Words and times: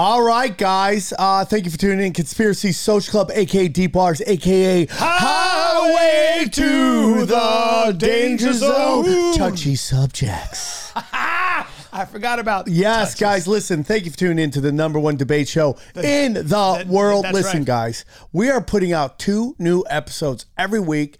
All 0.00 0.22
right, 0.22 0.56
guys. 0.56 1.12
Uh, 1.18 1.44
thank 1.44 1.64
you 1.64 1.72
for 1.72 1.76
tuning 1.76 2.06
in. 2.06 2.12
Conspiracy 2.12 2.70
Social 2.70 3.10
Club, 3.10 3.32
aka 3.34 3.66
Deep 3.66 3.96
Waters, 3.96 4.22
aka 4.28 4.86
Highway 4.92 6.48
to 6.50 7.26
the 7.26 7.96
Danger 7.98 8.52
Zone. 8.52 9.34
Touchy 9.34 9.74
subjects. 9.74 10.92
I 10.94 12.06
forgot 12.12 12.38
about 12.38 12.68
Yes, 12.68 13.08
touches. 13.08 13.20
guys, 13.20 13.48
listen. 13.48 13.82
Thank 13.82 14.04
you 14.04 14.12
for 14.12 14.18
tuning 14.18 14.38
in 14.38 14.52
to 14.52 14.60
the 14.60 14.70
number 14.70 15.00
one 15.00 15.16
debate 15.16 15.48
show 15.48 15.76
in 15.96 16.34
the 16.34 16.84
world. 16.88 17.26
Listen, 17.32 17.58
right. 17.58 17.66
guys, 17.66 18.04
we 18.32 18.50
are 18.50 18.60
putting 18.60 18.92
out 18.92 19.18
two 19.18 19.56
new 19.58 19.82
episodes 19.90 20.46
every 20.56 20.78
week. 20.78 21.18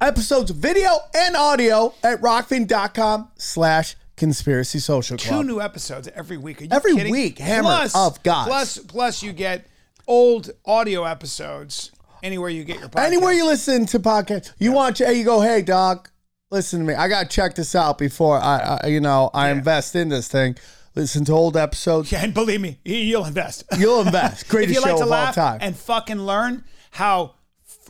Episodes, 0.00 0.52
video 0.52 0.88
and 1.14 1.36
audio 1.36 1.92
at 2.02 2.22
rokfin.com 2.22 3.28
slash 3.36 3.94
conspiracy 4.20 4.78
social 4.78 5.16
Two 5.16 5.42
new 5.42 5.60
episodes 5.60 6.06
every 6.14 6.36
week. 6.36 6.60
Are 6.60 6.64
you 6.64 6.70
Every 6.70 6.94
kidding? 6.94 7.10
week, 7.10 7.38
hammer 7.38 7.62
plus, 7.62 7.96
of 7.96 8.22
gods. 8.22 8.48
Plus, 8.48 8.78
plus 8.78 9.22
you 9.22 9.32
get 9.32 9.66
old 10.06 10.50
audio 10.66 11.04
episodes 11.04 11.90
anywhere 12.22 12.50
you 12.50 12.62
get 12.62 12.78
your 12.80 12.90
podcast. 12.90 13.06
Anywhere 13.06 13.32
you 13.32 13.46
listen 13.46 13.86
to 13.86 13.98
podcasts, 13.98 14.52
you 14.58 14.72
want, 14.72 14.98
hey, 14.98 15.14
you 15.14 15.24
go, 15.24 15.40
hey, 15.40 15.62
doc, 15.62 16.12
listen 16.50 16.80
to 16.80 16.86
me. 16.86 16.92
I 16.94 17.08
got 17.08 17.30
to 17.30 17.34
check 17.34 17.54
this 17.54 17.74
out 17.74 17.96
before 17.96 18.38
I, 18.38 18.80
I 18.82 18.86
you 18.88 19.00
know, 19.00 19.30
I 19.32 19.50
invest 19.50 19.96
in 19.96 20.10
this 20.10 20.28
thing. 20.28 20.56
Listen 20.94 21.24
to 21.24 21.32
old 21.32 21.56
episodes. 21.56 22.12
Yeah, 22.12 22.22
and 22.22 22.34
believe 22.34 22.60
me, 22.60 22.78
y- 22.84 22.92
you'll 22.92 23.24
invest. 23.24 23.64
You'll 23.78 24.02
invest. 24.02 24.42
if 24.42 24.48
Greatest 24.48 24.74
you 24.74 24.80
like 24.82 24.90
show 24.90 24.96
to 24.98 25.02
of 25.04 25.08
laugh 25.08 25.38
all 25.38 25.44
time. 25.44 25.58
and 25.62 25.74
fucking 25.74 26.18
learn 26.20 26.64
how 26.90 27.36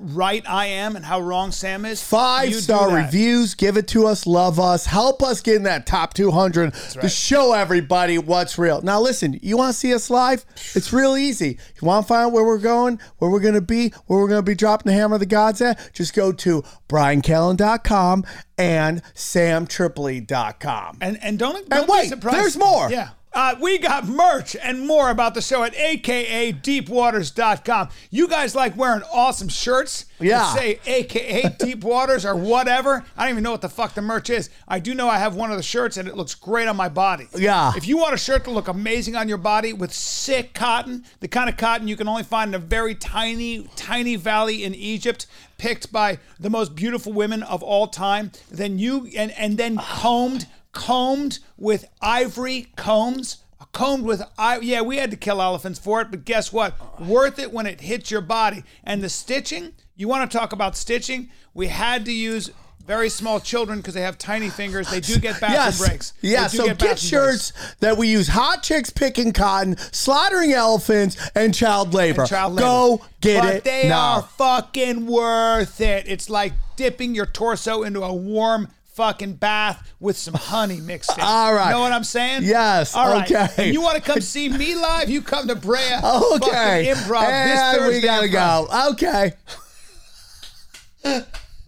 right 0.01 0.43
I 0.49 0.67
am 0.67 0.97
and 0.97 1.05
how 1.05 1.21
wrong 1.21 1.53
Sam 1.53 1.85
is, 1.85 2.03
Five 2.03 2.55
star 2.55 2.95
reviews. 2.95 3.55
Give 3.55 3.77
it 3.77 3.87
to 3.89 4.07
us. 4.07 4.27
Love 4.27 4.59
us. 4.59 4.87
Help 4.87 5.23
us 5.23 5.41
get 5.41 5.57
in 5.57 5.63
that 5.65 5.87
top 5.87 6.15
200 6.15 6.73
to 7.01 7.09
show 7.09 7.53
everybody 7.53 8.19
what's 8.19 8.59
real. 8.59 8.81
Now, 8.83 9.01
listen, 9.01 9.39
you 9.43 9.57
want 9.57 9.73
to 9.73 9.79
see 9.79 9.95
us 9.95 10.11
live? 10.11 10.45
It's 10.75 10.93
real 10.93 11.17
easy. 11.17 11.59
You 11.81 11.87
want 11.87 12.07
to 12.07 12.09
find 12.09 12.27
out 12.27 12.33
where 12.33 12.45
we're 12.45 12.59
going, 12.59 12.99
where 13.19 13.31
we're 13.31 13.41
going 13.41 13.55
to 13.55 13.61
be, 13.61 13.91
where 14.07 14.19
we're 14.21 14.29
going 14.29 14.39
to 14.39 14.51
be 14.51 14.55
dropping 14.55 14.91
the 14.91 14.97
hammer 14.97 15.15
of 15.15 15.21
the 15.21 15.27
gods 15.27 15.61
at? 15.61 15.91
Just 15.93 16.15
go 16.15 16.33
to 16.33 16.63
briancallen.com 16.89 18.25
and 18.59 19.03
samtripoli.com. 19.15 20.99
And 21.01 21.19
and 21.23 21.39
don't, 21.39 21.69
don't 21.69 21.89
wait, 21.89 22.03
be 22.03 22.09
surprised. 22.09 22.37
there's 22.39 22.57
more. 22.57 22.91
Yeah. 22.91 23.11
Uh, 23.33 23.55
we 23.61 23.79
got 23.79 24.07
merch 24.09 24.57
and 24.61 24.85
more 24.87 25.09
about 25.11 25.35
the 25.35 25.41
show 25.41 25.63
at 25.63 25.73
akadeepwaters.com. 25.75 27.89
You 28.11 28.27
guys 28.27 28.57
like 28.57 28.77
wearing 28.77 29.03
awesome 29.13 29.49
shirts 29.49 30.07
that 30.19 30.27
Yeah. 30.27 30.53
say 30.55 30.81
aka 30.85 31.49
Deep 31.59 31.85
Waters 31.85 32.27
or 32.27 32.35
whatever. 32.35 33.05
I 33.17 33.23
don't 33.25 33.31
even 33.35 33.45
know 33.45 33.53
what 33.53 33.61
the 33.61 33.69
fuck 33.69 33.95
the 33.95 34.03
merch 34.03 34.31
is. 34.31 34.51
I 34.67 34.81
do 34.81 34.95
know 34.95 35.09
I 35.09 35.19
have 35.19 35.37
one 35.37 35.53
of 35.53 35.57
the 35.57 35.63
shirts 35.63 35.97
and 35.97 36.09
it 36.09 36.17
looks 36.17 36.35
great 36.35 36.67
on 36.67 36.77
my 36.77 36.89
body. 36.89 37.29
Yeah. 37.37 37.73
If 37.77 37.87
you 37.87 37.99
want 37.99 38.15
a 38.15 38.19
shirt 38.19 38.43
to 38.45 38.51
look 38.51 38.67
amazing 38.67 39.15
on 39.15 39.29
your 39.29 39.39
body 39.39 39.73
with 39.73 39.93
sick 39.93 40.53
cotton, 40.53 41.05
the 41.21 41.29
kind 41.29 41.49
of 41.49 41.57
cotton 41.57 41.87
you 41.87 41.97
can 41.97 42.09
only 42.09 42.25
find 42.25 42.51
in 42.51 42.55
a 42.55 42.59
very 42.65 42.97
tiny, 42.97 43.69
tiny 43.77 44.17
valley 44.17 44.65
in 44.65 44.75
Egypt, 44.75 45.27
picked 45.57 45.93
by 45.93 46.19
the 46.41 46.51
most 46.51 46.75
beautiful 46.75 47.13
women 47.13 47.43
of 47.45 47.63
all 47.63 47.87
time, 47.87 48.33
then 48.51 48.79
you 48.79 49.09
and 49.17 49.31
and 49.33 49.57
then 49.59 49.77
combed, 49.77 50.47
combed 50.73 51.39
with 51.57 51.85
ivory 52.01 52.69
combs. 52.77 53.39
Combed 53.73 54.05
with 54.05 54.23
I 54.37 54.59
yeah, 54.59 54.81
we 54.81 54.97
had 54.97 55.13
to 55.13 55.17
kill 55.17 55.41
elephants 55.41 55.79
for 55.79 56.01
it, 56.01 56.11
but 56.11 56.25
guess 56.25 56.53
what? 56.53 57.01
Worth 57.01 57.39
it 57.39 57.53
when 57.53 57.67
it 57.67 57.83
hits 57.83 58.11
your 58.11 58.21
body. 58.21 58.65
And 58.83 59.01
the 59.03 59.09
stitching, 59.09 59.73
you 59.95 60.09
want 60.09 60.29
to 60.29 60.37
talk 60.39 60.53
about 60.53 60.77
stitching? 60.77 61.31
We 61.55 61.69
had 61.69 62.05
to 62.07 62.13
use 62.13 62.51
very 62.85 63.09
small 63.09 63.39
children 63.39 63.79
because 63.79 63.95
they 63.95 64.01
have 64.01 64.19
tiny 64.19 64.49
fingers. 64.49 64.91
They 64.91 64.99
do 64.99 65.19
get 65.21 65.41
bathroom 65.41 65.53
Yes. 65.53 65.79
breaks. 65.79 66.13
Yeah, 66.23 66.49
so 66.49 66.65
get, 66.67 66.79
bathroom 66.79 66.97
shirts 66.97 67.53
that 67.79 67.97
we 67.97 68.09
use 68.09 68.27
hot 68.29 68.65
chicks 68.65 68.91
picking 68.91 69.33
cotton, 69.33 69.77
slaughtering 69.93 70.53
elephants, 70.53 71.17
and 71.37 71.55
child 71.55 71.95
labor. 71.95 72.23
and 72.23 72.29
child 72.31 72.55
labor. 72.55 72.67
Go 72.67 73.03
get 73.21 73.43
but 73.45 73.55
it 73.57 73.65
they 73.65 73.89
now. 73.89 74.15
are 74.15 74.23
fucking 74.23 75.07
worth 75.07 75.81
it. 75.81 76.07
It's 76.09 76.29
like 76.29 76.55
dipping 76.75 77.15
your 77.15 77.27
torso 77.27 77.85
into 77.85 78.03
a 78.03 78.13
warm 78.13 78.69
fucking 78.95 79.35
bath 79.35 79.93
with 80.01 80.17
some 80.17 80.35
honey 80.35 80.81
mixed 80.81 81.17
in. 81.17 81.25
All 81.25 81.55
right. 81.55 81.71
Know 81.71 81.81
what 81.81 81.93
I'm 81.93 82.05
saying? 82.05 82.43
Yes, 82.45 82.95
All 82.95 83.09
right. 83.09 83.31
okay. 83.31 83.67
And 83.67 83.75
you 83.75 83.81
want 83.81 83.97
to 83.97 84.03
come 84.03 84.21
see 84.21 84.49
me 84.49 84.75
live? 84.75 85.09
You 85.09 85.23
come 85.23 85.49
to 85.49 85.55
Brea. 85.55 85.79
Okay. 86.41 86.93
Improv 86.93 87.23
and 87.23 87.51
this 87.51 87.61
Thursday. 87.79 87.97
we 87.97 88.01
gotta 88.03 88.27
improv. 88.29 88.69
go. 88.69 88.91
Okay. 88.93 89.33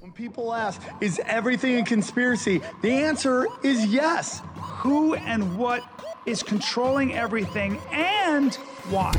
when 0.01 0.13
people 0.13 0.53
ask, 0.53 0.81
is 1.01 1.21
everything 1.27 1.81
a 1.81 1.85
conspiracy? 1.85 2.61
The 2.83 2.91
answer 2.93 3.47
is 3.63 3.87
yes. 3.87 4.43
who 4.57 5.15
and 5.15 5.57
what 5.57 5.83
is 6.27 6.43
controlling 6.43 7.15
everything 7.15 7.81
and 7.93 8.55
why. 8.91 9.13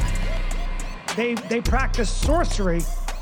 They 1.16 1.36
they 1.36 1.62
practice 1.62 2.10
sorcery. 2.10 2.82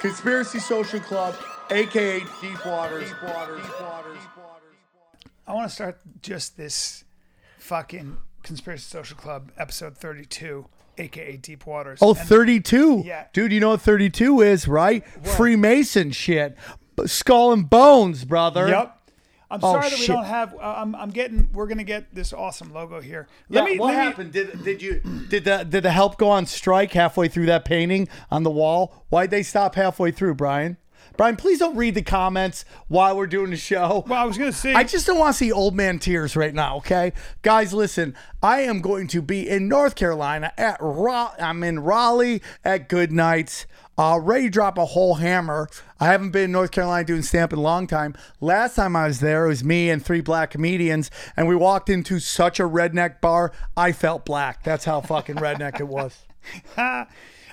Conspiracy 0.00 0.58
Social 0.58 1.00
Club, 1.00 1.34
aka 1.70 2.20
Deep 2.40 2.66
Waters. 2.66 3.08
Deep 3.08 3.22
Waters. 3.22 3.62
I 5.46 5.52
want 5.54 5.68
to 5.68 5.74
start 5.74 6.00
just 6.22 6.56
this 6.56 7.04
fucking 7.58 8.16
Conspiracy 8.42 8.84
Social 8.84 9.16
Club 9.16 9.50
episode 9.58 9.96
32, 9.96 10.66
aka 10.98 11.36
Deep 11.36 11.66
Waters. 11.66 11.98
Oh, 12.00 12.10
And- 12.14 12.18
32. 12.28 13.02
Yeah. 13.04 13.24
Dude, 13.32 13.52
you 13.52 13.60
know 13.60 13.70
what 13.70 13.82
32 13.82 14.40
is, 14.40 14.66
right? 14.66 15.06
Freemason 15.22 16.12
shit. 16.12 16.56
B- 16.96 17.06
Skull 17.06 17.52
and 17.52 17.68
bones, 17.68 18.24
brother. 18.24 18.68
Yep. 18.68 18.99
I'm 19.50 19.60
Oh, 19.62 19.72
sorry 19.72 19.90
that 19.90 19.98
we 19.98 20.06
don't 20.06 20.24
have. 20.24 20.54
Uh, 20.54 20.74
I'm, 20.78 20.94
I'm 20.94 21.10
getting. 21.10 21.48
We're 21.52 21.66
gonna 21.66 21.82
get 21.84 22.14
this 22.14 22.32
awesome 22.32 22.72
logo 22.72 23.00
here. 23.00 23.26
Yeah, 23.48 23.62
Let 23.62 23.70
me. 23.70 23.78
what 23.78 23.86
let 23.94 23.98
me- 23.98 24.04
happened? 24.04 24.32
Did 24.32 24.62
did 24.64 24.80
you 24.82 25.00
did 25.28 25.44
the 25.44 25.64
did 25.64 25.82
the 25.82 25.90
help 25.90 26.18
go 26.18 26.28
on 26.30 26.46
strike 26.46 26.92
halfway 26.92 27.28
through 27.28 27.46
that 27.46 27.64
painting 27.64 28.08
on 28.30 28.42
the 28.44 28.50
wall? 28.50 29.04
Why'd 29.08 29.30
they 29.30 29.42
stop 29.42 29.74
halfway 29.74 30.12
through, 30.12 30.34
Brian? 30.36 30.76
Brian, 31.16 31.34
please 31.36 31.58
don't 31.58 31.76
read 31.76 31.94
the 31.96 32.02
comments 32.02 32.64
while 32.88 33.16
we're 33.16 33.26
doing 33.26 33.50
the 33.50 33.56
show. 33.56 34.04
well, 34.06 34.22
I 34.22 34.24
was 34.24 34.38
gonna 34.38 34.52
see. 34.52 34.72
I 34.72 34.84
just 34.84 35.06
don't 35.06 35.18
want 35.18 35.34
to 35.34 35.38
see 35.38 35.50
old 35.50 35.74
man 35.74 35.98
tears 35.98 36.36
right 36.36 36.54
now, 36.54 36.76
okay? 36.76 37.12
Guys, 37.42 37.74
listen, 37.74 38.14
I 38.42 38.62
am 38.62 38.80
going 38.80 39.06
to 39.08 39.20
be 39.20 39.46
in 39.48 39.66
North 39.68 39.96
Carolina 39.96 40.52
at 40.56 40.76
Ra- 40.80 41.34
I'm 41.38 41.62
in 41.64 41.80
Raleigh 41.80 42.40
at 42.64 42.88
Good 42.88 43.10
Nights. 43.12 43.66
Uh, 44.00 44.18
ready 44.18 44.44
to 44.44 44.50
drop 44.50 44.78
a 44.78 44.84
whole 44.86 45.16
hammer. 45.16 45.68
I 46.00 46.06
haven't 46.06 46.30
been 46.30 46.44
in 46.44 46.52
North 46.52 46.70
Carolina 46.70 47.04
doing 47.04 47.20
stand 47.20 47.44
up 47.44 47.52
in 47.52 47.58
a 47.58 47.62
long 47.62 47.86
time. 47.86 48.14
Last 48.40 48.76
time 48.76 48.96
I 48.96 49.06
was 49.06 49.20
there, 49.20 49.44
it 49.44 49.48
was 49.48 49.62
me 49.62 49.90
and 49.90 50.02
three 50.02 50.22
black 50.22 50.52
comedians, 50.52 51.10
and 51.36 51.46
we 51.46 51.54
walked 51.54 51.90
into 51.90 52.18
such 52.18 52.58
a 52.58 52.62
redneck 52.62 53.20
bar. 53.20 53.52
I 53.76 53.92
felt 53.92 54.24
black. 54.24 54.64
That's 54.64 54.86
how 54.86 55.02
fucking 55.02 55.34
redneck 55.34 55.80
it 55.80 55.86
was. 55.86 56.18
I'm 56.78 57.08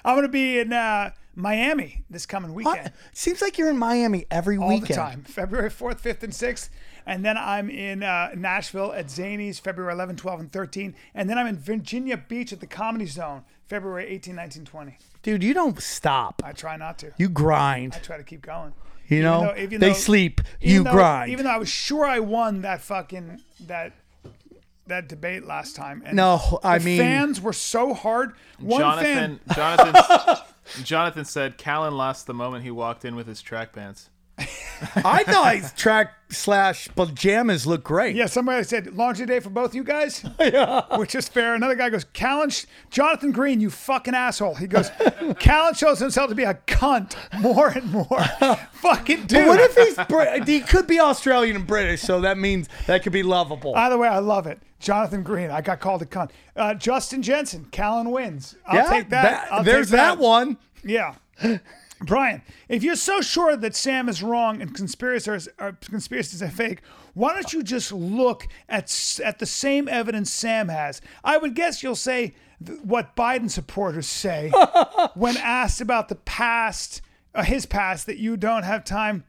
gonna 0.05 0.29
be 0.29 0.59
in 0.59 0.71
uh, 0.71 1.11
Miami 1.35 2.05
this 2.09 2.25
coming 2.25 2.53
weekend. 2.53 2.93
Seems 3.11 3.41
like 3.41 3.57
you're 3.57 3.69
in 3.69 3.77
Miami 3.77 4.25
every 4.31 4.55
All 4.55 4.69
weekend. 4.69 4.87
the 4.87 4.93
time. 4.93 5.23
February 5.23 5.69
4th, 5.69 5.99
5th, 5.99 6.23
and 6.23 6.31
6th. 6.31 6.69
And 7.05 7.25
then 7.25 7.37
I'm 7.37 7.69
in 7.69 8.03
uh, 8.03 8.31
Nashville 8.37 8.93
at 8.93 9.11
Zany's 9.11 9.59
February 9.59 9.91
11, 9.91 10.15
12, 10.15 10.39
and 10.39 10.51
13. 10.53 10.95
And 11.13 11.29
then 11.29 11.37
I'm 11.37 11.47
in 11.47 11.57
Virginia 11.57 12.15
Beach 12.15 12.53
at 12.53 12.61
the 12.61 12.67
Comedy 12.67 13.05
Zone 13.05 13.43
February 13.65 14.07
18, 14.07 14.33
19, 14.33 14.63
20. 14.63 14.97
Dude, 15.23 15.43
you 15.43 15.53
don't 15.53 15.81
stop. 15.81 16.41
I 16.45 16.51
try 16.53 16.77
not 16.77 16.99
to. 16.99 17.11
You 17.17 17.29
grind. 17.29 17.93
I 17.95 17.99
try 17.99 18.17
to 18.17 18.23
keep 18.23 18.41
going. 18.41 18.73
You 19.07 19.21
know, 19.21 19.41
though- 19.55 19.61
even 19.61 19.79
they 19.79 19.89
though- 19.89 19.93
sleep. 19.93 20.41
even 20.61 20.75
You 20.77 20.83
though- 20.83 20.91
grind. 20.91 21.31
Even 21.31 21.45
though 21.45 21.51
I 21.51 21.57
was 21.57 21.69
sure 21.69 22.05
I 22.05 22.19
won 22.19 22.61
that 22.61 22.81
fucking 22.81 23.41
that 23.67 23.93
that 24.87 25.09
debate 25.09 25.45
last 25.45 25.75
time. 25.75 26.01
And 26.05 26.15
No, 26.15 26.59
I 26.63 26.77
the 26.77 26.85
mean- 26.85 26.99
fans 26.99 27.41
were 27.41 27.51
so 27.53 27.93
hard. 27.93 28.33
One 28.59 28.79
Jonathan, 28.79 29.39
fan, 29.47 29.55
Jonathan, 29.55 30.43
Jonathan 30.83 31.25
said 31.25 31.57
Callen 31.57 31.91
lost 31.93 32.25
the 32.25 32.33
moment 32.33 32.63
he 32.63 32.71
walked 32.71 33.03
in 33.03 33.15
with 33.15 33.27
his 33.27 33.41
track 33.41 33.73
pants. 33.73 34.09
I 34.95 35.23
thought 35.23 35.55
his 35.55 35.71
track 35.73 36.13
slash 36.29 36.89
pajamas 36.95 37.65
look 37.65 37.83
great. 37.83 38.15
Yeah, 38.15 38.27
somebody 38.27 38.63
said 38.63 38.93
laundry 38.95 39.25
day 39.25 39.39
for 39.39 39.49
both 39.49 39.73
you 39.73 39.83
guys. 39.83 40.23
yeah. 40.39 40.97
Which 40.97 41.15
is 41.15 41.27
fair. 41.27 41.55
Another 41.55 41.75
guy 41.75 41.89
goes, 41.89 42.05
Callen, 42.05 42.65
Jonathan 42.91 43.31
Green, 43.31 43.59
you 43.59 43.69
fucking 43.69 44.13
asshole. 44.13 44.55
He 44.55 44.67
goes, 44.67 44.89
Callen 45.39 45.75
shows 45.75 45.99
himself 45.99 46.29
to 46.29 46.35
be 46.35 46.43
a 46.43 46.53
cunt 46.53 47.15
more 47.39 47.69
and 47.69 47.91
more. 47.91 48.23
fucking 48.73 49.25
dude. 49.25 49.45
But 49.45 49.47
what 49.47 49.59
if 49.59 49.75
he's 49.75 50.05
Brit- 50.07 50.47
he 50.47 50.59
could 50.61 50.85
be 50.85 50.99
Australian 50.99 51.55
and 51.55 51.67
British, 51.67 52.01
so 52.01 52.21
that 52.21 52.37
means 52.37 52.69
that 52.85 53.01
could 53.01 53.13
be 53.13 53.23
lovable. 53.23 53.73
Either 53.75 53.97
way, 53.97 54.07
I 54.07 54.19
love 54.19 54.45
it. 54.45 54.61
Jonathan 54.79 55.23
Green, 55.23 55.49
I 55.49 55.61
got 55.61 55.79
called 55.79 56.03
a 56.03 56.05
cunt. 56.05 56.29
Uh, 56.55 56.75
Justin 56.75 57.23
Jensen, 57.23 57.65
Callen 57.71 58.11
wins. 58.11 58.55
I'll 58.67 58.75
yeah, 58.75 58.89
take 58.89 59.09
that. 59.09 59.51
I'll 59.51 59.63
there's 59.63 59.87
take 59.87 59.97
that 59.97 60.19
one. 60.19 60.57
Yeah. 60.83 61.15
Brian, 62.01 62.41
if 62.69 62.83
you're 62.83 62.95
so 62.95 63.21
sure 63.21 63.55
that 63.57 63.75
Sam 63.75 64.07
is 64.07 64.21
wrong 64.21 64.61
and 64.61 64.73
conspiracies 64.75 65.49
are, 65.59 65.73
conspiracies 65.73 66.43
are 66.43 66.49
fake, 66.49 66.81
why 67.13 67.33
don't 67.33 67.51
you 67.53 67.63
just 67.63 67.91
look 67.91 68.47
at 68.69 69.19
at 69.23 69.39
the 69.39 69.45
same 69.45 69.87
evidence 69.87 70.31
Sam 70.31 70.69
has? 70.69 71.01
I 71.23 71.37
would 71.37 71.55
guess 71.55 71.81
you'll 71.81 71.95
say 71.95 72.35
th- 72.63 72.79
what 72.83 73.15
Biden 73.15 73.49
supporters 73.49 74.07
say 74.07 74.51
when 75.15 75.37
asked 75.37 75.81
about 75.81 76.07
the 76.09 76.15
past, 76.15 77.01
uh, 77.33 77.43
his 77.43 77.65
past, 77.65 78.05
that 78.05 78.17
you 78.17 78.37
don't 78.37 78.63
have 78.63 78.83
time. 78.83 79.23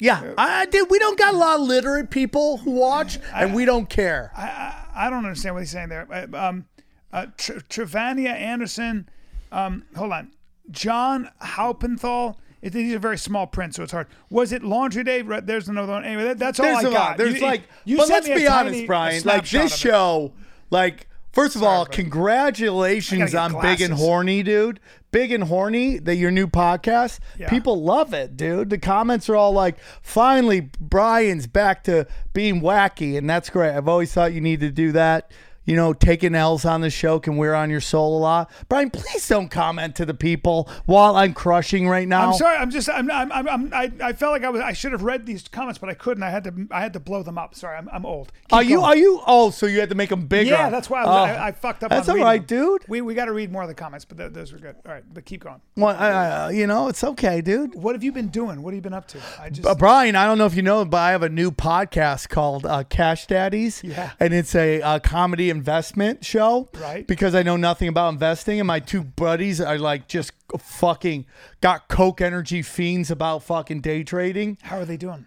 Yeah, 0.00 0.34
I 0.36 0.66
did. 0.66 0.90
We 0.90 0.98
don't 0.98 1.16
got 1.18 1.34
a 1.34 1.36
lot 1.36 1.60
of 1.60 1.66
literate 1.66 2.10
people 2.10 2.58
who 2.58 2.72
watch, 2.72 3.18
and 3.32 3.54
we 3.54 3.64
don't 3.64 3.88
care. 3.88 4.32
I 4.36 5.06
I 5.06 5.10
don't 5.10 5.24
understand 5.24 5.54
what 5.54 5.60
he's 5.62 5.70
saying 5.70 5.88
there. 5.88 6.06
Uh, 6.12 6.26
Um, 6.48 6.66
uh, 7.12 7.26
Tr- 7.38 7.60
Trevania 7.70 8.30
Anderson, 8.32 9.08
um, 9.52 9.84
hold 9.96 10.12
on, 10.12 10.32
John 10.70 11.30
Haupenthal. 11.42 12.36
It, 12.62 12.72
these 12.72 12.94
are 12.94 12.98
very 12.98 13.18
small 13.18 13.46
print, 13.46 13.74
so 13.74 13.82
it's 13.82 13.92
hard. 13.92 14.06
Was 14.30 14.50
it 14.52 14.62
laundry 14.62 15.04
day? 15.04 15.20
There's 15.22 15.68
another 15.68 15.92
one. 15.92 16.04
Anyway, 16.04 16.24
that, 16.24 16.38
that's 16.38 16.58
all 16.58 16.64
There's 16.66 16.84
I 16.84 16.88
a 16.88 16.92
got. 16.92 17.08
lot. 17.10 17.16
There's 17.18 17.34
You- 17.34 17.40
like, 17.42 17.62
you 17.84 17.96
but 17.98 18.08
let's 18.08 18.26
be 18.28 18.46
honest, 18.46 18.86
Brian. 18.86 19.22
Like 19.24 19.48
this 19.48 19.76
show, 19.76 20.32
like 20.70 21.06
first 21.32 21.56
of 21.56 21.62
all, 21.62 21.84
buddy. 21.84 22.02
congratulations 22.02 23.34
on 23.34 23.60
Big 23.60 23.80
and. 23.80 23.94
Horny, 23.94 24.42
dude. 24.42 24.80
Big 25.10 25.30
and 25.30 25.44
Horny, 25.44 25.98
that 25.98 26.16
your 26.16 26.32
new 26.32 26.48
podcast. 26.48 27.20
Yeah. 27.38 27.48
People 27.48 27.80
love 27.84 28.12
it, 28.14 28.36
dude. 28.36 28.70
The 28.70 28.78
comments 28.78 29.28
are 29.28 29.36
all 29.36 29.52
like, 29.52 29.76
"Finally, 30.02 30.70
Brian's 30.80 31.46
back 31.46 31.84
to 31.84 32.06
being 32.32 32.60
wacky," 32.60 33.16
and 33.16 33.30
that's 33.30 33.48
great. 33.50 33.76
I've 33.76 33.86
always 33.88 34.12
thought 34.12 34.32
you 34.32 34.40
need 34.40 34.58
to 34.60 34.70
do 34.70 34.90
that. 34.92 35.30
You 35.66 35.76
know, 35.76 35.92
taking 35.94 36.34
L's 36.34 36.64
on 36.64 36.80
the 36.82 36.90
show 36.90 37.18
can 37.18 37.36
wear 37.36 37.54
on 37.54 37.70
your 37.70 37.80
soul 37.80 38.18
a 38.18 38.20
lot. 38.20 38.50
Brian, 38.68 38.90
please 38.90 39.26
don't 39.26 39.48
comment 39.48 39.96
to 39.96 40.04
the 40.04 40.12
people 40.14 40.68
while 40.84 41.16
I'm 41.16 41.32
crushing 41.32 41.88
right 41.88 42.06
now. 42.06 42.28
I'm 42.28 42.34
sorry. 42.34 42.56
I'm 42.58 42.70
just. 42.70 42.88
I'm. 42.90 43.10
I'm. 43.10 43.32
I'm, 43.32 43.48
I'm 43.48 43.74
I, 43.74 43.90
I 44.02 44.12
felt 44.12 44.32
like 44.32 44.44
I 44.44 44.50
was. 44.50 44.60
I 44.60 44.72
should 44.74 44.92
have 44.92 45.02
read 45.02 45.24
these 45.24 45.48
comments, 45.48 45.78
but 45.78 45.88
I 45.88 45.94
couldn't. 45.94 46.22
I 46.22 46.30
had 46.30 46.44
to. 46.44 46.68
I 46.70 46.80
had 46.80 46.92
to 46.92 47.00
blow 47.00 47.22
them 47.22 47.38
up. 47.38 47.54
Sorry. 47.54 47.76
I'm. 47.78 47.88
I'm 47.92 48.04
old. 48.04 48.32
Keep 48.48 48.52
Are 48.52 48.62
you? 48.62 48.76
going. 48.76 48.84
Are 48.84 48.96
you? 48.96 49.22
Oh, 49.26 49.50
so 49.50 49.66
you 49.66 49.80
had 49.80 49.88
to 49.88 49.94
make 49.94 50.10
them 50.10 50.26
bigger? 50.26 50.50
Yeah, 50.50 50.68
that's 50.68 50.90
why 50.90 51.02
I, 51.02 51.06
was, 51.06 51.14
Oh. 51.14 51.32
I, 51.32 51.46
I 51.48 51.52
fucked 51.52 51.82
up. 51.84 51.90
That's 51.90 52.08
all 52.08 52.16
them. 52.16 52.44
dude. 52.44 52.84
We 52.88 53.00
we 53.00 53.14
got 53.14 53.26
to 53.26 53.32
read 53.32 53.50
more 53.50 53.62
of 53.62 53.68
the 53.68 53.74
comments, 53.74 54.04
but 54.04 54.18
th- 54.18 54.32
those 54.32 54.52
were 54.52 54.58
good. 54.58 54.76
All 54.84 54.92
right, 54.92 55.04
but 55.14 55.24
keep 55.24 55.44
going. 55.44 55.60
Well, 55.76 55.96
uh, 55.96 56.50
you 56.50 56.66
know, 56.66 56.88
it's 56.88 57.02
okay, 57.02 57.40
dude. 57.40 57.74
What 57.74 57.94
have 57.94 58.04
you 58.04 58.12
been 58.12 58.28
doing? 58.28 58.62
What 58.62 58.72
have 58.72 58.76
you 58.76 58.82
been 58.82 58.92
up 58.92 59.08
to? 59.08 59.18
I 59.40 59.48
just. 59.50 59.66
Uh, 59.66 59.74
Brian, 59.74 60.14
I 60.16 60.26
don't 60.26 60.36
know 60.36 60.46
if 60.46 60.54
you 60.54 60.62
know, 60.62 60.84
but 60.84 60.98
I 60.98 61.12
have 61.12 61.22
a 61.22 61.28
new 61.28 61.50
podcast 61.50 62.28
called 62.28 62.66
uh, 62.66 62.84
Cash 62.84 63.26
Daddies. 63.28 63.82
Yeah. 63.82 64.10
And 64.20 64.34
it's 64.34 64.54
a, 64.54 64.82
uh 64.82 64.98
comedy 64.98 65.50
investment 65.54 66.24
show. 66.24 66.68
Right. 66.78 67.06
Because 67.06 67.34
I 67.34 67.42
know 67.42 67.56
nothing 67.56 67.88
about 67.88 68.10
investing, 68.10 68.60
and 68.60 68.66
my 68.66 68.80
two 68.80 69.02
buddies 69.02 69.60
are 69.60 69.78
like 69.78 70.08
just 70.08 70.32
fucking 70.58 71.26
got 71.60 71.88
Coke 71.88 72.20
energy 72.20 72.62
fiends 72.62 73.10
about 73.10 73.42
fucking 73.42 73.80
day 73.80 74.02
trading. 74.02 74.58
how 74.62 74.78
are 74.78 74.84
they 74.84 74.96
doing? 74.96 75.26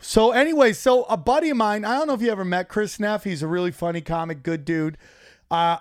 So, 0.00 0.30
anyway, 0.30 0.72
so 0.74 1.04
a 1.04 1.16
buddy 1.16 1.50
of 1.50 1.56
mine, 1.56 1.84
I 1.84 1.98
don't 1.98 2.06
know 2.06 2.14
if 2.14 2.22
you 2.22 2.30
ever 2.30 2.44
met 2.44 2.68
Chris 2.68 3.00
Neff. 3.00 3.24
He's 3.24 3.42
a 3.42 3.48
really 3.48 3.72
funny 3.72 4.00
comic, 4.00 4.44
good 4.44 4.64
dude. 4.64 4.96
Uh, 5.50 5.78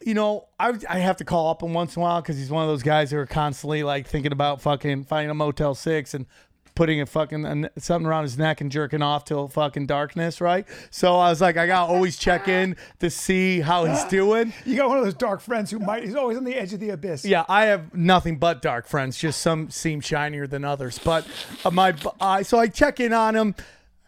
you 0.00 0.14
know, 0.14 0.48
I, 0.58 0.72
I 0.88 0.98
have 1.00 1.16
to 1.18 1.24
call 1.24 1.50
up 1.50 1.62
him 1.62 1.74
once 1.74 1.96
in 1.96 2.00
a 2.00 2.02
while 2.02 2.22
because 2.22 2.38
he's 2.38 2.50
one 2.50 2.62
of 2.62 2.68
those 2.68 2.82
guys 2.82 3.10
who 3.10 3.18
are 3.18 3.26
constantly 3.26 3.82
like 3.82 4.06
thinking 4.06 4.32
about 4.32 4.62
fucking 4.62 5.04
finding 5.04 5.30
a 5.30 5.34
Motel 5.34 5.74
6 5.74 6.14
and 6.14 6.26
putting 6.78 7.00
a 7.00 7.06
fucking 7.06 7.68
something 7.76 8.06
around 8.06 8.22
his 8.22 8.38
neck 8.38 8.60
and 8.60 8.70
jerking 8.70 9.02
off 9.02 9.24
till 9.24 9.48
fucking 9.48 9.84
darkness, 9.84 10.40
right? 10.40 10.64
So 10.90 11.16
I 11.16 11.28
was 11.28 11.40
like, 11.40 11.56
I 11.56 11.66
gotta 11.66 11.92
always 11.92 12.16
check 12.16 12.46
in 12.46 12.76
to 13.00 13.10
see 13.10 13.58
how 13.58 13.84
he's 13.84 14.04
doing. 14.08 14.52
You 14.64 14.76
got 14.76 14.88
one 14.88 14.96
of 14.96 15.04
those 15.04 15.14
dark 15.14 15.40
friends 15.40 15.72
who 15.72 15.80
might. 15.80 16.04
He's 16.04 16.14
always 16.14 16.38
on 16.38 16.44
the 16.44 16.54
edge 16.54 16.72
of 16.72 16.78
the 16.78 16.90
abyss. 16.90 17.24
Yeah, 17.24 17.44
I 17.48 17.64
have 17.64 17.92
nothing 17.94 18.38
but 18.38 18.62
dark 18.62 18.86
friends. 18.86 19.18
Just 19.18 19.40
some 19.40 19.70
seem 19.70 20.00
shinier 20.00 20.46
than 20.46 20.64
others. 20.64 21.00
But 21.00 21.26
uh, 21.64 21.72
my, 21.72 21.96
uh, 22.20 22.44
so 22.44 22.60
I 22.60 22.68
check 22.68 23.00
in 23.00 23.12
on 23.12 23.34
him. 23.34 23.56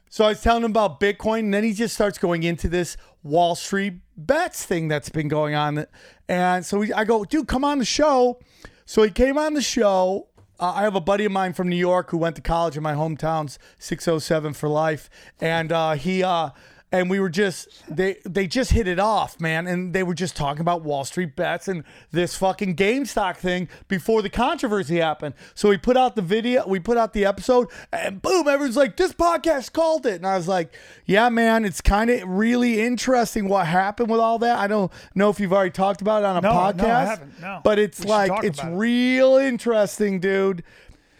So 0.08 0.26
I 0.26 0.28
was 0.28 0.40
telling 0.40 0.62
him 0.62 0.70
about 0.70 1.00
Bitcoin, 1.00 1.40
and 1.40 1.54
then 1.54 1.64
he 1.64 1.72
just 1.72 1.94
starts 1.96 2.18
going 2.18 2.44
into 2.44 2.68
this 2.68 2.96
Wall 3.24 3.56
Street 3.56 3.94
bets 4.16 4.64
thing 4.64 4.86
that's 4.86 5.08
been 5.08 5.26
going 5.26 5.56
on. 5.56 5.86
And 6.28 6.64
so 6.64 6.78
we, 6.78 6.92
I 6.92 7.02
go, 7.02 7.24
dude, 7.24 7.48
come 7.48 7.64
on 7.64 7.78
the 7.78 7.84
show. 7.84 8.38
So 8.86 9.02
he 9.02 9.10
came 9.10 9.38
on 9.38 9.54
the 9.54 9.62
show. 9.62 10.26
Uh, 10.60 10.74
I 10.76 10.82
have 10.82 10.94
a 10.94 11.00
buddy 11.00 11.24
of 11.24 11.32
mine 11.32 11.54
from 11.54 11.70
New 11.70 11.76
York 11.76 12.10
who 12.10 12.18
went 12.18 12.36
to 12.36 12.42
college 12.42 12.76
in 12.76 12.82
my 12.82 12.92
hometown's 12.92 13.58
607 13.78 14.52
for 14.52 14.68
life, 14.68 15.08
and 15.40 15.72
uh, 15.72 15.92
he 15.92 16.22
uh, 16.22 16.50
and 16.92 17.08
we 17.08 17.20
were 17.20 17.28
just 17.28 17.68
they 17.88 18.16
they 18.24 18.46
just 18.46 18.72
hit 18.72 18.88
it 18.88 18.98
off, 18.98 19.40
man, 19.40 19.66
and 19.66 19.92
they 19.92 20.02
were 20.02 20.14
just 20.14 20.34
talking 20.36 20.60
about 20.60 20.82
Wall 20.82 21.04
Street 21.04 21.36
bets 21.36 21.68
and 21.68 21.84
this 22.10 22.34
fucking 22.36 22.74
GameStop 22.76 23.36
thing 23.36 23.68
before 23.86 24.22
the 24.22 24.30
controversy 24.30 24.96
happened. 24.98 25.34
So 25.54 25.68
we 25.68 25.78
put 25.78 25.96
out 25.96 26.16
the 26.16 26.22
video, 26.22 26.66
we 26.66 26.80
put 26.80 26.96
out 26.96 27.12
the 27.12 27.24
episode, 27.24 27.68
and 27.92 28.20
boom, 28.20 28.48
everyone's 28.48 28.76
like, 28.76 28.96
"This 28.96 29.12
podcast 29.12 29.72
called 29.72 30.04
it," 30.04 30.14
and 30.16 30.26
I 30.26 30.36
was 30.36 30.48
like, 30.48 30.74
"Yeah, 31.06 31.28
man, 31.28 31.64
it's 31.64 31.80
kind 31.80 32.10
of 32.10 32.28
really 32.28 32.80
interesting 32.80 33.48
what 33.48 33.66
happened 33.66 34.10
with 34.10 34.20
all 34.20 34.38
that." 34.40 34.58
I 34.58 34.66
don't 34.66 34.90
know 35.14 35.30
if 35.30 35.38
you've 35.38 35.52
already 35.52 35.70
talked 35.70 36.00
about 36.00 36.22
it 36.22 36.26
on 36.26 36.38
a 36.38 36.40
No, 36.40 36.52
no, 36.52 36.58
I 36.60 36.72
podcast, 36.72 37.06
haven't, 37.06 37.40
no. 37.40 37.60
but 37.62 37.78
it's 37.78 38.04
like 38.04 38.42
it's 38.44 38.62
it. 38.62 38.66
real 38.72 39.36
interesting, 39.36 40.18
dude. 40.18 40.64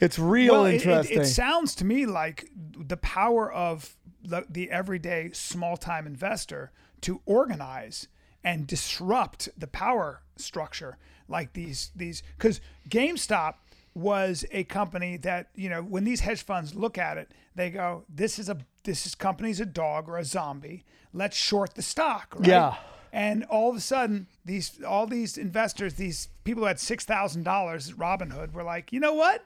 It's 0.01 0.19
real 0.19 0.55
well, 0.55 0.65
it- 0.67 0.71
it- 0.71 0.75
interesting. 0.87 1.21
It, 1.21 1.27
sounds 1.27 1.75
to 1.77 1.85
me 1.85 2.07
like 2.07 2.49
the 2.77 2.97
power 2.97 3.53
of 3.53 3.95
the, 4.23 4.45
the 4.49 4.71
everyday 4.71 5.31
small 5.33 5.77
time 5.77 6.07
investor 6.07 6.71
to 7.03 7.21
organize 7.27 8.09
and 8.43 8.67
disrupt 8.67 9.49
the 9.57 9.67
power 9.67 10.23
structure 10.37 10.97
like 11.29 11.53
these 11.53 11.91
these 11.95 12.23
because 12.37 12.61
GameStop 12.89 13.55
was 13.95 14.45
a 14.53 14.65
company 14.65 15.17
that 15.19 15.49
you 15.55 15.69
know 15.69 15.83
when 15.83 16.05
these 16.05 16.21
hedge 16.21 16.43
funds 16.43 16.75
look 16.75 16.97
at 16.97 17.19
it 17.19 17.33
they 17.55 17.71
go 17.71 18.05
this 18.09 18.39
is 18.39 18.49
a 18.49 18.57
this 18.85 19.05
is 19.05 19.15
company's 19.15 19.61
a 19.61 19.67
dog 19.67 20.09
or 20.09 20.17
a 20.17 20.25
zombie 20.25 20.85
let's 21.13 21.37
short 21.37 21.75
the 21.75 21.83
stock 21.83 22.35
right? 22.37 22.49
Yeah. 22.49 22.77
and 23.13 23.45
all 23.45 23.69
of 23.69 23.77
a 23.77 23.81
sudden 23.81 24.27
these 24.45 24.81
all 24.87 25.07
these 25.07 25.37
investors 25.37 25.95
these 25.95 26.29
people 26.45 26.63
who 26.63 26.69
had 26.69 26.81
six 26.81 27.05
thousand 27.05 27.43
dollars 27.43 27.91
at 27.91 27.97
Robinhood 27.97 28.53
were 28.53 28.63
like 28.63 28.93
you 28.93 29.01
know 29.01 29.15
what 29.15 29.45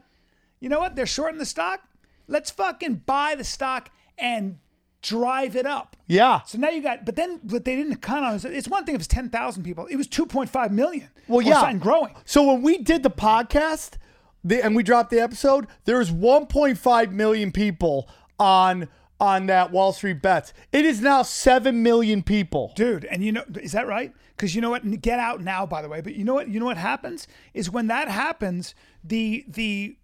you 0.65 0.71
know 0.71 0.79
what? 0.79 0.97
They're 0.97 1.05
shorting 1.05 1.39
the 1.39 1.45
stock. 1.45 1.83
Let's 2.27 2.51
fucking 2.51 3.03
buy 3.05 3.35
the 3.35 3.45
stock 3.45 3.91
and 4.17 4.61
drive 5.05 5.55
it 5.55 5.67
up. 5.67 5.97
yeah. 6.07 6.41
So 6.43 6.59
now 6.59 6.71
you 6.71 6.83
got, 6.83 7.05
but 7.05 7.15
then 7.17 7.41
but 7.45 7.65
they 7.65 7.77
didn't 7.77 7.97
count 7.97 8.25
on 8.25 8.35
is 8.35 8.45
it's 8.45 8.69
one 8.69 8.85
thing 8.85 8.95
if 8.95 9.01
it's 9.03 9.09
10,000 9.09 9.63
people, 9.63 9.87
it 9.87 9.97
was 9.97 10.09
2.5 10.09 10.71
million. 10.71 11.11
Well, 11.29 11.43
yeah, 11.43 11.65
And 11.67 11.81
growing. 11.81 12.15
So 12.25 12.43
when 12.53 12.63
we 12.63 12.79
did 12.79 13.03
the 13.03 13.11
podcast, 13.11 13.99
the, 14.43 14.63
and 14.65 14.75
we 14.75 14.83
dropped 14.83 15.11
the 15.11 15.21
episode, 15.21 15.67
there 15.85 15.99
was 15.99 16.11
1.5 16.11 17.13
million 17.13 17.53
people 17.53 18.09
on 18.39 18.89
on 19.21 19.47
that 19.47 19.71
Wall 19.71 19.93
Street 19.93 20.21
bets. 20.21 20.53
It 20.73 20.85
is 20.85 21.01
now 21.01 21.23
seven 21.23 21.83
million 21.83 22.23
people. 22.23 22.73
Dude, 22.75 23.05
and 23.05 23.23
you 23.25 23.33
know, 23.33 23.45
is 23.63 23.73
that 23.73 23.87
right? 23.87 24.13
Because 24.37 24.55
you 24.55 24.61
know 24.61 24.71
what? 24.71 25.01
Get 25.01 25.19
out 25.21 25.41
now, 25.41 25.65
by 25.65 25.83
the 25.83 25.89
way. 25.89 26.01
But 26.01 26.15
you 26.17 26.25
know 26.25 26.35
what? 26.35 26.49
You 26.49 26.59
know 26.59 26.67
what 26.67 26.77
happens 26.77 27.27
is 27.55 27.71
when 27.71 27.87
that 27.87 28.09
happens, 28.09 28.75
the 29.05 29.45
the 29.49 29.97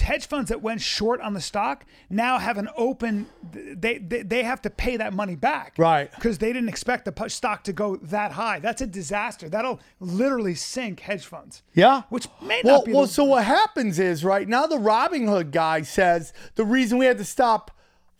hedge 0.00 0.26
funds 0.26 0.48
that 0.48 0.62
went 0.62 0.80
short 0.80 1.20
on 1.20 1.34
the 1.34 1.40
stock 1.40 1.84
now 2.10 2.38
have 2.38 2.58
an 2.58 2.68
open. 2.76 3.26
They 3.52 3.98
they, 3.98 4.22
they 4.22 4.42
have 4.42 4.62
to 4.62 4.70
pay 4.70 4.96
that 4.96 5.12
money 5.12 5.36
back, 5.36 5.74
Right. 5.78 6.10
Because 6.14 6.38
they 6.38 6.52
didn't 6.52 6.68
expect 6.68 7.04
the 7.04 7.28
stock 7.28 7.64
to 7.64 7.72
go 7.72 7.96
that 7.96 8.32
high. 8.32 8.58
That's 8.60 8.80
a 8.80 8.86
disaster. 8.86 9.48
That'll 9.48 9.80
literally 10.00 10.54
sink 10.54 11.00
hedge 11.00 11.24
funds. 11.26 11.62
Yeah. 11.74 12.02
which 12.08 12.26
may 12.42 12.62
well, 12.64 12.76
not 12.78 12.84
be. 12.86 12.92
well. 12.92 13.02
the- 13.02 13.08
So 13.08 13.24
what 13.24 13.44
happens 13.44 13.98
is 13.98 14.24
right 14.24 14.48
now 14.48 14.66
the 14.66 14.76
Robinhood 14.76 15.50
guy 15.50 15.82
says 15.82 16.32
the 16.54 16.64
reason 16.64 16.98
we 16.98 17.06
had 17.06 17.18
to 17.18 17.24
stop 17.24 17.70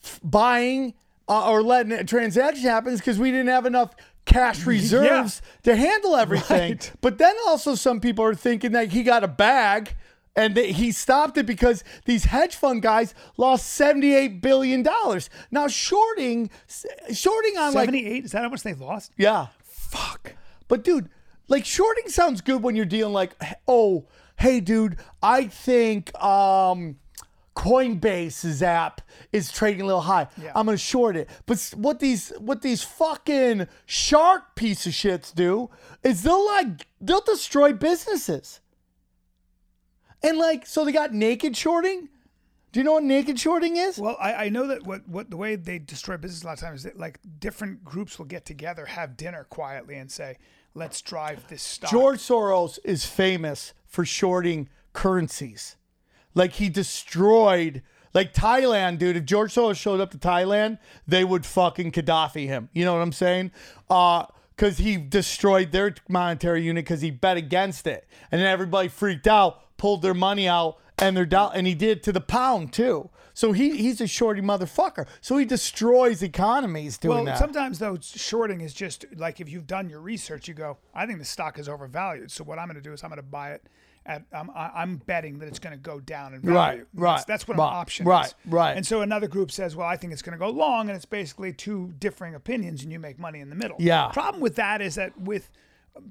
f- 0.02 0.21
buying 0.23 0.94
uh, 1.28 1.50
or 1.50 1.62
letting 1.62 1.92
a 1.92 2.04
transaction 2.04 2.64
happen 2.68 2.92
is 2.92 3.00
because 3.00 3.18
we 3.18 3.30
didn't 3.30 3.49
have 3.49 3.66
enough 3.66 3.94
cash 4.26 4.66
reserves 4.66 5.40
to 5.62 5.76
handle 5.76 6.16
everything. 6.16 6.73
Right. 6.73 6.92
But 7.00 7.18
then 7.18 7.35
also 7.47 7.75
some 7.75 8.00
people 8.00 8.25
are 8.25 8.35
thinking 8.35 8.73
that 8.73 8.92
he 8.92 9.02
got 9.02 9.25
a 9.25 9.28
bag. 9.28 9.97
And 10.37 10.57
that 10.57 10.67
he 10.67 10.91
stopped 10.91 11.37
it 11.38 11.47
because 11.47 11.85
these 12.07 12.25
hedge 12.25 12.57
fund 12.57 12.83
guys 12.83 13.14
lost 13.37 13.67
seventy-eight 13.75 14.41
billion 14.43 14.83
dollars. 14.83 15.31
Now 15.53 15.69
shorting, 15.69 16.50
shorting 17.12 17.57
on 17.57 17.73
like 17.73 17.87
78. 17.87 18.25
Is 18.25 18.33
that 18.33 18.43
how 18.43 18.49
much 18.49 18.62
they 18.62 18.75
lost? 18.75 19.12
yeah. 19.17 19.47
Fuck. 19.62 20.33
But 20.67 20.83
dude, 20.83 21.09
like 21.47 21.64
shorting 21.64 22.09
sounds 22.09 22.41
good 22.41 22.62
when 22.64 22.75
you're 22.75 22.85
dealing 22.85 23.12
like, 23.12 23.37
oh, 23.69 24.07
hey 24.38 24.59
dude, 24.59 24.97
I 25.23 25.47
think 25.47 26.12
um 26.21 26.97
Coinbase's 27.55 28.62
app 28.62 29.00
is 29.33 29.53
trading 29.53 29.83
a 29.83 29.87
little 29.87 30.00
high. 30.00 30.26
Yeah. 30.43 30.50
I'm 30.57 30.67
gonna 30.67 30.76
short 30.79 31.17
it. 31.17 31.29
But 31.47 31.61
what 31.76 32.00
these 32.00 32.31
what 32.38 32.62
these 32.62 32.83
fucking 32.83 33.69
shark 33.87 34.57
piece 34.57 34.87
of 34.87 34.93
shits 34.93 35.33
do 35.33 35.71
is 36.03 36.23
they'll 36.25 36.45
like 36.45 36.88
they'll 37.00 37.21
destroy 37.21 37.73
businesses. 37.73 38.61
And 40.25 40.38
like 40.38 40.66
so 40.66 40.85
they 40.85 40.93
got 40.93 41.12
naked 41.12 41.57
shorting. 41.57 42.09
Do 42.73 42.81
you 42.81 42.85
know 42.85 42.95
what 42.95 43.04
naked 43.04 43.38
shorting 43.38 43.76
is? 43.76 43.99
Well, 43.99 44.16
I, 44.19 44.47
I 44.47 44.49
know 44.49 44.66
that 44.66 44.85
what, 44.85 45.07
what 45.09 45.31
the 45.31 45.37
way 45.37 45.54
they 45.54 45.78
destroy 45.78 46.16
business 46.16 46.43
a 46.43 46.47
lot 46.47 46.54
of 46.54 46.59
times 46.59 46.81
is 46.81 46.85
that 46.85 46.99
like 46.99 47.21
different 47.38 47.85
groups 47.85 48.19
will 48.19 48.26
get 48.26 48.45
together, 48.45 48.87
have 48.87 49.16
dinner 49.16 49.45
quietly, 49.45 49.95
and 49.97 50.11
say, 50.11 50.38
"Let's 50.75 51.00
drive 51.02 51.47
this 51.49 51.62
stock." 51.62 51.90
George 51.90 52.19
Soros 52.19 52.81
is 52.83 53.04
famous 53.04 53.75
for 53.87 54.04
shorting 54.04 54.69
currencies. 54.93 55.76
Like 56.35 56.54
he 56.54 56.69
destroyed 56.69 57.83
like 58.12 58.33
Thailand, 58.33 58.99
dude. 58.99 59.16
If 59.16 59.25
George 59.25 59.54
Soros 59.54 59.76
showed 59.76 60.00
up 60.00 60.11
to 60.12 60.19
Thailand, 60.19 60.78
they 61.07 61.23
would 61.23 61.45
fucking 61.47 61.93
Gaddafi 61.93 62.47
him. 62.47 62.71
You 62.73 62.87
know 62.87 62.95
what 62.95 63.02
I'm 63.02 63.12
saying? 63.12 63.52
Uh 63.90 64.25
because 64.57 64.78
he 64.78 64.97
destroyed 64.97 65.73
their 65.73 65.95
monetary 66.09 66.62
unit 66.62 66.85
because 66.85 67.00
he 67.00 67.11
bet 67.11 67.37
against 67.37 67.87
it, 67.87 68.07
and 68.31 68.40
then 68.40 68.49
everybody 68.49 68.88
freaked 68.88 69.26
out, 69.26 69.74
pulled 69.85 70.00
their 70.00 70.14
money 70.14 70.49
out, 70.49 70.79
and 70.99 71.14
they're 71.14 71.26
down. 71.26 71.50
And 71.55 71.67
he 71.67 71.75
did 71.75 72.03
to 72.05 72.12
the 72.12 72.21
pound 72.23 72.73
too. 72.73 73.11
So 73.35 73.53
he 73.53 73.76
he's 73.76 74.00
a 74.00 74.07
shorty 74.07 74.41
motherfucker. 74.41 75.07
So 75.21 75.37
he 75.37 75.45
destroys 75.45 76.23
economies 76.23 76.97
doing 76.97 77.17
Well, 77.17 77.25
that. 77.26 77.38
sometimes 77.38 77.79
though, 77.81 77.99
shorting 78.00 78.62
is 78.62 78.73
just 78.73 79.05
like 79.17 79.41
if 79.43 79.49
you've 79.50 79.67
done 79.67 79.91
your 79.91 80.00
research, 80.00 80.49
you 80.49 80.55
go, 80.55 80.79
"I 80.95 81.05
think 81.05 81.19
the 81.19 81.25
stock 81.26 81.59
is 81.59 81.69
overvalued." 81.69 82.31
So 82.31 82.45
what 82.45 82.59
I'm 82.59 82.67
going 82.67 82.76
to 82.76 82.81
do 82.81 82.95
is 82.95 83.05
I'm 83.05 83.11
going 83.11 83.17
to 83.19 83.23
buy 83.23 83.50
it 83.53 83.62
at. 84.07 84.23
Um, 84.33 84.50
I- 84.55 84.71
I'm 84.75 84.97
betting 84.97 85.38
that 85.41 85.49
it's 85.49 85.59
going 85.59 85.75
to 85.76 85.83
go 85.83 86.00
down 86.00 86.33
in 86.33 86.41
value. 86.41 86.57
Right, 86.59 86.76
That's- 86.79 86.87
right, 86.95 87.25
That's, 87.26 87.47
what 87.47 87.59
right, 87.59 87.69
an 87.69 87.75
option 87.75 88.07
right, 88.07 88.26
is. 88.26 88.35
right. 88.47 88.75
And 88.76 88.87
so 88.87 89.03
another 89.03 89.29
group 89.29 89.50
says, 89.50 89.76
"Well, 89.76 89.87
I 89.87 89.99
think 89.99 90.14
it's 90.14 90.23
going 90.23 90.38
to 90.38 90.43
go 90.43 90.49
long," 90.49 90.88
and 90.88 90.97
it's 90.97 91.05
basically 91.05 91.53
two 91.53 91.93
differing 91.99 92.35
opinions, 92.35 92.83
and 92.85 92.91
you 92.91 92.99
make 92.99 93.19
money 93.19 93.41
in 93.41 93.50
the 93.50 93.57
middle. 93.57 93.76
Yeah. 93.81 94.09
Problem 94.12 94.41
with 94.41 94.55
that 94.57 94.81
is 94.81 94.95
that 94.95 95.21
with 95.21 95.50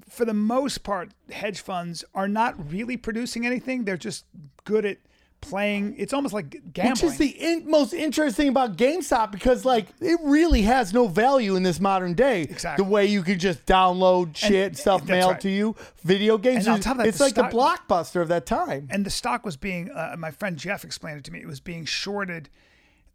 for 0.08 0.24
the 0.24 0.34
most 0.34 0.82
part, 0.82 1.12
hedge 1.30 1.60
funds 1.60 2.04
are 2.14 2.28
not 2.28 2.70
really 2.70 2.96
producing 2.96 3.46
anything. 3.46 3.84
They're 3.84 3.96
just 3.96 4.24
good 4.64 4.84
at 4.84 4.98
playing. 5.40 5.94
It's 5.98 6.12
almost 6.12 6.32
like 6.32 6.72
gambling. 6.72 6.92
Which 6.92 7.02
is 7.02 7.18
the 7.18 7.28
in, 7.28 7.70
most 7.70 7.92
interesting 7.92 8.48
about 8.48 8.76
GameStop 8.76 9.30
because, 9.30 9.64
like, 9.64 9.88
it 10.00 10.18
really 10.22 10.62
has 10.62 10.92
no 10.92 11.06
value 11.06 11.56
in 11.56 11.62
this 11.62 11.80
modern 11.80 12.14
day. 12.14 12.42
Exactly. 12.42 12.84
The 12.84 12.90
way 12.90 13.06
you 13.06 13.22
can 13.22 13.38
just 13.38 13.66
download 13.66 14.36
shit 14.36 14.68
and 14.68 14.78
stuff 14.78 15.06
mailed 15.06 15.32
right. 15.32 15.40
to 15.42 15.50
you, 15.50 15.76
video 16.02 16.38
games. 16.38 16.66
And 16.66 16.74
on 16.74 16.80
top 16.80 16.92
of 16.92 16.98
that, 16.98 17.08
it's 17.08 17.18
the 17.18 17.24
like 17.24 17.34
stock- 17.34 17.50
the 17.50 17.56
blockbuster 17.56 18.22
of 18.22 18.28
that 18.28 18.46
time. 18.46 18.88
and 18.90 19.04
the 19.04 19.10
stock 19.10 19.44
was 19.44 19.56
being 19.56 19.90
uh, 19.90 20.16
my 20.18 20.30
friend 20.30 20.56
Jeff 20.56 20.84
explained 20.84 21.18
it 21.18 21.24
to 21.24 21.32
me 21.32 21.40
it 21.40 21.46
was 21.46 21.60
being 21.60 21.84
shorted 21.84 22.48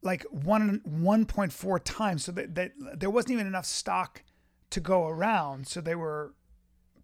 like 0.01 0.23
one 0.31 0.81
1.4 0.87 1.81
times 1.83 2.25
so 2.25 2.31
that, 2.31 2.55
that 2.55 2.71
there 2.95 3.09
wasn't 3.09 3.31
even 3.31 3.47
enough 3.47 3.65
stock 3.65 4.23
to 4.69 4.79
go 4.79 5.07
around 5.07 5.67
so 5.67 5.81
they 5.81 5.95
were 5.95 6.33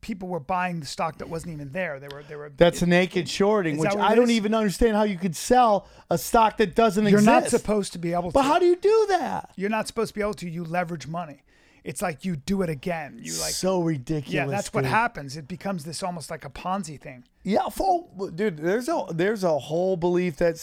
people 0.05 0.27
were 0.29 0.39
buying 0.39 0.79
the 0.79 0.85
stock 0.85 1.17
that 1.17 1.27
wasn't 1.27 1.51
even 1.51 1.71
there 1.71 1.99
they 1.99 2.07
were 2.13 2.21
they 2.29 2.35
were 2.35 2.51
That's 2.55 2.83
a 2.83 2.85
naked 2.85 3.27
shorting, 3.27 3.77
which 3.77 3.89
I 3.95 4.13
don't 4.13 4.25
is? 4.25 4.37
even 4.37 4.53
understand 4.53 4.95
how 4.95 5.01
you 5.03 5.17
could 5.17 5.35
sell 5.35 5.87
a 6.11 6.17
stock 6.19 6.57
that 6.57 6.75
doesn't 6.75 7.07
exist. 7.07 7.25
you're 7.25 7.33
not 7.41 7.49
supposed 7.49 7.91
to 7.93 7.97
be 7.99 8.13
able 8.13 8.29
to 8.29 8.33
But 8.33 8.43
how 8.43 8.59
do 8.59 8.67
you 8.67 8.75
do 8.75 9.05
that? 9.09 9.49
you're 9.55 9.71
not 9.71 9.87
supposed 9.87 10.09
to 10.09 10.13
be 10.13 10.21
able 10.21 10.35
to 10.35 10.47
you 10.49 10.63
leverage 10.63 11.07
money 11.07 11.41
it's 11.83 12.01
like 12.01 12.23
you 12.25 12.35
do 12.35 12.61
it 12.61 12.69
again 12.69 13.19
you 13.21 13.31
like 13.41 13.51
so 13.53 13.81
ridiculous. 13.81 14.33
yeah 14.33 14.45
that's 14.45 14.71
what 14.73 14.85
happens 14.85 15.37
it 15.37 15.47
becomes 15.47 15.83
this 15.85 16.03
almost 16.03 16.29
like 16.29 16.45
a 16.45 16.49
ponzi 16.51 16.99
thing 17.01 17.23
Yeah, 17.43 17.69
full, 17.69 18.09
dude. 18.35 18.57
There's 18.57 18.87
a 18.89 19.05
there's 19.11 19.43
a 19.43 19.57
whole 19.69 19.95
belief 19.97 20.37
that 20.37 20.55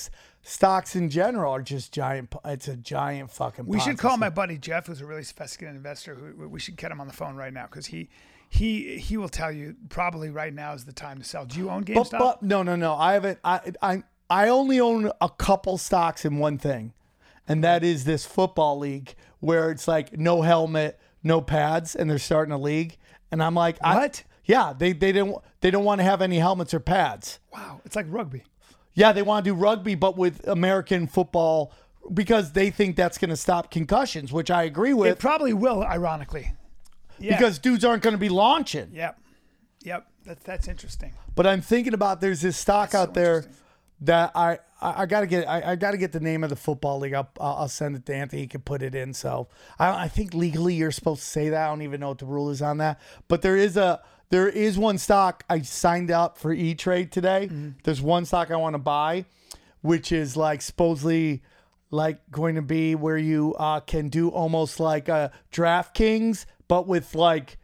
stocks 0.42 0.96
in 0.96 1.10
general 1.10 1.52
are 1.52 1.62
just 1.62 1.92
giant. 1.92 2.34
It's 2.44 2.66
a 2.66 2.76
giant 2.76 3.30
fucking. 3.30 3.66
We 3.66 3.78
should 3.78 3.98
call 3.98 4.16
my 4.16 4.30
buddy 4.30 4.58
Jeff, 4.58 4.86
who's 4.88 5.00
a 5.00 5.06
really 5.06 5.22
sophisticated 5.22 5.76
investor. 5.76 6.14
Who 6.16 6.48
we 6.48 6.58
should 6.58 6.76
get 6.76 6.90
him 6.90 7.00
on 7.00 7.06
the 7.06 7.12
phone 7.12 7.36
right 7.36 7.52
now 7.52 7.66
because 7.70 7.86
he 7.86 8.08
he 8.54 8.98
he 8.98 9.16
will 9.16 9.30
tell 9.30 9.50
you 9.50 9.76
probably 9.88 10.28
right 10.28 10.52
now 10.52 10.74
is 10.74 10.84
the 10.84 10.92
time 10.92 11.18
to 11.18 11.24
sell. 11.24 11.46
Do 11.46 11.58
you 11.58 11.70
own 11.70 11.84
GameStop? 11.84 12.18
but 12.18 12.42
no, 12.42 12.62
no, 12.62 12.76
no. 12.76 12.94
I 12.94 13.14
haven't. 13.14 13.38
I 13.42 13.72
I 13.80 14.02
I 14.28 14.48
only 14.48 14.78
own 14.78 15.10
a 15.20 15.30
couple 15.30 15.78
stocks 15.78 16.24
in 16.26 16.36
one 16.38 16.58
thing, 16.58 16.92
and 17.48 17.64
that 17.64 17.82
is 17.82 18.04
this 18.04 18.26
football 18.26 18.78
league 18.78 19.14
where 19.40 19.70
it's 19.70 19.88
like 19.88 20.18
no 20.18 20.42
helmet, 20.42 21.00
no 21.22 21.40
pads, 21.40 21.96
and 21.96 22.10
they're 22.10 22.18
starting 22.18 22.52
a 22.52 22.58
league. 22.58 22.98
And 23.30 23.42
I'm 23.42 23.54
like, 23.54 23.78
I- 23.82 23.96
What? 23.96 24.24
yeah, 24.44 24.74
they 24.76 24.92
they 24.92 25.12
don't 25.12 25.42
they 25.62 25.70
don't 25.70 25.84
want 25.84 26.00
to 26.00 26.04
have 26.04 26.20
any 26.20 26.38
helmets 26.38 26.74
or 26.74 26.80
pads. 26.80 27.38
wow, 27.54 27.80
it's 27.86 27.96
like 27.96 28.06
rugby. 28.10 28.42
Yeah, 28.94 29.12
they 29.12 29.22
want 29.22 29.46
to 29.46 29.50
do 29.50 29.54
rugby, 29.54 29.94
but 29.94 30.18
with 30.18 30.46
American 30.46 31.06
football 31.06 31.72
because 32.12 32.52
they 32.52 32.68
think 32.68 32.96
that's 32.96 33.16
going 33.16 33.30
to 33.30 33.36
stop 33.36 33.70
concussions, 33.70 34.30
which 34.30 34.50
I 34.50 34.64
agree 34.64 34.90
It 34.90 34.96
with 34.96 35.18
probably 35.18 35.54
will, 35.54 35.82
ironically. 35.82 36.52
Yeah. 37.22 37.36
because 37.36 37.58
dudes 37.58 37.84
aren't 37.84 38.02
going 38.02 38.14
to 38.14 38.18
be 38.18 38.28
launching. 38.28 38.90
yep, 38.92 39.18
yep, 39.82 40.06
that's 40.24 40.42
that's 40.44 40.68
interesting. 40.68 41.12
But 41.34 41.46
I'm 41.46 41.60
thinking 41.60 41.94
about 41.94 42.20
there's 42.20 42.40
this 42.40 42.56
stock 42.56 42.90
That's 42.90 43.02
out 43.02 43.14
so 43.14 43.20
there 43.20 43.44
that 44.02 44.32
I 44.34 44.58
I, 44.80 45.02
I 45.02 45.06
gotta 45.06 45.26
get 45.26 45.48
I, 45.48 45.72
I 45.72 45.76
gotta 45.76 45.96
get 45.96 46.12
the 46.12 46.20
name 46.20 46.44
of 46.44 46.50
the 46.50 46.56
football 46.56 46.98
league. 46.98 47.14
I'll, 47.14 47.30
I'll 47.40 47.68
send 47.68 47.96
it 47.96 48.04
to 48.06 48.14
Anthony. 48.14 48.42
He 48.42 48.48
can 48.48 48.60
put 48.60 48.82
it 48.82 48.94
in. 48.94 49.14
So 49.14 49.48
I 49.78 50.04
I 50.04 50.08
think 50.08 50.34
legally 50.34 50.74
you're 50.74 50.90
supposed 50.90 51.20
to 51.20 51.26
say 51.26 51.48
that. 51.50 51.66
I 51.66 51.68
don't 51.68 51.82
even 51.82 52.00
know 52.00 52.08
what 52.08 52.18
the 52.18 52.26
rule 52.26 52.50
is 52.50 52.60
on 52.60 52.78
that. 52.78 53.00
But 53.28 53.42
there 53.42 53.56
is 53.56 53.76
a 53.76 54.00
there 54.30 54.48
is 54.48 54.78
one 54.78 54.98
stock 54.98 55.44
I 55.48 55.60
signed 55.60 56.10
up 56.10 56.38
for 56.38 56.52
E 56.52 56.74
Trade 56.74 57.12
today. 57.12 57.48
Mm-hmm. 57.50 57.70
There's 57.84 58.00
one 58.02 58.24
stock 58.24 58.50
I 58.50 58.56
want 58.56 58.74
to 58.74 58.78
buy, 58.78 59.26
which 59.82 60.10
is 60.10 60.36
like 60.36 60.62
supposedly 60.62 61.42
like 61.90 62.18
going 62.30 62.54
to 62.54 62.62
be 62.62 62.94
where 62.94 63.18
you 63.18 63.54
uh, 63.58 63.80
can 63.80 64.08
do 64.08 64.30
almost 64.30 64.80
like 64.80 65.08
a 65.08 65.30
DraftKings, 65.52 66.46
but 66.72 66.86
with 66.86 67.14
like 67.14 67.58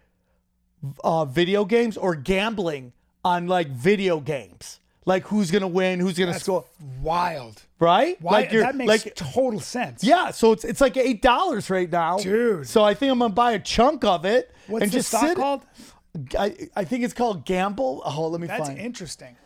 uh, 1.03 1.25
video 1.25 1.65
games 1.65 1.97
or 1.97 2.15
gambling 2.15 2.93
on 3.25 3.47
like 3.47 3.69
video 3.71 4.21
games. 4.21 4.81
Like 5.07 5.23
who's 5.29 5.51
gonna 5.51 5.67
win, 5.67 5.99
who's 5.99 6.19
gonna 6.19 6.33
That's 6.33 6.45
score, 6.45 6.67
wild. 7.01 7.63
right? 7.81 8.21
Why 8.21 8.33
like 8.33 8.51
that 8.51 8.75
makes 8.77 9.07
like 9.07 9.15
total 9.15 9.61
sense. 9.61 10.05
yeah. 10.05 10.31
So 10.31 10.53
it's 10.53 10.63
it's 10.63 10.83
like 10.83 10.99
eight 10.99 11.23
dollars 11.23 11.71
right 11.71 11.91
now, 11.91 12.19
Dude. 12.19 12.67
So 12.69 12.85
I 12.85 12.93
think 12.93 13.11
I'm 13.11 13.19
gonna 13.21 13.33
buy 13.33 13.53
a 13.53 13.59
chunk 13.59 14.05
of 14.05 14.27
it 14.27 14.55
What's 14.67 14.83
and 14.83 14.93
just 14.93 15.09
stock 15.09 15.23
sit. 15.23 15.37
called? 15.39 15.63
I 16.39 16.69
I 16.77 16.85
think 16.85 17.03
it's 17.03 17.15
called 17.15 17.47
Gamble. 17.47 18.03
Oh, 18.05 18.29
let 18.29 18.43
me 18.43 18.47
find. 18.47 18.61
That's 18.61 18.69
find. 18.69 18.79
interesting. 18.79 19.37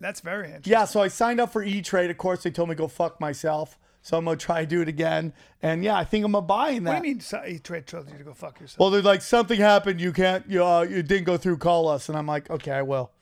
That's 0.00 0.20
very 0.20 0.46
interesting. 0.46 0.72
Yeah, 0.72 0.86
so 0.86 1.02
I 1.02 1.08
signed 1.08 1.42
up 1.42 1.52
for 1.52 1.62
E 1.62 1.82
Trade. 1.82 2.10
Of 2.10 2.16
course, 2.16 2.42
they 2.42 2.50
told 2.50 2.70
me 2.70 2.74
go 2.74 2.88
fuck 2.88 3.20
myself. 3.20 3.78
So 4.02 4.18
I'm 4.18 4.24
gonna 4.24 4.36
try 4.36 4.62
to 4.62 4.66
do 4.66 4.82
it 4.82 4.88
again. 4.88 5.32
And 5.62 5.84
yeah, 5.84 5.96
I 5.96 6.04
think 6.04 6.24
I'm 6.24 6.32
gonna 6.32 6.42
buy 6.44 6.70
in 6.70 6.84
that. 6.84 6.94
What 6.94 7.02
do 7.02 7.08
you 7.08 7.14
mean? 7.14 7.20
So, 7.20 7.38
he 7.38 7.60
trade 7.60 7.86
told 7.86 8.10
you 8.10 8.18
to 8.18 8.24
go 8.24 8.34
fuck 8.34 8.60
yourself. 8.60 8.80
Well, 8.80 8.90
they're 8.90 9.00
like 9.00 9.22
something 9.22 9.58
happened. 9.58 10.00
You 10.00 10.12
can't. 10.12 10.44
You 10.48 10.64
uh, 10.64 10.82
you 10.82 11.02
didn't 11.02 11.24
go 11.24 11.36
through. 11.36 11.58
Call 11.58 11.88
us. 11.88 12.08
And 12.08 12.18
I'm 12.18 12.26
like, 12.26 12.50
okay, 12.50 12.72
I 12.72 12.82
will. 12.82 13.12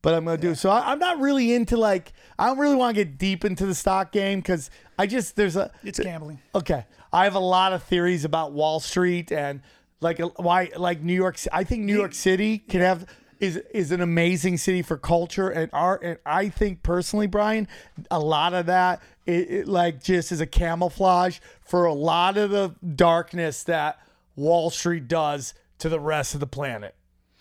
But 0.00 0.14
I'm 0.14 0.24
gonna 0.24 0.38
do. 0.38 0.54
So 0.54 0.70
I, 0.70 0.92
I'm 0.92 1.00
not 1.00 1.18
really 1.18 1.52
into 1.52 1.76
like. 1.76 2.12
I 2.38 2.46
don't 2.46 2.58
really 2.58 2.76
want 2.76 2.96
to 2.96 3.04
get 3.04 3.18
deep 3.18 3.44
into 3.44 3.66
the 3.66 3.74
stock 3.74 4.12
game 4.12 4.38
because 4.38 4.70
I 4.96 5.06
just 5.06 5.34
there's 5.34 5.56
a. 5.56 5.72
it's 5.82 5.98
gambling. 5.98 6.40
Okay, 6.54 6.86
I 7.12 7.24
have 7.24 7.34
a 7.34 7.40
lot 7.40 7.72
of 7.72 7.82
theories 7.82 8.24
about 8.24 8.52
Wall 8.52 8.78
Street 8.78 9.32
and 9.32 9.60
like 10.00 10.20
why 10.36 10.70
like 10.76 11.02
New 11.02 11.14
York. 11.14 11.36
I 11.52 11.64
think 11.64 11.82
New 11.82 11.96
York 11.96 12.14
City 12.14 12.58
can 12.58 12.80
have 12.80 13.06
is 13.42 13.56
is 13.74 13.90
an 13.90 14.00
amazing 14.00 14.56
city 14.56 14.82
for 14.82 14.96
culture 14.96 15.48
and 15.48 15.68
art. 15.72 16.02
And 16.02 16.18
I 16.24 16.48
think 16.48 16.82
personally, 16.82 17.26
Brian, 17.26 17.66
a 18.10 18.20
lot 18.20 18.54
of 18.54 18.66
that 18.66 19.02
it, 19.26 19.50
it 19.50 19.68
like 19.68 20.02
just 20.02 20.32
is 20.32 20.40
a 20.40 20.46
camouflage 20.46 21.38
for 21.60 21.84
a 21.84 21.94
lot 21.94 22.36
of 22.36 22.50
the 22.50 22.74
darkness 22.96 23.62
that 23.64 23.98
Wall 24.36 24.70
Street 24.70 25.08
does 25.08 25.54
to 25.78 25.88
the 25.88 26.00
rest 26.00 26.34
of 26.34 26.40
the 26.40 26.46
planet. 26.46 26.94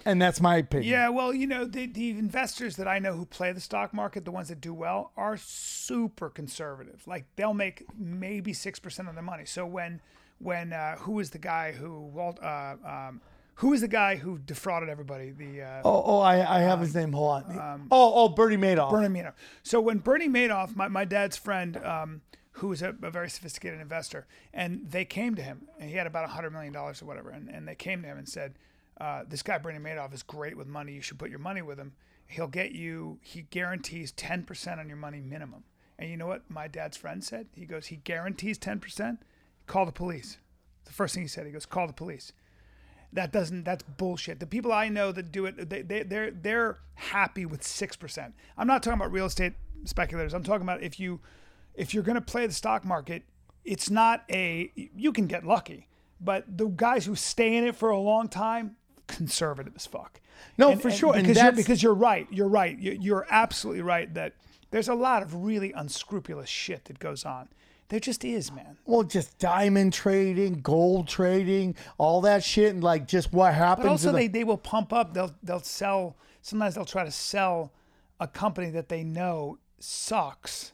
And 0.04 0.20
that's 0.20 0.42
my 0.42 0.58
opinion. 0.58 0.92
Yeah, 0.92 1.10
well, 1.10 1.32
you 1.32 1.46
know, 1.46 1.66
the, 1.66 1.86
the 1.86 2.10
investors 2.10 2.76
that 2.78 2.88
I 2.88 2.98
know 2.98 3.14
who 3.14 3.26
play 3.26 3.52
the 3.52 3.62
stock 3.62 3.94
market, 3.94 4.26
the 4.26 4.32
ones 4.32 4.50
that 4.50 4.60
do 4.60 4.74
well, 4.74 5.12
are 5.16 5.38
super 5.38 6.30
conservative. 6.30 7.04
Like 7.06 7.26
they'll 7.36 7.54
make 7.54 7.86
maybe 7.98 8.52
six 8.54 8.80
percent 8.80 9.08
of 9.08 9.14
their 9.14 9.24
money. 9.24 9.46
So 9.46 9.66
when 9.66 10.02
when 10.40 10.74
uh, 10.74 10.96
who 10.98 11.20
is 11.20 11.30
the 11.30 11.38
guy 11.38 11.72
who 11.72 12.00
Walt 12.00 12.42
uh, 12.42 12.76
um, 12.84 13.22
who 13.62 13.74
is 13.74 13.82
the 13.82 13.88
guy 13.88 14.16
who 14.16 14.40
defrauded 14.40 14.90
everybody? 14.90 15.30
The 15.30 15.62
uh, 15.62 15.82
Oh, 15.86 16.04
oh, 16.04 16.20
I, 16.20 16.58
I 16.58 16.60
have 16.62 16.80
his 16.80 16.96
name. 16.96 17.14
Hold 17.14 17.44
on. 17.44 17.88
oh, 17.92 18.12
oh, 18.16 18.30
Bernie 18.30 18.58
Madoff. 18.58 18.90
Bernie 18.90 19.08
Madoff. 19.08 19.34
So 19.62 19.80
when 19.80 20.00
Bernie 20.00 20.28
Madoff, 20.28 20.76
my, 20.76 20.88
my 20.88 21.06
dad's 21.06 21.38
friend, 21.38 21.78
um, 21.78 22.22
who 22.54 22.70
was 22.70 22.82
a, 22.82 22.96
a 23.04 23.12
very 23.12 23.30
sophisticated 23.30 23.80
investor, 23.80 24.26
and 24.52 24.90
they 24.90 25.06
came 25.06 25.36
to 25.36 25.44
him, 25.44 25.68
and 25.80 25.88
he 25.92 25.96
had 25.96 26.08
about 26.08 26.28
$100 26.28 26.52
million 26.52 26.76
or 26.76 26.92
whatever, 27.04 27.30
and, 27.30 27.50
and 27.50 27.68
they 27.68 27.76
came 27.76 28.02
to 28.02 28.08
him 28.08 28.18
and 28.18 28.28
said, 28.28 28.56
uh, 29.00 29.26
this 29.30 29.44
guy, 29.44 29.60
Bernie 29.60 29.78
Madoff, 29.78 30.12
is 30.12 30.24
great 30.24 30.58
with 30.58 30.66
money. 30.66 30.94
You 30.94 31.02
should 31.02 31.20
put 31.20 31.30
your 31.30 31.38
money 31.38 31.62
with 31.62 31.78
him. 31.78 31.94
He'll 32.26 32.48
get 32.48 32.72
you, 32.72 33.20
he 33.22 33.44
guarantees 33.44 34.12
10% 34.12 34.80
on 34.80 34.88
your 34.88 34.98
money 34.98 35.20
minimum. 35.20 35.66
And 36.00 36.10
you 36.10 36.18
know 36.18 36.26
what 36.26 36.50
my 36.50 36.68
dad's 36.68 36.98
friend 36.98 37.24
said? 37.24 37.46
He 37.54 37.66
goes, 37.66 37.88
he 37.88 37.98
guarantees 37.98 38.58
10%. 38.58 39.20
Call 39.68 39.86
the 39.86 39.92
police. 39.92 40.40
The 40.86 40.94
first 40.94 41.14
thing 41.14 41.22
he 41.22 41.28
said, 41.28 41.46
he 41.46 41.52
goes, 41.52 41.68
call 41.68 41.86
the 41.86 41.94
police 41.94 42.34
that 43.14 43.32
doesn't 43.32 43.64
that's 43.64 43.84
bullshit 43.84 44.40
the 44.40 44.46
people 44.48 44.72
i 44.72 44.88
know 44.88 45.12
that 45.12 45.32
do 45.32 45.46
it 45.46 45.70
they, 45.70 45.82
they 45.82 46.04
they're 46.04 46.32
they're 46.32 46.78
happy 46.96 47.46
with 47.46 47.62
6% 47.62 48.32
i'm 48.58 48.68
not 48.68 48.82
talking 48.84 49.00
about 49.00 49.12
real 49.12 49.26
estate 49.26 49.54
speculators 49.86 50.34
i'm 50.34 50.44
talking 50.44 50.62
about 50.64 50.82
if 50.82 51.00
you 51.00 51.20
if 51.76 51.94
you're 51.94 52.04
going 52.04 52.16
to 52.16 52.22
play 52.22 52.46
the 52.46 52.54
stock 52.54 52.84
market, 52.84 53.24
it's 53.64 53.90
not 53.90 54.24
a 54.30 54.72
you 54.76 55.14
can 55.14 55.26
get 55.26 55.46
lucky, 55.46 55.88
but 56.20 56.44
the 56.58 56.68
guys 56.68 57.06
who 57.06 57.16
stay 57.16 57.56
in 57.56 57.64
it 57.64 57.78
for 57.78 57.90
a 57.92 57.98
long 57.98 58.28
time, 58.28 58.76
conservative 59.08 59.72
as 59.78 59.86
fuck. 59.86 60.20
No, 60.58 60.76
for 60.82 60.92
sure, 60.92 61.16
and 61.16 61.24
Because 61.26 61.38
you're, 61.42 61.52
because 61.54 61.82
you're 61.82 61.94
right. 61.94 62.28
You're 62.30 62.50
right. 62.50 62.78
You- 62.78 62.98
You're 63.00 63.26
absolutely 63.30 63.84
right 63.84 64.14
that 64.16 64.34
there's 64.72 64.90
a 64.90 64.94
lot 64.96 65.24
of 65.24 65.34
really 65.46 65.72
unscrupulous 65.72 66.50
shit 66.50 66.86
that 66.86 67.00
goes 67.00 67.24
on. 67.24 67.48
There 67.92 68.00
just 68.00 68.24
is, 68.24 68.52
man. 68.54 68.78
Well, 68.86 69.04
just 69.04 69.38
diamond 69.38 69.92
trading, 69.92 70.62
gold 70.62 71.10
trading, 71.10 71.76
all 71.98 72.22
that 72.22 72.42
shit, 72.42 72.74
and 72.74 72.82
like 72.82 73.06
just 73.06 73.34
what 73.34 73.54
happens. 73.54 73.86
But 73.86 73.92
also, 73.92 74.12
the- 74.14 74.18
they, 74.18 74.28
they 74.28 74.44
will 74.46 74.58
pump 74.58 74.94
up. 74.94 75.14
They'll 75.14 75.36
they'll 75.44 75.60
sell. 75.60 76.16
Sometimes 76.42 76.76
they'll 76.76 76.86
try 76.86 77.04
to 77.04 77.12
sell 77.12 77.74
a 78.22 78.28
company 78.28 78.70
that 78.72 78.88
they 78.90 79.04
know 79.04 79.58
sucks. 79.80 80.72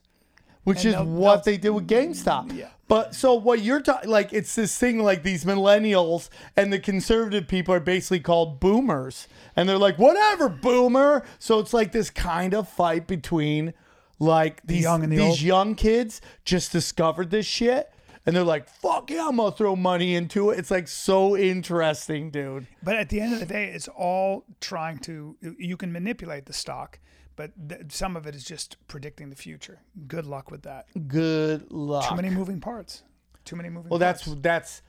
which 0.64 0.84
is 0.86 0.94
they'll- 0.94 1.06
what 1.06 1.44
they'll- 1.44 1.54
they 1.54 1.58
did 1.58 1.70
with 1.72 1.88
GameStop. 1.88 2.54
Yeah. 2.56 2.68
But 2.90 3.16
so 3.16 3.34
what 3.34 3.62
you're 3.62 3.82
talking, 3.82 4.10
like, 4.10 4.32
it's 4.34 4.54
this 4.54 4.78
thing 4.78 5.00
like 5.00 5.24
these 5.24 5.44
millennials 5.44 6.30
and 6.56 6.72
the 6.72 6.80
conservative 6.80 7.48
people 7.48 7.74
are 7.74 7.80
basically 7.80 8.20
called 8.20 8.60
boomers, 8.60 9.28
and 9.56 9.68
they're 9.68 9.78
like, 9.78 9.98
whatever, 9.98 10.50
boomer. 10.50 11.24
So 11.40 11.60
it's 11.60 11.74
like 11.74 11.94
this 11.94 12.10
kind 12.10 12.54
of 12.54 12.68
fight 12.70 13.08
between 13.08 13.74
like 14.20 14.66
these 14.66 14.84
young 14.84 15.04
and 15.04 15.12
the 15.12 15.18
these 15.18 15.26
old. 15.26 15.42
young 15.42 15.76
kids 15.76 16.22
just 16.46 16.72
discovered 16.72 17.30
this 17.32 17.46
shit. 17.46 17.92
And 18.26 18.36
they're 18.36 18.44
like, 18.44 18.68
fuck 18.68 19.10
yeah, 19.10 19.28
I'm 19.30 19.38
gonna 19.38 19.54
throw 19.54 19.78
money 19.78 20.14
into 20.14 20.50
it. 20.50 20.60
It's 20.60 20.70
like 20.70 20.90
so 20.90 21.38
interesting, 21.38 22.30
dude. 22.30 22.68
But 22.84 22.98
at 22.98 23.08
the 23.08 23.22
end 23.22 23.34
of 23.34 23.40
the 23.40 23.46
day, 23.46 23.72
it's 23.74 23.88
all 23.88 24.44
trying 24.60 24.98
to. 25.00 25.38
You 25.58 25.78
can 25.78 25.94
manipulate 25.94 26.46
the 26.46 26.52
stock, 26.52 27.00
but 27.38 27.52
th- 27.70 27.84
some 27.90 28.18
of 28.18 28.28
it 28.28 28.36
is 28.36 28.44
just 28.44 28.76
predicting 28.90 29.30
the 29.30 29.38
future. 29.38 29.80
Good 30.08 30.26
luck 30.26 30.52
with 30.52 30.64
that. 30.64 30.88
Good 31.08 31.72
luck. 31.72 32.10
Too 32.10 32.16
many 32.18 32.30
moving 32.30 32.60
parts. 32.60 33.04
Too 33.46 33.56
many 33.56 33.70
moving. 33.70 33.90
Well, 33.90 34.00
parts. 34.02 34.26
that's 34.26 34.42
that's 34.42 34.82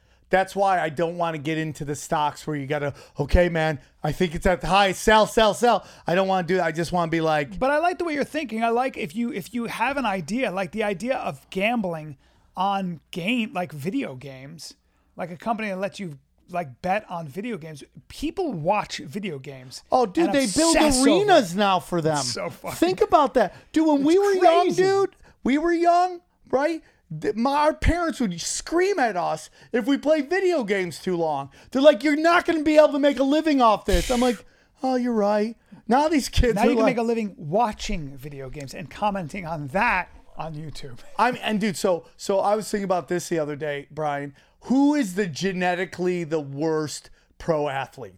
why 0.55 0.81
I 0.81 0.89
don't 0.89 1.17
want 1.17 1.35
to 1.35 1.39
get 1.39 1.57
into 1.59 1.85
the 1.85 1.95
stocks 1.95 2.47
where 2.47 2.57
you 2.57 2.67
gotta. 2.67 2.95
Okay, 3.19 3.49
man, 3.49 3.79
I 4.03 4.13
think 4.13 4.35
it's 4.35 4.47
at 4.47 4.61
the 4.61 4.67
high. 4.67 4.93
Sell, 4.93 5.27
sell, 5.27 5.55
sell. 5.55 5.87
I 6.07 6.15
don't 6.15 6.29
want 6.29 6.47
to 6.47 6.55
do 6.55 6.59
that. 6.59 6.67
I 6.67 6.73
just 6.73 6.93
want 6.93 7.11
to 7.11 7.15
be 7.15 7.21
like, 7.21 7.59
But 7.59 7.71
I 7.71 7.79
like 7.79 7.99
the 7.99 8.05
way 8.05 8.15
you're 8.15 8.25
thinking. 8.25 8.63
I 8.63 8.69
like 8.69 8.97
if 8.97 9.17
you 9.17 9.33
if 9.33 9.55
you 9.55 9.67
have 9.67 9.97
an 9.97 10.07
idea, 10.07 10.51
like 10.51 10.73
the 10.73 10.83
idea 10.85 11.17
of 11.17 11.49
gambling 11.51 12.17
on 12.57 13.01
game 13.11 13.53
like 13.53 13.73
video 13.73 14.15
games, 14.15 14.75
like 15.17 15.31
a 15.31 15.37
company 15.37 15.69
that 15.69 15.79
lets 15.79 15.99
you 16.01 16.19
like 16.51 16.81
bet 16.83 17.05
on 17.11 17.29
video 17.29 17.57
games. 17.59 17.85
People 18.09 18.53
watch 18.53 18.99
video 18.99 19.39
games. 19.39 19.83
oh, 19.93 20.07
dude, 20.07 20.33
they 20.33 20.47
build 20.47 20.77
obsess 20.77 20.99
over 21.01 21.09
it. 21.09 21.13
arenas 21.13 21.55
now 21.55 21.79
for 21.79 22.01
them. 22.01 22.17
so 22.19 22.51
fucking- 22.51 22.77
Think 22.77 23.01
about 23.01 23.35
that, 23.35 23.55
dude. 23.73 23.87
When 23.87 24.03
we 24.05 24.19
were 24.19 24.33
young, 24.35 24.73
dude, 24.73 25.15
we 25.45 25.59
were 25.59 25.73
young, 25.73 26.21
right? 26.51 26.83
My 27.11 27.57
our 27.57 27.75
parents 27.75 28.21
would 28.21 28.39
scream 28.41 28.99
at 28.99 29.17
us 29.17 29.51
if 29.73 29.87
we 29.87 29.97
played 29.97 30.29
video 30.29 30.63
games 30.63 30.99
too 30.99 31.17
long. 31.17 31.51
They're 31.71 31.83
like, 31.83 32.05
"You're 32.05 32.17
not 32.17 32.45
going 32.45 32.59
to 32.59 32.65
be 32.65 32.77
able 32.77 32.93
to 32.93 32.99
make 32.99 33.19
a 33.19 33.25
living 33.25 33.63
off 33.63 33.87
this." 33.87 34.11
I'm 34.11 34.21
like, 34.21 34.45
"Oh, 34.83 34.97
you're 34.97 35.15
right." 35.15 35.57
Now 35.87 36.09
these 36.09 36.29
kids 36.29 36.57
Now 36.57 36.65
you 36.65 36.71
can 36.71 36.79
like, 36.81 36.97
make 36.97 36.99
a 36.99 37.03
living 37.03 37.35
watching 37.39 38.17
video 38.17 38.51
games 38.51 38.75
and 38.75 38.91
commenting 38.91 39.47
on 39.47 39.69
that 39.69 40.11
on 40.37 40.55
YouTube. 40.55 40.99
I'm 41.19 41.39
and 41.43 41.61
dude, 41.61 41.77
so 41.77 42.05
so 42.17 42.41
I 42.41 42.55
was 42.55 42.71
thinking 42.71 42.85
about 42.85 43.09
this 43.09 43.29
the 43.29 43.39
other 43.39 43.57
day, 43.57 43.89
Brian. 43.91 44.35
Who 44.63 44.95
is 44.95 45.15
the 45.15 45.27
genetically 45.27 46.25
the 46.25 46.41
worst 46.41 47.11
pro 47.39 47.69
athlete? 47.69 48.17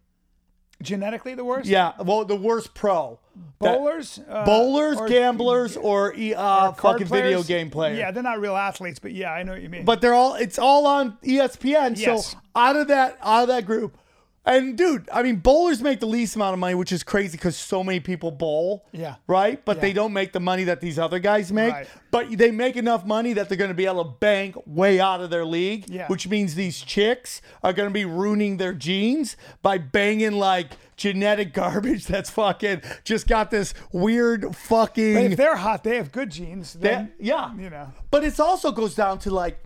Genetically, 0.82 1.34
the 1.34 1.44
worst. 1.44 1.68
Yeah, 1.68 1.92
well, 1.98 2.24
the 2.24 2.36
worst 2.36 2.74
pro. 2.74 3.18
Bowlers, 3.58 4.18
uh, 4.28 4.44
bowlers, 4.44 4.96
or- 4.98 5.08
gamblers, 5.08 5.76
or 5.76 6.14
uh, 6.14 6.72
card 6.72 6.76
fucking 6.76 7.06
video 7.06 7.30
players? 7.32 7.46
game 7.46 7.70
player. 7.70 7.94
Yeah, 7.94 8.10
they're 8.10 8.22
not 8.22 8.40
real 8.40 8.56
athletes, 8.56 8.98
but 8.98 9.12
yeah, 9.12 9.32
I 9.32 9.42
know 9.42 9.52
what 9.52 9.62
you 9.62 9.68
mean. 9.68 9.84
but 9.84 10.00
they're 10.00 10.14
all 10.14 10.34
it's 10.34 10.58
all 10.58 10.86
on 10.86 11.18
ESPN. 11.22 11.98
Yes. 11.98 12.32
So 12.32 12.38
out 12.56 12.76
of 12.76 12.88
that 12.88 13.18
out 13.22 13.42
of 13.42 13.48
that 13.48 13.66
group, 13.66 13.98
and 14.46 14.76
dude, 14.76 15.08
I 15.12 15.22
mean, 15.22 15.36
bowlers 15.36 15.82
make 15.82 16.00
the 16.00 16.06
least 16.06 16.34
amount 16.34 16.54
of 16.54 16.58
money, 16.58 16.74
which 16.74 16.92
is 16.92 17.02
crazy 17.02 17.36
because 17.36 17.56
so 17.56 17.84
many 17.84 18.00
people 18.00 18.30
bowl. 18.30 18.86
Yeah. 18.90 19.16
Right, 19.26 19.62
but 19.64 19.76
Yeah. 19.76 19.80
they 19.82 19.92
don't 19.92 20.14
make 20.14 20.32
the 20.32 20.40
money 20.40 20.64
that 20.64 20.80
these 20.80 20.98
other 20.98 21.18
guys 21.18 21.52
make. 21.52 21.72
Right. 21.72 21.86
But 22.10 22.36
they 22.38 22.50
make 22.50 22.76
enough 22.76 23.04
money 23.04 23.34
that 23.34 23.48
they're 23.48 23.58
going 23.58 23.68
to 23.68 23.74
be 23.74 23.84
able 23.86 24.02
to 24.04 24.10
bank 24.10 24.56
way 24.66 24.98
out 24.98 25.20
of 25.20 25.28
their 25.28 25.44
league. 25.44 25.90
Yeah. 25.90 26.06
Which 26.08 26.26
means 26.26 26.54
these 26.54 26.80
chicks 26.80 27.42
are 27.62 27.74
going 27.74 27.88
to 27.88 27.92
be 27.92 28.06
ruining 28.06 28.56
their 28.56 28.72
genes 28.72 29.36
by 29.62 29.76
banging 29.76 30.32
like 30.32 30.72
genetic 30.96 31.52
garbage 31.54 32.06
that's 32.06 32.30
fucking 32.30 32.82
just 33.04 33.28
got 33.28 33.50
this 33.50 33.74
weird 33.92 34.56
fucking. 34.56 35.14
But 35.14 35.24
if 35.24 35.36
they're 35.36 35.56
hot, 35.56 35.84
they 35.84 35.96
have 35.96 36.12
good 36.12 36.30
genes. 36.30 36.72
Then, 36.72 37.12
yeah. 37.20 37.54
you 37.56 37.68
know. 37.68 37.92
But 38.10 38.24
it 38.24 38.40
also 38.40 38.72
goes 38.72 38.94
down 38.94 39.18
to 39.20 39.30
like 39.30 39.62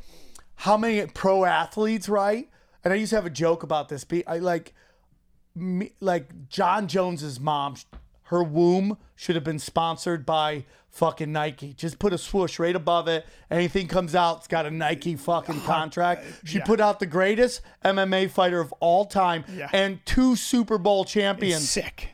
how 0.56 0.76
many 0.76 1.06
pro 1.06 1.44
athletes, 1.44 2.08
right? 2.08 2.48
And 2.84 2.92
I 2.92 2.96
used 2.96 3.10
to 3.10 3.16
have 3.16 3.26
a 3.26 3.30
joke 3.30 3.62
about 3.62 3.88
this. 3.88 4.04
Be 4.04 4.26
I 4.26 4.38
like 4.38 4.74
me, 5.54 5.92
like 6.00 6.48
Jon 6.48 6.86
Jones's 6.88 7.40
mom, 7.40 7.76
her 8.24 8.42
womb 8.42 8.98
should 9.16 9.34
have 9.36 9.44
been 9.44 9.58
sponsored 9.58 10.26
by 10.26 10.64
fucking 10.90 11.32
Nike. 11.32 11.72
Just 11.72 11.98
put 11.98 12.12
a 12.12 12.18
swoosh 12.18 12.58
right 12.58 12.76
above 12.76 13.08
it. 13.08 13.26
Anything 13.50 13.88
comes 13.88 14.14
out, 14.14 14.38
it's 14.38 14.48
got 14.48 14.66
a 14.66 14.70
Nike 14.70 15.16
fucking 15.16 15.60
contract. 15.66 16.24
She 16.44 16.58
yeah. 16.58 16.64
put 16.64 16.80
out 16.80 17.00
the 17.00 17.06
greatest 17.06 17.62
MMA 17.84 18.30
fighter 18.30 18.60
of 18.60 18.72
all 18.80 19.04
time 19.06 19.44
Yeah. 19.52 19.68
and 19.72 20.04
two 20.06 20.36
Super 20.36 20.78
Bowl 20.78 21.04
champions. 21.04 21.68
sick. 21.68 22.10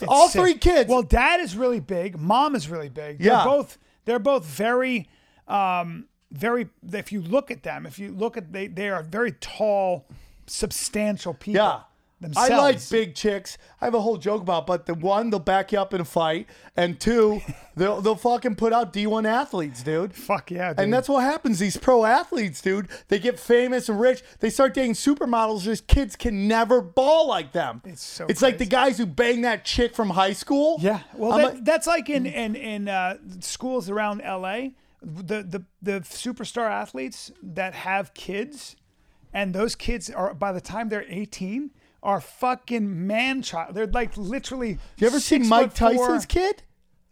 It's 0.00 0.02
All 0.08 0.28
sick. 0.28 0.40
three 0.42 0.54
kids. 0.54 0.88
Well, 0.88 1.02
dad 1.02 1.40
is 1.40 1.56
really 1.56 1.80
big. 1.80 2.18
Mom 2.20 2.54
is 2.54 2.68
really 2.68 2.88
big. 2.88 3.18
Yeah. 3.20 3.36
They're 3.36 3.44
both 3.44 3.78
they're 4.04 4.18
both 4.20 4.44
very 4.44 5.08
um 5.48 6.06
very 6.30 6.68
if 6.92 7.12
you 7.12 7.22
look 7.22 7.50
at 7.50 7.62
them, 7.62 7.86
if 7.86 7.98
you 7.98 8.12
look 8.12 8.36
at 8.36 8.52
they 8.52 8.66
they 8.66 8.88
are 8.90 9.02
very 9.02 9.32
tall, 9.32 10.06
substantial 10.46 11.34
people. 11.34 11.60
Yeah. 11.60 11.80
Themselves. 12.20 12.50
I 12.50 12.56
like 12.56 12.90
big 12.90 13.14
chicks. 13.14 13.58
I 13.80 13.84
have 13.84 13.94
a 13.94 14.00
whole 14.00 14.16
joke 14.16 14.42
about, 14.42 14.66
but 14.66 14.86
the 14.86 14.94
one 14.94 15.30
they'll 15.30 15.38
back 15.38 15.70
you 15.70 15.78
up 15.78 15.94
in 15.94 16.00
a 16.00 16.04
fight, 16.04 16.48
and 16.76 16.98
two, 16.98 17.40
they'll 17.76 18.00
they'll 18.00 18.16
fucking 18.16 18.56
put 18.56 18.72
out 18.72 18.92
D1 18.92 19.24
athletes, 19.24 19.84
dude. 19.84 20.12
Fuck 20.12 20.50
yeah, 20.50 20.70
dude. 20.70 20.80
And 20.80 20.92
that's 20.92 21.08
what 21.08 21.20
happens. 21.22 21.60
These 21.60 21.76
pro 21.76 22.04
athletes, 22.04 22.60
dude, 22.60 22.88
they 23.06 23.20
get 23.20 23.38
famous 23.38 23.88
and 23.88 24.00
rich. 24.00 24.24
They 24.40 24.50
start 24.50 24.74
dating 24.74 24.94
supermodels. 24.94 25.62
Just 25.62 25.86
kids 25.86 26.16
can 26.16 26.48
never 26.48 26.80
ball 26.80 27.28
like 27.28 27.52
them. 27.52 27.82
It's 27.84 28.02
so 28.02 28.26
It's 28.28 28.42
like 28.42 28.58
the 28.58 28.66
guys 28.66 28.98
who 28.98 29.06
bang 29.06 29.42
that 29.42 29.64
chick 29.64 29.94
from 29.94 30.10
high 30.10 30.32
school. 30.32 30.78
Yeah, 30.80 31.02
well, 31.14 31.38
that, 31.38 31.54
like- 31.54 31.64
that's 31.64 31.86
like 31.86 32.10
in 32.10 32.26
in 32.26 32.56
in 32.56 32.88
uh, 32.88 33.18
schools 33.38 33.88
around 33.88 34.22
LA. 34.26 34.70
The 35.02 35.42
the 35.42 35.64
the 35.80 36.00
superstar 36.00 36.68
athletes 36.70 37.30
that 37.42 37.72
have 37.74 38.14
kids, 38.14 38.74
and 39.32 39.54
those 39.54 39.74
kids 39.74 40.10
are 40.10 40.34
by 40.34 40.52
the 40.52 40.60
time 40.60 40.88
they're 40.88 41.04
eighteen 41.08 41.70
are 42.02 42.20
fucking 42.20 43.06
man 43.06 43.42
child. 43.42 43.74
They're 43.74 43.86
like 43.86 44.16
literally. 44.16 44.78
you 44.98 45.06
ever 45.06 45.20
seen 45.20 45.48
Mike 45.48 45.70
foot 45.72 45.94
four- 45.96 46.06
Tyson's 46.08 46.26
kid? 46.26 46.62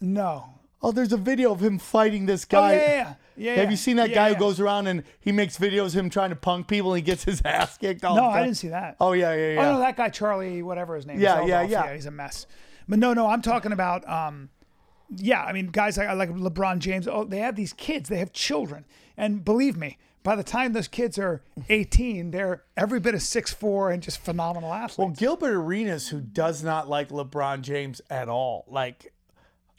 No. 0.01 0.55
Oh, 0.83 0.93
there's 0.93 1.13
a 1.13 1.17
video 1.17 1.53
of 1.53 1.61
him 1.63 1.79
fighting 1.79 2.27
this 2.27 2.45
Oh, 2.45 2.49
guy. 2.51 2.75
yeah, 2.75 2.81
yeah, 2.87 3.15
yeah. 3.37 3.51
Have 3.55 3.65
yeah. 3.65 3.71
you 3.71 3.77
seen 3.77 3.97
that 3.97 4.11
Yeah, 4.11 4.15
guy 4.15 4.29
yeah. 4.29 4.35
who 4.35 4.41
goes 4.41 4.61
around 4.61 4.87
and 4.89 5.03
he 5.19 5.33
makes 5.33 5.57
videos 5.59 5.87
of 5.87 5.95
him 5.97 6.11
trying 6.11 6.31
to 6.31 6.37
punk 6.37 6.69
people 6.69 6.93
and 6.93 6.99
he 6.99 7.03
gets 7.03 7.25
his 7.25 7.41
ass 7.45 7.79
kicked 7.79 8.05
all 8.05 8.15
No, 8.15 8.27
I 8.27 8.43
didn't 8.43 8.59
see 8.59 8.69
that. 8.69 8.97
Oh 9.01 9.13
yeah, 9.13 9.35
yeah, 9.35 9.53
yeah. 9.55 9.69
Oh 9.69 9.73
no, 9.73 9.79
that 9.81 9.97
guy 9.97 10.09
Charlie, 10.11 10.63
whatever 10.63 10.95
his 10.97 11.07
name. 11.07 11.19
Yeah, 11.21 11.43
is, 11.43 11.49
yeah, 11.49 11.65
Zeldoff. 11.65 11.71
yeah. 11.71 11.95
He's 11.95 12.07
a 12.07 12.11
mess. 12.11 12.47
But 12.89 12.99
no, 12.99 13.15
no, 13.15 13.27
I'm 13.29 13.43
talking 13.43 13.73
about. 13.73 14.09
um 14.09 14.51
Yeah, 15.15 15.43
I 15.43 15.53
mean, 15.53 15.69
guys 15.69 15.97
like 15.99 16.09
like 16.17 16.31
LeBron 16.31 16.79
James. 16.79 17.07
Oh, 17.07 17.25
they 17.25 17.39
have 17.39 17.57
these 17.57 17.73
kids. 17.73 18.09
They 18.09 18.19
have 18.19 18.33
children, 18.33 18.85
and 19.17 19.45
believe 19.45 19.77
me, 19.77 19.99
by 20.23 20.35
the 20.35 20.43
time 20.43 20.73
those 20.73 20.89
kids 20.89 21.19
are 21.19 21.43
18, 21.69 22.33
they're 22.33 22.65
every 22.77 22.99
bit 22.99 23.15
of 23.15 23.23
six 23.23 23.53
four 23.53 23.93
and 23.93 24.03
just 24.03 24.19
phenomenal 24.19 24.73
athletes. 24.73 24.99
Well, 24.99 25.11
Gilbert 25.11 25.55
Arenas, 25.55 26.09
who 26.09 26.21
does 26.21 26.65
not 26.65 26.89
like 26.89 27.11
LeBron 27.11 27.63
James 27.63 28.01
at 28.11 28.29
all, 28.29 28.65
like 28.69 29.13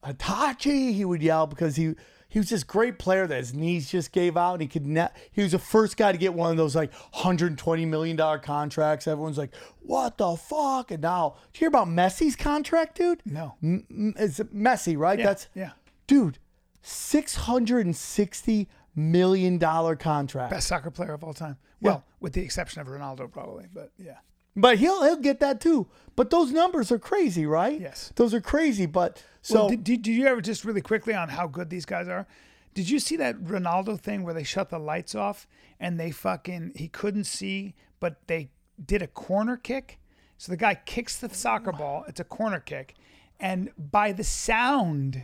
Hitachi, 0.06 0.94
he 0.94 1.04
would 1.04 1.22
yell 1.22 1.48
because 1.48 1.76
he 1.76 1.96
he 2.30 2.40
was 2.40 2.50
this 2.50 2.63
great 2.63 3.00
player 3.00 3.26
that 3.26 3.38
his 3.38 3.54
knees 3.54 3.90
just 3.90 4.12
gave 4.12 4.36
out, 4.36 4.54
and 4.54 4.62
he 4.62 4.68
could 4.68 4.86
not. 4.86 5.13
He 5.32 5.42
was 5.42 5.54
the 5.54 5.60
first 5.60 5.96
guy 5.98 6.12
to 6.12 6.18
get 6.18 6.34
one 6.34 6.52
of 6.52 6.58
those 6.58 6.76
like 6.76 6.94
120 7.13 7.86
million 7.86 8.16
dollar 8.18 8.38
contracts. 8.40 9.08
Everyone's 9.08 9.38
like, 9.38 9.54
"What 9.82 10.18
the 10.18 10.36
fuck?" 10.36 10.92
And 10.92 11.02
now, 11.02 11.36
do 11.54 11.58
you 11.58 11.60
hear 11.60 11.68
about 11.70 11.88
Messi's 11.88 12.36
contract, 12.36 12.98
dude? 12.98 13.22
no, 13.26 13.56
M- 13.63 14.13
It's 14.18 14.40
Messi, 14.40 14.98
right? 14.98 15.18
yeah, 15.20 15.26
That's 15.26 15.48
yeah, 15.56 15.72
dude, 16.08 16.38
six 16.82 17.36
hundred 17.36 17.86
and 17.86 17.96
sixty 17.96 18.68
million 18.96 19.58
dollar 19.58 19.96
contract. 19.96 20.52
best 20.52 20.68
soccer 20.68 20.92
player 20.92 21.13
of 21.13 21.24
all 21.24 21.34
time. 21.34 21.58
Well, 21.82 22.04
with 22.20 22.34
the 22.34 22.42
exception 22.42 22.82
of 22.82 22.88
Ronaldo, 22.88 23.32
probably, 23.32 23.66
but 23.74 23.92
yeah. 23.98 24.18
But 24.58 24.80
he'll 24.80 25.04
he'll 25.04 25.17
get 25.17 25.39
that 25.39 25.62
too. 25.62 25.88
But 26.15 26.32
those 26.32 26.52
numbers 26.52 26.91
are 26.91 26.98
crazy, 26.98 27.46
right? 27.46 27.80
Yes. 27.80 28.12
Those 28.15 28.34
are 28.34 28.41
crazy. 28.41 28.88
But 28.88 29.24
so 29.43 29.56
Well, 29.56 29.70
did, 29.70 29.84
did, 29.84 30.02
did 30.02 30.12
you 30.12 30.26
ever 30.26 30.41
just 30.41 30.65
really 30.65 30.82
quickly 30.82 31.13
on 31.13 31.30
how 31.30 31.46
good 31.48 31.70
these 31.70 31.86
guys 31.86 32.08
are? 32.08 32.28
Did 32.74 32.89
you 32.89 33.00
see 33.00 33.15
that 33.17 33.38
Ronaldo 33.38 34.00
thing 34.00 34.24
where 34.24 34.34
they 34.34 34.43
shut 34.43 34.70
the 34.70 34.80
lights 34.80 35.15
off 35.15 35.48
and 35.80 36.00
they 36.00 36.12
fucking 36.12 36.74
he 36.76 36.88
couldn't 36.88 37.26
see, 37.26 37.76
but 38.00 38.28
they 38.28 38.50
did 38.84 39.02
a 39.02 39.08
corner 39.08 39.58
kick? 39.58 40.00
So 40.39 40.52
the 40.52 40.58
guy 40.58 40.76
kicks 40.76 41.17
the 41.17 41.30
soccer 41.30 41.72
ball. 41.72 42.04
It's 42.08 42.20
a 42.20 42.24
corner 42.24 42.60
kick, 42.60 42.96
and 43.39 43.72
by 43.78 44.12
the 44.12 44.24
sound, 44.24 45.24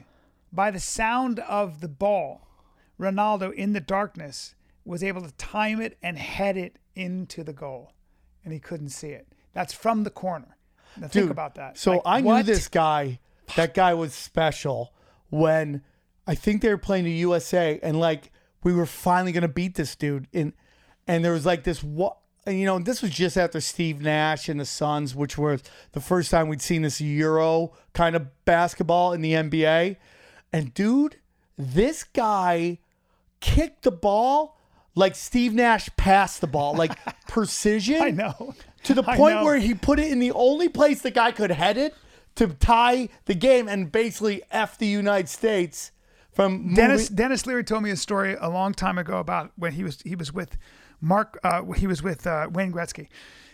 by 0.51 0.71
the 0.71 0.79
sound 0.79 1.39
of 1.39 1.81
the 1.81 1.87
ball, 1.87 2.47
Ronaldo 2.99 3.53
in 3.53 3.73
the 3.73 3.79
darkness 3.79 4.55
was 4.85 5.03
able 5.03 5.21
to 5.21 5.31
time 5.33 5.79
it 5.81 5.97
and 6.01 6.17
head 6.17 6.57
it 6.57 6.77
into 6.95 7.43
the 7.43 7.53
goal, 7.53 7.92
and 8.43 8.53
he 8.53 8.59
couldn't 8.59 8.89
see 8.89 9.09
it. 9.09 9.27
That's 9.53 9.73
from 9.73 10.03
the 10.03 10.09
corner. 10.09 10.57
Now 10.97 11.07
think 11.07 11.31
about 11.31 11.55
that. 11.55 11.77
So 11.77 11.93
Like, 11.93 12.01
I 12.05 12.21
knew 12.21 12.27
what? 12.27 12.45
this 12.45 12.67
guy. 12.67 13.19
That 13.55 13.73
guy 13.73 13.93
was 13.93 14.13
special 14.13 14.93
when 15.29 15.81
I 16.25 16.35
think 16.35 16.61
they 16.61 16.69
were 16.69 16.77
playing 16.77 17.03
the 17.05 17.11
USA, 17.11 17.79
and 17.83 17.99
like 17.99 18.31
we 18.63 18.73
were 18.73 18.85
finally 18.85 19.31
gonna 19.31 19.47
beat 19.47 19.75
this 19.75 19.95
dude. 19.95 20.27
In 20.31 20.53
and 21.07 21.23
there 21.23 21.33
was 21.33 21.45
like 21.45 21.63
this 21.63 21.83
what. 21.83 22.17
And 22.45 22.59
you 22.59 22.65
know, 22.65 22.77
this 22.77 23.01
was 23.01 23.11
just 23.11 23.37
after 23.37 23.61
Steve 23.61 24.01
Nash 24.01 24.49
and 24.49 24.59
the 24.59 24.65
Suns, 24.65 25.15
which 25.15 25.37
was 25.37 25.63
the 25.93 26.01
first 26.01 26.29
time 26.29 26.49
we'd 26.49 26.61
seen 26.61 26.81
this 26.81 26.99
Euro 26.99 27.71
kind 27.93 28.17
of 28.17 28.27
basketball 28.43 29.13
in 29.13 29.21
the 29.21 29.31
NBA. 29.31 29.95
And 30.51 30.73
dude, 30.73 31.15
this 31.57 32.03
guy 32.03 32.79
kicked 33.39 33.83
the 33.83 33.91
ball 33.91 34.57
like 34.95 35.15
Steve 35.15 35.53
Nash 35.53 35.89
passed 35.97 36.41
the 36.41 36.47
ball, 36.47 36.75
like 36.75 36.97
precision? 37.27 38.01
I 38.01 38.11
know. 38.11 38.53
to 38.83 38.93
the 38.93 39.03
point 39.03 39.43
where 39.43 39.57
he 39.57 39.73
put 39.73 39.99
it 39.99 40.11
in 40.11 40.19
the 40.19 40.31
only 40.31 40.69
place 40.69 41.01
the 41.01 41.11
guy 41.11 41.31
could 41.31 41.51
head 41.51 41.77
it 41.77 41.95
to 42.35 42.47
tie 42.47 43.09
the 43.25 43.35
game 43.35 43.67
and 43.67 43.91
basically 43.91 44.41
F 44.51 44.77
the 44.77 44.87
United 44.87 45.29
States 45.29 45.91
from 46.31 46.73
Dennis 46.73 47.03
moving- 47.03 47.15
Denis 47.15 47.45
Leary 47.45 47.63
told 47.63 47.83
me 47.83 47.91
a 47.91 47.95
story 47.95 48.35
a 48.39 48.49
long 48.49 48.73
time 48.73 48.97
ago 48.97 49.19
about 49.19 49.51
when 49.55 49.73
he 49.73 49.83
was 49.83 50.01
he 50.03 50.15
was 50.15 50.33
with 50.33 50.57
Mark 50.99 51.39
uh, 51.43 51.63
he 51.73 51.85
was 51.85 52.01
with 52.01 52.25
uh, 52.25 52.47
Wayne 52.51 52.71
Gretzky, 52.73 53.07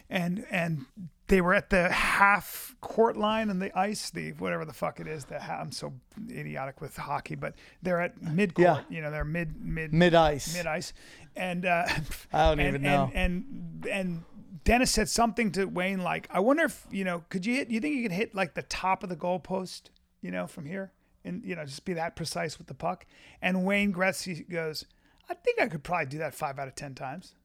and 0.10 0.46
and 0.50 0.86
they 1.30 1.42
were 1.42 1.54
at 1.54 1.70
the 1.70 1.90
half 1.90 2.76
court 2.82 3.16
line 3.16 3.50
on 3.50 3.60
the 3.60 3.78
ice, 3.78 4.10
the 4.10 4.32
whatever 4.34 4.66
the 4.66 4.74
fuck 4.74 5.00
it 5.00 5.08
is. 5.08 5.26
The 5.26 5.40
ha- 5.40 5.60
I'm 5.62 5.72
so 5.72 5.94
idiotic 6.30 6.82
with 6.82 6.98
hockey, 6.98 7.36
but 7.36 7.54
they're 7.82 8.02
at 8.02 8.22
mid 8.22 8.56
court. 8.56 8.86
Yeah. 8.90 8.96
You 8.96 9.02
know, 9.02 9.12
they're 9.12 9.24
mid 9.24 9.64
mid 9.64 9.94
mid 9.94 10.16
ice. 10.16 10.54
mid 10.54 10.66
ice, 10.66 10.92
and 11.36 11.66
uh, 11.66 11.86
I 12.34 12.50
don't 12.50 12.60
and, 12.60 12.68
even 12.68 12.82
know. 12.82 13.12
And, 13.14 13.84
and 13.84 13.86
and 13.92 14.24
Dennis 14.64 14.92
said 14.92 15.08
something 15.08 15.52
to 15.54 15.66
Wayne 15.66 16.04
like, 16.04 16.28
"I 16.32 16.40
wonder 16.40 16.64
if 16.64 16.86
you 16.92 17.04
know, 17.04 17.24
could 17.30 17.46
you 17.46 17.56
hit? 17.56 17.70
You 17.70 17.80
think 17.80 17.96
you 17.96 18.04
could 18.04 18.12
hit 18.12 18.36
like 18.36 18.56
the 18.56 18.64
top 18.64 19.04
of 19.04 19.10
the 19.10 19.16
goalpost, 19.16 19.84
you 20.22 20.32
know, 20.32 20.48
from 20.48 20.66
here, 20.66 20.92
and 21.24 21.46
you 21.46 21.56
know, 21.56 21.64
just 21.64 21.86
be 21.86 21.94
that 21.94 22.16
precise 22.16 22.58
with 22.58 22.68
the 22.68 22.74
puck?" 22.74 23.06
And 23.42 23.66
Wayne 23.66 23.94
Gretzky 23.94 24.50
goes, 24.50 24.86
"I 25.30 25.36
think 25.36 25.62
I 25.62 25.68
could 25.68 25.84
probably 25.84 26.08
do 26.08 26.18
that 26.18 26.34
five 26.34 26.58
out 26.58 26.68
of 26.68 26.76
ten 26.76 26.96
times." 26.96 27.36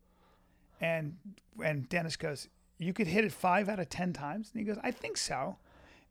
And 0.81 1.17
and 1.63 1.89
Dennis 1.89 2.17
goes, 2.17 2.49
"You 2.79 2.93
could 2.93 3.07
hit 3.07 3.25
it 3.25 3.33
five 3.33 3.69
out 3.69 3.79
of 3.81 3.89
ten 3.89 4.13
times?" 4.13 4.51
And 4.53 4.61
he 4.61 4.67
goes, 4.67 4.79
"I 4.83 4.91
think 4.91 5.17
so." 5.17 5.57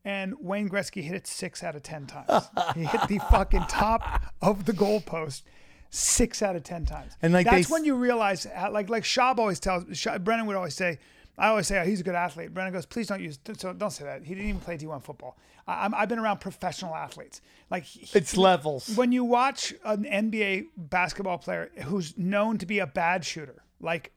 And 0.05 0.35
Wayne 0.39 0.67
Gretzky 0.69 1.01
hit 1.03 1.15
it 1.15 1.27
six 1.27 1.63
out 1.63 1.75
of 1.75 1.83
ten 1.83 2.05
times. 2.07 2.45
he 2.75 2.83
hit 2.83 3.07
the 3.07 3.19
fucking 3.31 3.65
top 3.69 4.23
of 4.41 4.65
the 4.65 4.73
goalpost 4.73 5.43
six 5.89 6.41
out 6.41 6.55
of 6.55 6.63
ten 6.63 6.85
times. 6.85 7.13
And, 7.21 7.31
like, 7.33 7.45
that's 7.45 7.67
s- 7.67 7.69
when 7.69 7.85
you 7.85 7.95
realize, 7.95 8.43
how- 8.45 8.71
like 8.71 8.89
like 8.89 9.03
Schaub 9.03 9.37
always 9.39 9.59
tells, 9.59 9.83
Scha- 9.85 10.21
Brendan 10.23 10.47
would 10.47 10.55
always 10.55 10.75
say, 10.75 10.99
I 11.37 11.47
always 11.47 11.67
say 11.67 11.79
oh, 11.79 11.85
he's 11.85 11.99
a 12.01 12.03
good 12.03 12.15
athlete. 12.15 12.53
Brendan 12.53 12.73
goes, 12.73 12.85
please 12.85 13.07
don't 13.07 13.21
use, 13.21 13.39
so 13.57 13.73
don't 13.73 13.91
say 13.91 14.03
that. 14.03 14.23
He 14.25 14.33
didn't 14.35 14.49
even 14.49 14.61
play 14.61 14.77
D1 14.77 15.01
football. 15.03 15.37
I, 15.67 15.85
I'm, 15.85 15.95
I've 15.95 16.09
been 16.09 16.19
around 16.19 16.39
professional 16.41 16.93
athletes. 16.95 17.41
Like 17.71 17.83
he- 17.83 18.07
It's 18.17 18.35
levels. 18.35 18.95
when 18.97 19.11
you 19.11 19.23
watch 19.23 19.73
an 19.85 20.03
NBA 20.03 20.65
basketball 20.75 21.37
player 21.37 21.71
who's 21.85 22.17
known 22.17 22.57
to 22.57 22.65
be 22.65 22.79
a 22.79 22.87
bad 22.87 23.23
shooter, 23.23 23.63
like 23.79 24.11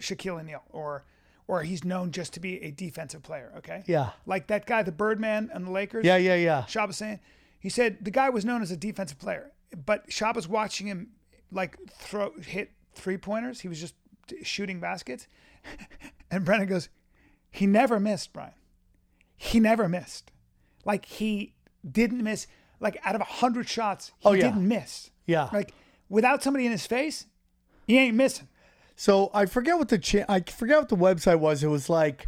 Shaquille 0.00 0.40
O'Neal, 0.40 0.62
or 0.70 1.04
or 1.48 1.62
he's 1.62 1.82
known 1.82 2.12
just 2.12 2.34
to 2.34 2.40
be 2.40 2.62
a 2.62 2.70
defensive 2.70 3.22
player. 3.24 3.52
Okay. 3.58 3.82
Yeah. 3.86 4.10
Like 4.26 4.46
that 4.46 4.66
guy, 4.66 4.82
the 4.84 4.92
Birdman 4.92 5.50
and 5.52 5.66
the 5.66 5.70
Lakers. 5.72 6.04
Yeah, 6.04 6.16
yeah, 6.18 6.36
yeah. 6.36 6.64
Schaub 6.68 6.86
was 6.88 6.96
saying, 6.98 7.18
he 7.58 7.68
said 7.68 7.98
the 8.02 8.10
guy 8.12 8.30
was 8.30 8.44
known 8.44 8.62
as 8.62 8.70
a 8.70 8.76
defensive 8.76 9.18
player, 9.18 9.50
but 9.84 10.08
Schaub 10.10 10.36
was 10.36 10.46
watching 10.46 10.86
him 10.86 11.08
like 11.50 11.76
throw 11.90 12.32
hit 12.38 12.70
three 12.94 13.16
pointers. 13.16 13.60
He 13.60 13.68
was 13.68 13.80
just 13.80 13.94
shooting 14.42 14.78
baskets, 14.78 15.26
and 16.30 16.44
Brendan 16.44 16.68
goes, 16.68 16.88
he 17.50 17.66
never 17.66 17.98
missed, 17.98 18.32
Brian. 18.34 18.52
He 19.36 19.58
never 19.58 19.88
missed. 19.88 20.30
Like 20.84 21.06
he 21.06 21.54
didn't 21.90 22.22
miss. 22.22 22.46
Like 22.80 22.98
out 23.04 23.14
of 23.14 23.20
a 23.20 23.24
hundred 23.24 23.68
shots, 23.68 24.12
he 24.18 24.28
Oh, 24.28 24.32
yeah. 24.32 24.42
didn't 24.42 24.68
miss. 24.68 25.10
Yeah. 25.26 25.48
Like 25.52 25.72
without 26.08 26.42
somebody 26.42 26.66
in 26.66 26.72
his 26.72 26.86
face, 26.86 27.26
he 27.86 27.96
ain't 27.98 28.16
missing. 28.16 28.48
So 29.00 29.30
I 29.32 29.46
forget 29.46 29.78
what 29.78 29.90
the 29.90 29.98
cha- 29.98 30.24
I 30.28 30.40
forget 30.40 30.78
what 30.78 30.88
the 30.88 30.96
website 30.96 31.38
was. 31.38 31.62
It 31.62 31.68
was 31.68 31.88
like, 31.88 32.26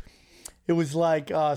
it 0.68 0.74
was 0.74 0.94
like 0.94 1.32
uh, 1.32 1.56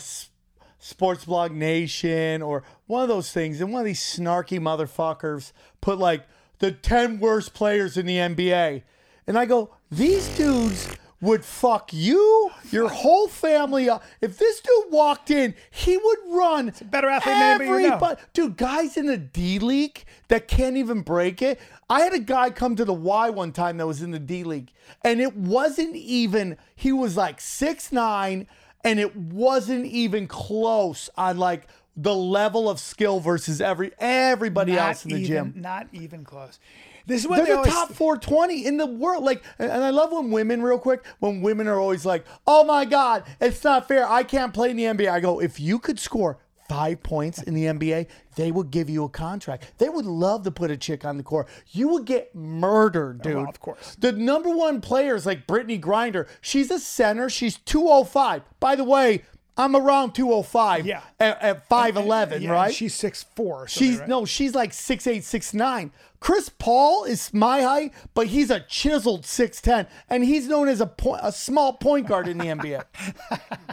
Sports 0.80 1.26
Blog 1.26 1.52
Nation 1.52 2.42
or 2.42 2.64
one 2.88 3.04
of 3.04 3.10
those 3.10 3.32
things. 3.32 3.62
And 3.62 3.72
one 3.72 3.82
of 3.82 3.86
these 3.86 4.02
snarky 4.02 4.60
motherfuckers 4.60 5.52
put 5.82 6.00
like 6.00 6.26
the 6.58 6.72
ten 6.72 7.20
worst 7.20 7.54
players 7.54 7.96
in 7.96 8.08
the 8.08 8.18
NBA, 8.18 8.82
and 9.28 9.38
I 9.38 9.46
go, 9.46 9.76
these 9.92 10.28
dudes 10.30 10.88
would 11.24 11.44
fuck 11.46 11.92
you, 11.94 12.52
your 12.70 12.90
whole 12.90 13.28
family 13.28 13.90
up. 13.90 14.04
If 14.22 14.38
this 14.38 14.60
dude 14.60 14.92
walked 14.92 15.32
in, 15.32 15.56
he 15.72 15.96
would 15.98 16.20
run. 16.28 16.74
better 16.92 17.08
athlete 17.10 17.34
than 17.34 17.62
anybody 17.62 17.84
you 17.84 17.90
know. 17.90 17.96
everybody- 17.96 18.22
Dude, 18.34 18.58
guys 18.58 18.98
in 18.98 19.06
the 19.08 19.18
D 19.18 19.58
League 19.60 20.04
that 20.28 20.48
can't 20.48 20.76
even 20.78 21.02
break 21.02 21.42
it. 21.42 21.60
I 21.90 22.02
had 22.02 22.14
a 22.14 22.20
guy 22.20 22.50
come 22.50 22.76
to 22.76 22.86
the 22.86 22.94
Y 22.94 23.30
one 23.30 23.52
time 23.54 23.78
that 23.78 23.88
was 23.88 24.02
in 24.02 24.12
the 24.12 24.20
D 24.20 24.44
League, 24.44 24.72
and 25.04 25.22
it 25.22 25.36
wasn't 25.36 25.96
even, 25.96 26.58
he 26.76 26.92
was 26.92 27.16
like 27.16 27.40
six 27.40 27.92
nine, 27.92 28.48
and 28.84 29.00
it 29.00 29.16
wasn't 29.16 29.86
even 29.86 30.28
close 30.28 31.10
on 31.18 31.38
like 31.38 31.68
the 31.96 32.14
level 32.16 32.70
of 32.70 32.80
skill 32.80 33.20
versus 33.20 33.62
every 33.62 33.92
everybody 34.00 34.74
Not 34.74 34.88
else 34.90 35.06
in 35.06 35.12
the 35.12 35.18
even, 35.22 35.28
gym. 35.28 35.54
Not 35.62 35.88
even 35.94 36.24
close. 36.26 36.60
This 37.06 37.22
is 37.22 37.28
what 37.28 37.46
They're 37.46 37.58
they 37.58 37.64
the 37.64 37.70
top 37.70 37.92
420 37.92 38.66
in 38.66 38.78
the 38.78 38.86
world. 38.86 39.24
Like, 39.24 39.44
and 39.60 39.72
I 39.84 39.90
love 39.90 40.12
when 40.12 40.32
women, 40.32 40.62
real 40.62 40.80
quick, 40.80 41.06
when 41.20 41.42
women 41.42 41.68
are 41.68 41.80
always 41.80 42.06
like, 42.06 42.26
"Oh 42.48 42.64
my 42.64 42.86
God, 42.86 43.24
it's 43.42 43.64
not 43.64 43.88
fair. 43.88 44.08
I 44.08 44.24
can't 44.24 44.54
play 44.54 44.70
in 44.72 44.78
the 44.78 44.84
NBA." 44.86 45.10
I 45.10 45.20
go, 45.20 45.40
if 45.42 45.60
you 45.60 45.80
could 45.80 46.00
score 46.00 46.38
five 46.70 47.04
points 47.04 47.42
in 47.44 47.54
the 47.54 47.66
NBA, 47.66 48.08
they 48.36 48.50
would 48.52 48.72
give 48.72 48.90
you 48.90 49.04
a 49.04 49.10
contract. 49.10 49.74
They 49.78 49.90
would 49.90 50.06
love 50.06 50.44
to 50.44 50.52
put 50.52 50.72
a 50.72 50.78
chick 50.78 51.04
on 51.06 51.18
the 51.18 51.24
court. 51.24 51.48
You 51.72 51.90
would 51.90 52.06
get 52.06 52.34
murdered, 52.34 53.20
oh, 53.22 53.24
dude. 53.24 53.34
Oh, 53.34 53.42
well, 53.42 53.50
of 53.50 53.60
course. 53.60 53.96
The 54.00 54.14
number 54.14 54.50
one 54.50 54.80
players 54.82 55.26
like 55.26 55.46
Brittany 55.46 55.78
Grinder. 55.78 56.28
She's 56.42 56.72
a 56.72 56.80
center. 56.80 57.30
She's 57.30 57.58
205. 57.58 58.44
By 58.60 58.76
the 58.76 58.84
way. 58.86 59.24
I'm 59.56 59.76
around 59.76 60.14
205 60.16 60.88
Yeah. 60.88 61.02
at, 61.20 61.40
at 61.40 61.70
5'11, 61.70 62.42
Yeah, 62.42 62.50
right? 62.50 62.74
She's 62.74 62.96
six 62.96 63.22
four. 63.36 63.68
She's 63.68 64.02
no, 64.08 64.26
she's 64.26 64.56
like 64.56 64.74
six 64.74 65.06
eight, 65.06 65.24
six 65.24 65.54
nine. 65.54 65.92
Chris 66.24 66.48
Paul 66.48 67.04
is 67.04 67.34
my 67.34 67.64
height, 67.64 67.94
but 68.14 68.28
he's 68.28 68.50
a 68.50 68.62
chiseled 68.62 69.26
six 69.26 69.60
ten, 69.60 69.88
and 70.10 70.24
he's 70.24 70.48
known 70.48 70.70
as 70.70 70.80
a 70.80 70.86
point, 70.86 71.20
a 71.22 71.34
small 71.34 71.74
point 71.74 72.08
guard 72.08 72.30
in 72.30 72.38
the 72.38 72.46
NBA. 72.46 72.86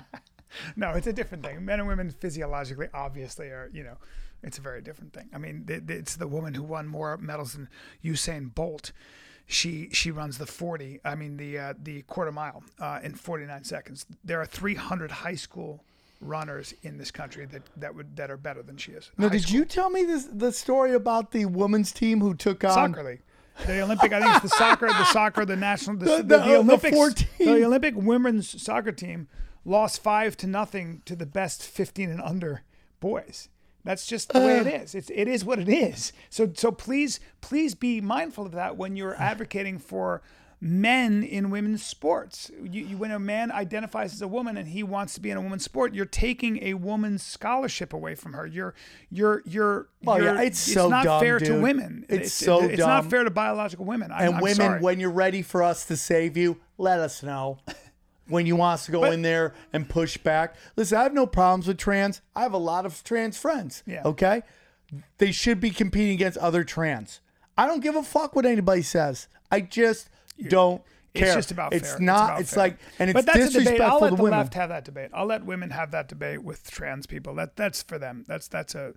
No, 0.74 0.90
it's 0.90 1.06
a 1.06 1.12
different 1.12 1.44
thing. 1.44 1.64
Men 1.64 1.78
and 1.78 1.86
women 1.88 2.10
physiologically, 2.10 2.88
obviously, 2.92 3.46
are 3.46 3.70
you 3.72 3.84
know, 3.84 3.96
it's 4.42 4.58
a 4.58 4.60
very 4.60 4.82
different 4.82 5.12
thing. 5.12 5.30
I 5.32 5.38
mean, 5.38 5.64
it's 5.68 6.16
the 6.16 6.26
woman 6.26 6.52
who 6.54 6.64
won 6.64 6.88
more 6.88 7.16
medals 7.18 7.52
than 7.52 7.68
Usain 8.04 8.52
Bolt. 8.52 8.90
She 9.46 9.88
she 9.92 10.10
runs 10.10 10.38
the 10.38 10.46
forty. 10.46 10.98
I 11.04 11.14
mean 11.14 11.36
the 11.36 11.56
uh, 11.56 11.74
the 11.80 12.02
quarter 12.02 12.32
mile 12.32 12.64
uh, 12.80 12.98
in 13.00 13.14
forty 13.14 13.46
nine 13.46 13.62
seconds. 13.62 14.06
There 14.24 14.40
are 14.40 14.44
three 14.44 14.74
hundred 14.74 15.12
high 15.12 15.36
school 15.36 15.84
runners 16.20 16.74
in 16.82 16.98
this 16.98 17.10
country 17.10 17.46
that 17.46 17.62
that 17.76 17.94
would 17.94 18.16
that 18.16 18.30
are 18.30 18.36
better 18.36 18.62
than 18.62 18.76
she 18.76 18.92
is. 18.92 19.10
Now, 19.18 19.28
did 19.28 19.42
school. 19.42 19.56
you 19.56 19.64
tell 19.64 19.90
me 19.90 20.04
this 20.04 20.24
the 20.30 20.52
story 20.52 20.92
about 20.94 21.32
the 21.32 21.46
women's 21.46 21.92
team 21.92 22.20
who 22.20 22.34
took 22.34 22.62
on? 22.64 22.72
soccer 22.92 23.02
league? 23.02 23.22
The 23.66 23.80
Olympic, 23.82 24.12
I 24.12 24.20
think 24.20 24.32
it's 24.36 24.42
the 24.42 24.56
soccer, 24.58 24.86
the 24.86 25.04
soccer, 25.06 25.44
the 25.44 25.56
national, 25.56 25.96
the, 25.96 26.04
The- 26.04 26.16
the, 26.16 26.22
the- 26.22 26.38
the, 26.38 26.42
uh, 26.44 26.62
the 26.62 27.26
the 27.38 27.64
Olympic 27.64 27.94
women's 27.94 28.62
soccer 28.62 28.92
team 28.92 29.28
lost 29.66 30.02
five 30.02 30.36
to 30.38 30.46
nothing 30.46 31.02
to 31.04 31.14
the 31.14 31.26
best 31.26 31.62
15 31.66 32.08
and 32.10 32.20
under 32.22 32.62
boys. 33.00 33.48
That's 33.84 34.06
just 34.06 34.32
the 34.32 34.40
way 34.40 34.58
it 34.58 34.66
is. 34.66 34.94
It's 34.94 35.10
it 35.10 35.26
is 35.28 35.44
what 35.44 35.58
it 35.58 35.68
is. 35.68 36.12
So 36.28 36.50
so 36.54 36.70
please 36.70 37.18
please 37.40 37.74
be 37.74 38.00
mindful 38.02 38.46
of 38.46 38.52
that 38.52 38.76
when 38.76 38.94
you're 38.96 39.14
advocating 39.16 39.78
for 39.78 40.22
men 40.60 41.22
in 41.22 41.48
women's 41.50 41.82
sports. 41.82 42.50
You, 42.62 42.84
you, 42.84 42.96
when 42.98 43.10
a 43.10 43.18
man 43.18 43.50
identifies 43.50 44.12
as 44.12 44.20
a 44.20 44.28
woman 44.28 44.56
and 44.58 44.68
he 44.68 44.82
wants 44.82 45.14
to 45.14 45.20
be 45.20 45.30
in 45.30 45.36
a 45.36 45.40
woman's 45.40 45.64
sport, 45.64 45.94
you're 45.94 46.04
taking 46.04 46.62
a 46.62 46.74
woman's 46.74 47.22
scholarship 47.22 47.92
away 47.92 48.14
from 48.14 48.34
her. 48.34 48.46
You're 48.46 48.74
you're 49.10 49.42
you're. 49.46 49.88
Oh, 50.06 50.16
yeah, 50.18 50.32
you're- 50.34 50.46
it's 50.46 50.58
so 50.58 50.88
not 50.88 51.04
dumb, 51.04 51.20
fair 51.20 51.38
to 51.38 51.60
women. 51.60 52.04
It's 52.08 52.32
so 52.32 52.62
It's 52.64 52.78
dumb. 52.78 52.88
not 52.88 53.06
fair 53.10 53.24
to 53.24 53.30
biological 53.30 53.86
women. 53.86 54.12
I'm, 54.12 54.26
And 54.26 54.34
I'm 54.36 54.42
women, 54.42 54.56
sorry. 54.56 54.80
when 54.80 55.00
you're 55.00 55.10
ready 55.10 55.42
for 55.42 55.62
us 55.62 55.86
to 55.86 55.96
save 55.96 56.36
you, 56.36 56.58
let 56.76 57.00
us 57.00 57.22
know. 57.22 57.58
When 58.26 58.46
you 58.46 58.54
want 58.54 58.74
us 58.74 58.86
to 58.86 58.92
go 58.92 59.04
in 59.04 59.22
there 59.22 59.54
and 59.72 59.88
push 59.88 60.16
back. 60.16 60.54
Listen, 60.76 60.98
I 60.98 61.02
have 61.02 61.12
no 61.14 61.26
problems 61.26 61.66
with 61.66 61.78
trans. 61.78 62.20
I 62.36 62.42
have 62.42 62.52
a 62.52 62.58
lot 62.58 62.86
of 62.86 63.02
trans 63.02 63.36
friends. 63.36 63.82
Yeah. 63.86 64.02
Okay? 64.04 64.42
They 65.18 65.32
should 65.32 65.58
be 65.58 65.70
competing 65.70 66.12
against 66.14 66.38
other 66.38 66.62
trans. 66.62 67.20
I 67.58 67.66
don't 67.66 67.80
give 67.82 67.96
a 67.96 68.04
fuck 68.04 68.36
what 68.36 68.46
anybody 68.46 68.82
says. 68.82 69.26
I 69.50 69.60
just 69.62 70.10
don't 70.48 70.82
care. 71.14 71.26
It's 71.26 71.34
just 71.34 71.50
about 71.50 71.72
It's 71.72 71.90
fair. 71.90 72.00
not. 72.00 72.40
It's 72.40 72.54
fair. 72.54 72.62
like, 72.64 72.78
and 72.98 73.10
it's 73.10 73.16
but 73.16 73.26
that's 73.26 73.38
a 73.38 73.42
debate. 73.44 73.52
disrespectful 73.64 73.86
I'll 73.96 74.00
let 74.00 74.16
the 74.16 74.22
women. 74.22 74.38
left 74.38 74.54
have 74.54 74.68
that 74.68 74.84
debate. 74.84 75.10
I'll 75.12 75.26
let 75.26 75.44
women 75.44 75.70
have 75.70 75.90
that 75.90 76.08
debate 76.08 76.42
with 76.44 76.70
trans 76.70 77.06
people. 77.06 77.34
That 77.34 77.56
that's 77.56 77.82
for 77.82 77.98
them. 77.98 78.24
That's 78.28 78.46
that's 78.48 78.74
a 78.76 78.94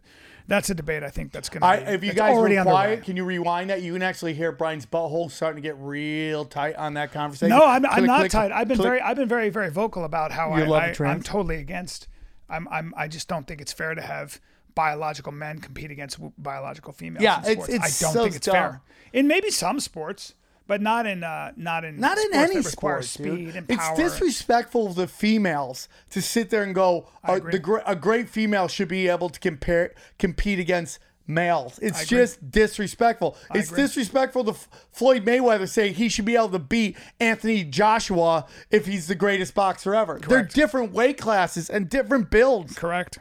that's 0.47 0.69
a 0.69 0.75
debate. 0.75 1.01
I 1.03 1.09
think 1.09 1.31
that's 1.31 1.49
going 1.49 1.61
to. 1.61 1.91
If 1.93 2.03
you 2.03 2.09
it's 2.11 2.17
guys 2.17 2.35
already 2.35 2.55
were 2.55 2.61
underway. 2.61 2.73
quiet, 2.75 3.03
can 3.03 3.17
you 3.17 3.23
rewind 3.25 3.69
that? 3.71 3.81
You 3.81 3.93
can 3.93 4.03
actually 4.03 4.35
hear 4.35 4.51
Brian's 4.51 4.85
butthole 4.85 5.31
starting 5.31 5.61
to 5.61 5.67
get 5.67 5.75
real 5.79 6.45
tight 6.45 6.75
on 6.75 6.93
that 6.93 7.11
conversation. 7.11 7.49
No, 7.57 7.65
I'm, 7.65 7.83
I'm 7.85 8.05
not 8.05 8.19
click, 8.19 8.31
tight. 8.31 8.51
I've 8.51 8.67
been 8.67 8.77
click. 8.77 8.85
very 8.87 9.01
I've 9.01 9.17
been 9.17 9.27
very 9.29 9.49
very 9.49 9.71
vocal 9.71 10.03
about 10.03 10.31
how 10.31 10.51
I, 10.51 10.63
love 10.65 11.01
I? 11.01 11.05
I'm 11.05 11.23
totally 11.23 11.55
against. 11.57 12.07
I'm 12.49 12.67
I'm 12.69 12.93
I 12.95 13.07
just 13.07 13.27
don't 13.27 13.47
think 13.47 13.59
it's 13.59 13.73
fair 13.73 13.95
to 13.95 14.01
have 14.01 14.39
biological 14.75 15.31
men 15.31 15.59
compete 15.59 15.89
against 15.91 16.17
biological 16.37 16.93
females. 16.93 17.23
Yeah, 17.23 17.43
in 17.45 17.51
it's- 17.53 17.69
it's 17.69 18.03
I 18.03 18.05
don't 18.05 18.13
so 18.13 18.23
think 18.23 18.35
it's 18.35 18.45
dumb. 18.45 18.53
fair. 18.53 18.81
In 19.13 19.27
maybe 19.27 19.49
some 19.49 19.79
sports, 19.79 20.33
but 20.67 20.81
not 20.81 21.05
in 21.05 21.23
uh 21.23 21.51
not 21.55 21.83
in 21.83 21.99
Not 21.99 22.17
in 22.17 22.33
any 22.33 22.61
sport, 22.61 23.05
speed 23.05 23.55
and 23.55 23.67
power. 23.67 23.93
It's 23.93 23.99
disrespectful 23.99 24.87
of 24.87 24.95
the 24.95 25.07
females 25.07 25.87
to 26.11 26.21
sit 26.21 26.49
there 26.49 26.63
and 26.63 26.73
go, 26.73 27.07
agree. 27.23 27.51
the 27.57 27.81
a 27.85 27.95
great 27.95 28.29
female 28.29 28.67
should 28.67 28.87
be 28.87 29.07
able 29.07 29.29
to 29.29 29.39
compare 29.39 29.93
compete 30.17 30.59
against 30.59 30.99
males. 31.27 31.79
It's 31.81 32.05
just 32.05 32.51
disrespectful. 32.51 33.37
it's 33.53 33.69
agree. 33.69 33.83
disrespectful 33.83 34.43
to 34.45 34.51
F- 34.51 34.67
Floyd 34.91 35.25
Mayweather 35.25 35.69
saying 35.69 35.95
he 35.95 36.09
should 36.09 36.25
be 36.25 36.35
able 36.35 36.49
to 36.49 36.59
beat 36.59 36.97
Anthony 37.19 37.63
Joshua 37.63 38.45
if 38.71 38.85
he's 38.85 39.07
the 39.07 39.15
greatest 39.15 39.53
boxer 39.53 39.95
ever. 39.95 40.19
They're 40.19 40.43
different 40.43 40.91
weight 40.91 41.17
classes 41.17 41.69
and 41.69 41.89
different 41.89 42.29
builds. 42.29 42.75
Correct. 42.75 43.19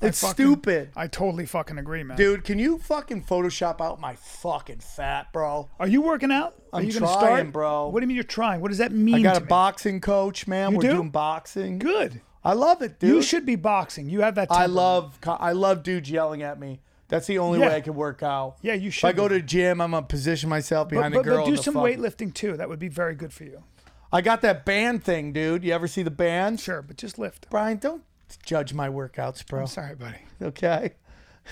It's 0.00 0.20
fucking- 0.20 0.34
stupid. 0.34 0.90
I 0.94 1.06
totally 1.08 1.44
fucking 1.46 1.76
agree, 1.78 2.02
man. 2.04 2.16
Dude, 2.16 2.44
can 2.44 2.58
you 2.58 2.78
fucking 2.78 3.24
Photoshop 3.24 3.80
out 3.80 4.00
my 4.00 4.14
fucking 4.14 4.78
fat, 4.80 5.32
bro? 5.32 5.68
Are 5.80 5.88
you 5.88 6.02
working 6.02 6.30
out? 6.30 6.54
Are 6.72 6.80
I'm 6.80 6.86
you 6.86 6.92
gonna 6.92 7.06
trying, 7.06 7.18
start? 7.18 7.52
bro. 7.52 7.88
What 7.88 8.00
do 8.00 8.04
you 8.04 8.08
mean 8.08 8.14
you're 8.14 8.24
trying? 8.24 8.60
What 8.60 8.68
does 8.68 8.78
that 8.78 8.92
mean? 8.92 9.16
I 9.16 9.22
got 9.22 9.36
a 9.36 9.40
me? 9.40 9.46
boxing 9.46 10.00
coach, 10.00 10.46
man. 10.46 10.72
You 10.72 10.76
We're 10.78 10.82
do? 10.82 10.92
doing 10.94 11.10
boxing. 11.10 11.78
Good. 11.78 12.20
I 12.44 12.52
love 12.52 12.82
it, 12.82 13.00
dude. 13.00 13.10
You 13.10 13.22
should 13.22 13.44
be 13.44 13.56
boxing. 13.56 14.08
You 14.08 14.20
have 14.20 14.36
that. 14.36 14.48
I 14.50 14.66
love 14.66 15.18
I 15.26 15.52
love 15.52 15.82
dudes 15.82 16.10
yelling 16.10 16.42
at 16.42 16.60
me. 16.60 16.80
That's 17.08 17.26
the 17.26 17.38
only 17.38 17.58
Yeah. 17.58 17.68
way 17.70 17.76
I 17.76 17.80
can 17.80 17.94
work 17.94 18.22
out. 18.22 18.56
Yeah, 18.62 18.74
you 18.74 18.90
should. 18.90 19.08
If 19.08 19.14
I 19.14 19.16
go 19.16 19.24
be. 19.28 19.36
to 19.36 19.40
the 19.40 19.46
gym, 19.46 19.80
I'm 19.80 19.90
gonna 19.90 20.06
position 20.06 20.48
myself 20.48 20.88
behind 20.90 21.14
but, 21.14 21.24
the 21.24 21.30
girl. 21.30 21.44
but 21.44 21.50
do 21.50 21.56
some 21.56 21.74
fuck- 21.74 21.84
weightlifting 21.84 22.32
too. 22.32 22.56
That 22.56 22.68
would 22.68 22.78
be 22.78 22.88
very 22.88 23.14
good 23.14 23.32
for 23.32 23.44
you. 23.44 23.64
I 24.12 24.20
got 24.20 24.40
that 24.42 24.64
band 24.64 25.04
thing, 25.04 25.32
dude. 25.32 25.64
You 25.64 25.72
ever 25.72 25.86
see 25.88 26.02
the 26.02 26.10
band? 26.10 26.60
Sure, 26.60 26.80
but 26.80 26.96
just 26.96 27.18
lift. 27.18 27.46
Brian, 27.50 27.76
don't 27.78 28.02
judge 28.44 28.74
my 28.74 28.88
workouts, 28.88 29.46
bro. 29.46 29.66
Sorry, 29.66 29.94
buddy. 29.94 30.18
Okay. 30.42 30.92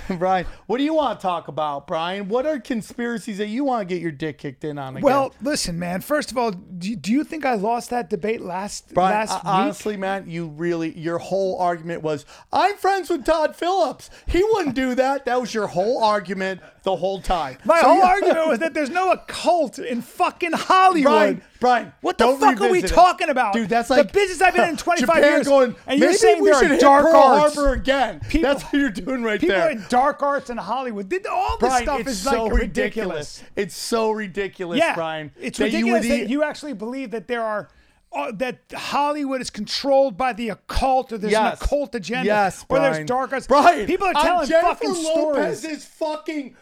Brian, 0.18 0.44
what 0.66 0.76
do 0.76 0.84
you 0.84 0.92
want 0.92 1.18
to 1.18 1.22
talk 1.22 1.48
about, 1.48 1.86
Brian? 1.86 2.28
What 2.28 2.44
are 2.44 2.58
conspiracies 2.60 3.38
that 3.38 3.46
you 3.48 3.64
want 3.64 3.88
to 3.88 3.94
get 3.94 4.02
your 4.02 4.12
dick 4.12 4.36
kicked 4.36 4.62
in 4.62 4.76
on 4.78 4.94
again? 4.94 5.02
Well, 5.02 5.32
listen, 5.40 5.78
man. 5.78 6.02
First 6.02 6.30
of 6.30 6.36
all, 6.36 6.50
do 6.50 6.90
you, 6.90 6.96
do 6.96 7.10
you 7.12 7.24
think 7.24 7.46
I 7.46 7.54
lost 7.54 7.88
that 7.90 8.10
debate 8.10 8.42
last 8.42 8.92
Brian, 8.92 9.14
last 9.14 9.32
uh, 9.32 9.36
week? 9.36 9.44
honestly, 9.46 9.96
man, 9.96 10.28
you 10.28 10.48
really 10.48 10.96
your 10.98 11.16
whole 11.16 11.58
argument 11.58 12.02
was 12.02 12.26
I'm 12.52 12.76
friends 12.76 13.08
with 13.08 13.24
Todd 13.24 13.56
Phillips. 13.56 14.10
He 14.26 14.44
wouldn't 14.44 14.74
do 14.74 14.94
that. 14.96 15.24
That 15.24 15.40
was 15.40 15.54
your 15.54 15.66
whole 15.66 16.04
argument 16.04 16.60
the 16.82 16.96
whole 16.96 17.22
time. 17.22 17.56
My 17.64 17.80
So 17.80 17.86
whole 17.88 17.96
you- 17.96 18.02
argument 18.02 18.48
was 18.48 18.58
that 18.58 18.74
there's 18.74 18.90
no 18.90 19.12
occult 19.12 19.78
in 19.78 20.02
fucking 20.02 20.52
Hollywood. 20.54 21.04
Brian, 21.10 21.42
Brian, 21.60 21.92
what 22.00 22.18
the 22.18 22.36
fuck 22.38 22.60
are 22.60 22.70
we 22.70 22.80
it. 22.82 22.88
talking 22.88 23.28
about, 23.28 23.52
dude? 23.54 23.68
That's 23.68 23.90
like 23.90 24.06
the 24.08 24.12
business 24.12 24.40
I've 24.42 24.54
been 24.54 24.68
in 24.70 24.76
25 24.76 25.06
Japan 25.16 25.22
years. 25.22 25.46
Going, 25.48 25.74
and 25.86 25.98
you're 25.98 26.08
maybe 26.08 26.18
saying 26.18 26.42
we 26.42 26.52
should 26.54 26.64
are 26.64 26.68
hit 26.68 26.80
dark 26.80 27.06
Pearl 27.06 27.16
arts. 27.22 27.54
Harbor 27.54 27.72
again. 27.72 28.20
People- 28.28 28.48
That's 28.54 28.62
what 28.64 28.74
you're 28.74 28.90
doing 28.90 29.22
right 29.22 29.40
there 29.40 29.48
People 29.50 29.60
there. 29.62 29.70
in 29.70 29.84
dark 29.88 30.22
arts 30.22 30.50
in 30.50 30.56
Hollywood. 30.56 31.08
Did 31.08 31.26
all 31.26 31.56
this 31.58 31.68
Brian, 31.68 31.84
stuff 31.84 32.06
is 32.06 32.20
so 32.22 32.44
like 32.44 32.52
ridiculous. 32.60 33.42
It's 33.56 33.76
so 33.76 34.10
ridiculous, 34.10 34.78
Yeah, 34.78 34.94
Brian. 34.94 35.32
it's 35.40 35.58
that 35.58 35.70
you 35.72 35.92
ridiculous 35.94 36.08
would 36.08 36.20
that 36.20 36.28
you 36.30 36.42
actually 36.42 36.72
believe 36.74 37.10
that 37.12 37.28
there 37.28 37.42
are. 37.42 37.68
Uh, 38.16 38.32
that 38.32 38.60
Hollywood 38.74 39.42
is 39.42 39.50
controlled 39.50 40.16
by 40.16 40.32
the 40.32 40.48
occult, 40.48 41.12
or 41.12 41.18
there's 41.18 41.32
Yes. 41.32 41.60
an 41.60 41.64
occult 41.66 41.94
agenda, 41.94 42.24
Yes, 42.24 42.62
or 42.62 42.78
Brian. 42.78 42.92
there's 42.94 43.06
dark 43.06 43.30
arts. 43.34 43.46
Brian, 43.46 43.84
people 43.86 44.06
are 44.06 44.14
telling 44.14 44.48
Jennifer 44.48 44.68
fucking 44.74 45.04
Lopez 45.04 45.60
stories. 45.60 45.64
is 45.64 45.84
fucking 45.84 46.56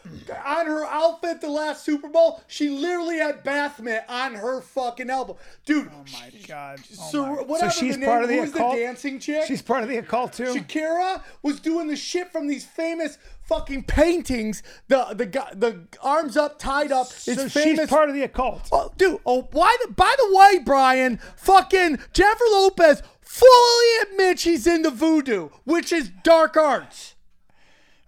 on 0.45 0.67
her 0.67 0.85
outfit 0.85 1.41
the 1.41 1.49
last 1.49 1.85
Super 1.85 2.09
Bowl. 2.09 2.43
She 2.49 2.71
literally 2.71 3.19
had 3.19 3.45
Baphomet 3.45 4.05
on 4.09 4.35
her 4.35 4.61
fucking 4.63 5.09
elbow, 5.09 5.37
dude. 5.65 5.91
Oh 5.95 6.05
my 6.13 6.33
god! 6.49 6.81
Oh 6.99 7.11
So 7.13 7.27
my- 7.27 7.43
whatever 7.43 7.71
so 7.71 7.81
she's 7.81 7.99
the 7.99 8.05
part 8.05 8.23
name- 8.23 8.25
of 8.25 8.29
the 8.31 8.37
who's 8.41 8.51
the 8.53 8.59
occult. 8.59 8.77
dancing 8.77 9.21
chick? 9.21 9.45
She's 9.47 9.63
part 9.63 9.85
of 9.85 9.89
the 9.89 9.99
occult 9.99 10.33
too. 10.33 10.55
Shakira 10.55 11.23
was 11.43 11.61
doing 11.61 11.87
the 11.87 11.95
shit 11.97 12.33
from 12.33 12.49
these 12.49 12.65
famous 12.65 13.17
fucking 13.47 13.85
paintings. 13.85 14.63
The 14.89 15.07
the 15.15 15.27
guy, 15.27 15.51
the 15.55 15.87
arms 16.03 16.37
up, 16.37 16.59
tied 16.59 16.93
up. 16.93 17.07
Is 17.09 17.25
so 17.25 17.49
famous. 17.49 17.53
she's 17.81 17.89
part 17.89 18.09
of 18.09 18.15
the 18.15 18.23
occult. 18.23 18.69
Oh, 18.73 18.93
dude. 18.97 19.21
Oh, 19.27 19.49
why? 19.53 19.77
The, 19.85 19.93
by 19.93 20.15
the 20.19 20.37
way, 20.37 20.59
Brian, 20.65 21.19
fucking 21.37 21.99
Jennifer 22.13 22.45
Lopez 22.51 23.03
fully 23.21 24.03
admits 24.03 24.43
she's 24.43 24.67
into 24.67 24.91
voodoo, 24.91 25.49
which 25.65 25.93
is 25.93 26.11
dark 26.23 26.57
arts. 26.57 27.15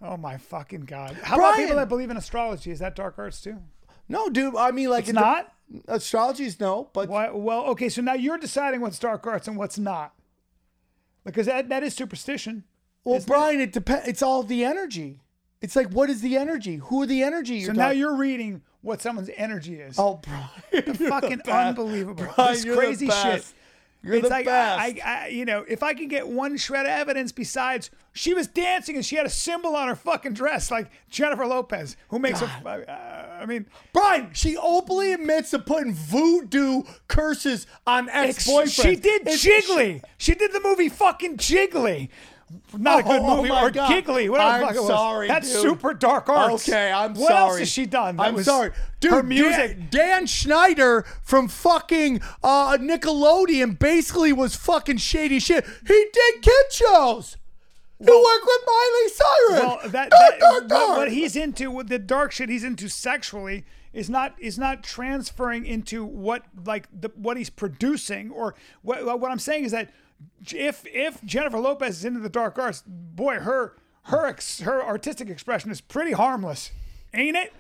Oh 0.03 0.17
my 0.17 0.37
fucking 0.37 0.83
god! 0.83 1.15
How 1.23 1.37
about 1.37 1.55
Brian. 1.55 1.57
people 1.69 1.77
that 1.77 1.89
believe 1.89 2.11
in 2.11 2.17
astrology? 2.17 2.71
Is 2.71 2.81
that 2.81 2.95
dark 2.95 3.15
arts 3.19 3.41
too? 3.41 3.59
No, 4.09 4.29
dude. 4.29 4.55
I 4.57 4.71
mean, 4.71 4.91
like 4.91 5.03
It's 5.05 5.11
it- 5.11 5.15
not. 5.15 5.53
Astrology's 5.89 6.61
no, 6.61 6.91
but 6.93 7.09
Why, 7.09 7.29
well, 7.31 7.65
okay, 7.65 7.89
so 7.89 8.01
now 8.01 8.13
you're 8.15 8.39
deciding 8.39 8.81
what's 8.81 9.01
dark 9.01 9.27
arts 9.27 9.49
and 9.49 9.57
what's 9.57 9.79
not, 9.81 10.15
because 11.25 11.47
that 11.47 11.69
that 11.71 11.83
is 11.83 11.93
superstition. 11.93 12.63
well, 13.03 13.21
Brian, 13.27 13.61
it 13.61 13.73
depends. 13.73 14.07
It's 14.07 14.23
all 14.23 14.45
the 14.45 14.65
energy. 14.65 15.23
It's 15.63 15.75
like, 15.77 15.89
what 15.91 16.11
is 16.11 16.21
the 16.21 16.37
energy? 16.37 16.77
Who 16.77 17.03
are 17.03 17.07
the 17.07 17.23
energy? 17.23 17.61
So 17.61 17.67
you're 17.67 17.75
now 17.75 17.85
talking- 17.87 17.99
you're 17.99 18.17
reading 18.17 18.63
what 18.83 19.01
someone's 19.03 19.31
energy 19.37 19.77
is. 19.81 19.99
Oh, 19.99 20.21
Brian, 20.23 20.95
fucking 20.95 21.43
unbelievable. 21.49 22.29
Brian, 22.37 22.53
this 22.55 22.65
you're 22.65 22.75
the 22.77 22.81
crazy 22.81 23.07
shit. 23.07 23.11
best. 23.15 23.55
You're 24.03 24.15
it's 24.17 24.25
the 24.25 24.29
like 24.31 24.45
best. 24.45 24.81
I, 24.81 25.01
I, 25.25 25.29
you 25.29 25.45
know, 25.45 25.65
if 25.67 25.83
I 25.83 25.93
can 25.95 26.07
get 26.07 26.29
one 26.29 26.57
shred 26.59 26.87
of 26.87 26.91
evidence 26.93 27.33
besides 27.33 27.91
she 28.13 28.35
was 28.35 28.47
dancing 28.47 28.95
and 28.95 29.05
she 29.05 29.17
had 29.17 29.27
a 29.27 29.31
symbol 29.31 29.75
on 29.75 29.89
her 29.89 29.97
fucking 29.97 30.35
dress, 30.35 30.71
like 30.71 30.89
Jennifer 31.11 31.45
Lopez, 31.45 31.97
who 32.11 32.21
makes 32.21 32.41
a, 32.41 32.45
uh, 32.47 33.39
I 33.43 33.47
mean, 33.47 33.67
Brian, 33.93 34.29
she 34.33 34.57
openly 34.57 35.13
admits 35.13 35.51
to 35.51 35.59
putting 35.59 35.93
voodoo 35.93 36.83
curses 37.09 37.67
on 37.87 38.09
ex-boyfriends. 38.11 38.81
she 38.83 38.95
did 38.95 39.23
It's- 39.23 39.45
Jiggly. 39.45 40.03
She 40.19 40.35
did 40.35 40.53
the 40.53 40.61
movie 40.61 40.89
fucking 40.91 41.39
Jiggly. 41.39 42.11
Not 42.77 43.01
a 43.01 43.03
good 43.03 43.23
Oh, 43.23 43.37
movie 43.39 43.49
my 43.49 43.63
or 43.65 43.71
God. 43.71 43.89
Giggly, 43.89 44.29
whatever 44.29 44.65
I'm 44.67 44.75
the 44.75 44.81
fuck 44.81 44.87
sorry, 44.89 45.29
That's 45.29 45.51
dude. 45.53 45.63
super 45.63 45.95
dark 45.95 46.29
arts. 46.29 46.69
Okay, 46.69 46.93
I'm 46.93 47.15
what 47.15 47.29
sorry. 47.29 47.33
What 47.35 47.51
else 47.51 47.59
has 47.59 47.69
she 47.69 47.87
done? 47.87 48.17
That 48.17 48.23
I'm 48.29 48.43
sorry, 48.45 48.71
dude. 49.01 49.13
Her 49.13 49.23
music. 49.23 49.77
Dan, 49.77 49.89
Dan 49.91 50.27
Schneider 50.27 51.05
from 51.23 51.49
fucking 51.49 52.21
uh, 52.45 52.77
Nickelodeon 52.79 53.79
basically 53.79 54.33
was 54.33 54.55
fucking 54.55 54.99
shady 54.99 55.41
shit. 55.41 55.65
He 55.87 56.07
did 56.13 56.43
kid 56.43 56.73
shows. 56.73 57.37
he 57.99 58.05
worked 58.05 58.47
with 58.47 58.61
Miley 58.67 59.09
Cyrus. 59.09 59.61
Well, 59.61 59.79
that, 59.91 60.11
Dark, 60.11 60.11
that 60.11 60.39
dark, 60.39 60.53
what, 60.53 60.69
dark. 60.69 60.97
what 60.99 61.11
he's 61.13 61.35
into, 61.35 61.71
what 61.73 61.89
the 61.89 61.99
dark 61.99 62.31
shit 62.31 62.49
he's 62.49 62.63
into 62.65 62.89
sexually 62.89 63.65
is 63.93 64.09
not 64.11 64.35
is 64.39 64.57
not 64.59 64.85
transferring 64.85 65.65
into 65.67 66.05
what 66.05 66.43
like 66.65 66.87
the 66.93 67.11
what 67.17 67.37
he's 67.39 67.49
producing 67.51 68.31
or 68.31 68.55
what 68.83 69.19
what 69.19 69.31
I'm 69.33 69.39
saying 69.39 69.65
is 69.65 69.73
that 69.73 69.91
if 70.53 70.85
if 70.87 71.23
Jennifer 71.25 71.59
Lopez 71.59 71.99
is 71.99 72.05
into 72.05 72.21
the 72.21 72.29
dark 72.29 72.59
arts, 72.59 72.83
boy, 72.87 73.37
her 73.41 73.77
her 74.05 74.27
ex, 74.27 74.61
her 74.61 74.83
artistic 74.85 75.29
expression 75.29 75.71
is 75.71 75.81
pretty 75.81 76.13
harmless, 76.13 76.71
ain't 77.15 77.37
it? 77.37 77.53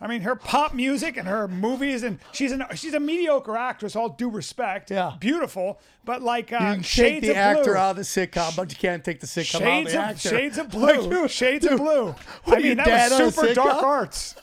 I 0.00 0.06
mean, 0.06 0.20
her 0.20 0.36
pop 0.36 0.74
music 0.74 1.16
and 1.16 1.26
her 1.26 1.48
movies, 1.48 2.04
and 2.04 2.20
she's 2.30 2.52
an 2.52 2.62
she's 2.74 2.94
a 2.94 3.00
mediocre 3.00 3.56
actress. 3.56 3.96
All 3.96 4.08
due 4.08 4.30
respect, 4.30 4.92
Yeah. 4.92 5.14
beautiful, 5.18 5.80
but 6.04 6.22
like 6.22 6.52
uh, 6.52 6.56
you 6.56 6.60
can 6.60 6.76
take 6.76 6.86
shades 6.86 7.26
the 7.26 7.30
of 7.32 7.36
actor 7.36 7.64
blue. 7.64 7.74
out 7.76 7.90
of 7.90 7.96
the 7.96 8.02
sitcom, 8.02 8.54
but 8.56 8.70
you 8.70 8.76
can't 8.76 9.04
take 9.04 9.18
the 9.18 9.26
sitcom 9.26 9.58
Shades 9.58 9.94
out 9.94 10.10
of 10.10 10.16
of 10.16 10.22
the 10.22 10.28
actor. 10.28 10.28
Shades 10.28 10.58
of 10.58 10.74
Like, 10.74 11.00
Blue. 11.00 11.10
dude, 11.22 11.30
Shades 11.32 11.64
dude, 11.64 11.72
of 11.72 11.78
Blue. 11.80 12.14
I 12.46 12.58
mean, 12.60 12.76
that 12.76 13.10
was 13.10 13.34
super 13.34 13.52
dark 13.54 13.82
arts. 13.82 14.36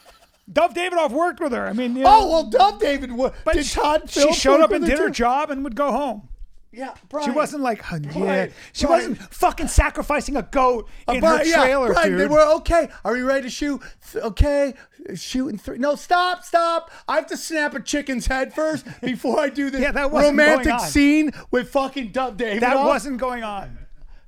Dov 0.51 0.73
Davidoff 0.73 1.11
worked 1.11 1.39
with 1.39 1.53
her. 1.53 1.65
I 1.67 1.73
mean, 1.73 1.95
you 1.95 2.03
know, 2.03 2.09
Oh 2.11 2.29
well, 2.29 2.43
Dove 2.49 2.79
David. 2.79 3.11
Did 3.53 3.65
she, 3.65 3.79
Todd 3.79 4.09
she 4.09 4.33
showed 4.33 4.59
up 4.61 4.71
and 4.71 4.85
did 4.85 4.99
her 4.99 5.09
job 5.09 5.51
and 5.51 5.63
would 5.63 5.75
go 5.75 5.91
home. 5.91 6.27
Yeah, 6.75 6.93
She 7.23 7.31
wasn't 7.31 7.63
like, 7.63 7.81
"Huh, 7.81 7.99
yeah. 8.01 8.11
Brian, 8.13 8.53
She 8.73 8.85
Brian. 8.85 9.09
wasn't 9.11 9.33
fucking 9.33 9.67
sacrificing 9.69 10.35
a 10.35 10.41
goat 10.43 10.89
uh, 11.07 11.13
in 11.13 11.19
Brian, 11.21 11.39
her 11.39 11.45
yeah, 11.45 11.55
trailer, 11.63 11.93
Brian, 11.93 12.09
dude. 12.11 12.19
They 12.19 12.27
were 12.27 12.45
okay. 12.57 12.89
Are 13.05 13.13
we 13.13 13.21
ready 13.21 13.43
to 13.43 13.49
shoot? 13.49 13.81
Okay, 14.15 14.73
shooting 15.13 15.57
three. 15.57 15.77
No, 15.77 15.95
stop, 15.95 16.43
stop. 16.43 16.91
I 17.07 17.15
have 17.15 17.27
to 17.27 17.37
snap 17.37 17.73
a 17.75 17.79
chicken's 17.79 18.27
head 18.27 18.53
first 18.53 18.85
before 19.01 19.39
I 19.39 19.49
do 19.49 19.69
this 19.69 19.81
Yeah, 19.81 19.91
that 19.93 20.11
wasn't 20.11 20.37
romantic 20.37 20.79
scene 20.81 21.31
with 21.51 21.69
fucking 21.69 22.09
Dove 22.09 22.37
David. 22.37 22.61
that 22.63 22.77
wasn't 22.85 23.17
going 23.19 23.43
on. 23.43 23.77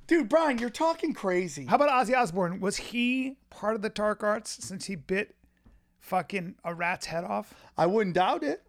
dude. 0.06 0.28
Brian, 0.28 0.58
you're 0.58 0.70
talking 0.70 1.12
crazy. 1.12 1.66
How 1.66 1.76
about 1.76 1.90
Ozzy 1.90 2.16
Osbourne? 2.16 2.60
Was 2.60 2.76
he 2.78 3.36
part 3.50 3.74
of 3.74 3.82
the 3.82 3.90
dark 3.90 4.22
arts 4.22 4.64
since 4.64 4.86
he 4.86 4.94
bit 4.94 5.34
fucking 6.00 6.54
a 6.64 6.74
rat's 6.74 7.06
head 7.06 7.24
off? 7.24 7.52
I 7.76 7.86
wouldn't 7.86 8.14
doubt 8.14 8.42
it. 8.42 8.62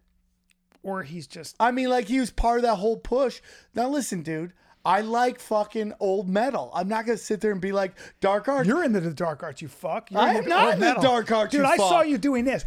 Or 0.82 1.02
he's 1.02 1.26
just 1.26 1.56
I 1.60 1.70
mean, 1.70 1.88
like 1.88 2.08
he 2.08 2.20
was 2.20 2.30
part 2.30 2.58
of 2.58 2.62
that 2.62 2.76
whole 2.76 2.96
push. 2.96 3.40
Now 3.74 3.88
listen, 3.88 4.22
dude. 4.22 4.52
I 4.84 5.02
like 5.02 5.40
fucking 5.40 5.92
old 6.00 6.26
metal. 6.26 6.70
I'm 6.74 6.88
not 6.88 7.04
gonna 7.04 7.18
sit 7.18 7.42
there 7.42 7.52
and 7.52 7.60
be 7.60 7.72
like 7.72 7.92
dark 8.20 8.48
art. 8.48 8.66
You're 8.66 8.82
into 8.82 9.00
the 9.00 9.12
dark 9.12 9.42
arts, 9.42 9.60
you 9.60 9.68
fuck. 9.68 10.10
You're 10.10 10.20
I 10.20 10.36
into 10.36 10.42
am 10.44 10.48
not 10.48 10.74
into 10.74 11.02
dark 11.02 11.30
arts, 11.30 11.52
Dude, 11.52 11.64
I 11.64 11.76
saw 11.76 12.00
you 12.00 12.16
doing 12.16 12.44
this 12.46 12.64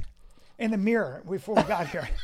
in 0.60 0.70
the 0.70 0.78
mirror 0.78 1.24
before 1.28 1.56
we 1.56 1.64
got 1.64 1.88
here. 1.88 2.08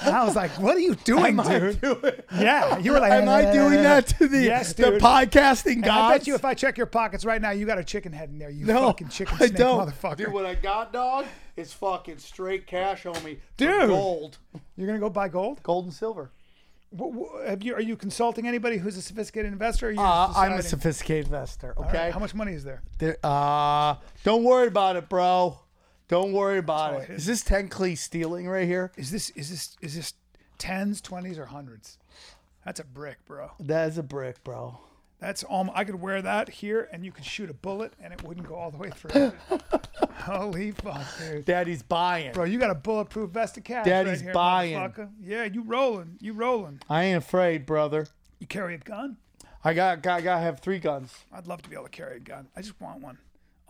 And 0.00 0.16
I 0.16 0.24
was 0.24 0.34
like, 0.34 0.50
"What 0.52 0.76
are 0.76 0.80
you 0.80 0.94
doing, 1.04 1.38
Am 1.38 1.40
I 1.40 1.58
dude?" 1.58 1.80
doing- 1.80 2.12
Yeah, 2.38 2.78
you 2.78 2.92
were 2.92 3.00
like, 3.00 3.12
Am 3.12 3.28
I 3.28 3.52
doing 3.52 3.82
that 3.82 4.06
to 4.18 4.26
the, 4.28 4.42
Yes, 4.42 4.72
the 4.72 4.92
podcasting 4.92 5.74
And 5.74 5.84
gods? 5.84 6.12
I 6.14 6.18
bet 6.18 6.26
you, 6.26 6.34
if 6.34 6.44
I 6.44 6.54
check 6.54 6.76
your 6.76 6.86
pockets 6.86 7.24
right 7.24 7.40
now, 7.40 7.50
you 7.50 7.66
got 7.66 7.78
a 7.78 7.84
chicken 7.84 8.12
head 8.12 8.30
in 8.30 8.38
there. 8.38 8.50
You 8.50 8.66
no, 8.66 8.86
fucking 8.86 9.08
chicken 9.08 9.34
I 9.34 9.46
snake 9.48 9.56
don't. 9.56 9.88
motherfucker. 9.88 10.16
Dude, 10.16 10.32
what 10.32 10.46
I 10.46 10.54
got, 10.54 10.92
dog, 10.92 11.26
is 11.56 11.72
fucking 11.72 12.18
straight 12.18 12.66
cash, 12.66 13.04
homie. 13.04 13.36
for 13.38 13.40
Dude. 13.58 13.88
gold, 13.88 14.38
You're 14.76 14.86
gonna 14.86 14.98
go 14.98 15.10
buy 15.10 15.28
gold? 15.28 15.62
gold 15.62 15.84
and 15.84 15.92
silver. 15.94 16.30
Wh- 16.96 17.12
wh- 17.14 17.48
Have 17.48 17.62
you? 17.62 17.74
Are 17.74 17.80
you 17.80 17.96
consulting 17.96 18.46
anybody 18.46 18.76
who's 18.78 18.96
a 18.96 19.02
sophisticated 19.02 19.50
investor? 19.52 19.88
Or 19.88 19.92
you 19.92 20.00
Uh, 20.00 20.32
I'm 20.36 20.52
a 20.52 20.62
sophisticated 20.62 21.26
investor. 21.26 21.74
All 21.76 21.84
right, 21.84 21.94
Okay. 21.94 22.10
How 22.10 22.18
much 22.18 22.34
money 22.34 22.52
is 22.52 22.64
there? 22.64 22.82
There- 22.98 23.16
uh, 23.24 23.96
don't 24.24 24.44
worry 24.44 24.68
about 24.68 24.96
it, 24.96 25.08
bro. 25.08 25.58
Don't 26.12 26.34
worry 26.34 26.58
about 26.58 27.04
it. 27.04 27.08
Is 27.08 27.24
this 27.24 27.42
technically 27.42 27.94
stealing 27.94 28.46
right 28.46 28.66
here? 28.66 28.92
Is 28.98 29.10
this 29.10 29.30
is 29.30 29.48
this 29.48 29.78
is 29.80 29.96
this 29.96 30.12
tens, 30.58 31.00
twenties, 31.00 31.38
or 31.38 31.46
hundreds? 31.46 31.96
That's 32.66 32.80
a 32.80 32.84
brick, 32.84 33.24
bro. 33.24 33.52
That 33.58 33.88
is 33.88 33.96
a 33.96 34.02
brick, 34.02 34.44
bro. 34.44 34.78
That's 35.20 35.42
all. 35.42 35.70
I 35.74 35.84
could 35.84 35.94
wear 35.94 36.20
that 36.20 36.50
here, 36.50 36.86
and 36.92 37.02
you 37.02 37.12
could 37.12 37.24
shoot 37.24 37.48
a 37.48 37.54
bullet, 37.54 37.94
and 37.98 38.12
it 38.12 38.22
wouldn't 38.22 38.46
go 38.46 38.56
all 38.56 38.70
the 38.70 38.76
way 38.76 38.90
through. 38.90 39.32
Holy 40.16 40.72
fuck, 40.72 41.00
dude! 41.18 41.46
Daddy's 41.46 41.82
buying. 41.82 42.32
Bro, 42.32 42.44
you 42.44 42.58
got 42.58 42.68
a 42.68 42.74
bulletproof 42.74 43.30
vest 43.30 43.56
of 43.56 43.64
cash 43.64 43.86
Daddy's 43.86 44.18
right 44.18 44.22
here, 44.22 44.32
buying. 44.34 45.08
Yeah, 45.24 45.44
you 45.44 45.62
rolling. 45.62 46.18
You 46.20 46.34
rolling. 46.34 46.82
I 46.90 47.04
ain't 47.04 47.24
afraid, 47.24 47.64
brother. 47.64 48.06
You 48.38 48.46
carry 48.46 48.74
a 48.74 48.78
gun? 48.78 49.16
I 49.64 49.72
got, 49.72 50.02
got, 50.02 50.22
got 50.22 50.42
have 50.42 50.60
three 50.60 50.78
guns. 50.78 51.24
I'd 51.32 51.46
love 51.46 51.62
to 51.62 51.70
be 51.70 51.74
able 51.74 51.86
to 51.86 51.90
carry 51.90 52.18
a 52.18 52.20
gun. 52.20 52.48
I 52.54 52.60
just 52.60 52.78
want 52.82 53.00
one 53.00 53.16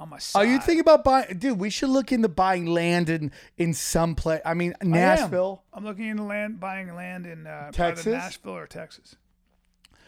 on 0.03 0.09
my 0.11 0.19
side. 0.19 0.41
Are 0.41 0.45
you 0.45 0.59
thinking 0.59 0.81
about 0.81 1.05
buying? 1.05 1.39
Dude, 1.39 1.59
we 1.59 1.71
should 1.71 1.89
look 1.89 2.13
into 2.13 2.29
buying 2.29 2.67
land 2.67 3.09
in 3.09 3.33
in 3.57 3.73
some 3.73 4.15
place. 4.15 4.41
I 4.45 4.55
mean, 4.55 4.75
I 4.81 4.85
am. 4.85 4.91
Nashville. 4.91 5.63
I'm 5.73 5.85
looking 5.85 6.09
into 6.09 6.25
land, 6.25 6.61
buying 6.61 6.95
land 6.95 7.27
in 7.27 7.47
uh, 7.47 7.71
Texas? 7.73 8.07
Nashville 8.07 8.57
or 8.57 8.67
Texas. 8.67 9.17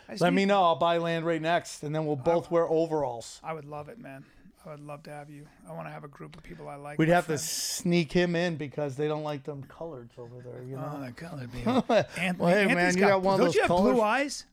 Let 0.08 0.20
need- 0.20 0.30
me 0.36 0.44
know. 0.44 0.62
I'll 0.62 0.76
buy 0.76 0.98
land 0.98 1.24
right 1.24 1.40
next, 1.40 1.82
and 1.82 1.94
then 1.94 2.04
we'll 2.06 2.16
both 2.16 2.50
wear 2.50 2.68
overalls. 2.68 3.40
I 3.42 3.54
would 3.54 3.64
love 3.64 3.88
it, 3.88 3.98
man. 3.98 4.24
I 4.66 4.70
would 4.70 4.80
love 4.80 5.02
to 5.04 5.10
have 5.10 5.28
you. 5.28 5.46
I 5.68 5.72
want 5.74 5.86
to 5.88 5.92
have 5.92 6.04
a 6.04 6.08
group 6.08 6.36
of 6.38 6.42
people 6.42 6.68
I 6.68 6.76
like. 6.76 6.98
We'd 6.98 7.08
have 7.10 7.26
to 7.26 7.36
sneak 7.36 8.10
him 8.10 8.34
in 8.34 8.56
because 8.56 8.96
they 8.96 9.08
don't 9.08 9.22
like 9.22 9.44
them 9.44 9.62
coloreds 9.68 10.18
over 10.18 10.40
there. 10.42 10.62
You 10.62 10.76
know. 10.76 10.90
Oh, 10.96 11.00
that 11.00 11.16
colored 11.16 11.52
baby. 11.52 11.64
Anthony, 11.66 11.84
Well, 11.88 12.04
hey, 12.50 12.62
Anthony's 12.62 12.74
man, 12.74 12.94
you 12.96 13.00
got, 13.00 13.22
one 13.22 13.34
of 13.34 13.38
don't 13.40 13.46
those 13.48 13.54
you 13.54 13.60
have 13.62 13.68
colors? 13.68 13.92
blue 13.94 14.02
eyes? 14.02 14.44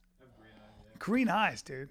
Green 1.00 1.30
eyes, 1.30 1.62
dude. 1.64 1.90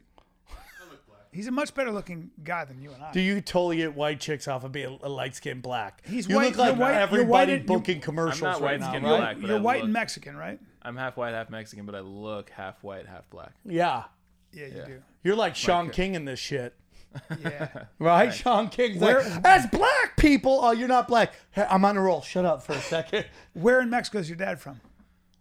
He's 1.32 1.46
a 1.46 1.52
much 1.52 1.74
better 1.74 1.92
looking 1.92 2.30
guy 2.42 2.64
than 2.64 2.80
you 2.82 2.90
and 2.92 3.02
I. 3.02 3.12
Do 3.12 3.20
you 3.20 3.40
totally 3.40 3.76
get 3.76 3.94
white 3.94 4.18
chicks 4.20 4.48
off 4.48 4.64
of 4.64 4.72
being 4.72 4.98
a 5.02 5.08
light 5.08 5.36
skinned 5.36 5.62
black? 5.62 6.02
He's 6.06 6.28
you 6.28 6.34
white- 6.36 6.48
look 6.48 6.56
like 6.58 6.66
you're 6.72 6.76
white- 6.80 6.90
you're 6.92 7.00
everybody 7.00 7.28
white 7.30 7.48
and- 7.50 7.66
booking 7.66 8.00
commercials 8.00 8.42
I'm 8.42 8.52
not 8.52 8.60
right 8.60 8.80
now, 8.80 8.86
white-skinned 8.86 9.04
right? 9.04 9.18
black, 9.18 9.36
but 9.40 9.46
You're 9.48 9.58
I 9.58 9.60
white 9.60 9.76
look- 9.76 9.84
and 9.84 9.92
Mexican, 9.92 10.36
right? 10.36 10.58
I'm 10.82 10.96
half 10.96 11.16
white, 11.16 11.32
half 11.34 11.48
Mexican, 11.50 11.86
but 11.86 11.94
I 11.94 12.00
look 12.00 12.50
half 12.50 12.82
white, 12.82 13.06
half 13.06 13.28
black. 13.30 13.52
Yeah, 13.64 14.04
Yeah, 14.52 14.66
you 14.66 14.82
do. 14.86 15.02
you're 15.22 15.36
like 15.36 15.54
Shaun 15.54 15.90
King 15.90 16.14
in 16.16 16.24
this 16.24 16.40
shit. 16.40 16.74
Yeah. 17.40 17.68
Right, 17.98 18.32
Shaun 18.32 18.68
King's 18.68 18.98
Where- 18.98 19.22
like, 19.22 19.40
as 19.44 19.66
black 19.66 20.16
people, 20.16 20.60
oh, 20.62 20.70
you're 20.72 20.88
not 20.88 21.06
black. 21.08 21.34
Hey, 21.52 21.66
I'm 21.68 21.84
on 21.84 21.96
a 21.96 22.00
roll. 22.00 22.22
Shut 22.22 22.44
up 22.44 22.62
for 22.62 22.72
a 22.72 22.80
second. 22.80 23.26
Where 23.52 23.80
in 23.80 23.90
Mexico 23.90 24.18
is 24.18 24.28
your 24.28 24.36
dad 24.36 24.60
from? 24.60 24.80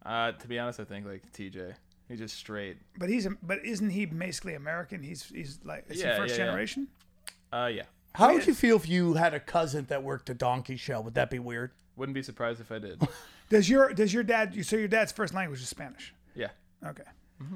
Uh, 0.06 0.32
to 0.34 0.48
be 0.48 0.58
honest, 0.60 0.80
I 0.80 0.84
think 0.86 1.06
like 1.06 1.24
TJ. 1.32 1.74
He's 2.10 2.20
just 2.20 2.36
straight. 2.36 2.78
But 2.98 3.10
he's 3.10 3.26
a, 3.26 3.32
but 3.42 3.64
isn't 3.64 3.92
he 3.92 4.06
basically 4.06 4.56
American? 4.56 5.02
He's 5.02 5.24
he's 5.24 5.60
like 5.64 5.86
is 5.90 6.02
Yeah, 6.02 6.14
he 6.14 6.18
first 6.20 6.36
yeah, 6.36 6.40
yeah. 6.42 6.46
generation? 6.48 6.88
Uh, 7.54 7.70
yeah. 7.74 7.84
How 8.16 8.34
would 8.34 8.46
you 8.48 8.54
feel 8.56 8.76
if 8.76 8.90
you 8.90 9.14
had 9.14 9.34
a 9.34 9.40
cousin 9.40 9.86
that 9.90 10.04
worked 10.04 10.30
a 10.30 10.34
donkey 10.34 10.76
show? 10.76 11.00
Would 11.02 11.14
that 11.14 11.30
be 11.30 11.40
weird? 11.40 11.72
Wouldn't 11.96 12.16
be 12.16 12.24
surprised 12.24 12.60
if 12.60 12.72
I 12.72 12.80
did. 12.80 13.02
Does 13.50 13.68
your 13.70 13.94
does 13.94 14.14
your 14.14 14.22
dad? 14.24 14.54
So 14.66 14.76
your 14.76 14.88
dad's 14.88 15.12
first 15.12 15.34
language 15.34 15.62
is 15.62 15.70
Spanish. 15.70 16.14
yeah. 16.36 16.50
Okay. 16.86 17.04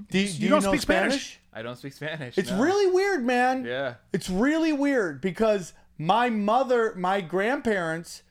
Do 0.09 0.17
you, 0.17 0.27
do 0.27 0.43
you 0.43 0.49
don't 0.49 0.63
know 0.63 0.69
speak 0.71 0.81
Spanish? 0.81 1.39
I 1.53 1.61
don't 1.61 1.75
speak 1.77 1.93
Spanish. 1.93 2.37
It's 2.37 2.49
no. 2.49 2.59
really 2.61 2.89
weird, 2.91 3.23
man. 3.25 3.65
Yeah. 3.65 3.95
It's 4.13 4.29
really 4.29 4.71
weird 4.73 5.19
because 5.21 5.73
my 5.97 6.29
mother, 6.29 6.93
my 6.95 7.19
grandparents, 7.21 8.23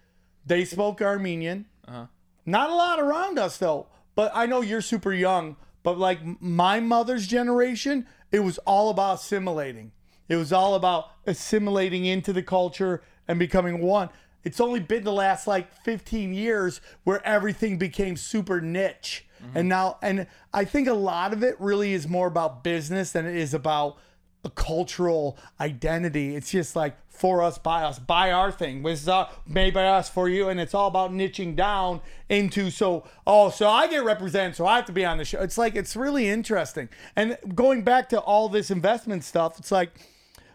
they 0.47 0.65
spoke 0.65 1.01
Armenian. 1.03 1.67
Uh-huh. 1.87 2.07
Not 2.47 2.71
a 2.71 2.75
lot 2.75 2.99
around 3.01 3.39
us 3.39 3.59
though. 3.59 3.87
But 4.15 4.33
I 4.35 4.47
know 4.47 4.61
you're 4.61 4.81
super 4.83 5.13
young. 5.13 5.57
But 5.83 5.99
like 5.99 6.21
my 6.41 6.81
mother's 6.81 7.27
generation, 7.27 8.07
it 8.31 8.41
was 8.41 8.59
all 8.59 8.91
about 8.91 9.19
assimilating. 9.19 9.93
It 10.29 10.37
was 10.37 10.53
all 10.53 10.75
about 10.75 11.11
assimilating 11.27 12.05
into 12.05 12.33
the 12.33 12.43
culture 12.43 13.03
and 13.29 13.39
becoming 13.39 13.81
one. 13.81 14.09
It's 14.45 14.61
only 14.61 14.81
been 14.81 15.05
the 15.05 15.13
last 15.13 15.47
like 15.47 15.73
15 15.85 16.35
years 16.35 16.81
where 17.05 17.25
everything 17.27 17.79
became 17.79 18.17
super 18.17 18.61
niche. 18.61 19.27
Mm-hmm. 19.43 19.59
And 19.59 19.69
now, 19.69 19.99
and 20.03 20.27
I 20.53 20.65
think 20.65 20.89
a 20.89 20.95
lot 20.95 21.33
of 21.33 21.43
it 21.43 21.61
really 21.61 21.93
is 21.93 22.09
more 22.09 22.27
about 22.27 22.65
business 22.65 23.13
than 23.13 23.27
it 23.27 23.37
is 23.37 23.55
about 23.55 23.99
a 24.45 24.51
cultural 24.51 25.39
identity. 25.61 26.35
It's 26.35 26.51
just 26.51 26.75
like 26.75 26.97
for 27.09 27.43
us, 27.43 27.59
by 27.59 27.85
us, 27.85 27.99
buy 27.99 28.33
our 28.33 28.51
thing. 28.51 28.83
This 28.83 29.03
is 29.03 29.09
our, 29.09 29.31
made 29.47 29.75
by 29.75 29.87
us 29.87 30.09
for 30.09 30.29
you, 30.29 30.49
and 30.49 30.59
it's 30.61 30.75
all 30.75 30.89
about 30.89 31.13
niching 31.13 31.55
down 31.55 32.01
into 32.29 32.71
so 32.71 33.05
oh 33.27 33.51
so 33.51 33.69
I 33.69 33.87
get 33.87 34.05
represented, 34.05 34.57
so 34.57 34.67
I 34.67 34.77
have 34.77 34.87
to 34.87 34.93
be 34.93 35.05
on 35.05 35.19
the 35.19 35.25
show. 35.25 35.41
It's 35.41 35.59
like 35.59 35.77
it's 35.77 35.95
really 35.95 36.29
interesting. 36.29 36.89
And 37.15 37.39
going 37.55 37.83
back 37.85 38.09
to 38.11 38.21
all 38.21 38.49
this 38.49 38.71
investment 38.71 39.25
stuff, 39.25 39.59
it's 39.59 39.71
like 39.71 39.93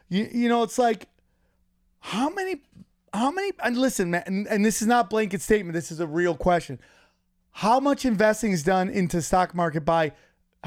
you 0.09 0.27
you 0.31 0.49
know 0.49 0.63
it's 0.63 0.77
like 0.77 1.07
how 1.99 2.29
many 2.29 2.61
how 3.13 3.31
many 3.31 3.51
and 3.63 3.77
listen 3.77 4.11
man 4.11 4.23
and, 4.25 4.47
and 4.47 4.65
this 4.65 4.81
is 4.81 4.87
not 4.87 5.09
blanket 5.09 5.41
statement 5.41 5.73
this 5.73 5.91
is 5.91 5.99
a 5.99 6.07
real 6.07 6.35
question 6.35 6.79
how 7.51 7.79
much 7.79 8.05
investing 8.05 8.51
is 8.51 8.63
done 8.63 8.89
into 8.89 9.21
stock 9.21 9.55
market 9.55 9.81
by 9.81 10.11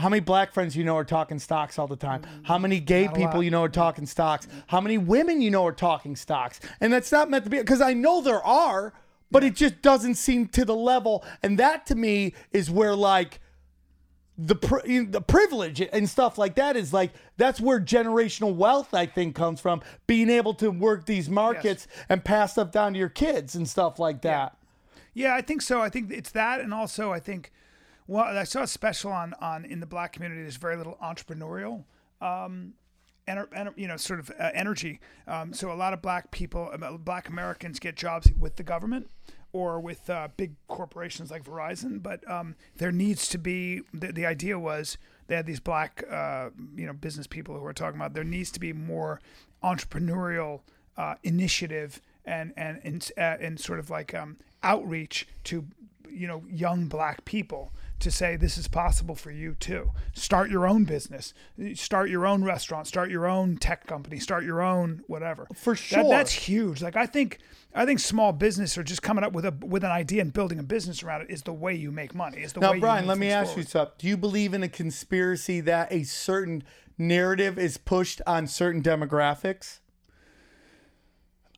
how 0.01 0.09
many 0.09 0.21
black 0.21 0.53
friends 0.53 0.77
you 0.77 0.85
know 0.85 0.97
are 0.97 1.05
talking 1.05 1.39
stocks 1.39 1.79
all 1.79 1.87
the 1.87 1.97
time 1.97 2.23
how 2.43 2.59
many 2.59 2.81
gay 2.81 3.05
a 3.05 3.11
people 3.11 3.35
lot. 3.35 3.41
you 3.41 3.51
know 3.51 3.63
are 3.63 3.69
talking 3.69 4.07
stocks 4.07 4.49
how 4.67 4.81
many 4.81 4.99
women 4.99 5.41
you 5.41 5.51
know 5.51 5.67
are 5.67 5.73
talking 5.73 6.17
stocks 6.17 6.61
and 6.81 6.93
that's 6.93 7.13
not 7.13 7.31
meant 7.31 7.45
to 7.45 7.51
be 7.51 7.59
because 7.59 7.81
i 7.81 7.93
know 7.93 8.21
there 8.21 8.45
are 8.45 8.93
but 9.31 9.45
it 9.45 9.55
just 9.55 9.81
doesn't 9.83 10.17
seem 10.17 10.47
to 10.49 10.65
the 10.65 10.75
level 10.75 11.25
and 11.43 11.59
that 11.59 11.87
to 11.87 11.95
me 11.95 12.35
is 12.53 12.71
where 12.71 12.95
like 12.95 13.41
the 14.43 14.55
pri- 14.55 15.05
the 15.05 15.21
privilege 15.21 15.81
and 15.93 16.09
stuff 16.09 16.39
like 16.39 16.55
that 16.55 16.75
is 16.77 16.93
like 16.93 17.13
that's 17.37 17.61
where 17.61 17.79
generational 17.79 18.55
wealth 18.55 18.95
I 18.95 19.05
think 19.05 19.35
comes 19.35 19.61
from 19.61 19.83
being 20.07 20.31
able 20.31 20.55
to 20.55 20.71
work 20.71 21.05
these 21.05 21.29
markets 21.29 21.87
and 22.09 22.25
pass 22.25 22.53
stuff 22.53 22.71
down 22.71 22.95
to 22.95 22.99
your 22.99 23.11
kids 23.11 23.55
and 23.55 23.69
stuff 23.69 23.99
like 23.99 24.23
that. 24.23 24.57
Yeah, 25.13 25.35
I 25.35 25.43
think 25.43 25.61
so. 25.61 25.81
I 25.81 25.91
think 25.91 26.11
it's 26.11 26.31
that, 26.31 26.61
and 26.61 26.73
also 26.73 27.13
I 27.13 27.21
think, 27.21 27.53
well, 28.11 28.37
I 28.37 28.43
saw 28.43 28.63
a 28.63 28.67
special 28.67 29.13
on 29.13 29.35
on 29.41 29.65
in 29.65 29.79
the 29.79 29.87
black 29.87 30.13
community. 30.13 30.43
There's 30.43 30.57
very 30.57 30.77
little 30.77 30.99
entrepreneurial, 31.01 31.85
um, 32.21 32.75
ener, 33.29 33.47
ener, 33.51 33.73
you 33.77 33.87
know, 33.87 33.97
sort 33.97 34.19
of 34.19 34.33
uh, 34.37 34.51
energy. 34.53 35.01
Um, 35.29 35.53
so 35.53 35.71
a 35.71 35.75
lot 35.75 35.93
of 35.93 36.03
black 36.03 36.33
people, 36.33 36.71
uh, 36.73 36.97
black 36.97 37.29
Americans, 37.29 37.79
get 37.79 37.95
jobs 37.95 38.29
with 38.37 38.57
the 38.57 38.65
government 38.65 39.09
or 39.53 39.79
with 39.79 40.11
uh, 40.11 40.27
big 40.37 40.57
corporations 40.67 41.31
like 41.31 41.45
Verizon. 41.45 42.03
But 42.03 42.29
um, 42.29 42.57
there 42.77 42.91
needs 42.91 43.29
to 43.29 43.39
be 43.39 43.83
the, 43.95 44.11
the 44.11 44.27
idea 44.27 44.59
was 44.59 44.99
they 45.29 45.37
had 45.37 45.47
these 45.47 45.61
black, 45.61 46.03
uh, 46.11 46.51
you 46.75 46.87
know, 46.87 46.93
business 46.93 47.29
people 47.29 47.55
who 47.55 47.61
were 47.61 47.73
talking 47.73 48.01
about 48.01 48.15
there 48.15 48.25
needs 48.25 48.51
to 48.51 48.59
be 48.59 48.73
more 48.73 49.21
entrepreneurial 49.63 50.63
uh, 50.97 51.15
initiative 51.23 52.01
and 52.25 52.53
and 52.57 52.81
and, 52.83 53.13
uh, 53.17 53.37
and 53.41 53.61
sort 53.61 53.79
of 53.79 53.89
like 53.89 54.13
um, 54.15 54.37
outreach 54.65 55.29
to 55.45 55.65
you 56.11 56.27
know 56.27 56.43
young 56.51 56.87
black 56.87 57.25
people 57.25 57.73
to 58.01 58.11
say 58.11 58.37
this 58.37 58.59
is 58.59 58.69
possible 58.69 59.15
for 59.15 59.31
you 59.31 59.55
too. 59.55 59.91
Start 60.15 60.51
your 60.51 60.67
own 60.67 60.85
business, 60.85 61.33
start 61.75 62.11
your 62.11 62.27
own 62.27 62.43
restaurant, 62.45 62.87
start 62.87 63.11
your 63.11 63.27
own 63.27 63.57
tech 63.57 63.87
company, 63.87 64.19
start 64.19 64.45
your 64.45 64.63
own 64.63 65.03
whatever. 65.07 65.47
For 65.55 65.75
That- 65.75 65.79
sure. 65.79 66.09
that's 66.11 66.33
huge. 66.33 66.83
Like 66.83 66.97
I 66.97 67.07
think 67.07 67.39
I 67.75 67.85
think 67.87 68.01
small 68.01 68.33
business 68.33 68.77
or 68.77 68.83
just 68.83 69.03
coming 69.03 69.23
up 69.23 69.33
with 69.33 69.45
a 69.45 69.53
with 69.61 69.85
an 69.85 69.91
idea 69.93 70.23
and 70.23 70.33
building 70.33 70.59
a 70.59 70.63
business 70.65 71.03
around 71.03 71.23
it 71.23 71.31
is 71.31 71.43
the 71.43 71.53
way 71.53 71.75
you 71.75 71.93
make 71.93 72.15
money. 72.15 72.39
Is 72.39 72.53
the 72.53 72.61
Now, 72.61 72.73
way 72.73 72.81
Brian, 72.81 73.07
let 73.07 73.19
me 73.19 73.31
ask 73.31 73.57
you 73.57 73.63
something. 73.63 73.95
Do 73.99 74.09
you 74.09 74.17
believe 74.17 74.55
in 74.55 74.63
a 74.63 74.69
conspiracy 74.69 75.61
that 75.61 75.93
a 75.93 76.03
certain 76.03 76.65
narrative 76.99 77.59
is 77.59 77.77
pushed 77.77 78.21
on 78.27 78.47
certain 78.47 78.83
demographics? 78.83 79.79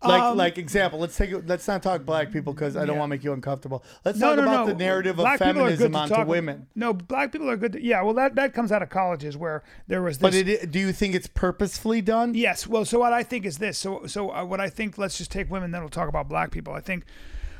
Like, 0.05 0.23
Um, 0.23 0.37
like 0.37 0.59
example. 0.59 0.99
Let's 0.99 1.17
take. 1.17 1.33
Let's 1.47 1.67
not 1.69 1.83
talk 1.83 2.05
black 2.05 2.33
people 2.33 2.53
because 2.53 2.77
I 2.77 2.85
don't 2.85 2.99
want 2.99 3.11
to 3.11 3.17
make 3.17 3.25
you 3.25 3.33
uncomfortable. 3.33 3.85
Let's 4.05 4.19
No, 4.19 4.29
talk 4.29 4.37
no, 4.37 4.43
about 4.43 4.67
no. 4.67 4.73
the 4.73 4.79
narrative 4.79 5.17
Black 5.17 5.41
of 5.41 5.47
people 5.47 5.63
are 5.63 5.69
good 5.71 5.79
feminism 5.79 5.97
onto 5.97 6.15
talk- 6.15 6.27
women. 6.29 6.67
No, 6.75 6.93
black 6.93 7.33
people 7.33 7.49
are 7.49 7.57
good. 7.57 7.73
To, 7.75 7.83
yeah, 7.83 8.03
well, 8.03 8.15
that 8.15 8.35
that 8.35 8.53
comes 8.55 8.73
out 8.73 8.83
of 8.83 8.89
colleges 8.91 9.37
where 9.37 9.63
there 9.87 10.03
was 10.03 10.19
this. 10.19 10.23
But 10.23 10.35
it, 10.35 10.71
do 10.71 10.79
you 10.79 10.93
think 10.93 11.15
it's 11.15 11.27
purposefully 11.29 12.01
done? 12.01 12.35
Yes. 12.35 12.67
Well, 12.67 12.85
so 12.85 12.99
what 12.99 13.13
I 13.13 13.23
think 13.23 13.45
is 13.47 13.59
this. 13.59 13.79
So 13.79 14.07
so 14.07 14.31
uh, 14.31 14.45
what 14.45 14.61
I 14.61 14.69
think. 14.69 14.99
Let's 14.99 15.19
just 15.19 15.31
take 15.31 15.51
women. 15.51 15.71
Then 15.71 15.81
we'll 15.83 15.91
talk 15.91 16.09
about 16.09 16.29
black 16.29 16.51
people. 16.51 16.73
I 16.75 16.81
think 16.81 17.05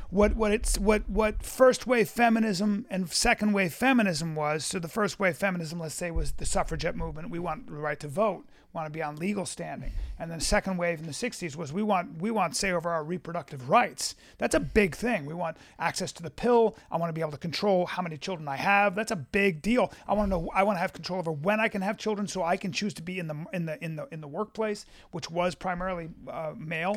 what 0.09 0.35
what 0.35 0.51
it's 0.51 0.77
what 0.77 1.09
what 1.09 1.41
first 1.43 1.87
wave 1.87 2.09
feminism 2.09 2.85
and 2.89 3.09
second 3.11 3.53
wave 3.53 3.73
feminism 3.73 4.35
was. 4.35 4.65
So 4.65 4.79
the 4.79 4.87
first 4.87 5.19
wave 5.19 5.37
feminism, 5.37 5.79
let's 5.79 5.95
say, 5.95 6.11
was 6.11 6.33
the 6.33 6.45
suffragette 6.45 6.95
movement. 6.95 7.29
We 7.31 7.39
want 7.39 7.67
the 7.67 7.73
right 7.73 7.99
to 8.01 8.07
vote. 8.07 8.45
Want 8.73 8.87
to 8.87 8.91
be 8.91 9.03
on 9.03 9.15
legal 9.17 9.45
standing. 9.45 9.91
And 10.17 10.31
then 10.31 10.39
the 10.39 10.45
second 10.45 10.77
wave 10.77 10.99
in 10.99 11.05
the 11.05 11.11
60s 11.11 11.55
was 11.55 11.71
we 11.71 11.83
want 11.83 12.19
we 12.21 12.31
want 12.31 12.55
say 12.55 12.71
over 12.71 12.89
our 12.89 13.03
reproductive 13.03 13.69
rights. 13.69 14.15
That's 14.37 14.55
a 14.55 14.59
big 14.59 14.95
thing. 14.95 15.25
We 15.25 15.33
want 15.33 15.57
access 15.77 16.11
to 16.13 16.23
the 16.23 16.29
pill. 16.29 16.75
I 16.91 16.97
want 16.97 17.09
to 17.09 17.13
be 17.13 17.21
able 17.21 17.31
to 17.31 17.37
control 17.37 17.85
how 17.85 18.01
many 18.01 18.17
children 18.17 18.47
I 18.47 18.55
have. 18.55 18.95
That's 18.95 19.11
a 19.11 19.15
big 19.15 19.61
deal. 19.61 19.91
I 20.07 20.13
want 20.13 20.31
to 20.31 20.37
know 20.37 20.49
I 20.53 20.63
want 20.63 20.77
to 20.77 20.81
have 20.81 20.93
control 20.93 21.19
over 21.19 21.31
when 21.31 21.59
I 21.59 21.67
can 21.67 21.81
have 21.81 21.97
children 21.97 22.27
so 22.27 22.43
I 22.43 22.57
can 22.57 22.71
choose 22.71 22.93
to 22.95 23.01
be 23.01 23.19
in 23.19 23.27
the 23.27 23.45
in 23.53 23.65
the 23.65 23.83
in 23.83 23.95
the 23.95 24.07
in 24.11 24.21
the 24.21 24.27
workplace, 24.27 24.85
which 25.11 25.29
was 25.29 25.55
primarily 25.55 26.09
uh, 26.27 26.53
male. 26.57 26.95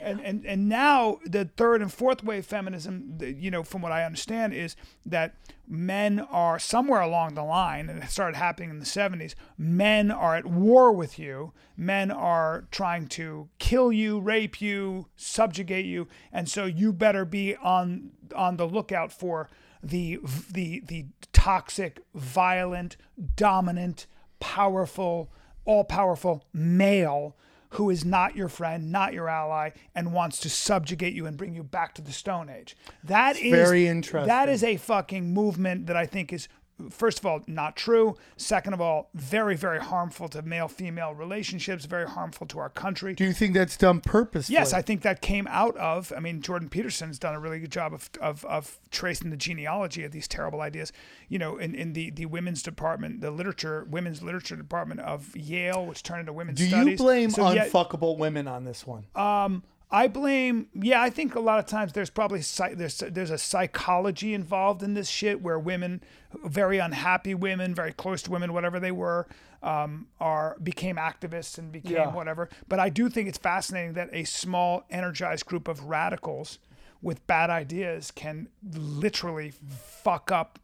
And, 0.00 0.20
and 0.20 0.44
and 0.44 0.68
now 0.68 1.20
the 1.24 1.46
third 1.56 1.80
and 1.80 1.92
fourth 1.92 2.22
wave 2.22 2.44
feminism, 2.44 3.18
you 3.20 3.50
know, 3.50 3.62
from 3.62 3.80
what 3.80 3.92
I 3.92 4.04
understand 4.04 4.52
is 4.52 4.76
that 5.06 5.34
men 5.66 6.20
are 6.20 6.58
somewhere 6.58 7.00
along 7.00 7.34
the 7.34 7.44
line, 7.44 7.88
and 7.88 8.02
it 8.02 8.10
started 8.10 8.36
happening 8.36 8.70
in 8.70 8.78
the 8.78 8.84
70s. 8.84 9.34
Men 9.56 10.10
are 10.10 10.36
at 10.36 10.46
war 10.46 10.92
with 10.92 11.13
you. 11.18 11.52
Men 11.76 12.10
are 12.10 12.66
trying 12.70 13.08
to 13.08 13.48
kill 13.58 13.92
you, 13.92 14.20
rape 14.20 14.60
you, 14.60 15.08
subjugate 15.16 15.86
you, 15.86 16.08
and 16.32 16.48
so 16.48 16.64
you 16.64 16.92
better 16.92 17.24
be 17.24 17.56
on 17.56 18.10
on 18.34 18.56
the 18.56 18.66
lookout 18.66 19.12
for 19.12 19.48
the 19.82 20.18
the 20.50 20.80
the 20.86 21.06
toxic, 21.32 22.00
violent, 22.14 22.96
dominant, 23.36 24.06
powerful, 24.40 25.30
all 25.64 25.84
powerful 25.84 26.44
male 26.52 27.36
who 27.74 27.90
is 27.90 28.04
not 28.04 28.36
your 28.36 28.48
friend, 28.48 28.92
not 28.92 29.12
your 29.12 29.28
ally, 29.28 29.70
and 29.94 30.12
wants 30.12 30.38
to 30.38 30.48
subjugate 30.48 31.12
you 31.12 31.26
and 31.26 31.36
bring 31.36 31.54
you 31.54 31.62
back 31.64 31.92
to 31.92 32.02
the 32.02 32.12
Stone 32.12 32.48
Age. 32.48 32.76
That 33.02 33.36
is 33.36 33.50
very 33.50 33.88
interesting. 33.88 34.28
That 34.28 34.48
is 34.48 34.62
a 34.62 34.76
fucking 34.76 35.34
movement 35.34 35.86
that 35.86 35.96
I 35.96 36.06
think 36.06 36.32
is 36.32 36.48
first 36.90 37.18
of 37.18 37.26
all 37.26 37.42
not 37.46 37.76
true. 37.76 38.16
Second 38.36 38.72
of 38.74 38.80
all, 38.80 39.10
very 39.14 39.56
very 39.56 39.80
harmful 39.80 40.28
to 40.30 40.42
male 40.42 40.68
female 40.68 41.14
relationships. 41.14 41.84
Very 41.84 42.08
harmful 42.08 42.46
to 42.48 42.58
our 42.58 42.68
country. 42.68 43.14
Do 43.14 43.24
you 43.24 43.32
think 43.32 43.54
that's 43.54 43.76
done 43.76 44.00
purposely? 44.00 44.54
Yes, 44.54 44.72
I 44.72 44.82
think 44.82 45.02
that 45.02 45.20
came 45.20 45.46
out 45.48 45.76
of. 45.76 46.12
I 46.16 46.20
mean, 46.20 46.40
Jordan 46.40 46.68
Peterson's 46.68 47.18
done 47.18 47.34
a 47.34 47.40
really 47.40 47.60
good 47.60 47.72
job 47.72 47.92
of 47.94 48.10
of, 48.20 48.44
of 48.44 48.78
tracing 48.90 49.30
the 49.30 49.36
genealogy 49.36 50.04
of 50.04 50.12
these 50.12 50.28
terrible 50.28 50.60
ideas. 50.60 50.92
You 51.28 51.38
know, 51.38 51.56
in, 51.58 51.74
in 51.74 51.92
the, 51.94 52.10
the 52.10 52.26
women's 52.26 52.62
department, 52.62 53.20
the 53.20 53.30
literature, 53.30 53.86
women's 53.88 54.22
literature 54.22 54.56
department 54.56 55.00
of 55.00 55.34
Yale, 55.36 55.84
which 55.86 56.02
turned 56.02 56.20
into 56.20 56.32
women's 56.32 56.58
Do 56.58 56.68
studies. 56.68 56.92
you 56.92 56.96
blame 56.96 57.30
So, 57.30 57.44
unfuckable 57.44 58.18
women 58.18 58.46
on 58.46 58.64
this 58.64 58.86
one? 58.86 59.04
Um, 59.14 59.62
I 59.94 60.08
blame. 60.08 60.66
Yeah, 60.74 61.00
I 61.00 61.08
think 61.08 61.36
a 61.36 61.40
lot 61.40 61.60
of 61.60 61.66
times 61.66 61.92
there's 61.92 62.10
probably 62.10 62.40
there's 62.74 62.98
there's 62.98 63.30
a 63.30 63.38
psychology 63.38 64.34
involved 64.34 64.82
in 64.82 64.94
this 64.94 65.08
shit 65.08 65.40
where 65.40 65.58
women, 65.58 66.02
very 66.44 66.78
unhappy 66.78 67.32
women, 67.34 67.74
very 67.74 67.92
close 67.92 68.20
to 68.22 68.30
women, 68.32 68.52
whatever 68.52 68.80
they 68.80 68.90
were, 68.90 69.28
um, 69.62 70.08
are 70.18 70.56
became 70.60 70.96
activists 70.96 71.58
and 71.58 71.70
became 71.70 71.92
Yeah. 71.92 72.12
whatever. 72.12 72.48
But 72.68 72.80
I 72.80 72.88
do 72.88 73.08
think 73.08 73.28
it's 73.28 73.38
fascinating 73.38 73.92
that 73.92 74.10
a 74.12 74.24
small, 74.24 74.84
energized 74.90 75.46
group 75.46 75.68
of 75.68 75.84
radicals 75.84 76.58
with 77.00 77.24
bad 77.28 77.50
ideas 77.50 78.10
can 78.10 78.48
literally 78.72 79.52
fuck 79.52 80.32
up 80.32 80.58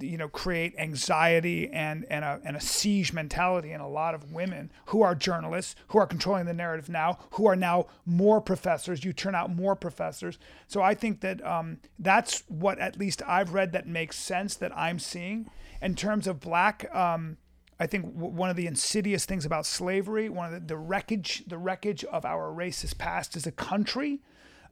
you 0.00 0.16
know, 0.16 0.28
create 0.28 0.74
anxiety 0.78 1.68
and 1.70 2.04
and 2.10 2.24
a 2.24 2.40
and 2.44 2.56
a 2.56 2.60
siege 2.60 3.12
mentality 3.12 3.72
in 3.72 3.80
a 3.80 3.88
lot 3.88 4.14
of 4.14 4.32
women 4.32 4.70
who 4.86 5.02
are 5.02 5.14
journalists, 5.14 5.74
who 5.88 5.98
are 5.98 6.06
controlling 6.06 6.46
the 6.46 6.54
narrative 6.54 6.88
now, 6.88 7.18
who 7.32 7.46
are 7.46 7.56
now 7.56 7.86
more 8.04 8.40
professors. 8.40 9.04
You 9.04 9.12
turn 9.12 9.34
out 9.34 9.54
more 9.54 9.76
professors. 9.76 10.38
So 10.66 10.82
I 10.82 10.94
think 10.94 11.20
that 11.20 11.44
um, 11.44 11.78
that's 11.98 12.42
what 12.48 12.78
at 12.78 12.98
least 12.98 13.22
I've 13.26 13.54
read 13.54 13.72
that 13.72 13.86
makes 13.86 14.16
sense 14.16 14.56
that 14.56 14.76
I'm 14.76 14.98
seeing 14.98 15.48
in 15.80 15.94
terms 15.94 16.26
of 16.26 16.40
black. 16.40 16.92
Um, 16.94 17.36
I 17.80 17.86
think 17.86 18.14
w- 18.14 18.34
one 18.34 18.50
of 18.50 18.56
the 18.56 18.66
insidious 18.66 19.24
things 19.24 19.44
about 19.44 19.64
slavery, 19.64 20.28
one 20.28 20.52
of 20.52 20.60
the, 20.60 20.74
the 20.74 20.76
wreckage, 20.76 21.44
the 21.46 21.58
wreckage 21.58 22.04
of 22.04 22.24
our 22.24 22.52
racist 22.52 22.98
past 22.98 23.36
as 23.36 23.46
a 23.46 23.52
country, 23.52 24.20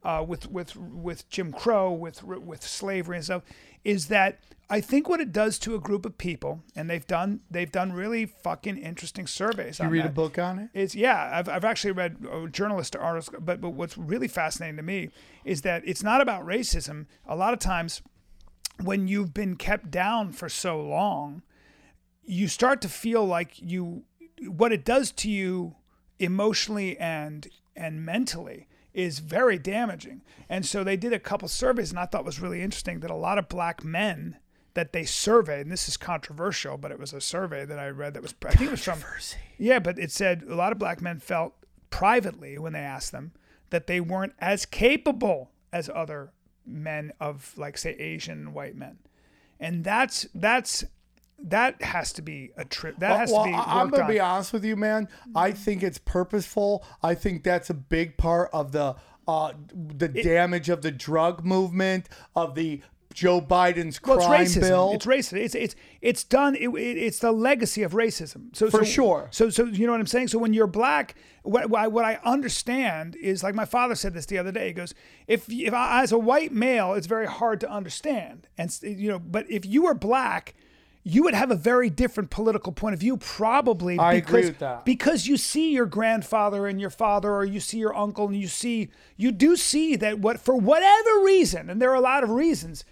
uh, 0.03 0.25
with 0.27 0.51
with 0.51 0.77
with 0.77 1.29
Jim 1.31 1.53
Crow, 1.53 1.93
with 1.93 2.23
with 2.23 2.63
slavery 2.63 3.17
and 3.17 3.25
stuff, 3.25 3.43
is 3.87 4.09
that 4.09 4.41
I 4.69 4.81
think 4.81 5.09
what 5.09 5.21
it 5.21 5.31
does 5.31 5.61
to 5.61 5.77
a 5.77 5.79
group 5.79 6.05
of 6.05 6.19
people, 6.19 6.65
and 6.75 6.91
they've 6.91 7.07
done 7.07 7.41
they've 7.49 7.71
done 7.71 7.93
really 7.93 8.27
fucking 8.27 8.79
interesting 8.79 9.29
surveys. 9.29 9.79
you 9.79 9.87
read 9.87 10.03
that, 10.03 10.09
a 10.09 10.13
book 10.13 10.41
on 10.41 10.59
it? 10.59 10.71
is 10.75 10.97
yeah, 10.97 11.31
I've, 11.33 11.49
I've 11.49 11.65
actually 11.65 11.93
read 11.93 12.27
uh, 12.31 12.47
journalist 12.49 12.97
articles, 12.97 13.31
but 13.41 13.61
but 13.61 13.71
what's 13.71 13.97
really 13.97 14.27
fascinating 14.27 14.77
to 14.77 14.83
me 14.83 15.11
is 15.45 15.63
that 15.63 15.83
it's 15.87 16.03
not 16.03 16.21
about 16.21 16.45
racism. 16.45 17.07
A 17.29 17.37
lot 17.37 17.53
of 17.53 17.61
times, 17.61 18.03
when 18.83 19.07
you've 19.07 19.33
been 19.33 19.55
kept 19.55 19.89
down 19.89 20.33
for 20.33 20.49
so 20.49 20.81
long, 20.81 21.43
you 22.25 22.49
start 22.49 22.81
to 22.83 22.89
feel 22.89 23.25
like 23.25 23.63
you 23.63 24.03
what 24.49 24.73
it 24.73 24.85
does 24.85 25.13
to 25.13 25.31
you 25.31 25.77
emotionally 26.19 26.99
and 26.99 27.47
and 27.77 28.05
mentally 28.05 28.67
is 28.97 29.19
very 29.19 29.59
damaging. 29.59 30.23
And 30.49 30.65
so 30.65 30.83
they 30.83 30.97
did 30.97 31.13
a 31.13 31.19
couple 31.21 31.47
surveys, 31.49 31.91
and 31.91 31.99
I 31.99 32.07
thought 32.07 32.25
was 32.25 32.41
really 32.41 32.63
interesting 32.63 33.01
that 33.01 33.11
a 33.11 33.15
lot 33.15 33.39
of 33.39 33.49
black 33.49 33.85
men 33.85 34.39
that 34.73 34.93
they 34.93 35.05
surveyed, 35.05 35.63
and 35.63 35.73
this 35.73 35.89
is 35.89 35.97
controversial, 35.97 36.79
but 36.79 36.91
it 36.91 36.99
was 36.99 37.13
a 37.13 37.21
survey 37.21 37.65
that 37.67 37.79
I 37.79 37.89
read 37.89 38.15
that 38.15 38.23
was 38.23 38.35
I 38.45 38.51
think 38.51 38.69
it 38.69 38.71
was 38.71 38.85
from 38.85 39.03
yeah, 39.59 39.79
but 39.79 39.99
it 39.99 40.11
said 40.11 40.45
a 40.49 40.55
lot 40.55 40.73
of 40.73 40.79
black 40.79 41.01
men 41.03 41.21
felt 41.21 41.55
privately 41.91 42.59
when 42.59 42.73
they 42.73 42.81
asked 42.81 43.13
them 43.13 43.33
that 43.71 43.87
they 43.87 44.01
weren't 44.01 44.35
as 44.39 44.65
capable 44.65 45.51
as 45.73 45.91
other 45.95 46.33
men 46.65 47.13
of 47.21 47.53
like 47.57 47.77
say 47.79 47.93
Asian 47.93 48.53
white 48.53 48.77
men. 48.77 48.99
And 49.61 49.85
that's 49.85 50.27
that's 50.35 50.85
that 51.47 51.81
has 51.83 52.13
to 52.15 52.23
be 52.23 52.51
a 52.57 52.65
trip. 52.65 52.99
That 52.99 53.19
has 53.19 53.31
well, 53.31 53.45
to 53.45 53.51
be. 53.51 53.55
I'm 53.57 53.89
gonna 53.91 54.09
be 54.09 54.21
honest 54.21 54.53
with 54.53 54.65
you, 54.65 54.77
man. 54.77 55.09
I 55.35 55.53
think 55.53 55.83
it's 55.83 55.99
purposeful. 55.99 56.85
I 57.03 57.15
think 57.15 57.45
that's 57.45 57.71
a 57.71 57.75
big 57.75 58.17
part 58.17 58.51
of 58.53 58.73
the 58.73 58.97
uh, 59.29 59.53
the 59.75 60.09
damage 60.09 60.69
of 60.69 60.83
the 60.83 60.91
drug 60.91 61.45
movement 61.45 62.09
of 62.35 62.55
the 62.55 62.81
Joe 63.13 63.41
Biden's 63.41 64.01
Well, 64.03 64.19
crime 64.19 64.43
it's 64.43 64.57
racism. 64.57 64.61
bill. 64.61 64.93
It's 64.95 65.07
racism. 65.07 65.39
It's 65.39 65.55
it's 65.55 65.75
it's 66.03 66.23
done. 66.25 66.55
It, 66.55 66.69
it- 66.69 66.99
it's 66.99 67.19
the 67.21 67.33
legacy 67.33 67.83
of 67.83 67.93
racism. 67.93 68.55
So 68.55 68.69
For 68.69 68.85
so, 68.85 68.85
sure. 68.85 69.29
So 69.31 69.49
so 69.49 69.65
you 69.65 69.87
know 69.87 69.93
what 69.93 70.01
I'm 70.01 70.07
saying. 70.07 70.29
So 70.29 70.39
when 70.39 70.53
you're 70.53 70.67
black, 70.67 71.15
what 71.43 71.71
what 71.71 71.81
I, 71.81 71.89
what 71.89 72.05
I 72.05 72.21
understand 72.25 73.17
is 73.17 73.43
like 73.43 73.55
my 73.55 73.65
father 73.65 73.95
said 73.95 74.13
this 74.13 74.27
the 74.27 74.37
other 74.37 74.53
day. 74.53 74.67
He 74.69 74.73
goes, 74.75 74.93
if 75.27 75.49
if 75.49 75.73
I, 75.73 76.03
as 76.03 76.13
a 76.13 76.19
white 76.19 76.53
male, 76.53 76.93
it's 76.93 77.07
very 77.07 77.27
hard 77.27 77.59
to 77.61 77.71
understand, 77.71 78.49
and 78.59 78.77
you 78.83 79.09
know, 79.09 79.19
but 79.19 79.51
if 79.51 79.65
you 79.65 79.87
are 79.87 79.95
black. 79.95 80.55
You 81.09 81.23
would 81.23 81.35
have 81.35 81.53
a 81.53 81.55
very 81.55 81.89
different 81.89 82.31
political 82.31 82.73
point 82.73 82.95
of 82.95 82.99
view, 82.99 83.17
probably 83.17 83.97
I 83.97 84.15
because, 84.15 84.29
agree 84.29 84.47
with 84.47 84.59
that. 84.59 84.85
because 84.85 85.29
you 85.29 85.37
see 85.37 85.71
your 85.71 85.87
grandfather 85.87 86.67
and 86.67 86.81
your 86.81 86.91
father, 86.91 87.33
or 87.33 87.45
you 87.45 87.61
see 87.61 87.79
your 87.79 87.97
uncle, 87.97 88.27
and 88.27 88.37
you 88.37 88.49
see 88.49 88.89
you 89.17 89.31
do 89.31 89.55
see 89.55 89.95
that 89.95 90.19
what 90.19 90.41
for 90.41 90.57
whatever 90.57 91.21
reason, 91.23 91.71
and 91.71 91.81
there 91.81 91.91
are 91.93 91.95
a 91.95 92.01
lot 92.01 92.25
of 92.25 92.31
reasons, 92.31 92.85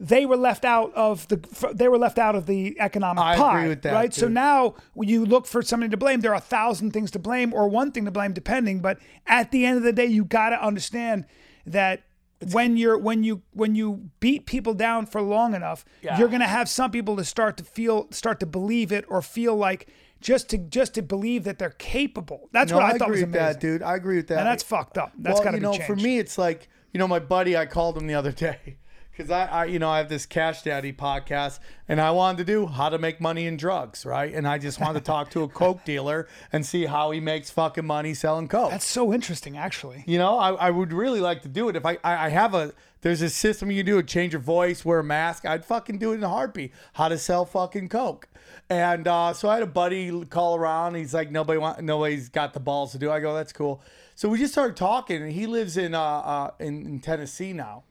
they 0.00 0.24
were 0.24 0.38
left 0.38 0.64
out 0.64 0.94
of 0.94 1.28
the 1.28 1.36
they 1.74 1.88
were 1.88 1.98
left 1.98 2.16
out 2.18 2.34
of 2.34 2.46
the 2.46 2.74
economic 2.80 3.22
I 3.22 3.34
agree 3.34 3.44
pie, 3.44 3.68
with 3.68 3.82
that, 3.82 3.92
right? 3.92 4.14
So 4.14 4.28
now 4.28 4.74
when 4.94 5.10
you 5.10 5.26
look 5.26 5.46
for 5.46 5.60
somebody 5.60 5.90
to 5.90 5.98
blame, 5.98 6.20
there 6.22 6.32
are 6.32 6.36
a 6.36 6.40
thousand 6.40 6.92
things 6.92 7.10
to 7.10 7.18
blame 7.18 7.52
or 7.52 7.68
one 7.68 7.92
thing 7.92 8.06
to 8.06 8.10
blame, 8.10 8.32
depending. 8.32 8.80
But 8.80 8.98
at 9.26 9.50
the 9.50 9.66
end 9.66 9.76
of 9.76 9.82
the 9.82 9.92
day, 9.92 10.06
you 10.06 10.24
got 10.24 10.50
to 10.50 10.64
understand 10.64 11.26
that. 11.66 12.04
When 12.52 12.76
you're 12.76 12.98
when 12.98 13.24
you 13.24 13.42
when 13.52 13.74
you 13.74 14.10
beat 14.20 14.46
people 14.46 14.74
down 14.74 15.06
for 15.06 15.20
long 15.20 15.54
enough, 15.54 15.84
you're 16.02 16.28
gonna 16.28 16.46
have 16.46 16.68
some 16.68 16.90
people 16.90 17.16
to 17.16 17.24
start 17.24 17.56
to 17.56 17.64
feel 17.64 18.08
start 18.10 18.40
to 18.40 18.46
believe 18.46 18.92
it 18.92 19.04
or 19.08 19.22
feel 19.22 19.56
like 19.56 19.88
just 20.20 20.48
to 20.50 20.58
just 20.58 20.94
to 20.94 21.02
believe 21.02 21.44
that 21.44 21.58
they're 21.58 21.70
capable. 21.70 22.48
That's 22.52 22.70
no, 22.70 22.78
what 22.78 22.86
I, 22.86 22.90
I, 22.90 22.98
thought 22.98 23.10
was 23.10 23.22
amazing. 23.22 23.32
that, 23.32 23.60
dude. 23.60 23.82
I 23.82 23.96
agree 23.96 24.16
with 24.16 24.28
that. 24.28 24.38
And 24.38 24.46
that's 24.46 24.62
fucked 24.62 24.98
up. 24.98 25.12
That's 25.18 25.34
well, 25.34 25.44
got 25.44 25.50
to 25.52 25.56
you 25.56 25.60
be 25.60 25.66
know, 25.66 25.72
changed. 25.72 25.86
for 25.86 25.96
me, 25.96 26.18
it's 26.18 26.38
like 26.38 26.68
you 26.92 26.98
know, 26.98 27.08
my 27.08 27.18
buddy. 27.18 27.56
I 27.56 27.66
called 27.66 27.96
him 27.96 28.06
the 28.06 28.14
other 28.14 28.32
day 28.32 28.78
because 29.18 29.32
I, 29.32 29.46
I, 29.46 29.64
you 29.64 29.80
know, 29.80 29.90
I 29.90 29.98
have 29.98 30.08
this 30.08 30.26
Cash 30.26 30.62
Daddy 30.62 30.92
podcast, 30.92 31.58
and 31.88 32.00
I 32.00 32.12
wanted 32.12 32.38
to 32.38 32.44
do 32.44 32.66
how 32.66 32.88
to 32.88 32.98
make 32.98 33.20
money 33.20 33.46
in 33.46 33.56
drugs, 33.56 34.06
right? 34.06 34.32
And 34.32 34.46
I 34.46 34.58
just 34.58 34.80
wanted 34.80 35.00
to 35.00 35.04
talk 35.04 35.30
to 35.30 35.42
a 35.42 35.48
coke 35.48 35.84
dealer 35.84 36.28
and 36.52 36.64
see 36.64 36.86
how 36.86 37.10
he 37.10 37.18
makes 37.18 37.50
fucking 37.50 37.84
money 37.84 38.14
selling 38.14 38.46
coke. 38.46 38.70
That's 38.70 38.86
so 38.86 39.12
interesting, 39.12 39.58
actually. 39.58 40.04
You 40.06 40.18
know, 40.18 40.38
I, 40.38 40.52
I 40.52 40.70
would 40.70 40.92
really 40.92 41.20
like 41.20 41.42
to 41.42 41.48
do 41.48 41.68
it. 41.68 41.74
If 41.74 41.84
I, 41.84 41.98
I, 42.04 42.26
I 42.26 42.28
have 42.28 42.54
a, 42.54 42.72
there's 43.00 43.20
a 43.20 43.28
system 43.28 43.72
you 43.72 43.78
can 43.78 43.86
do 43.86 43.98
it, 43.98 44.06
change 44.06 44.34
your 44.34 44.40
voice, 44.40 44.84
wear 44.84 45.00
a 45.00 45.04
mask. 45.04 45.44
I'd 45.44 45.64
fucking 45.64 45.98
do 45.98 46.12
it 46.12 46.16
in 46.16 46.22
a 46.22 46.28
heartbeat. 46.28 46.72
How 46.92 47.08
to 47.08 47.18
sell 47.18 47.44
fucking 47.44 47.88
coke. 47.88 48.28
And 48.70 49.08
uh, 49.08 49.32
so 49.32 49.48
I 49.48 49.54
had 49.54 49.64
a 49.64 49.66
buddy 49.66 50.24
call 50.26 50.54
around. 50.54 50.94
He's 50.94 51.12
like, 51.12 51.32
nobody 51.32 51.58
want, 51.58 51.82
nobody's 51.82 52.28
got 52.28 52.54
the 52.54 52.60
balls 52.60 52.92
to 52.92 52.98
do. 52.98 53.10
it. 53.10 53.14
I 53.14 53.20
go, 53.20 53.34
that's 53.34 53.52
cool. 53.52 53.82
So 54.14 54.28
we 54.28 54.38
just 54.38 54.52
started 54.52 54.76
talking, 54.76 55.22
and 55.22 55.32
he 55.32 55.46
lives 55.46 55.76
in 55.76 55.94
uh, 55.94 56.00
uh 56.00 56.50
in, 56.60 56.86
in 56.86 57.00
Tennessee 57.00 57.52
now. 57.52 57.84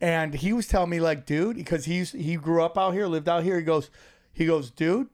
And 0.00 0.34
he 0.34 0.52
was 0.52 0.68
telling 0.68 0.90
me 0.90 1.00
like, 1.00 1.26
dude, 1.26 1.56
because 1.56 1.84
he's 1.84 2.12
he 2.12 2.36
grew 2.36 2.62
up 2.62 2.78
out 2.78 2.92
here, 2.92 3.06
lived 3.06 3.28
out 3.28 3.42
here. 3.42 3.58
He 3.58 3.64
goes, 3.64 3.90
he 4.32 4.46
goes, 4.46 4.70
dude, 4.70 5.08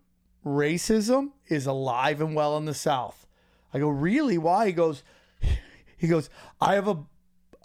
racism 0.45 1.31
is 1.49 1.67
alive 1.67 2.21
and 2.21 2.35
well 2.35 2.57
in 2.59 2.67
the 2.67 2.75
South. 2.75 3.27
I 3.73 3.79
go, 3.79 3.89
really? 3.89 4.37
Why? 4.37 4.67
He 4.67 4.73
goes, 4.73 5.03
he 5.97 6.07
goes, 6.07 6.29
I 6.61 6.75
have 6.75 6.89
a 6.89 6.99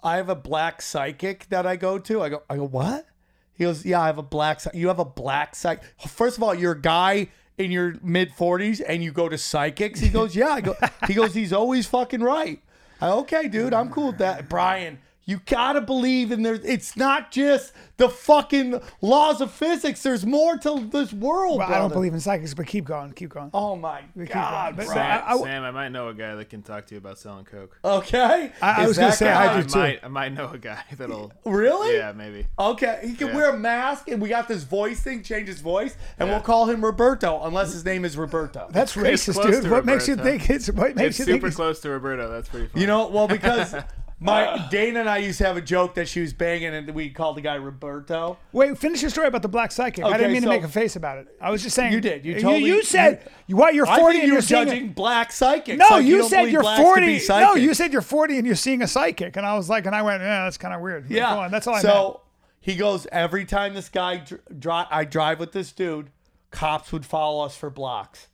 I 0.02 0.16
have 0.16 0.28
a 0.28 0.34
black 0.34 0.80
psychic 0.80 1.48
that 1.50 1.66
I 1.66 1.76
go 1.76 1.98
to. 1.98 2.22
I 2.22 2.30
go, 2.30 2.42
I 2.48 2.56
go, 2.56 2.66
what? 2.66 3.06
He 3.52 3.64
goes, 3.64 3.84
yeah, 3.84 4.00
I 4.00 4.06
have 4.06 4.18
a 4.18 4.22
black. 4.22 4.62
You 4.72 4.88
have 4.88 4.98
a 4.98 5.04
black 5.04 5.54
psychic. 5.54 5.84
First 6.08 6.38
of 6.38 6.42
all, 6.42 6.54
you're 6.54 6.72
a 6.72 6.80
guy 6.80 7.28
in 7.60 7.70
your 7.70 7.96
mid 8.02 8.30
40s 8.30 8.80
and 8.86 9.04
you 9.04 9.12
go 9.12 9.28
to 9.28 9.38
psychics? 9.38 10.00
He 10.00 10.08
goes, 10.08 10.34
yeah. 10.34 10.48
I 10.48 10.60
go, 10.62 10.74
he 11.06 11.14
goes, 11.14 11.34
he's 11.34 11.52
always 11.52 11.86
fucking 11.86 12.22
right. 12.22 12.62
I, 13.00 13.10
okay, 13.10 13.48
dude, 13.48 13.74
I'm 13.74 13.90
cool 13.90 14.08
with 14.08 14.18
that. 14.18 14.48
Brian, 14.48 14.98
you 15.30 15.40
gotta 15.46 15.80
believe 15.80 16.32
in 16.32 16.42
there. 16.42 16.58
It's 16.62 16.96
not 16.96 17.30
just 17.30 17.72
the 17.96 18.08
fucking 18.08 18.80
laws 19.00 19.40
of 19.40 19.50
physics. 19.50 20.02
There's 20.02 20.26
more 20.26 20.56
to 20.58 20.88
this 20.90 21.12
world. 21.12 21.58
Well, 21.58 21.72
I 21.72 21.78
don't 21.78 21.92
believe 21.92 22.12
in 22.14 22.20
psychics, 22.20 22.52
but 22.54 22.66
keep 22.66 22.84
going, 22.84 23.12
keep 23.12 23.30
going. 23.30 23.50
Oh 23.54 23.76
my 23.76 24.02
keep 24.18 24.30
god, 24.32 24.76
going. 24.76 24.76
But- 24.76 24.86
bro. 24.86 24.94
but 24.94 25.00
I- 25.00 25.32
I- 25.34 25.38
Sam, 25.38 25.62
I 25.64 25.70
might 25.70 25.88
know 25.90 26.08
a 26.08 26.14
guy 26.14 26.34
that 26.34 26.50
can 26.50 26.62
talk 26.62 26.86
to 26.86 26.94
you 26.94 26.98
about 26.98 27.18
selling 27.18 27.44
coke. 27.44 27.78
Okay. 27.84 28.52
I- 28.60 28.82
I 28.82 28.86
was 28.86 28.96
gonna 28.98 29.10
that 29.10 29.16
say, 29.18 29.26
guy- 29.26 29.44
I 29.46 29.58
I 29.58 29.60
do 29.62 29.68
too. 29.68 29.78
might, 29.78 30.00
I 30.04 30.08
might 30.08 30.32
know 30.32 30.50
a 30.50 30.58
guy 30.58 30.82
that'll. 30.98 31.32
Really? 31.44 31.96
Yeah, 31.96 32.12
maybe. 32.12 32.46
Okay, 32.58 33.00
he 33.04 33.14
can 33.14 33.28
Yeah. 33.28 33.34
wear 33.36 33.50
a 33.50 33.56
mask, 33.58 34.08
and 34.08 34.20
we 34.20 34.28
got 34.28 34.48
this 34.48 34.64
voice 34.64 35.00
thing, 35.00 35.22
change 35.22 35.46
his 35.48 35.60
voice, 35.60 35.96
and 36.18 36.28
Yeah. 36.28 36.34
we'll 36.34 36.42
call 36.42 36.66
him 36.66 36.84
Roberto, 36.84 37.42
unless 37.44 37.72
his 37.72 37.84
name 37.84 38.04
is 38.04 38.16
Roberto. 38.16 38.66
That's 38.70 38.96
racist, 38.96 39.40
dude. 39.42 39.62
to 39.64 39.70
What 39.70 39.84
makes 39.84 40.08
you 40.08 40.16
think 40.16 40.50
it's 40.50 40.68
what 40.70 40.96
makes 40.96 41.10
It's 41.10 41.18
you 41.20 41.24
think 41.26 41.42
super 41.42 41.54
close 41.54 41.80
to 41.80 41.90
Roberto. 41.90 42.28
That's 42.30 42.48
pretty 42.48 42.66
funny. 42.68 42.80
You 42.80 42.86
know, 42.86 43.06
well, 43.08 43.28
because 43.28 43.74
my 44.22 44.68
Dana 44.70 45.00
and 45.00 45.08
I 45.08 45.16
used 45.18 45.38
to 45.38 45.46
have 45.46 45.56
a 45.56 45.62
joke 45.62 45.94
that 45.94 46.06
she 46.06 46.20
was 46.20 46.32
banging, 46.34 46.74
and 46.74 46.90
we 46.90 47.08
called 47.08 47.36
the 47.36 47.40
guy 47.40 47.54
Roberto. 47.54 48.36
Wait, 48.52 48.76
finish 48.76 49.00
your 49.00 49.10
story 49.10 49.26
about 49.28 49.40
the 49.40 49.48
black 49.48 49.72
psychic. 49.72 50.04
I 50.04 50.16
didn't 50.18 50.32
mean 50.32 50.42
so- 50.42 50.48
to 50.48 50.54
make 50.54 50.62
a 50.62 50.68
face 50.68 50.94
about 50.96 51.18
it. 51.18 51.28
I 51.40 51.50
was 51.50 51.62
just 51.62 51.74
saying. 51.74 51.92
You 51.94 52.00
did. 52.02 52.24
You 52.24 52.34
You, 52.34 52.40
totally- 52.40 52.64
you 52.64 52.82
said 52.82 53.26
you, 53.46 53.56
what? 53.56 53.74
You're 53.74 53.86
40 53.86 54.00
I 54.02 54.10
think 54.12 54.24
and 54.24 54.32
you 54.32 54.40
seeing. 54.42 54.64
judging 54.66 54.84
A, 54.84 54.92
black 54.92 55.32
psychics. 55.32 55.78
no, 55.78 55.96
like 55.96 56.04
you, 56.04 56.18
don't 56.18 56.28
said 56.28 56.50
you're 56.50 56.62
40. 56.62 57.20
No, 57.28 57.54
you 57.54 57.72
said 57.74 57.92
you're 57.92 58.02
40 58.02 58.36
and 58.38 58.46
you're 58.46 58.56
seeing 58.56 58.82
a 58.82 58.86
psychic, 58.86 59.36
and 59.36 59.46
I 59.46 59.56
was 59.56 59.70
like, 59.70 59.86
and 59.86 59.94
I 59.96 60.02
went, 60.02 60.22
eh, 60.22 60.26
yeah, 60.26 60.44
that's 60.44 60.58
kind 60.58 60.74
of 60.74 60.80
weird. 60.82 61.10
Yeah. 61.10 61.48
That's 61.50 61.66
all 61.66 61.76
I 61.76 61.80
so 61.80 62.04
meant. 62.04 62.16
he 62.60 62.76
goes 62.76 63.06
every 63.10 63.46
time 63.46 63.72
this 63.74 63.88
guy 63.88 64.18
dr- 64.18 64.42
dri- 64.58 64.86
I 64.90 65.04
drive 65.04 65.40
with 65.40 65.52
this 65.52 65.72
dude, 65.72 66.10
cops 66.50 66.92
would 66.92 67.06
follow 67.06 67.42
us 67.44 67.56
for 67.56 67.70
blocks. 67.70 68.28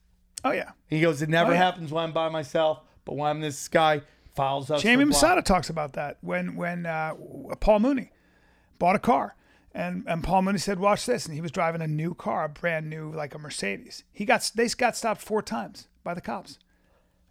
Oh 0.45 0.51
yeah. 0.51 0.70
He 0.89 1.01
goes, 1.01 1.22
it 1.22 1.28
never 1.28 1.51
Oh, 1.51 1.55
yeah. 1.55 1.59
happens 1.62 1.93
when 1.93 2.05
I'm 2.05 2.12
by 2.12 2.28
myself, 2.28 2.80
but 3.05 3.14
when 3.16 3.28
I'm 3.30 3.41
this 3.41 3.68
guy 3.68 4.03
follows 4.37 4.70
us. 4.70 4.82
Jamie 4.82 5.05
for. 5.05 5.09
Masada 5.09 5.43
talks 5.43 5.70
about 5.70 5.95
that 5.95 6.18
when 6.20 6.55
when 6.57 6.87
uh, 6.87 7.14
Paul 7.61 7.80
Mooney 7.80 8.12
bought 8.78 8.95
a 8.95 9.01
car, 9.01 9.34
and 9.74 10.05
and 10.07 10.22
Paul 10.22 10.43
Mooney 10.43 10.59
said, 10.59 10.78
"Watch 10.78 11.07
this," 11.07 11.26
and 11.26 11.34
he 11.34 11.41
was 11.41 11.51
driving 11.51 11.80
a 11.82 11.89
new 11.89 12.14
car, 12.14 12.45
a 12.45 12.49
brand 12.49 12.89
new 12.89 13.11
like 13.11 13.34
a 13.34 13.39
Mercedes. 13.39 14.05
He 14.12 14.24
got 14.24 14.49
they 14.55 14.68
got 14.68 14.97
stopped 14.97 15.20
four 15.22 15.43
times 15.43 15.89
by 16.05 16.14
the 16.14 16.20
cops. 16.20 16.59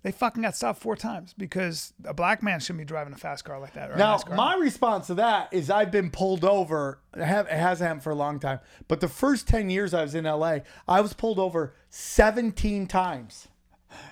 They 0.03 0.11
fucking 0.11 0.43
got 0.43 0.55
stopped 0.55 0.79
four 0.79 0.95
times 0.95 1.33
because 1.35 1.91
a 2.03 2.13
black 2.13 2.43
man 2.43 2.59
shouldn't 2.59 2.77
be 2.77 2.85
driving 2.85 3.11
a 3.11 3.17
fast 3.17 3.43
car 3.43 3.59
like 3.59 3.73
that. 3.73 3.89
Or 3.89 3.93
a 3.93 3.97
Now, 3.97 4.11
nice 4.11 4.23
car. 4.23 4.35
my 4.35 4.53
response 4.53 5.07
to 5.07 5.15
that 5.15 5.51
is 5.51 5.71
I've 5.71 5.89
been 5.89 6.11
pulled 6.11 6.45
over. 6.45 6.99
It, 7.17 7.23
have, 7.23 7.47
it 7.47 7.53
hasn't 7.53 7.87
happened 7.87 8.03
for 8.03 8.11
a 8.11 8.15
long 8.15 8.39
time, 8.39 8.59
but 8.87 8.99
the 8.99 9.07
first 9.07 9.47
10 9.47 9.71
years 9.71 9.95
I 9.95 10.03
was 10.03 10.13
in 10.13 10.25
LA, 10.25 10.57
I 10.87 11.01
was 11.01 11.13
pulled 11.13 11.39
over 11.39 11.73
17 11.89 12.85
times. 12.85 13.47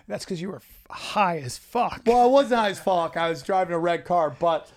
That's 0.08 0.26
because 0.26 0.42
you 0.42 0.50
were 0.50 0.62
high 0.90 1.38
as 1.40 1.58
fuck. 1.58 2.02
Well, 2.06 2.22
I 2.22 2.26
wasn't 2.26 2.60
high 2.62 2.70
as 2.70 2.80
fuck. 2.80 3.18
I 3.18 3.30
was 3.30 3.42
driving 3.42 3.74
a 3.74 3.80
red 3.80 4.06
car, 4.06 4.30
but 4.40 4.70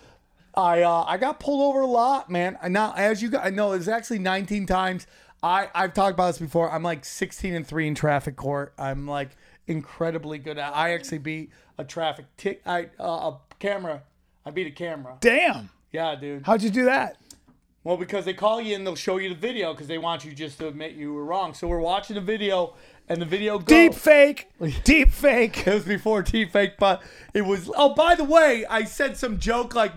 I 0.54 0.82
uh, 0.82 1.04
I 1.06 1.16
got 1.18 1.40
pulled 1.40 1.62
over 1.68 1.80
a 1.82 1.86
lot, 1.86 2.30
man. 2.30 2.58
Now, 2.68 2.94
as 2.96 3.22
you 3.22 3.30
guys 3.30 3.52
know, 3.52 3.72
it's 3.72 3.88
actually 3.88 4.18
19 4.20 4.66
times. 4.66 5.06
I 5.42 5.68
I've 5.74 5.92
talked 5.94 6.14
about 6.14 6.28
this 6.28 6.38
before. 6.38 6.70
I'm 6.72 6.82
like 6.82 7.04
16 7.04 7.54
and 7.54 7.66
three 7.66 7.86
in 7.86 7.94
traffic 7.94 8.36
court. 8.36 8.72
I'm 8.78 9.06
like 9.06 9.30
incredibly 9.66 10.38
good 10.38 10.58
at. 10.58 10.74
I 10.74 10.92
actually 10.94 11.18
beat 11.18 11.50
a 11.78 11.84
traffic 11.84 12.24
tick. 12.36 12.62
I 12.64 12.88
uh, 12.98 13.04
a 13.32 13.36
camera. 13.58 14.02
I 14.46 14.50
beat 14.50 14.66
a 14.66 14.70
camera. 14.70 15.16
Damn, 15.20 15.70
Yeah, 15.92 16.14
dude. 16.14 16.46
how'd 16.46 16.62
you 16.62 16.70
do 16.70 16.84
that? 16.84 17.16
Well, 17.86 17.96
because 17.96 18.24
they 18.24 18.34
call 18.34 18.60
you 18.60 18.74
and 18.74 18.84
they'll 18.84 18.96
show 18.96 19.18
you 19.18 19.28
the 19.28 19.36
video 19.36 19.72
because 19.72 19.86
they 19.86 19.96
want 19.98 20.24
you 20.24 20.32
just 20.32 20.58
to 20.58 20.66
admit 20.66 20.94
you 20.94 21.12
were 21.14 21.24
wrong. 21.24 21.54
So 21.54 21.68
we're 21.68 21.78
watching 21.78 22.16
the 22.16 22.20
video, 22.20 22.74
and 23.08 23.22
the 23.22 23.26
video 23.26 23.58
goes. 23.60 23.66
Deep 23.68 23.94
fake, 23.94 24.48
deep 24.82 25.12
fake. 25.12 25.64
It 25.68 25.72
was 25.72 25.84
before 25.84 26.22
deep 26.22 26.50
fake, 26.50 26.72
but 26.80 27.00
it 27.32 27.42
was. 27.42 27.70
Oh, 27.76 27.94
by 27.94 28.16
the 28.16 28.24
way, 28.24 28.66
I 28.68 28.82
said 28.82 29.16
some 29.16 29.38
joke 29.38 29.76
like 29.76 29.92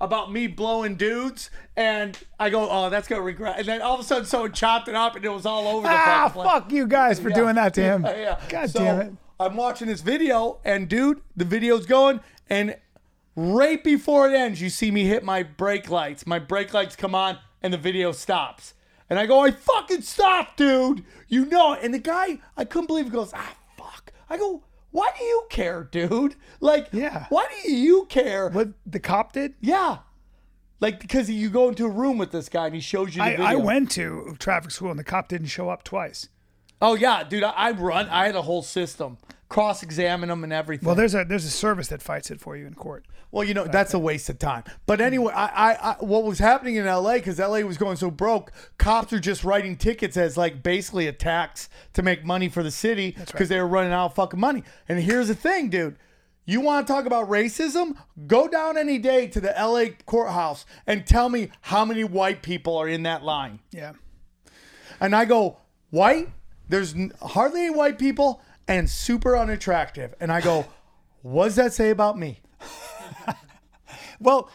about 0.00 0.30
me 0.30 0.46
blowing 0.46 0.94
dudes, 0.94 1.50
and 1.76 2.16
I 2.38 2.48
go, 2.48 2.68
"Oh, 2.70 2.88
that's 2.90 3.08
gonna 3.08 3.22
regret." 3.22 3.58
And 3.58 3.66
then 3.66 3.82
all 3.82 3.94
of 3.94 4.00
a 4.00 4.04
sudden, 4.04 4.24
someone 4.24 4.52
chopped 4.52 4.86
it 4.86 4.94
up, 4.94 5.16
and 5.16 5.24
it 5.24 5.28
was 5.28 5.44
all 5.44 5.66
over 5.66 5.88
the 5.88 5.92
Ah, 5.92 6.30
place. 6.32 6.46
fuck 6.46 6.70
you 6.70 6.86
guys 6.86 7.18
for 7.18 7.30
doing 7.30 7.56
that 7.56 7.74
to 7.74 7.82
him. 7.82 8.04
Yeah, 8.04 8.16
yeah. 8.16 8.40
God 8.48 8.70
So, 8.70 8.78
damn 8.78 9.00
it. 9.00 9.12
I'm 9.40 9.56
watching 9.56 9.88
this 9.88 10.00
video, 10.00 10.60
and 10.64 10.88
dude, 10.88 11.20
the 11.36 11.44
video's 11.44 11.86
going, 11.86 12.20
and 12.48 12.76
right 13.36 13.82
before 13.82 14.28
it 14.28 14.34
ends, 14.34 14.60
you 14.60 14.70
see 14.70 14.90
me 14.90 15.04
hit 15.04 15.24
my 15.24 15.42
brake 15.42 15.88
lights. 15.90 16.26
My 16.26 16.38
brake 16.38 16.72
lights 16.74 16.96
come 16.96 17.14
on, 17.14 17.38
and 17.62 17.72
the 17.72 17.78
video 17.78 18.12
stops. 18.12 18.74
And 19.10 19.18
I 19.18 19.26
go, 19.26 19.40
I 19.40 19.50
fucking 19.50 20.02
stopped, 20.02 20.56
dude. 20.56 21.04
You 21.28 21.44
know 21.46 21.74
it. 21.74 21.80
And 21.82 21.92
the 21.92 21.98
guy, 21.98 22.38
I 22.56 22.64
couldn't 22.64 22.86
believe 22.86 23.04
he 23.06 23.10
goes, 23.10 23.32
ah, 23.34 23.54
fuck. 23.76 24.12
I 24.30 24.38
go, 24.38 24.62
why 24.90 25.10
do 25.18 25.24
you 25.24 25.44
care, 25.50 25.84
dude? 25.84 26.36
Like, 26.60 26.88
Yeah. 26.92 27.26
why 27.28 27.46
do 27.62 27.72
you 27.72 28.06
care? 28.06 28.48
What 28.48 28.68
the 28.86 29.00
cop 29.00 29.32
did? 29.32 29.54
Yeah. 29.60 29.98
Like, 30.80 31.00
because 31.00 31.28
you 31.28 31.50
go 31.50 31.68
into 31.68 31.84
a 31.84 31.90
room 31.90 32.16
with 32.18 32.32
this 32.32 32.48
guy 32.48 32.66
and 32.66 32.74
he 32.74 32.80
shows 32.80 33.14
you 33.14 33.20
the 33.22 33.28
I, 33.28 33.30
video. 33.30 33.44
I 33.46 33.54
went 33.56 33.90
to 33.92 34.34
traffic 34.38 34.70
school 34.70 34.90
and 34.90 34.98
the 34.98 35.04
cop 35.04 35.28
didn't 35.28 35.48
show 35.48 35.68
up 35.68 35.84
twice. 35.84 36.28
Oh, 36.80 36.94
yeah, 36.94 37.22
dude. 37.22 37.42
I, 37.44 37.50
I 37.50 37.70
run. 37.72 38.08
I 38.08 38.26
had 38.26 38.34
a 38.34 38.42
whole 38.42 38.62
system. 38.62 39.18
Cross 39.52 39.82
examine 39.82 40.28
them 40.28 40.44
and 40.44 40.52
everything. 40.52 40.86
Well, 40.86 40.94
there's 40.94 41.14
a 41.14 41.24
there's 41.24 41.44
a 41.44 41.50
service 41.50 41.88
that 41.88 42.02
fights 42.02 42.30
it 42.30 42.40
for 42.40 42.56
you 42.56 42.66
in 42.66 42.74
court. 42.74 43.04
Well, 43.30 43.44
you 43.44 43.54
know 43.54 43.64
that's 43.64 43.94
a 43.94 43.98
waste 43.98 44.28
of 44.28 44.38
time. 44.38 44.64
But 44.86 45.00
anyway, 45.00 45.32
I, 45.34 45.46
I, 45.46 45.90
I 45.90 45.96
what 46.00 46.24
was 46.24 46.38
happening 46.38 46.76
in 46.76 46.86
L.A. 46.86 47.18
because 47.18 47.38
L.A. 47.38 47.62
was 47.64 47.76
going 47.76 47.96
so 47.96 48.10
broke, 48.10 48.52
cops 48.78 49.12
are 49.12 49.20
just 49.20 49.44
writing 49.44 49.76
tickets 49.76 50.16
as 50.16 50.36
like 50.36 50.62
basically 50.62 51.06
a 51.06 51.12
tax 51.12 51.68
to 51.92 52.02
make 52.02 52.24
money 52.24 52.48
for 52.48 52.62
the 52.62 52.70
city 52.70 53.16
because 53.26 53.48
they 53.48 53.58
were 53.58 53.66
running 53.66 53.92
out 53.92 54.06
of 54.06 54.14
fucking 54.14 54.40
money. 54.40 54.64
And 54.88 54.98
here's 55.00 55.28
the 55.28 55.34
thing, 55.34 55.70
dude. 55.70 55.96
You 56.44 56.60
want 56.60 56.86
to 56.86 56.92
talk 56.92 57.06
about 57.06 57.28
racism? 57.28 57.96
Go 58.26 58.48
down 58.48 58.76
any 58.76 58.98
day 58.98 59.28
to 59.28 59.40
the 59.40 59.54
LA 59.56 59.94
courthouse 60.06 60.66
and 60.86 61.06
tell 61.06 61.28
me 61.28 61.50
how 61.60 61.84
many 61.84 62.04
white 62.04 62.42
people 62.42 62.76
are 62.76 62.88
in 62.88 63.04
that 63.04 63.22
line. 63.22 63.60
Yeah. 63.70 63.92
And 65.00 65.14
I 65.14 65.24
go, 65.24 65.58
white? 65.90 66.28
There's 66.68 66.94
hardly 67.20 67.66
any 67.66 67.74
white 67.74 67.98
people 67.98 68.40
and 68.68 68.88
super 68.88 69.36
unattractive. 69.36 70.14
And 70.20 70.32
I 70.32 70.40
go, 70.40 70.66
what 71.22 71.46
does 71.46 71.56
that 71.56 71.72
say 71.72 71.90
about 71.90 72.18
me? 72.18 72.40
Well, 74.22 74.50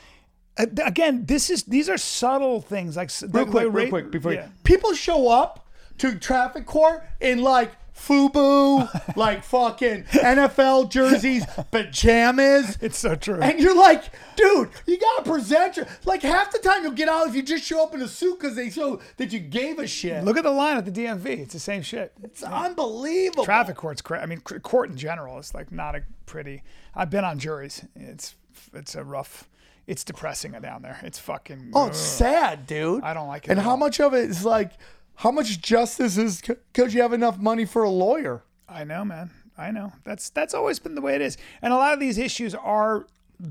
uh, 0.57 0.65
again, 0.83 1.25
this 1.25 1.49
is 1.49 1.63
these 1.63 1.89
are 1.89 1.97
subtle 1.97 2.61
things 2.61 2.95
like 2.95 3.11
real 3.29 3.45
quick, 3.45 3.67
real 3.71 3.89
quick, 3.89 4.11
before 4.11 4.33
yeah. 4.33 4.45
you, 4.45 4.51
people 4.63 4.93
show 4.93 5.29
up 5.29 5.67
to 5.99 6.17
traffic 6.17 6.65
court 6.65 7.03
in 7.19 7.41
like 7.41 7.71
FUBU, 7.97 9.15
like 9.17 9.43
fucking 9.43 10.03
NFL 10.05 10.89
jerseys, 10.89 11.45
pajamas. 11.71 12.77
It's 12.81 12.97
so 12.97 13.15
true. 13.15 13.39
And 13.41 13.59
you're 13.59 13.75
like, 13.75 14.03
dude, 14.35 14.69
you 14.85 14.97
gotta 14.99 15.23
present 15.29 15.77
your 15.77 15.87
like 16.05 16.21
half 16.21 16.51
the 16.51 16.59
time 16.59 16.83
you'll 16.83 16.91
get 16.93 17.09
out 17.09 17.27
if 17.27 17.35
you 17.35 17.41
just 17.43 17.63
show 17.63 17.83
up 17.83 17.93
in 17.93 18.01
a 18.01 18.07
suit 18.07 18.39
because 18.39 18.55
they 18.55 18.69
show 18.69 18.99
that 19.17 19.31
you 19.33 19.39
gave 19.39 19.79
a 19.79 19.87
shit. 19.87 20.23
Look 20.23 20.37
at 20.37 20.43
the 20.43 20.51
line 20.51 20.77
at 20.77 20.85
the 20.85 20.91
DMV. 20.91 21.25
It's 21.39 21.53
the 21.53 21.59
same 21.59 21.81
shit. 21.81 22.13
it's 22.23 22.43
unbelievable. 22.43 23.45
Traffic 23.45 23.75
court's 23.75 24.01
cra- 24.01 24.21
I 24.21 24.25
mean, 24.25 24.39
court 24.41 24.89
in 24.89 24.97
general 24.97 25.37
is 25.39 25.53
like 25.53 25.71
not 25.71 25.95
a 25.95 26.03
pretty. 26.25 26.63
I've 26.95 27.09
been 27.09 27.25
on 27.25 27.39
juries. 27.39 27.83
It's 27.95 28.35
it's 28.73 28.95
a 28.95 29.03
rough. 29.03 29.47
It's 29.87 30.03
depressing 30.03 30.51
down 30.51 30.81
there. 30.81 30.99
It's 31.03 31.17
fucking. 31.17 31.71
Oh, 31.73 31.87
it's 31.87 31.97
sad, 31.97 32.67
dude. 32.67 33.03
I 33.03 33.13
don't 33.13 33.29
like 33.29 33.45
it 33.45 33.51
And 33.51 33.59
how 33.59 33.71
all. 33.71 33.77
much 33.77 34.01
of 34.01 34.13
it 34.13 34.29
is 34.29 34.43
like, 34.43 34.73
how 35.17 35.31
much 35.31 35.61
justice 35.61 36.17
is 36.17 36.41
because 36.41 36.93
you 36.93 37.01
have 37.01 37.13
enough 37.13 37.39
money 37.39 37.65
for 37.65 37.83
a 37.83 37.89
lawyer? 37.89 38.43
I 38.69 38.83
know, 38.83 39.03
man. 39.03 39.31
I 39.57 39.71
know. 39.71 39.93
That's 40.03 40.29
that's 40.29 40.53
always 40.53 40.77
been 40.77 40.93
the 40.93 41.01
way 41.01 41.15
it 41.15 41.21
is. 41.21 41.37
And 41.61 41.73
a 41.73 41.75
lot 41.75 41.93
of 41.93 41.99
these 41.99 42.19
issues 42.19 42.53
are 42.53 43.07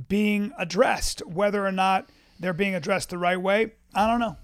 being 0.08 0.52
addressed. 0.58 1.26
Whether 1.26 1.66
or 1.66 1.72
not 1.72 2.08
they're 2.38 2.52
being 2.52 2.76
addressed 2.76 3.10
the 3.10 3.18
right 3.18 3.40
way, 3.40 3.72
I 3.94 4.06
don't 4.06 4.20
know. 4.20 4.36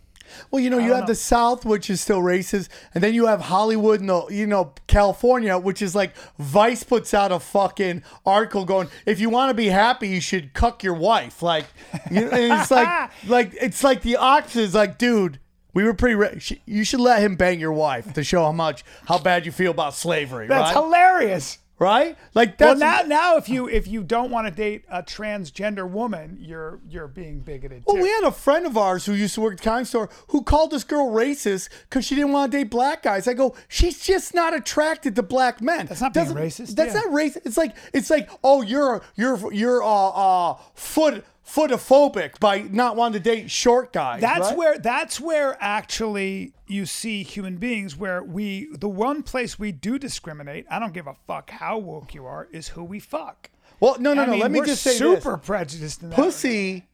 Well, 0.51 0.63
you 0.63 0.71
know, 0.71 0.79
you 0.79 0.93
have 0.93 1.03
know. 1.03 1.07
the 1.09 1.15
South, 1.15 1.65
which 1.65 1.91
is 1.91 2.01
still 2.01 2.21
racist, 2.21 2.69
and 2.95 3.03
then 3.03 3.15
you 3.15 3.27
have 3.27 3.43
Hollywood 3.43 4.01
and 4.01 4.09
the, 4.09 4.27
you 4.29 4.47
know, 4.47 4.73
California, 4.87 5.59
which 5.59 5.83
is 5.83 5.95
like 5.95 6.15
Vice 6.39 6.83
puts 6.85 7.13
out 7.13 7.31
a 7.33 7.39
fucking 7.39 8.03
article 8.25 8.65
going, 8.65 8.89
if 9.05 9.21
you 9.21 9.31
want 9.31 9.51
to 9.51 9.55
be 9.55 9.67
happy, 9.67 10.09
you 10.09 10.21
should 10.21 10.55
cuck 10.55 10.83
your 10.83 10.95
wife. 10.95 11.43
Like, 11.43 11.67
you 12.11 12.23
know, 12.23 12.31
and 12.31 12.61
it's 12.61 12.71
like, 12.71 13.11
like 13.29 13.53
it's 13.61 13.85
like 13.85 14.03
the 14.03 14.17
opposite. 14.17 14.65
It's 14.65 14.75
like, 14.75 14.99
dude, 14.99 15.39
we 15.75 15.85
were 15.85 15.95
pretty. 15.95 16.39
Sh- 16.41 16.53
you 16.67 16.85
should 16.85 17.01
let 17.01 17.23
him 17.23 17.37
bang 17.37 17.59
your 17.61 17.73
wife 17.73 18.13
to 18.15 18.25
show 18.25 18.43
how 18.45 18.53
much 18.53 18.85
how 19.07 19.19
bad 19.19 19.47
you 19.47 19.53
feel 19.53 19.71
about 19.71 19.95
slavery, 19.95 20.47
That's 20.47 20.75
right? 20.75 20.83
hilarious. 20.85 21.59
right? 21.79 22.17
Like 22.35 22.61
Well, 22.61 22.77
that's 22.77 23.09
now 23.09 23.09
now 23.33 23.37
if 23.39 23.49
you 23.49 23.69
if 23.69 23.89
you 23.89 24.05
don't 24.05 24.31
want 24.31 24.47
to 24.47 24.53
date 24.53 24.85
a 24.89 25.03
transgender 25.03 25.89
woman, 25.89 26.39
you're 26.41 26.79
you're 26.89 27.09
being 27.09 27.41
bigoted. 27.41 27.83
Well, 27.87 27.97
too. 27.97 28.03
we 28.03 28.09
had 28.09 28.23
a 28.25 28.31
friend 28.31 28.67
of 28.67 28.77
ours 28.77 29.05
who 29.07 29.15
used 29.15 29.35
to 29.35 29.41
work 29.41 29.55
at 29.55 29.59
the 29.59 29.65
comic 29.65 29.87
store 29.87 30.09
who 30.29 30.43
called 30.43 30.71
this 30.71 30.85
girl 30.85 31.11
racist 31.11 31.71
because 31.89 32.05
she 32.05 32.15
didn't 32.15 32.33
want 32.33 32.53
to 32.53 32.59
date 32.59 32.71
black 32.71 33.03
guys. 33.03 33.27
I 33.27 33.35
go, 33.35 33.57
she's 33.69 33.99
just 33.99 34.33
not 34.35 34.55
attracted 34.55 35.17
to 35.17 35.23
black 35.25 35.61
men. 35.61 35.87
That's 35.87 36.01
not 36.01 36.15
being 36.15 36.27
Doesn't- 36.27 36.39
racist, 36.67 36.77
That's 36.77 36.95
yeah. 36.95 37.01
not 37.01 37.09
racist. 37.11 37.47
It's 37.47 37.57
like 37.57 37.75
it's 37.93 38.11
like, 38.11 38.31
oh, 38.45 38.63
you're 38.63 39.03
you're 39.17 39.53
you're 39.53 39.83
uh 39.83 39.89
uh 40.11 40.55
foot 40.75 41.25
footophobic 41.47 42.39
by 42.41 42.61
not 42.61 42.97
wanting 42.97 43.21
to 43.23 43.31
date 43.31 43.51
short 43.51 43.93
guys. 43.93 44.21
That's 44.21 44.49
right? 44.49 44.57
where 44.57 44.79
that's 44.79 45.21
where 45.21 45.57
actually 45.61 46.55
you 46.67 46.87
see 46.87 47.23
human 47.23 47.57
beings 47.57 47.97
where 47.97 48.23
we 48.23 48.69
the 48.73 48.89
one 48.89 49.23
place 49.23 49.59
we 49.59 49.73
do 49.73 49.99
discriminate. 49.99 50.67
I 50.71 50.79
don't 50.79 50.95
give 50.95 51.07
a 51.07 51.17
fuck 51.27 51.51
how 51.51 51.79
woke 51.79 52.15
you 52.15 52.27
are. 52.27 52.49
Is 52.53 52.69
who 52.69 52.85
we 52.85 53.01
fuck. 53.01 53.51
Well, 53.81 53.97
no, 53.99 54.15
no, 54.15 54.23
I 54.23 54.27
no. 54.27 54.33
mean, 54.33 54.41
let 54.41 54.51
me 54.53 54.61
just 54.61 54.83
say 54.83 54.93
super 54.93 55.37
this. 55.37 55.47
prejudiced 55.47 56.03
in 56.03 56.11
that. 56.11 56.17
Pussy, 56.17 56.87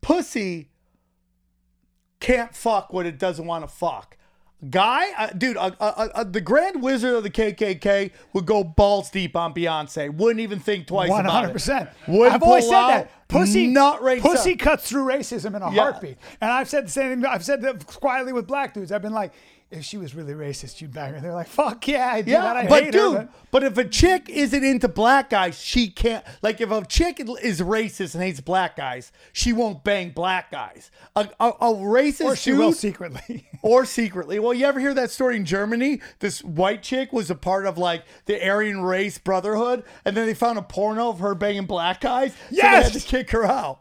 pussy 0.00 0.70
can't 2.20 2.54
fuck 2.54 2.92
what 2.92 3.06
it 3.06 3.18
doesn't 3.18 3.46
want 3.46 3.64
to 3.64 3.68
fuck. 3.68 4.16
Guy, 4.68 5.06
uh, 5.16 5.28
dude, 5.28 5.56
uh, 5.56 5.70
uh, 5.80 6.08
uh, 6.14 6.24
the 6.24 6.40
Grand 6.42 6.82
Wizard 6.82 7.14
of 7.14 7.22
the 7.22 7.30
KKK 7.30 8.10
would 8.34 8.44
go 8.44 8.62
balls 8.62 9.10
deep 9.10 9.34
on 9.34 9.54
Beyonce. 9.54 10.14
Wouldn't 10.14 10.40
even 10.40 10.60
think 10.60 10.86
twice 10.86 11.08
One 11.08 11.20
about 11.20 11.32
hundred 11.32 11.48
it. 11.48 11.52
percent. 11.54 11.90
Wouldn't 12.06 12.34
I've 12.34 12.42
always 12.42 12.66
said 12.66 12.74
out, 12.74 12.88
that. 12.88 13.10
Pussy, 13.30 13.66
not 13.66 14.02
race 14.02 14.22
pussy 14.22 14.52
up. 14.54 14.58
cuts 14.58 14.88
through 14.88 15.04
racism 15.06 15.54
in 15.56 15.62
a 15.62 15.72
Yeah. 15.72 15.82
heartbeat. 15.82 16.18
And 16.40 16.50
I've 16.50 16.68
said 16.68 16.86
the 16.86 16.90
same 16.90 17.20
thing. 17.22 17.26
I've 17.30 17.44
said 17.44 17.62
that 17.62 17.86
quietly 17.86 18.32
with 18.32 18.46
black 18.46 18.74
dudes. 18.74 18.92
I've 18.92 19.02
been 19.02 19.12
like, 19.12 19.32
if 19.70 19.84
she 19.84 19.96
was 19.98 20.14
really 20.16 20.32
racist, 20.32 20.80
you'd 20.80 20.92
bang 20.92 21.14
her. 21.14 21.20
They're 21.20 21.32
like, 21.32 21.46
fuck 21.46 21.86
yeah, 21.86 22.10
I 22.12 22.22
do 22.22 22.32
that. 22.32 22.56
I 22.56 22.62
Yeah, 22.62 22.68
but 22.68 22.82
hate 22.84 22.92
dude, 22.92 23.16
her. 23.16 23.28
but 23.52 23.62
if 23.62 23.78
a 23.78 23.84
chick 23.84 24.28
isn't 24.28 24.64
into 24.64 24.88
black 24.88 25.30
guys, 25.30 25.60
she 25.60 25.88
can't. 25.88 26.24
Like, 26.42 26.60
if 26.60 26.70
a 26.72 26.84
chick 26.84 27.20
is 27.20 27.60
racist 27.60 28.14
and 28.14 28.22
hates 28.24 28.40
black 28.40 28.74
guys, 28.76 29.12
she 29.32 29.52
won't 29.52 29.84
bang 29.84 30.10
black 30.10 30.50
guys. 30.50 30.90
A, 31.14 31.28
a, 31.38 31.48
a 31.48 31.74
racist 31.74 32.24
Or 32.24 32.34
she 32.36 32.50
dude, 32.50 32.58
will 32.58 32.72
secretly. 32.72 33.48
or 33.62 33.84
secretly. 33.84 34.38
Well, 34.40 34.52
you 34.54 34.66
ever 34.66 34.80
hear 34.80 34.94
that 34.94 35.10
story 35.12 35.36
in 35.36 35.44
Germany? 35.44 36.00
This 36.18 36.42
white 36.42 36.82
chick 36.82 37.12
was 37.12 37.30
a 37.30 37.36
part 37.36 37.64
of 37.66 37.78
like 37.78 38.04
the 38.26 38.44
Aryan 38.44 38.80
race 38.82 39.18
brotherhood, 39.18 39.84
and 40.04 40.16
then 40.16 40.26
they 40.26 40.34
found 40.34 40.58
a 40.58 40.62
porno 40.62 41.10
of 41.10 41.20
her 41.20 41.36
banging 41.36 41.66
black 41.66 42.00
guys. 42.00 42.34
Yes, 42.50 42.60
So 42.60 42.88
they 42.88 42.92
had 42.98 43.02
to 43.02 43.08
kick 43.08 43.30
her 43.30 43.44
out. 43.44 43.80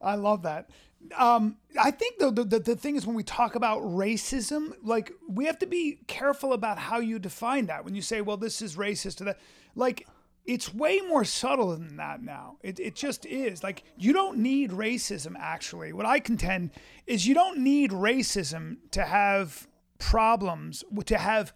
I 0.00 0.14
love 0.14 0.42
that. 0.44 0.70
Um, 1.16 1.56
I 1.80 1.90
think 1.90 2.18
though 2.18 2.30
the, 2.30 2.44
the 2.44 2.58
the 2.58 2.76
thing 2.76 2.96
is 2.96 3.06
when 3.06 3.16
we 3.16 3.22
talk 3.22 3.54
about 3.54 3.82
racism, 3.82 4.72
like 4.82 5.12
we 5.28 5.46
have 5.46 5.58
to 5.60 5.66
be 5.66 6.00
careful 6.06 6.52
about 6.52 6.78
how 6.78 6.98
you 6.98 7.18
define 7.18 7.66
that. 7.66 7.84
When 7.84 7.94
you 7.94 8.02
say, 8.02 8.20
"Well, 8.20 8.36
this 8.36 8.62
is 8.62 8.76
racist," 8.76 9.20
or 9.20 9.24
that, 9.24 9.38
like 9.74 10.06
it's 10.44 10.72
way 10.74 11.00
more 11.00 11.24
subtle 11.24 11.76
than 11.76 11.96
that 11.96 12.22
now. 12.22 12.56
It 12.62 12.80
it 12.80 12.94
just 12.94 13.26
is. 13.26 13.62
Like 13.62 13.84
you 13.96 14.12
don't 14.12 14.38
need 14.38 14.70
racism. 14.70 15.34
Actually, 15.38 15.92
what 15.92 16.06
I 16.06 16.20
contend 16.20 16.70
is 17.06 17.26
you 17.26 17.34
don't 17.34 17.58
need 17.58 17.90
racism 17.90 18.78
to 18.92 19.04
have 19.04 19.68
problems. 19.98 20.84
To 21.06 21.18
have 21.18 21.52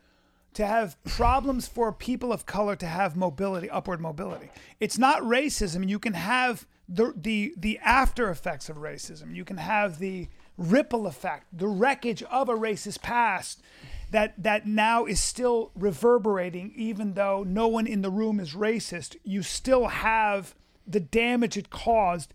to 0.55 0.67
have 0.67 0.97
problems 1.05 1.67
for 1.69 1.93
people 1.93 2.33
of 2.33 2.47
color 2.47 2.77
to 2.77 2.87
have 2.87 3.17
mobility, 3.17 3.69
upward 3.71 4.01
mobility. 4.01 4.51
It's 4.81 4.99
not 4.99 5.23
racism. 5.23 5.89
You 5.89 5.99
can 5.99 6.15
have 6.15 6.67
the 6.89 7.13
the 7.17 7.55
the 7.57 7.79
after 7.79 8.31
effects 8.31 8.69
of 8.69 8.77
racism. 8.77 9.35
You 9.35 9.45
can 9.45 9.57
have 9.59 9.99
the 9.99 10.29
ripple 10.57 11.07
effect, 11.07 11.47
the 11.53 11.67
wreckage 11.67 12.23
of 12.25 12.49
a 12.49 12.55
racist 12.55 13.03
past 13.03 13.61
that 14.11 14.35
that 14.43 14.67
now 14.67 15.05
is 15.07 15.21
still 15.21 15.73
reverberating 15.75 16.73
even 16.77 17.15
though 17.15 17.43
no 17.43 17.67
one 17.67 17.87
in 17.87 18.03
the 18.03 18.11
room 18.11 18.39
is 18.39 18.55
racist. 18.55 19.17
You 19.25 19.43
still 19.43 19.89
have 19.89 20.55
the 20.87 21.01
damage 21.01 21.57
it 21.57 21.71
caused 21.71 22.33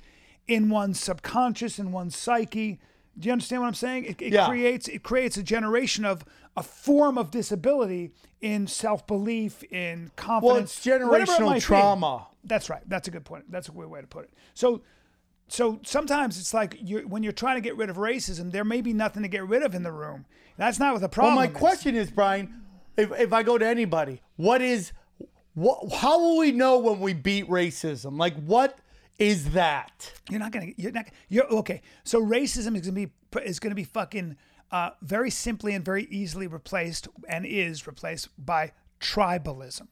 in 0.47 0.69
one's 0.69 0.99
subconscious 0.99 1.77
in 1.79 1.91
one's 1.91 2.17
psyche. 2.17 2.79
Do 3.17 3.27
you 3.27 3.31
understand 3.33 3.61
what 3.61 3.67
I'm 3.67 3.73
saying? 3.75 4.05
It, 4.05 4.21
it 4.21 4.33
Yeah. 4.33 4.47
creates 4.47 4.87
it 4.87 5.03
creates 5.03 5.37
a 5.37 5.43
generation 5.43 6.03
of 6.05 6.25
a 6.59 6.63
form 6.63 7.17
of 7.17 7.31
disability 7.31 8.11
in 8.41 8.67
self 8.67 9.07
belief, 9.07 9.63
in 9.71 10.11
confidence. 10.17 10.85
Well, 10.85 10.95
it's 10.97 11.05
whatever 11.07 11.31
it 11.31 11.39
generational 11.39 11.53
be. 11.53 11.59
trauma. 11.61 12.27
That's 12.43 12.69
right. 12.69 12.81
That's 12.85 13.07
a 13.07 13.11
good 13.11 13.23
point. 13.23 13.49
That's 13.49 13.69
a 13.69 13.71
good 13.71 13.87
way 13.87 14.01
to 14.01 14.07
put 14.07 14.25
it. 14.25 14.33
So, 14.53 14.81
so 15.47 15.79
sometimes 15.83 16.37
it's 16.37 16.53
like 16.53 16.77
you're, 16.81 17.07
when 17.07 17.23
you're 17.23 17.31
trying 17.31 17.55
to 17.55 17.61
get 17.61 17.77
rid 17.77 17.89
of 17.89 17.95
racism, 17.95 18.51
there 18.51 18.65
may 18.65 18.81
be 18.81 18.91
nothing 18.91 19.23
to 19.23 19.29
get 19.29 19.47
rid 19.47 19.63
of 19.63 19.73
in 19.73 19.83
the 19.83 19.91
room. 19.91 20.25
That's 20.57 20.79
not 20.79 20.91
what 20.91 21.01
the 21.01 21.07
problem. 21.07 21.35
Well, 21.35 21.45
my 21.45 21.51
is. 21.51 21.57
question 21.57 21.95
is, 21.95 22.11
Brian, 22.11 22.61
if, 22.97 23.11
if 23.17 23.31
I 23.31 23.41
go 23.41 23.57
to 23.57 23.65
anybody, 23.65 24.21
what 24.35 24.61
is, 24.61 24.91
what, 25.53 25.93
how 25.93 26.19
will 26.19 26.37
we 26.37 26.51
know 26.51 26.77
when 26.77 26.99
we 26.99 27.13
beat 27.13 27.47
racism? 27.47 28.19
Like, 28.19 28.35
what 28.35 28.77
is 29.17 29.51
that? 29.51 30.11
You're 30.29 30.39
not 30.39 30.51
gonna. 30.51 30.71
You're 30.77 30.91
not. 30.91 31.07
You're 31.29 31.47
okay. 31.47 31.81
So 32.03 32.21
racism 32.21 32.75
is 32.75 32.81
gonna 32.81 32.93
be 32.93 33.09
is 33.43 33.59
gonna 33.59 33.75
be 33.75 33.83
fucking 33.83 34.37
uh, 34.71 34.91
very 35.01 35.29
simply 35.31 35.73
and 35.73 35.83
very 35.83 36.05
easily 36.05 36.47
replaced 36.47 37.07
and 37.27 37.45
is 37.45 37.87
replaced 37.87 38.29
by 38.43 38.71
tribalism, 38.99 39.87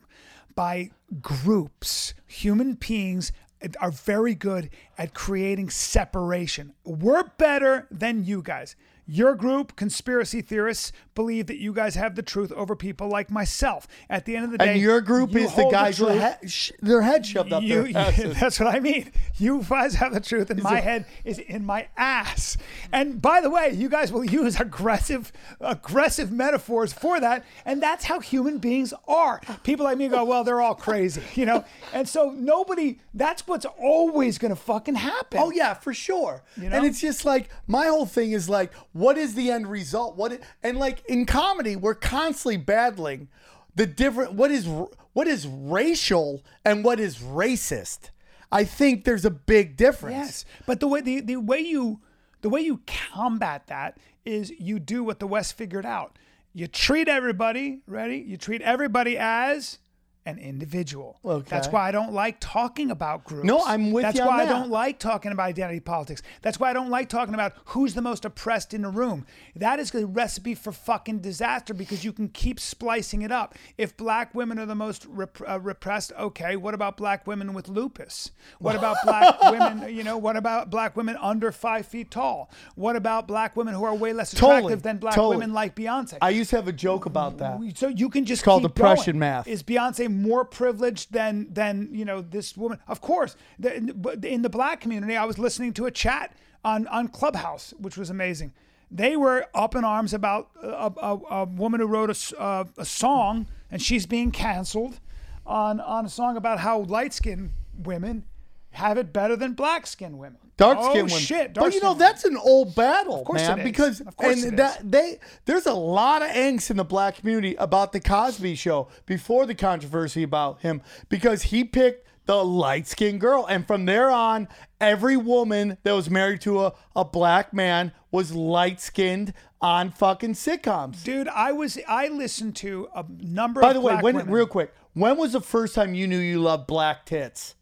by 0.56 0.92
groups. 1.22 2.14
Human 2.28 2.74
beings 2.74 3.32
are 3.80 3.92
very 3.92 4.36
good 4.36 4.70
at 4.98 5.14
creating 5.14 5.70
separation. 5.70 6.74
We're 6.84 7.24
better 7.38 7.88
than 7.90 8.24
you 8.24 8.42
guys. 8.42 8.76
Your 9.10 9.36
group, 9.36 9.76
conspiracy 9.78 10.42
theorists, 10.42 10.92
believe 11.16 11.48
that 11.48 11.58
you 11.58 11.72
guys 11.74 11.96
have 11.96 12.16
the 12.16 12.22
truth 12.22 12.52
over 12.52 12.76
people 12.76 13.08
like 13.08 13.32
myself. 13.32 13.88
At 14.10 14.26
the 14.26 14.36
end 14.36 14.46
of 14.46 14.52
the 14.52 14.58
day, 14.58 14.74
And 14.74 14.82
your 14.82 15.00
group 15.02 15.32
you 15.32 15.40
is 15.40 15.54
the 15.56 15.70
guys 15.70 16.00
with 16.00 16.20
truth. 16.20 16.36
he- 16.42 16.48
sh- 16.50 16.72
their 16.82 17.02
head 17.02 17.26
shoved 17.26 17.54
up 17.54 17.64
You- 17.64 17.84
their 17.84 17.88
you- 17.88 17.96
asses. 17.98 18.40
that's 18.40 18.60
what 18.60 18.74
I 18.76 18.80
mean. 18.82 19.12
You 19.38 19.64
guys 19.68 19.96
have 19.96 20.14
the 20.14 20.20
truth, 20.20 20.50
and 20.50 20.62
my 20.62 20.80
head 20.82 21.06
is 21.24 21.40
in 21.40 21.66
my 21.66 21.88
ass. 21.96 22.58
And 22.92 23.22
by 23.22 23.40
the 23.40 23.50
way, 23.50 23.72
you 23.72 23.88
guys 23.88 24.12
will 24.12 24.26
use 24.26 24.60
aggressive, 24.60 25.32
aggressive 25.62 26.32
metaphors 26.32 26.92
for 26.94 27.20
that, 27.20 27.46
and 27.66 27.82
that's 27.82 28.06
how 28.06 28.20
human 28.20 28.58
beings 28.58 28.94
are. 29.08 29.40
People 29.64 29.86
like 29.86 29.98
me 29.98 30.08
go, 30.08 30.24
"Well, 30.24 30.44
they're 30.44 30.62
all 30.62 30.76
crazy," 30.76 31.22
you 31.36 31.46
know. 31.46 31.64
And 31.94 32.08
so 32.10 32.32
nobody. 32.32 33.00
That's 33.14 33.48
what's 33.48 33.66
always 33.80 34.38
gonna 34.38 34.56
fucking 34.56 34.96
happen. 34.96 35.40
Oh 35.42 35.52
yeah, 35.52 35.74
for 35.74 35.94
sure. 35.94 36.44
You 36.56 36.70
know? 36.70 36.78
And 36.78 36.86
it's 36.86 37.00
just 37.02 37.26
like 37.26 37.50
my 37.68 37.88
whole 37.88 38.06
thing 38.06 38.32
is 38.32 38.48
like, 38.50 38.72
what 38.98 39.18
is 39.18 39.36
the 39.36 39.52
end 39.52 39.68
result? 39.68 40.16
What 40.16 40.40
and 40.64 40.78
like 40.78 41.04
in 41.06 41.26
comedy, 41.26 41.76
we're 41.76 41.96
constantly 41.96 42.58
battling 42.58 43.28
the 43.76 43.86
different. 43.86 44.34
what 44.34 44.52
is 44.52 44.68
what 45.14 45.28
is 45.28 45.48
racial 45.48 46.44
and 46.66 46.84
what 46.84 47.00
is 47.00 47.18
racist? 47.20 48.10
I 48.52 48.64
think 48.64 49.04
there's 49.04 49.26
a 49.26 49.32
big 49.32 49.76
difference. 49.78 50.16
Yes, 50.16 50.46
but 50.66 50.80
the 50.80 50.88
way 50.88 51.02
the, 51.02 51.22
the 51.22 51.38
way 51.38 51.60
you 51.60 52.02
the 52.42 52.50
way 52.50 52.62
you 52.62 52.82
combat 52.88 53.68
that 53.68 53.98
is 54.26 54.52
you 54.60 54.80
do 54.80 55.04
what 55.04 55.20
the 55.20 55.28
West 55.28 55.58
figured 55.58 55.86
out. 55.86 56.18
You 56.54 56.68
treat 56.68 57.08
everybody 57.08 57.82
ready. 57.86 58.18
You 58.18 58.38
treat 58.38 58.62
everybody 58.62 59.18
as 59.18 59.80
an 60.28 60.38
individual. 60.40 61.20
Okay. 61.24 61.48
That's 61.50 61.70
why 61.70 61.88
I 61.88 61.92
don't 61.92 62.12
like 62.12 62.38
talking 62.42 62.92
about 62.92 63.24
groups. 63.24 63.46
No, 63.46 63.64
I'm 63.66 63.92
with 63.92 64.04
That's 64.04 64.16
you 64.16 64.22
That's 64.26 64.30
why 64.30 64.42
I 64.42 64.46
that. 64.46 64.52
don't 64.52 64.70
like 64.70 65.00
talking 65.00 65.32
about 65.32 65.44
identity 65.44 65.80
politics. 65.80 66.22
That's 66.42 66.60
why 66.60 66.70
I 66.70 66.74
don't 66.74 66.90
like 66.90 67.08
talking 67.08 67.34
about 67.34 67.54
who's 67.66 67.94
the 67.94 68.02
most 68.02 68.26
oppressed 68.26 68.74
in 68.74 68.82
the 68.82 68.90
room. 68.90 69.26
That 69.56 69.80
is 69.80 69.96
a 69.96 70.06
recipe 70.06 70.54
for 70.54 70.72
fucking 70.74 71.20
disaster 71.20 71.74
because 71.74 72.04
you 72.04 72.12
can 72.12 72.28
keep 72.28 72.60
splicing 72.60 73.22
it 73.22 73.32
up. 73.32 73.56
If 73.78 73.96
black 73.96 74.36
women 74.36 74.60
are 74.60 74.66
the 74.66 74.76
most 74.76 75.06
rep- 75.06 75.42
uh, 75.48 75.60
repressed, 75.62 76.12
okay, 76.20 76.58
what 76.58 76.74
about 76.74 76.98
black 76.98 77.26
women 77.26 77.54
with 77.54 77.70
lupus? 77.70 78.32
What 78.60 78.76
about 78.76 78.98
black 79.06 79.42
women, 79.52 79.96
you 79.96 80.04
know, 80.04 80.18
what 80.18 80.36
about 80.36 80.70
black 80.70 80.98
women 80.98 81.16
under 81.22 81.54
five 81.54 81.86
feet 81.86 82.12
tall? 82.12 82.52
What 82.76 82.98
about 82.98 83.28
black 83.28 83.56
women 83.56 83.74
who 83.74 83.86
are 83.86 83.96
way 83.96 84.12
less 84.12 84.34
attractive 84.34 84.56
Totally, 84.64 84.76
than 84.76 84.98
black 84.98 85.16
totally. 85.16 85.38
women 85.38 85.54
like 85.54 85.74
Beyonce? 85.76 86.18
I 86.22 86.32
used 86.32 86.50
to 86.50 86.58
have 86.58 86.68
a 86.68 86.74
joke 86.74 87.06
about 87.06 87.38
that. 87.38 87.60
so 87.76 87.88
you 87.88 88.10
can 88.10 88.26
just 88.26 88.44
called 88.44 88.64
keep 88.64 88.74
depression 88.76 89.14
going. 89.14 89.20
math. 89.20 89.48
Is 89.48 89.64
Beyonce 89.64 90.10
more 90.22 90.46
privileged 90.46 91.12
than 91.14 91.54
than 91.54 91.90
you 91.92 92.06
know 92.06 92.22
this 92.22 92.56
woman? 92.58 92.80
Of 92.88 93.02
course. 93.02 93.36
In 93.64 94.42
the 94.42 94.50
black 94.50 94.82
community, 94.82 95.16
I 95.16 95.26
was 95.26 95.40
listening 95.40 95.74
to 95.74 95.86
a 95.86 95.92
chat 95.92 96.36
on 96.64 96.88
on 96.88 97.08
Clubhouse, 97.08 97.74
which 97.78 97.98
was 97.98 98.10
amazing. 98.10 98.54
They 98.90 99.18
were 99.18 99.48
up 99.54 99.76
in 99.76 99.84
arms 99.84 100.14
about 100.14 100.50
a, 100.62 100.92
a, 100.98 101.20
a 101.30 101.46
woman 101.46 101.82
who 101.82 101.88
wrote 101.88 102.10
a, 102.10 102.40
uh, 102.40 102.66
a 102.78 102.86
song, 102.86 103.48
and 103.70 103.82
she's 103.82 104.06
being 104.06 104.32
canceled 104.32 105.00
on 105.46 105.80
on 105.80 106.06
a 106.06 106.10
song 106.10 106.38
about 106.38 106.60
how 106.60 106.80
light 106.80 107.14
skinned 107.14 107.52
women 107.78 108.26
have 108.72 108.98
it 108.98 109.12
better 109.12 109.36
than 109.36 109.54
black 109.54 109.88
skinned 109.88 110.20
women. 110.20 110.47
Dark 110.58 110.80
oh, 110.82 110.90
skin 110.90 111.06
women. 111.06 111.20
shit! 111.20 111.54
but 111.54 111.74
you 111.74 111.82
know 111.82 111.94
that's 111.94 112.26
an 112.26 112.36
old 112.36 112.76
battle, 112.76 113.20
of 113.20 113.26
course 113.26 113.42
man. 113.42 113.60
it 113.60 113.62
is. 113.62 113.66
Because 113.66 114.02
Of 114.02 114.18
course 114.18 114.44
and 114.44 114.54
it 114.54 114.58
that 114.58 114.92
they 114.92 115.20
there's 115.46 115.68
a 115.68 115.74
lot 115.74 116.24
of 116.24 116.30
angst 116.30 116.72
in 116.72 116.78
the 116.78 116.84
black 116.84 117.18
community 117.18 117.56
about 117.56 117.92
the 117.92 118.00
Cosby 118.00 118.56
Show 118.56 118.88
before 119.06 119.46
the 119.46 119.56
controversy 119.56 120.24
about 120.24 120.62
him 120.62 120.82
because 121.10 121.44
he 121.44 121.64
picked 121.64 122.08
the 122.28 122.44
light 122.44 122.86
skinned 122.88 123.22
girl, 123.22 123.46
and 123.50 123.66
from 123.66 123.86
there 123.86 124.12
on, 124.12 124.48
every 124.80 125.18
woman 125.18 125.78
that 125.84 125.94
was 125.94 126.10
married 126.10 126.42
to 126.42 126.66
a, 126.66 126.74
a 126.96 127.06
black 127.06 127.54
man 127.54 127.94
was 128.12 128.34
light 128.34 128.80
skinned 128.80 129.34
on 129.62 129.90
fucking 129.92 130.34
sitcoms. 130.34 131.04
Dude, 131.04 131.28
I 131.30 131.52
was 131.54 131.80
I 131.88 132.10
listened 132.10 132.56
to 132.58 132.90
a 132.94 133.06
number 133.20 133.62
By 133.62 133.74
the 133.74 133.82
way, 133.82 133.96
when 133.96 134.16
women. 134.16 134.32
real 134.32 134.46
quick, 134.46 134.74
when 134.94 135.18
was 135.18 135.34
the 135.34 135.42
first 135.42 135.74
time 135.74 135.94
you 135.94 136.06
knew 136.06 136.20
you 136.20 136.40
loved 136.42 136.68
black 136.68 137.06
tits? 137.06 137.56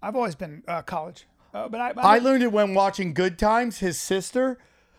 I've 0.00 0.14
always 0.14 0.34
been 0.34 0.62
uh, 0.68 0.82
college, 0.82 1.26
uh, 1.54 1.68
but 1.68 1.80
I, 1.80 1.92
I 1.96 2.18
learned 2.18 2.42
it 2.42 2.52
when 2.52 2.74
watching 2.74 3.14
Good 3.14 3.38
Times. 3.38 3.78
His 3.78 3.98
sister, 3.98 4.58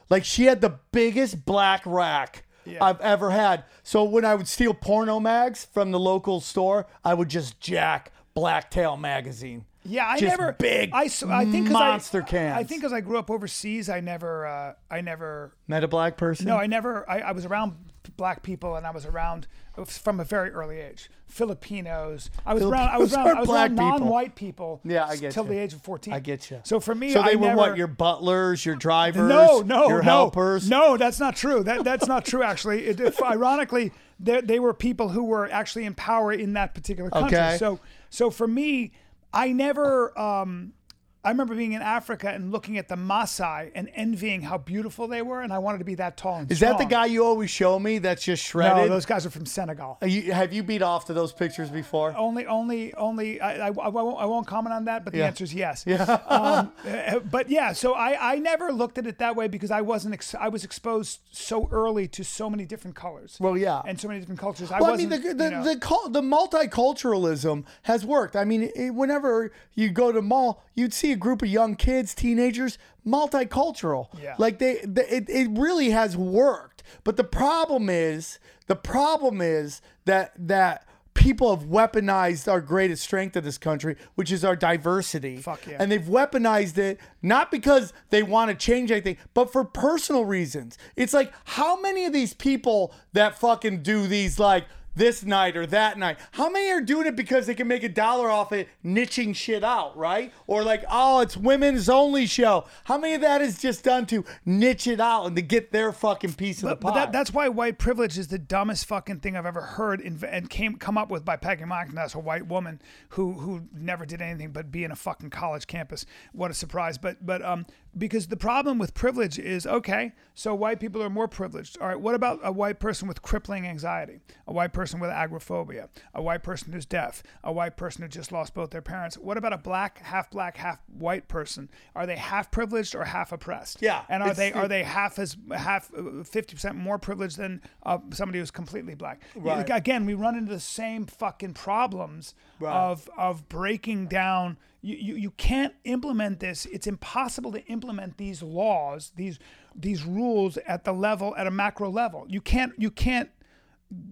like 0.09 0.25
she 0.25 0.45
had 0.45 0.61
the 0.61 0.79
biggest 0.91 1.45
black 1.45 1.83
rack 1.85 2.45
I've 2.79 3.01
ever 3.01 3.31
had. 3.31 3.63
So 3.83 4.03
when 4.03 4.25
I 4.25 4.35
would 4.35 4.47
steal 4.47 4.73
porno 4.73 5.19
mags 5.19 5.65
from 5.65 5.91
the 5.91 5.99
local 5.99 6.39
store, 6.39 6.87
I 7.03 7.13
would 7.13 7.29
just 7.29 7.59
jack 7.59 8.11
Blacktail 8.33 8.97
magazine. 8.97 9.65
Yeah, 9.83 10.07
I 10.07 10.19
Just 10.19 10.37
never 10.37 10.51
big 10.53 10.91
I, 10.93 11.03
I 11.03 11.45
think 11.45 11.69
monster 11.69 12.21
I, 12.21 12.25
cans. 12.25 12.57
I 12.57 12.63
think 12.63 12.81
because 12.81 12.93
I 12.93 13.01
grew 13.01 13.17
up 13.17 13.31
overseas, 13.31 13.89
I 13.89 14.01
never, 14.01 14.45
uh, 14.45 14.73
I 14.91 15.01
never. 15.01 15.55
met 15.67 15.83
a 15.83 15.87
black 15.87 16.17
person. 16.17 16.45
No, 16.45 16.57
I 16.57 16.67
never. 16.67 17.09
I, 17.09 17.19
I 17.19 17.31
was 17.31 17.45
around 17.45 17.75
black 18.17 18.43
people, 18.43 18.75
and 18.75 18.85
I 18.85 18.91
was 18.91 19.05
around 19.05 19.47
from 19.85 20.19
a 20.19 20.23
very 20.23 20.51
early 20.51 20.79
age. 20.79 21.09
Filipinos. 21.27 22.29
I 22.45 22.53
was 22.53 22.63
around. 22.63 22.89
I 22.89 22.97
was 22.97 23.13
around. 23.15 23.27
I 23.27 23.39
was 23.39 23.47
black 23.47 23.71
around 23.71 23.75
non-white 23.75 24.35
people. 24.35 24.81
Yeah, 24.83 25.05
I 25.05 25.15
get 25.15 25.31
till 25.31 25.43
you. 25.45 25.51
the 25.51 25.57
age 25.57 25.73
of 25.73 25.81
fourteen. 25.81 26.13
I 26.13 26.19
get 26.19 26.49
you. 26.49 26.59
So 26.63 26.79
for 26.79 26.95
me, 26.95 27.11
So 27.11 27.21
they 27.21 27.33
I 27.33 27.35
were 27.35 27.47
never, 27.47 27.57
what? 27.57 27.77
Your 27.77 27.87
butlers, 27.87 28.65
your 28.65 28.75
drivers, 28.75 29.29
no, 29.29 29.61
no, 29.61 29.87
your 29.87 29.99
no, 29.99 30.03
helpers. 30.03 30.69
No, 30.69 30.97
that's 30.97 31.19
not 31.19 31.35
true. 31.35 31.63
That 31.63 31.83
that's 31.83 32.07
not 32.07 32.25
true. 32.25 32.43
Actually, 32.43 32.87
it, 32.87 32.99
if, 32.99 33.21
ironically, 33.23 33.91
they, 34.19 34.41
they 34.41 34.59
were 34.59 34.73
people 34.73 35.09
who 35.09 35.23
were 35.23 35.49
actually 35.51 35.85
in 35.85 35.93
power 35.93 36.33
in 36.33 36.53
that 36.53 36.73
particular 36.73 37.09
country. 37.09 37.37
Okay. 37.37 37.57
So 37.57 37.79
so 38.09 38.29
for 38.29 38.47
me, 38.47 38.91
I 39.33 39.51
never. 39.51 40.17
Um, 40.19 40.73
I 41.21 41.31
remember 41.31 41.53
being 41.53 41.73
in 41.73 41.81
Africa 41.81 42.29
and 42.29 42.49
looking 42.49 42.77
at 42.77 42.87
the 42.87 42.95
Maasai 42.95 43.71
and 43.75 43.89
envying 43.93 44.41
how 44.41 44.57
beautiful 44.57 45.05
they 45.09 45.21
were, 45.21 45.41
and 45.41 45.51
I 45.51 45.57
wanted 45.59 45.79
to 45.79 45.83
be 45.83 45.95
that 45.95 46.15
tall 46.15 46.37
and 46.39 46.49
Is 46.49 46.61
that 46.61 46.77
the 46.77 46.85
guy 46.85 47.07
you 47.07 47.25
always 47.25 47.49
show 47.49 47.77
me 47.77 47.97
that's 47.97 48.23
just 48.23 48.41
shredded. 48.45 48.77
No, 48.83 48.87
those 48.87 49.05
guys 49.05 49.25
are 49.25 49.29
from 49.29 49.45
Senegal. 49.45 49.97
Are 50.01 50.07
you, 50.07 50.31
have 50.31 50.53
you 50.53 50.63
beat 50.63 50.81
off 50.81 51.05
to 51.05 51.13
those 51.13 51.33
pictures 51.33 51.69
before? 51.69 52.15
Only, 52.15 52.45
only, 52.45 52.93
only. 52.93 53.41
I, 53.41 53.67
I, 53.67 53.67
I, 53.67 53.89
won't, 53.89 54.17
I 54.17 54.25
won't 54.25 54.47
comment 54.47 54.73
on 54.73 54.85
that, 54.85 55.03
but 55.03 55.11
the 55.11 55.19
Yeah. 55.19 55.25
answer 55.27 55.43
is 55.43 55.53
yes. 55.53 55.83
Yeah. 55.85 56.03
um, 56.29 56.71
uh, 56.87 57.19
but 57.31 57.49
yeah, 57.49 57.73
so 57.73 57.93
I, 57.95 58.35
I 58.35 58.39
never 58.39 58.71
looked 58.71 58.97
at 58.97 59.05
it 59.05 59.17
that 59.19 59.35
way 59.35 59.49
because 59.49 59.71
I 59.71 59.81
wasn't. 59.81 60.13
Ex- 60.13 60.35
I 60.35 60.47
was 60.47 60.63
exposed 60.63 61.19
so 61.31 61.67
early 61.69 62.07
to 62.07 62.23
so 62.23 62.49
many 62.49 62.63
different 62.65 62.95
colors. 62.95 63.35
Well, 63.41 63.57
yeah. 63.57 63.81
and 63.85 63.99
so 63.99 64.07
many 64.07 64.21
different 64.21 64.39
cultures. 64.39 64.71
I 64.71 64.79
Well, 64.79 64.93
I 64.93 64.95
mean, 64.95 65.09
the 65.09 65.17
the 65.17 65.27
you 65.43 65.49
know- 65.51 65.63
the, 65.65 65.77
cul- 65.77 66.07
the 66.09 66.21
multiculturalism 66.21 67.65
has 67.83 68.05
worked. 68.05 68.37
I 68.37 68.45
mean, 68.45 68.71
whenever 68.95 69.51
you 69.75 69.89
go 69.89 70.13
to 70.13 70.21
mall, 70.21 70.63
you'd 70.75 70.93
see 70.93 71.08
a 71.11 71.15
group 71.15 71.41
of 71.41 71.49
young 71.49 71.75
kids, 71.75 72.13
teenagers, 72.13 72.77
multicultural. 73.05 74.07
Yeah. 74.21 74.35
Like 74.37 74.59
they, 74.59 74.77
the, 74.83 75.13
it 75.13 75.29
it 75.29 75.49
really 75.51 75.89
has 75.89 76.15
worked. 76.15 76.83
But 77.03 77.17
the 77.17 77.23
problem 77.23 77.89
is, 77.89 78.39
the 78.67 78.75
problem 78.75 79.41
is 79.41 79.81
that 80.05 80.33
that 80.37 80.85
people 81.13 81.53
have 81.55 81.67
weaponized 81.67 82.49
our 82.49 82.61
greatest 82.61 83.03
strength 83.03 83.35
of 83.35 83.43
this 83.43 83.57
country, 83.57 83.97
which 84.15 84.31
is 84.31 84.45
our 84.45 84.55
diversity. 84.55 85.37
Fuck 85.37 85.67
yeah. 85.67 85.75
And 85.79 85.91
they've 85.91 86.01
weaponized 86.01 86.77
it 86.77 86.99
not 87.21 87.51
because 87.51 87.91
they 88.09 88.23
want 88.23 88.49
to 88.49 88.55
change 88.55 88.89
anything, 88.89 89.17
but 89.33 89.51
for 89.51 89.65
personal 89.65 90.23
reasons. 90.23 90.77
It's 90.95 91.13
like 91.13 91.33
how 91.43 91.79
many 91.81 92.05
of 92.05 92.13
these 92.13 92.33
people 92.33 92.93
that 93.13 93.37
fucking 93.37 93.83
do 93.83 94.07
these 94.07 94.39
like 94.39 94.65
this 94.95 95.23
night 95.23 95.55
or 95.55 95.65
that 95.67 95.97
night, 95.97 96.17
how 96.31 96.49
many 96.49 96.69
are 96.71 96.81
doing 96.81 97.07
it 97.07 97.15
because 97.15 97.47
they 97.47 97.55
can 97.55 97.67
make 97.67 97.83
a 97.83 97.89
dollar 97.89 98.29
off 98.29 98.51
it, 98.51 98.67
niching 98.83 99.35
shit 99.35 99.63
out, 99.63 99.95
right? 99.97 100.31
Or 100.47 100.63
like, 100.63 100.83
oh, 100.89 101.21
it's 101.21 101.37
women's 101.37 101.87
only 101.89 102.25
show. 102.25 102.65
How 102.85 102.97
many 102.97 103.13
of 103.13 103.21
that 103.21 103.41
is 103.41 103.59
just 103.59 103.83
done 103.83 104.05
to 104.07 104.25
niche 104.45 104.87
it 104.87 104.99
out 104.99 105.25
and 105.25 105.35
to 105.35 105.41
get 105.41 105.71
their 105.71 105.91
fucking 105.91 106.33
piece 106.33 106.57
of 106.63 106.63
But, 106.63 106.69
the 106.69 106.85
pie? 106.85 106.89
but 106.89 106.95
that, 106.95 107.11
that's 107.11 107.31
why 107.31 107.47
white 107.49 107.77
privilege 107.77 108.17
is 108.17 108.27
the 108.27 108.39
dumbest 108.39 108.85
fucking 108.85 109.19
thing 109.19 109.37
I've 109.37 109.45
ever 109.45 109.61
heard 109.61 110.01
inv- 110.01 110.27
and 110.29 110.49
came 110.49 110.75
come 110.75 110.97
up 110.97 111.09
with 111.09 111.23
by 111.23 111.35
Peggy 111.37 111.63
McIntosh, 111.63 112.15
a 112.15 112.19
white 112.19 112.47
woman 112.47 112.81
who 113.09 113.33
who 113.33 113.63
never 113.73 114.05
did 114.05 114.21
anything 114.21 114.51
but 114.51 114.71
be 114.71 114.83
in 114.83 114.91
a 114.91 114.95
fucking 114.95 115.29
college 115.29 115.67
campus. 115.67 116.05
What 116.33 116.51
a 116.51 116.53
surprise! 116.53 116.97
But 116.97 117.25
but 117.25 117.43
um 117.43 117.65
because 117.97 118.27
the 118.27 118.37
problem 118.37 118.77
with 118.77 118.93
privilege 118.93 119.39
is 119.39 119.65
okay, 119.65 120.13
so 120.33 120.53
white 120.53 120.79
people 120.79 121.01
are 121.01 121.09
more 121.09 121.27
privileged. 121.27 121.77
All 121.81 121.87
right, 121.87 121.99
what 121.99 122.15
about 122.15 122.39
a 122.43 122.51
white 122.51 122.79
person 122.79 123.07
with 123.07 123.21
crippling 123.21 123.65
anxiety, 123.65 124.19
a 124.47 124.53
white 124.53 124.73
person 124.73 124.99
with 124.99 125.09
agoraphobia, 125.09 125.89
a 126.13 126.21
white 126.21 126.43
person 126.43 126.71
who's 126.71 126.85
deaf, 126.85 127.23
a 127.43 127.51
white 127.51 127.77
person 127.77 128.01
who 128.03 128.07
just 128.07 128.31
lost 128.31 128.53
both 128.53 128.69
their 128.69 128.81
parents? 128.81 129.17
What 129.17 129.37
about 129.37 129.53
a 129.53 129.57
black, 129.57 129.99
half 129.99 130.29
black, 130.29 130.57
half 130.57 130.79
white 130.87 131.27
person? 131.27 131.69
Are 131.95 132.05
they 132.05 132.15
half 132.15 132.51
privileged 132.51 132.95
or 132.95 133.05
half 133.05 133.31
oppressed? 133.31 133.81
Yeah, 133.81 134.03
and 134.09 134.23
are 134.23 134.33
they 134.33 134.53
are 134.53 134.67
they 134.67 134.83
half 134.83 135.19
as 135.19 135.35
half 135.55 135.91
fifty 136.25 136.55
percent 136.55 136.75
more 136.75 136.99
privileged 136.99 137.37
than 137.37 137.61
uh, 137.83 137.97
somebody 138.11 138.39
who's 138.39 138.51
completely 138.51 138.95
black? 138.95 139.21
Right. 139.35 139.69
Again, 139.69 140.05
we 140.05 140.13
run 140.13 140.35
into 140.35 140.51
the 140.51 140.59
same 140.59 141.05
fucking 141.05 141.53
problems 141.53 142.35
of 142.61 143.09
of 143.17 143.49
breaking 143.49 144.07
down. 144.07 144.57
You, 144.81 144.95
you 144.95 145.15
you 145.15 145.31
can't 145.31 145.73
implement 145.83 146.39
this. 146.39 146.65
It's 146.65 146.87
impossible 146.87 147.51
to 147.51 147.63
implement 147.65 148.17
these 148.17 148.41
laws, 148.41 149.11
these 149.15 149.39
these 149.75 150.05
rules 150.05 150.57
at 150.65 150.85
the 150.85 150.93
level 150.93 151.35
at 151.35 151.47
a 151.47 151.51
macro 151.51 151.89
level. 151.89 152.25
You 152.29 152.41
can't 152.41 152.73
you 152.77 152.89
can't 152.89 153.29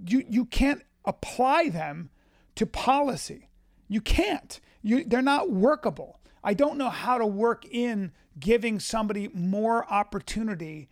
you 0.07 0.26
you 0.28 0.45
can't 0.45 0.82
apply 1.05 1.70
them 1.70 2.09
to 2.55 2.65
policy. 2.65 3.47
You 3.88 4.01
can't. 4.01 4.59
You 4.82 5.05
they're 5.05 5.22
not 5.22 5.51
workable. 5.51 6.20
I 6.43 6.53
don't 6.53 6.78
know 6.78 6.89
how 6.89 7.18
to 7.18 7.26
work 7.26 7.65
in 7.65 8.11
giving 8.39 8.80
somebody 8.80 9.30
more 9.34 9.91
opportunity 9.91 10.89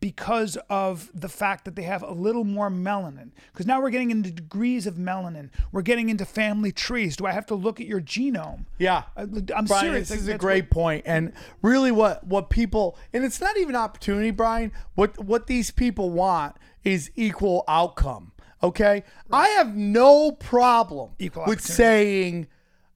because 0.00 0.58
of 0.68 1.08
the 1.14 1.28
fact 1.28 1.64
that 1.64 1.76
they 1.76 1.82
have 1.82 2.02
a 2.02 2.10
little 2.12 2.44
more 2.44 2.68
melanin. 2.70 3.30
Because 3.52 3.66
now 3.66 3.80
we're 3.80 3.90
getting 3.90 4.10
into 4.10 4.30
degrees 4.30 4.86
of 4.86 4.94
melanin. 4.94 5.50
We're 5.70 5.82
getting 5.82 6.08
into 6.08 6.24
family 6.24 6.72
trees. 6.72 7.16
Do 7.16 7.26
I 7.26 7.32
have 7.32 7.46
to 7.46 7.54
look 7.54 7.80
at 7.80 7.86
your 7.86 8.00
genome? 8.00 8.66
Yeah, 8.78 9.04
I- 9.16 9.22
I'm 9.22 9.64
Brian, 9.66 9.66
serious. 9.66 10.08
This 10.08 10.10
Like, 10.10 10.20
is 10.20 10.28
a 10.28 10.38
great 10.38 10.64
what- 10.64 10.70
point, 10.70 11.02
and 11.06 11.32
really, 11.62 11.92
what 11.92 12.26
what 12.26 12.50
people 12.50 12.96
and 13.12 13.24
it's 13.24 13.40
not 13.40 13.56
even 13.56 13.76
opportunity, 13.76 14.30
Brian. 14.30 14.72
What 14.94 15.24
what 15.24 15.46
these 15.46 15.70
people 15.70 16.10
want 16.10 16.56
is 16.82 17.10
equal 17.14 17.64
outcome. 17.68 18.32
Okay, 18.62 19.04
I 19.30 19.48
have 19.50 19.76
no 19.76 20.32
problem 20.32 21.10
Equal 21.20 21.44
with 21.46 21.60
saying. 21.60 22.48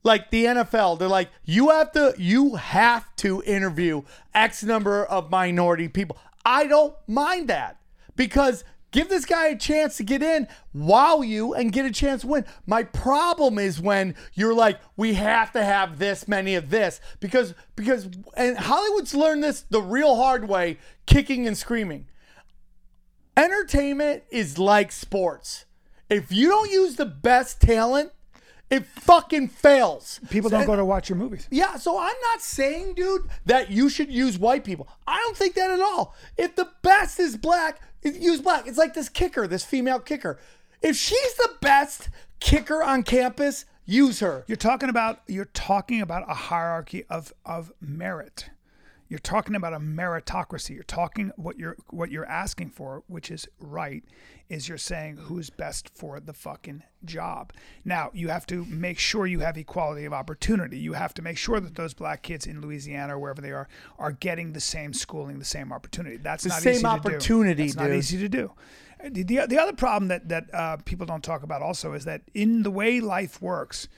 Like 0.04 0.32
the 0.32 0.46
NFL, 0.46 0.98
they're 0.98 1.06
like, 1.06 1.30
you 1.44 1.70
have 1.70 1.92
to, 1.92 2.12
you 2.18 2.56
have 2.56 3.14
to 3.18 3.40
interview 3.46 4.02
X 4.34 4.64
number 4.64 5.04
of 5.04 5.30
minority 5.30 5.86
people. 5.86 6.16
I 6.44 6.66
don't 6.66 6.94
mind 7.06 7.48
that 7.48 7.78
because 8.16 8.64
give 8.90 9.08
this 9.08 9.24
guy 9.24 9.48
a 9.48 9.56
chance 9.56 9.96
to 9.96 10.04
get 10.04 10.22
in, 10.22 10.46
wow 10.72 11.22
you, 11.22 11.54
and 11.54 11.72
get 11.72 11.86
a 11.86 11.90
chance 11.90 12.22
to 12.22 12.28
win. 12.28 12.44
My 12.66 12.82
problem 12.82 13.58
is 13.58 13.80
when 13.80 14.14
you're 14.34 14.54
like, 14.54 14.78
we 14.96 15.14
have 15.14 15.52
to 15.52 15.64
have 15.64 15.98
this 15.98 16.28
many 16.28 16.54
of 16.54 16.70
this 16.70 17.00
because 17.20 17.54
because 17.74 18.08
and 18.36 18.58
Hollywood's 18.58 19.14
learned 19.14 19.42
this 19.42 19.62
the 19.62 19.82
real 19.82 20.16
hard 20.16 20.48
way, 20.48 20.78
kicking 21.06 21.46
and 21.46 21.56
screaming. 21.56 22.06
Entertainment 23.36 24.24
is 24.30 24.58
like 24.58 24.92
sports. 24.92 25.64
If 26.10 26.30
you 26.30 26.48
don't 26.48 26.70
use 26.70 26.96
the 26.96 27.06
best 27.06 27.62
talent, 27.62 28.12
it 28.72 28.86
fucking 28.86 29.48
fails. 29.48 30.18
People 30.30 30.48
don't 30.48 30.64
go 30.66 30.74
to 30.74 30.84
watch 30.84 31.10
your 31.10 31.18
movies. 31.18 31.46
Yeah, 31.50 31.76
so 31.76 31.98
I'm 31.98 32.16
not 32.22 32.40
saying, 32.40 32.94
dude, 32.94 33.28
that 33.44 33.70
you 33.70 33.90
should 33.90 34.10
use 34.10 34.38
white 34.38 34.64
people. 34.64 34.88
I 35.06 35.18
don't 35.18 35.36
think 35.36 35.54
that 35.56 35.70
at 35.70 35.80
all. 35.80 36.14
If 36.38 36.56
the 36.56 36.68
best 36.80 37.20
is 37.20 37.36
black, 37.36 37.82
use 38.02 38.40
black. 38.40 38.66
It's 38.66 38.78
like 38.78 38.94
this 38.94 39.10
kicker, 39.10 39.46
this 39.46 39.62
female 39.62 40.00
kicker. 40.00 40.38
If 40.80 40.96
she's 40.96 41.34
the 41.34 41.50
best 41.60 42.08
kicker 42.40 42.82
on 42.82 43.02
campus, 43.02 43.66
use 43.84 44.20
her. 44.20 44.44
You're 44.46 44.56
talking 44.56 44.88
about 44.88 45.20
you're 45.26 45.44
talking 45.44 46.00
about 46.00 46.28
a 46.30 46.34
hierarchy 46.34 47.04
of 47.10 47.34
of 47.44 47.72
merit. 47.78 48.48
You're 49.12 49.18
talking 49.18 49.54
about 49.54 49.74
a 49.74 49.78
meritocracy. 49.78 50.70
You're 50.70 50.84
talking 50.84 51.32
what 51.36 51.58
you're 51.58 51.76
what 51.90 52.10
you're 52.10 52.24
asking 52.24 52.70
for, 52.70 53.02
which 53.08 53.30
is 53.30 53.46
right, 53.60 54.02
is 54.48 54.70
you're 54.70 54.78
saying 54.78 55.18
who's 55.18 55.50
best 55.50 55.90
for 55.94 56.18
the 56.18 56.32
fucking 56.32 56.82
job. 57.04 57.52
Now 57.84 58.10
you 58.14 58.28
have 58.28 58.46
to 58.46 58.64
make 58.64 58.98
sure 58.98 59.26
you 59.26 59.40
have 59.40 59.58
equality 59.58 60.06
of 60.06 60.14
opportunity. 60.14 60.78
You 60.78 60.94
have 60.94 61.12
to 61.12 61.20
make 61.20 61.36
sure 61.36 61.60
that 61.60 61.74
those 61.74 61.92
black 61.92 62.22
kids 62.22 62.46
in 62.46 62.62
Louisiana 62.62 63.16
or 63.16 63.18
wherever 63.18 63.42
they 63.42 63.52
are 63.52 63.68
are 63.98 64.12
getting 64.12 64.54
the 64.54 64.62
same 64.62 64.94
schooling, 64.94 65.38
the 65.38 65.44
same 65.44 65.74
opportunity. 65.74 66.16
That's 66.16 66.46
not 66.46 66.62
same 66.62 66.76
easy 66.76 66.82
to 66.82 66.88
do. 66.88 66.88
opportunity, 66.88 67.64
That's 67.64 67.76
not 67.76 67.90
easy 67.90 68.16
to 68.16 68.30
do. 68.30 68.52
The, 69.04 69.24
the, 69.24 69.46
the 69.46 69.58
other 69.58 69.74
problem 69.74 70.08
that 70.08 70.30
that 70.30 70.54
uh, 70.54 70.78
people 70.86 71.04
don't 71.04 71.22
talk 71.22 71.42
about 71.42 71.60
also 71.60 71.92
is 71.92 72.06
that 72.06 72.22
in 72.32 72.62
the 72.62 72.70
way 72.70 72.98
life 72.98 73.42
works, 73.42 73.88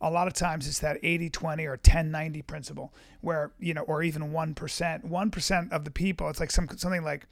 a 0.00 0.10
lot 0.10 0.26
of 0.26 0.34
times 0.34 0.66
it's 0.66 0.80
that 0.80 1.00
80-20 1.02 1.66
or 1.66 1.76
10-90 1.78 2.46
principle 2.46 2.92
where 3.20 3.52
you 3.58 3.74
know 3.74 3.82
or 3.82 4.02
even 4.02 4.32
1% 4.32 4.54
1% 5.04 5.72
of 5.72 5.84
the 5.84 5.90
people 5.90 6.28
it's 6.28 6.40
like 6.40 6.50
some 6.50 6.68
something 6.76 7.04
like 7.04 7.26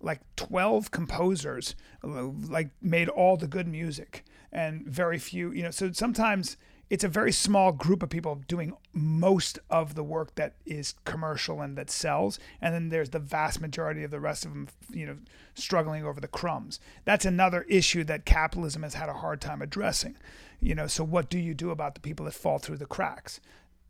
like 0.00 0.20
12 0.36 0.90
composers 0.90 1.74
like 2.02 2.70
made 2.82 3.08
all 3.08 3.36
the 3.36 3.46
good 3.46 3.66
music 3.66 4.24
and 4.52 4.86
very 4.86 5.18
few 5.18 5.50
you 5.52 5.62
know 5.62 5.70
so 5.70 5.90
sometimes 5.92 6.56
it's 6.88 7.02
a 7.02 7.08
very 7.08 7.32
small 7.32 7.72
group 7.72 8.02
of 8.02 8.10
people 8.10 8.40
doing 8.46 8.72
most 8.92 9.58
of 9.70 9.94
the 9.94 10.04
work 10.04 10.34
that 10.36 10.54
is 10.64 10.94
commercial 11.04 11.60
and 11.60 11.76
that 11.76 11.90
sells 11.90 12.38
and 12.60 12.74
then 12.74 12.88
there's 12.90 13.10
the 13.10 13.18
vast 13.18 13.60
majority 13.60 14.04
of 14.04 14.10
the 14.10 14.20
rest 14.20 14.44
of 14.44 14.52
them 14.52 14.68
you 14.90 15.06
know 15.06 15.16
struggling 15.58 16.04
over 16.04 16.20
the 16.20 16.28
crumbs. 16.28 16.78
That's 17.04 17.24
another 17.24 17.62
issue 17.62 18.04
that 18.04 18.24
capitalism 18.24 18.82
has 18.82 18.94
had 18.94 19.08
a 19.08 19.14
hard 19.14 19.40
time 19.40 19.62
addressing 19.62 20.16
you 20.60 20.74
know 20.74 20.86
so 20.86 21.04
what 21.04 21.28
do 21.30 21.38
you 21.38 21.54
do 21.54 21.70
about 21.70 21.94
the 21.94 22.00
people 22.00 22.24
that 22.26 22.34
fall 22.34 22.58
through 22.58 22.78
the 22.78 22.86
cracks? 22.86 23.40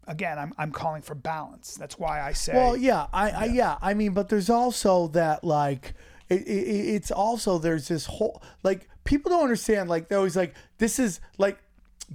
Again 0.09 0.39
i'm, 0.39 0.53
I'm 0.57 0.73
calling 0.73 1.03
for 1.03 1.14
balance. 1.14 1.75
That's 1.75 1.99
why 1.99 2.21
i 2.21 2.33
say 2.33 2.55
Well, 2.55 2.77
yeah, 2.77 3.07
I, 3.12 3.31
I 3.31 3.45
yeah, 3.47 3.79
I 3.83 3.95
mean, 3.95 4.12
but 4.12 4.29
there's 4.29 4.51
also 4.51 5.09
that 5.09 5.43
like 5.45 5.95
it, 6.29 6.43
it, 6.43 6.95
it's 6.95 7.11
also 7.11 7.59
there's 7.59 7.89
this 7.89 8.07
whole 8.07 8.43
like 8.62 8.89
people 9.05 9.31
don't 9.31 9.43
understand 9.43 9.89
like 9.89 10.09
they're 10.09 10.19
always 10.19 10.37
like 10.37 10.55
this 10.79 10.99
is 10.99 11.21
like 11.39 11.59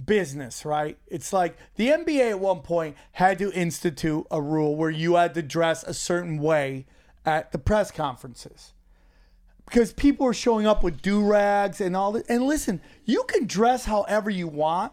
business, 0.04 0.64
right? 0.64 0.98
It's 1.06 1.32
like 1.32 1.56
the 1.76 1.88
NBA 1.88 2.30
at 2.30 2.40
one 2.40 2.60
point 2.60 2.96
had 3.12 3.38
to 3.38 3.52
institute 3.52 4.26
a 4.30 4.40
rule 4.40 4.76
where 4.76 4.90
you 4.90 5.16
had 5.16 5.34
to 5.34 5.42
dress 5.42 5.82
a 5.84 5.94
certain 5.94 6.38
way 6.38 6.86
at 7.24 7.52
the 7.52 7.58
press 7.58 7.90
conferences 7.90 8.72
because 9.66 9.92
people 9.92 10.26
are 10.26 10.34
showing 10.34 10.66
up 10.66 10.82
with 10.82 11.00
do 11.02 11.24
rags 11.24 11.80
and 11.80 11.96
all 11.96 12.12
that. 12.12 12.28
And 12.28 12.44
listen, 12.44 12.80
you 13.04 13.24
can 13.24 13.46
dress 13.46 13.84
however 13.86 14.28
you 14.30 14.48
want 14.48 14.92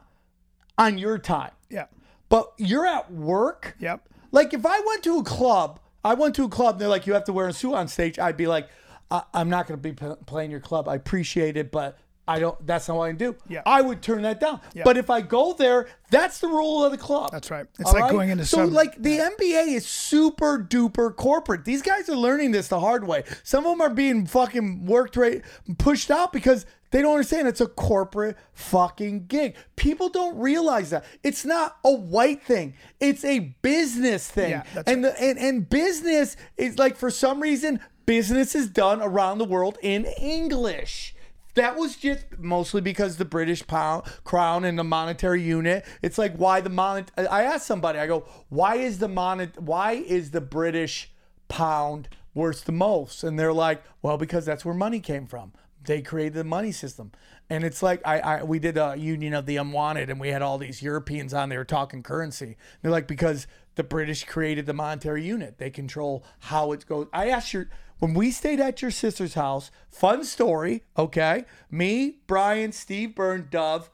on 0.78 0.97
your 0.97 1.17
time, 1.17 1.51
Yeah. 1.70 1.86
but 2.30 2.53
you're 2.57 2.86
at 2.86 3.11
work. 3.11 3.76
Yep. 3.80 4.07
Like 4.32 4.53
if 4.53 4.65
I 4.65 4.80
went 4.86 5.03
to 5.03 5.17
a 5.20 5.24
club, 5.24 5.80
I 6.05 6.13
went 6.13 6.36
to 6.36 6.45
a 6.45 6.49
club 6.49 6.76
and 6.76 6.82
they're 6.82 6.88
like, 6.88 7.05
you 7.07 7.13
have 7.13 7.26
to 7.26 7.34
wear 7.34 7.47
a 7.47 7.53
suit 7.53 7.74
on 7.74 7.88
stage. 7.88 8.17
I'd 8.20 8.38
be 8.38 8.47
like, 8.47 8.70
I- 9.11 9.24
I'm 9.34 9.49
not 9.49 9.67
going 9.67 9.78
to 9.80 9.82
be 9.82 9.91
p- 9.93 10.24
playing 10.26 10.51
your 10.51 10.59
club. 10.61 10.88
I 10.88 10.95
appreciate 10.95 11.57
it, 11.57 11.72
but 11.72 11.97
I 12.30 12.39
don't. 12.39 12.67
That's 12.67 12.88
not 12.88 12.97
what 12.97 13.09
I 13.09 13.11
do. 13.13 13.36
Yeah. 13.47 13.63
I 13.65 13.82
would 13.82 14.03
turn 14.03 14.21
that 14.21 14.39
down. 14.39 14.61
Yeah. 14.75 14.84
But 14.86 14.97
if 14.97 15.09
I 15.09 15.21
go 15.21 15.53
there, 15.53 15.88
that's 16.11 16.39
the 16.39 16.47
rule 16.47 16.86
of 16.86 16.91
the 16.91 16.97
club. 16.97 17.32
That's 17.32 17.49
right. 17.49 17.65
It's 17.80 17.91
All 17.91 17.99
like 17.99 18.11
going 18.11 18.30
into 18.30 18.45
so 18.45 18.57
some- 18.57 18.73
like 18.73 19.01
the 19.01 19.17
NBA 19.17 19.69
is 19.75 19.88
super 19.88 20.59
duper 20.63 21.15
corporate. 21.15 21.65
These 21.65 21.82
guys 21.82 22.07
are 22.07 22.15
learning 22.15 22.51
this 22.51 22.67
the 22.67 22.80
hard 22.80 23.07
way. 23.07 23.23
Some 23.43 23.65
of 23.65 23.71
them 23.71 23.82
are 23.82 23.89
being 23.89 24.27
fucking 24.27 24.86
worked 24.86 25.15
right, 25.17 25.41
pushed 25.80 26.11
out 26.11 26.32
because 26.32 26.67
they 26.91 27.01
don't 27.01 27.13
understand 27.13 27.47
it's 27.47 27.61
a 27.61 27.67
corporate 27.67 28.38
fucking 28.53 29.25
gig. 29.25 29.55
People 29.75 30.09
don't 30.09 30.38
realize 30.38 30.91
that 30.91 31.05
it's 31.23 31.45
not 31.45 31.77
a 31.84 31.91
white 31.91 32.43
thing. 32.43 32.75
It's 32.99 33.25
a 33.25 33.55
business 33.63 34.27
thing. 34.30 34.51
Yeah, 34.51 34.63
and 34.86 35.03
the 35.03 35.19
and 35.19 35.39
and 35.39 35.67
business 35.67 36.38
is 36.57 36.77
like 36.77 36.95
for 36.95 37.09
some 37.09 37.41
reason 37.41 37.80
business 38.05 38.53
is 38.55 38.67
done 38.69 39.01
around 39.01 39.39
the 39.39 39.45
world 39.45 39.80
in 39.82 40.05
English. 40.05 41.15
That 41.60 41.76
was 41.76 41.97
just 41.97 42.26
mostly 42.38 42.80
because 42.80 43.18
the 43.18 43.26
British 43.26 43.68
pound, 43.68 44.05
crown 44.24 44.64
and 44.64 44.80
the 44.80 44.84
monetary 44.86 45.43
unit. 45.43 45.86
It's 46.01 46.18
like 46.18 46.34
why 46.38 46.62
the 46.62 46.70
mon. 46.70 47.07
I 47.18 47.43
asked 47.43 47.68
somebody. 47.68 47.99
I 47.99 48.07
go, 48.07 48.26
why 48.47 48.76
is 48.76 48.99
the 48.99 49.10
mon? 49.10 49.51
Why 49.57 49.91
is 49.91 50.32
the 50.32 50.39
British 50.39 51.12
pound 51.49 52.07
worth 52.34 52.64
the 52.64 52.72
most? 52.72 53.26
And 53.26 53.38
they're 53.38 53.51
like, 53.51 53.84
well, 54.01 54.18
because 54.18 54.45
that's 54.45 54.64
where 54.64 54.74
money 54.74 55.01
came 55.01 55.28
from. 55.28 55.51
They 55.84 56.01
created 56.01 56.36
the 56.36 56.43
money 56.45 56.72
system. 56.72 57.12
And 57.49 57.66
it's 57.66 57.84
like 57.84 58.01
I, 58.05 58.20
I 58.20 58.43
we 58.43 58.60
did 58.60 58.78
a 58.78 58.95
union 58.97 59.34
of 59.34 59.45
the 59.45 59.57
unwanted, 59.57 60.10
and 60.10 60.18
we 60.18 60.30
had 60.30 60.41
all 60.41 60.60
these 60.60 60.82
Europeans 60.82 61.34
on 61.34 61.49
there 61.49 61.66
talking 61.66 62.03
currency. 62.03 62.55
They're 62.82 62.89
like 62.89 63.07
because 63.07 63.47
the 63.76 63.84
British 63.84 64.24
created 64.24 64.66
the 64.66 64.74
monetary 64.74 65.26
unit. 65.26 65.57
They 65.57 65.72
control 65.72 66.24
how 66.39 66.72
it 66.72 66.86
goes. 66.86 67.07
I 67.12 67.28
asked 67.28 67.51
your 67.51 67.68
when 68.00 68.14
we 68.14 68.32
stayed 68.32 68.60
at 68.60 68.82
your 68.82 68.91
sister's 68.91 69.36
house. 69.36 69.72
Fun 69.89 70.24
story, 70.24 70.84
okay? 70.97 71.45
Me, 71.70 72.18
Brian, 72.28 72.72
Steve 72.72 73.16
Byrne, 73.16 73.47
Dov. 73.50 73.89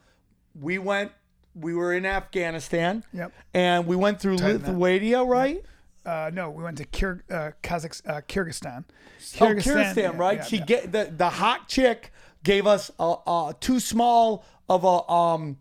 We 0.60 0.78
went. 0.78 1.12
We 1.54 1.74
were 1.74 1.94
in 1.94 2.06
Afghanistan. 2.06 3.04
Yep. 3.14 3.32
And 3.54 3.88
we 3.88 3.96
went 3.96 4.20
through 4.20 4.38
Tighten. 4.38 4.62
Lithuania, 4.62 5.24
right? 5.24 5.64
Uh, 6.06 6.30
no, 6.34 6.50
we 6.50 6.64
went 6.64 6.78
to 6.78 6.86
Kyr- 6.86 7.24
uh, 7.32 7.52
Kazakh- 7.64 8.08
uh, 8.08 8.22
Kyrgyzstan. 8.22 8.84
Oh, 9.42 9.46
Kyrgyzstan, 9.46 9.96
yeah, 9.96 10.12
right? 10.16 10.38
yeah, 10.38 10.44
she 10.44 10.58
yeah. 10.58 10.66
get 10.66 10.92
the 10.92 11.12
the 11.16 11.30
hot 11.30 11.68
chick 11.68 12.12
gave 12.44 12.68
us 12.68 12.92
a, 13.00 13.16
a 13.26 13.56
too 13.60 13.80
small 13.80 14.46
of 14.70 14.84
a 14.84 15.10
um 15.12 15.58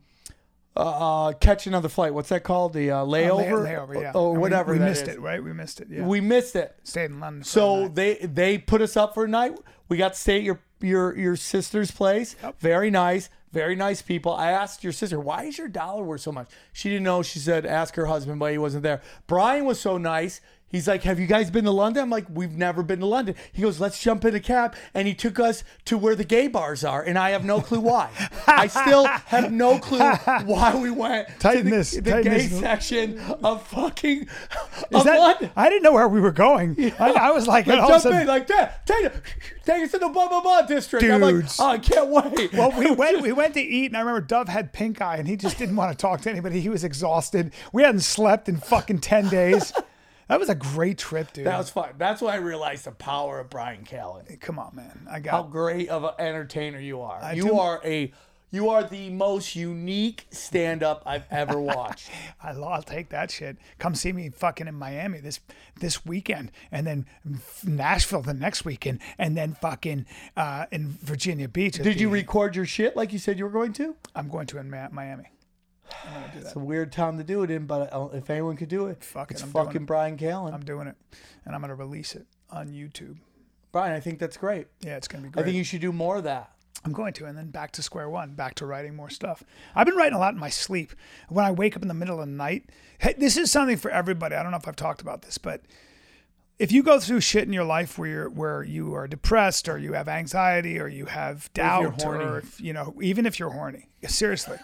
uh, 0.77 0.81
uh 1.29 1.33
catch 1.35 1.66
another 1.66 1.89
flight. 1.89 2.14
What's 2.14 2.29
that 2.31 2.43
called? 2.43 2.72
The 2.72 2.91
uh, 2.91 3.05
Lay- 3.05 3.25
layover, 3.25 3.66
layover, 3.66 4.01
yeah. 4.01 4.12
or 4.14 4.33
we- 4.33 4.39
whatever. 4.39 4.72
We, 4.72 4.79
that 4.79 4.89
missed 4.89 5.09
is. 5.09 5.14
it, 5.16 5.20
right? 5.20 5.43
We 5.43 5.53
missed 5.53 5.81
it. 5.81 5.89
Yeah. 5.91 6.07
We 6.07 6.20
missed 6.20 6.57
it. 6.57 6.77
stayed 6.83 7.11
in 7.11 7.20
London. 7.20 7.45
So 7.45 7.89
they 7.89 8.14
they 8.16 8.59
put 8.59 8.83
us 8.83 8.97
up 8.97 9.14
for 9.14 9.25
a 9.25 9.29
night. 9.29 9.59
We 9.89 9.97
got 9.97 10.14
to 10.14 10.18
stay 10.18 10.37
at 10.37 10.43
your 10.43 10.61
your 10.81 11.16
your 11.16 11.37
sister's 11.37 11.91
place. 11.91 12.37
Very 12.59 12.91
nice, 12.91 13.31
very 13.53 13.77
nice 13.77 14.03
people. 14.03 14.33
I 14.35 14.51
asked 14.51 14.83
your 14.83 14.93
sister, 14.93 15.18
why 15.20 15.45
is 15.45 15.59
your 15.59 15.68
dollar 15.68 16.03
worth 16.03 16.20
so 16.20 16.33
much? 16.33 16.49
She 16.72 16.89
didn't 16.91 17.05
know. 17.05 17.22
She 17.22 17.39
said, 17.39 17.64
ask 17.64 17.95
her 17.95 18.07
husband, 18.07 18.41
but 18.41 18.53
he 18.53 18.59
wasn't 18.59 18.83
there. 18.83 19.01
Brian 19.27 19.64
was 19.64 19.81
so 19.81 19.97
nice. 19.97 20.41
He's 20.75 20.89
like, 20.89 21.05
have 21.05 21.20
you 21.20 21.29
guys 21.29 21.53
been 21.53 21.66
to 21.66 21.70
London? 21.70 22.03
I'm 22.03 22.11
like, 22.11 22.27
we've 22.29 22.57
never 22.57 22.83
been 22.83 22.99
to 22.99 23.07
London. 23.07 23.37
He 23.53 23.62
goes, 23.62 23.79
let's 23.79 24.03
jump 24.03 24.25
in 24.25 24.35
a 24.35 24.41
cab, 24.41 24.75
and 24.93 25.07
he 25.07 25.14
took 25.14 25.39
us 25.39 25.62
to 25.85 25.97
where 25.97 26.16
the 26.16 26.25
gay 26.25 26.49
bars 26.49 26.83
are, 26.83 27.01
and 27.01 27.16
I 27.16 27.31
have 27.31 27.45
no 27.45 27.61
clue 27.61 27.79
why. 27.79 28.11
I 28.49 28.66
still 28.66 29.05
have 29.07 29.53
no 29.53 29.79
clue 29.79 30.01
why 30.01 30.75
we 30.75 30.91
went 30.91 31.29
Tighten 31.39 31.64
to 31.66 31.70
the, 31.70 31.77
this, 31.77 31.91
the 31.93 32.03
tighten 32.03 32.22
gay 32.33 32.47
this. 32.49 32.59
section 32.59 33.20
of 33.45 33.64
fucking 33.68 34.22
Is 34.22 34.29
of 34.93 35.05
that, 35.05 35.18
London. 35.20 35.51
I 35.55 35.68
didn't 35.68 35.85
know 35.85 35.93
where 35.93 36.09
we 36.09 36.20
were 36.20 36.33
going. 36.33 36.93
I, 36.99 37.12
I 37.12 37.31
was 37.31 37.47
like, 37.47 37.68
Like, 37.68 37.79
all 37.79 37.91
jump 37.91 38.03
sudden- 38.03 38.22
in 38.22 38.27
like 38.27 38.49
that. 38.49 38.85
Take. 38.85 39.12
Take 39.64 39.85
us 39.85 39.93
to 39.93 39.99
the 39.99 40.09
blah 40.09 40.29
blah 40.29 40.41
blah 40.43 40.62
district. 40.62 41.05
I'm 41.07 41.20
like, 41.22 41.35
Dudes. 41.37 41.57
oh, 41.61 41.68
I 41.68 41.79
can't 41.79 42.09
wait. 42.11 42.53
Well, 42.53 42.70
we 42.77 42.91
went 42.95 43.22
we 43.22 43.33
went 43.33 43.55
to 43.55 43.61
eat, 43.62 43.87
and 43.87 43.97
I 43.97 44.01
remember 44.01 44.20
Dov 44.20 44.49
had 44.49 44.72
pink 44.75 45.01
eye, 45.01 45.16
and 45.18 45.27
he 45.29 45.37
just 45.37 45.57
didn't 45.57 45.77
want 45.77 45.91
to 45.93 45.97
talk 45.97 46.20
to 46.22 46.31
anybody. 46.31 46.61
He 46.61 46.68
was 46.68 46.85
exhausted. 46.85 47.53
We 47.72 47.83
hadn't 47.83 48.01
slept 48.03 48.49
in 48.49 48.57
fucking 48.59 48.99
ten 48.99 49.29
days. 49.29 49.72
That 50.29 50.41
was 50.41 50.49
a 50.49 50.55
great 50.55 50.99
trip, 50.99 51.33
dude. 51.33 51.47
that 51.47 51.59
was 51.59 51.70
fun. 51.70 51.91
That's 51.99 52.22
when 52.22 52.33
I 52.33 52.39
realized 52.39 52.85
the 52.85 52.93
power 52.93 53.41
of 53.41 53.51
Brian 53.51 53.85
Callen. 53.85 54.41
Come 54.41 54.59
on, 54.59 54.75
man. 54.75 55.07
I 55.11 55.20
got 55.20 55.31
How 55.33 55.43
great 55.43 55.89
of 55.89 56.05
an 56.05 56.12
entertainer 56.18 56.79
you 56.81 57.01
are. 57.03 57.35
you 57.35 57.45
do- 57.45 57.59
are 57.59 57.81
a 57.85 58.12
you 58.51 58.68
are 58.68 58.85
the 58.85 59.11
most 59.11 59.57
unique 59.57 60.27
stand 60.31 60.85
up 60.85 61.03
I've 61.05 61.25
ever 61.29 61.59
watched. 61.61 62.09
I'll, 62.41 62.83
take 62.83 63.09
that 63.09 63.33
shit. 63.33 63.57
Come 63.81 63.97
see 63.97 64.12
me 64.12 64.29
fucking 64.31 64.68
in 64.68 64.77
Miami 64.77 65.18
this 65.18 65.41
this 65.81 66.07
weekend, 66.07 66.53
and 66.70 66.87
then 66.87 67.07
Nashville 67.64 68.22
the 68.22 68.33
next 68.33 68.64
weekend, 68.64 69.01
and 69.18 69.37
then 69.37 69.55
fucking 69.55 70.07
uh, 70.37 70.66
in 70.70 70.89
Virginia 71.03 71.49
Beach. 71.49 71.75
Did 71.79 72.01
you 72.01 72.09
record 72.09 72.55
your 72.55 72.64
shit 72.66 72.97
like 72.97 73.12
you 73.12 73.18
said 73.18 73.39
you 73.39 73.45
were 73.45 73.51
going 73.51 73.72
to? 73.72 73.97
I'm 74.14 74.29
going 74.29 74.47
to 74.47 74.59
in 74.59 74.70
It's 76.37 76.57
a 76.57 76.59
weird 76.59 76.93
time 76.93 77.19
to 77.19 77.25
do 77.25 77.43
it 77.43 77.51
in, 77.51 77.67
but 77.67 77.93
uh, 77.93 78.09
if 78.13 78.29
anyone 78.31 78.57
could 78.57 78.69
do 78.69 78.87
it, 78.87 79.03
Fuck 79.03 79.31
it, 79.31 79.35
it's 79.35 79.43
I'm 79.43 79.51
doing 79.51 79.67
fucking 79.67 79.83
it. 79.83 79.87
Brian 79.87 80.17
Callen. 80.17 80.53
I'm 80.53 80.65
doing 80.65 80.87
it, 80.89 80.97
and 81.45 81.55
I'm 81.55 81.61
gonna 81.61 81.75
release 81.75 82.15
it 82.15 82.27
on 82.51 82.69
YouTube. 82.69 83.17
Brian, 83.73 83.93
I 83.93 84.01
think 84.01 84.19
that's 84.19 84.37
great. 84.37 84.69
Yeah, 84.81 84.97
it's 84.97 85.09
gonna 85.09 85.25
be 85.25 85.31
great. 85.31 85.43
I 85.43 85.45
think 85.45 85.57
you 85.57 85.65
should 85.65 85.81
do 85.81 85.93
more 85.93 86.17
of 86.17 86.25
that. 86.25 86.51
I'm 86.85 86.93
going 86.93 87.15
to, 87.15 87.25
and 87.25 87.37
then 87.37 87.49
back 87.51 87.73
to 87.73 87.83
square 87.83 88.11
one, 88.11 88.35
back 88.35 88.55
to 88.57 88.67
writing 88.67 88.95
more 88.95 89.09
stuff. 89.09 89.43
I've 89.75 89.87
been 89.87 89.97
writing 89.97 90.15
a 90.15 90.19
lot 90.19 90.35
in 90.35 90.41
my 90.41 90.51
sleep. 90.51 90.93
When 91.31 91.45
I 91.45 91.51
wake 91.51 91.77
up 91.77 91.83
in 91.83 91.89
the 91.89 91.95
middle 91.95 92.21
of 92.21 92.27
the 92.27 92.33
night, 92.33 92.69
hey, 92.99 93.15
this 93.17 93.39
is 93.39 93.51
something 93.51 93.79
for 93.79 93.91
everybody. 93.91 94.35
I 94.35 94.43
don't 94.43 94.51
know 94.51 94.59
if 94.59 94.69
I've 94.69 94.77
talked 94.77 95.01
about 95.01 95.23
this, 95.23 95.39
but 95.39 95.63
if 96.59 96.71
you 96.71 96.83
go 96.83 97.01
through 97.01 97.21
shit 97.21 97.45
in 97.45 97.53
your 97.53 97.65
life 97.65 97.99
where 97.99 98.09
you're 98.09 98.31
where 98.31 98.63
you 98.63 98.95
are 98.95 99.09
depressed 99.09 99.69
or 99.69 99.79
you 99.79 99.93
have 99.93 100.09
anxiety 100.09 100.79
or 100.79 100.87
you 100.87 101.07
have 101.07 101.53
doubt 101.53 102.03
horny. 102.03 102.25
or 102.25 102.39
if, 102.39 102.61
you 102.61 102.73
know 102.73 102.95
even 103.03 103.27
if 103.27 103.39
you're 103.39 103.51
horny 103.51 103.89
seriously 104.07 104.59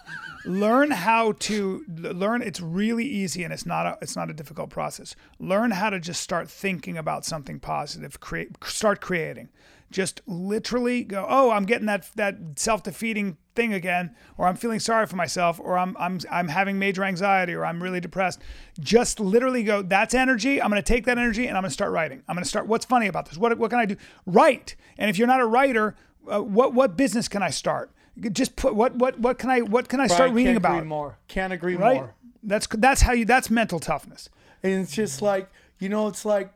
learn 0.45 0.91
how 0.91 1.33
to 1.33 1.85
learn 1.89 2.43
it's 2.43 2.61
really 2.61 3.05
easy 3.05 3.43
and 3.43 3.53
it's 3.53 3.67
not 3.67 3.87
a 3.87 3.99
it's 4.03 4.17
not 4.17 4.31
a 4.31 4.33
difficult 4.33 4.71
process 4.71 5.17
learn 5.39 5.71
how 5.71 5.91
to 5.91 5.99
just 5.99 6.23
start 6.23 6.49
thinking 6.49 6.97
about 6.97 7.25
something 7.25 7.59
positive 7.59 8.21
create 8.21 8.51
start 8.65 9.01
creating 9.01 9.49
just 9.91 10.21
literally 10.27 11.03
go 11.03 11.27
oh 11.29 11.51
i'm 11.51 11.65
getting 11.65 11.87
that 11.87 12.09
that 12.15 12.37
self-defeating 12.57 13.37
thing 13.55 13.75
again 13.75 14.15
or 14.39 14.47
i'm 14.47 14.55
feeling 14.55 14.79
sorry 14.79 15.07
for 15.07 15.17
myself 15.17 15.59
or 15.61 15.77
i'm 15.77 15.97
i'm 15.99 16.21
i'm 16.31 16.49
having 16.49 16.79
major 16.79 17.03
anxiety 17.03 17.53
or 17.53 17.65
i'm 17.65 17.83
really 17.83 18.01
depressed. 18.01 18.41
Just 18.79 19.21
literally 19.21 19.65
go 19.65 19.83
that's 19.83 20.15
energy. 20.15 20.63
I'm 20.63 20.71
going 20.71 20.81
to 20.83 20.87
take 20.87 21.05
that 21.07 21.19
energy 21.19 21.47
and 21.47 21.57
i'm 21.57 21.63
going 21.63 21.71
to 21.71 21.75
start 21.75 21.93
writing. 21.93 22.23
I'm 22.29 22.37
going 22.37 22.45
to 22.45 22.49
start 22.49 22.67
what's 22.67 22.85
funny 22.85 23.09
about 23.09 23.27
this? 23.27 23.37
What 23.37 23.59
what 23.59 23.71
can 23.71 23.81
i 23.81 23.87
do? 23.87 23.97
Write. 24.27 24.77
And 24.97 25.11
if 25.11 25.19
you're 25.19 25.29
not 25.29 25.41
a 25.41 25.47
writer 25.47 25.97
uh, 26.31 26.41
what 26.41 26.75
what 26.75 26.97
business 26.97 27.29
can 27.29 27.43
i 27.43 27.51
start? 27.51 27.91
Just 28.33 28.57
put 28.57 28.75
what 28.75 28.95
what 28.97 29.19
what 29.19 29.39
can 29.39 29.51
i 29.51 29.61
what 29.61 29.89
can 29.89 30.01
i 30.01 30.07
start 30.07 30.19
Brian, 30.19 30.35
reading 30.35 30.53
can't 30.55 30.57
about? 30.59 30.77
Agree 30.77 30.89
more. 30.89 31.19
Can't 31.29 31.53
agree 31.53 31.77
right? 31.77 31.97
more. 31.97 32.15
that's 32.43 32.67
that's 32.67 33.03
how 33.03 33.13
you 33.13 33.25
that's 33.25 33.51
mental 33.51 33.81
toughness. 33.81 34.29
And 34.63 34.83
it's 34.83 34.93
just 34.93 35.23
like, 35.23 35.51
you 35.79 35.89
know, 35.89 36.07
it's 36.07 36.25
like 36.25 36.53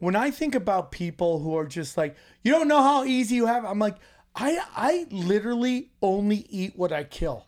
when 0.00 0.16
I 0.16 0.30
think 0.30 0.54
about 0.54 0.90
people 0.90 1.38
who 1.38 1.56
are 1.56 1.66
just 1.66 1.96
like, 1.96 2.16
you 2.42 2.50
don't 2.50 2.68
know 2.68 2.82
how 2.82 3.04
easy 3.04 3.36
you 3.36 3.46
have. 3.46 3.64
I'm 3.64 3.78
like, 3.78 3.96
I 4.34 4.58
I 4.74 5.06
literally 5.10 5.90
only 6.02 6.46
eat 6.48 6.76
what 6.76 6.92
I 6.92 7.04
kill. 7.04 7.46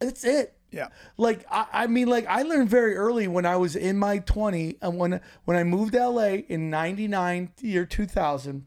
That's 0.00 0.24
it. 0.24 0.54
Yeah. 0.70 0.88
Like 1.16 1.46
I, 1.50 1.66
I 1.72 1.86
mean, 1.86 2.08
like 2.08 2.26
I 2.26 2.42
learned 2.42 2.68
very 2.68 2.96
early 2.96 3.28
when 3.28 3.46
I 3.46 3.56
was 3.56 3.76
in 3.76 3.96
my 3.96 4.18
20 4.18 4.78
and 4.82 4.98
when 4.98 5.20
when 5.44 5.56
I 5.56 5.62
moved 5.62 5.92
to 5.92 6.08
LA 6.08 6.42
in 6.48 6.68
99 6.68 7.52
year 7.60 7.86
2000, 7.86 8.66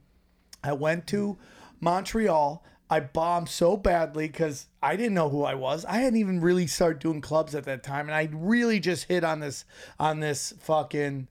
I 0.63 0.73
went 0.73 1.05
to 1.07 1.37
Montreal. 1.81 2.63
I 2.89 3.01
bombed 3.01 3.49
so 3.49 3.75
badly 3.75 4.27
because 4.27 4.67
I 4.81 4.95
didn't 4.95 5.15
know 5.15 5.27
who 5.27 5.43
I 5.43 5.55
was. 5.55 5.83
I 5.83 5.97
hadn't 5.97 6.19
even 6.19 6.39
really 6.39 6.67
started 6.67 6.99
doing 6.99 7.19
clubs 7.19 7.53
at 7.53 7.65
that 7.65 7.83
time, 7.83 8.07
and 8.07 8.15
I 8.15 8.29
really 8.31 8.79
just 8.79 9.09
hit 9.09 9.25
on 9.25 9.41
this 9.41 9.65
on 9.99 10.21
this 10.21 10.53
fucking 10.61 11.27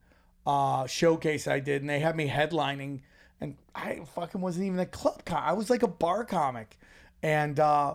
uh, 0.47 0.87
showcase 0.87 1.47
I 1.49 1.61
did, 1.61 1.83
and 1.83 1.91
they 1.91 1.99
had 1.99 2.17
me 2.17 2.29
headlining, 2.29 3.01
and 3.41 3.57
I 3.75 4.01
fucking 4.15 4.41
wasn't 4.41 4.67
even 4.67 4.79
a 4.79 4.87
club 4.87 5.25
com- 5.25 5.43
I 5.45 5.53
was 5.53 5.69
like 5.71 5.83
a 5.83 5.89
bar 5.89 6.25
comic, 6.25 6.79
and 7.23 7.59
uh, 7.59 7.95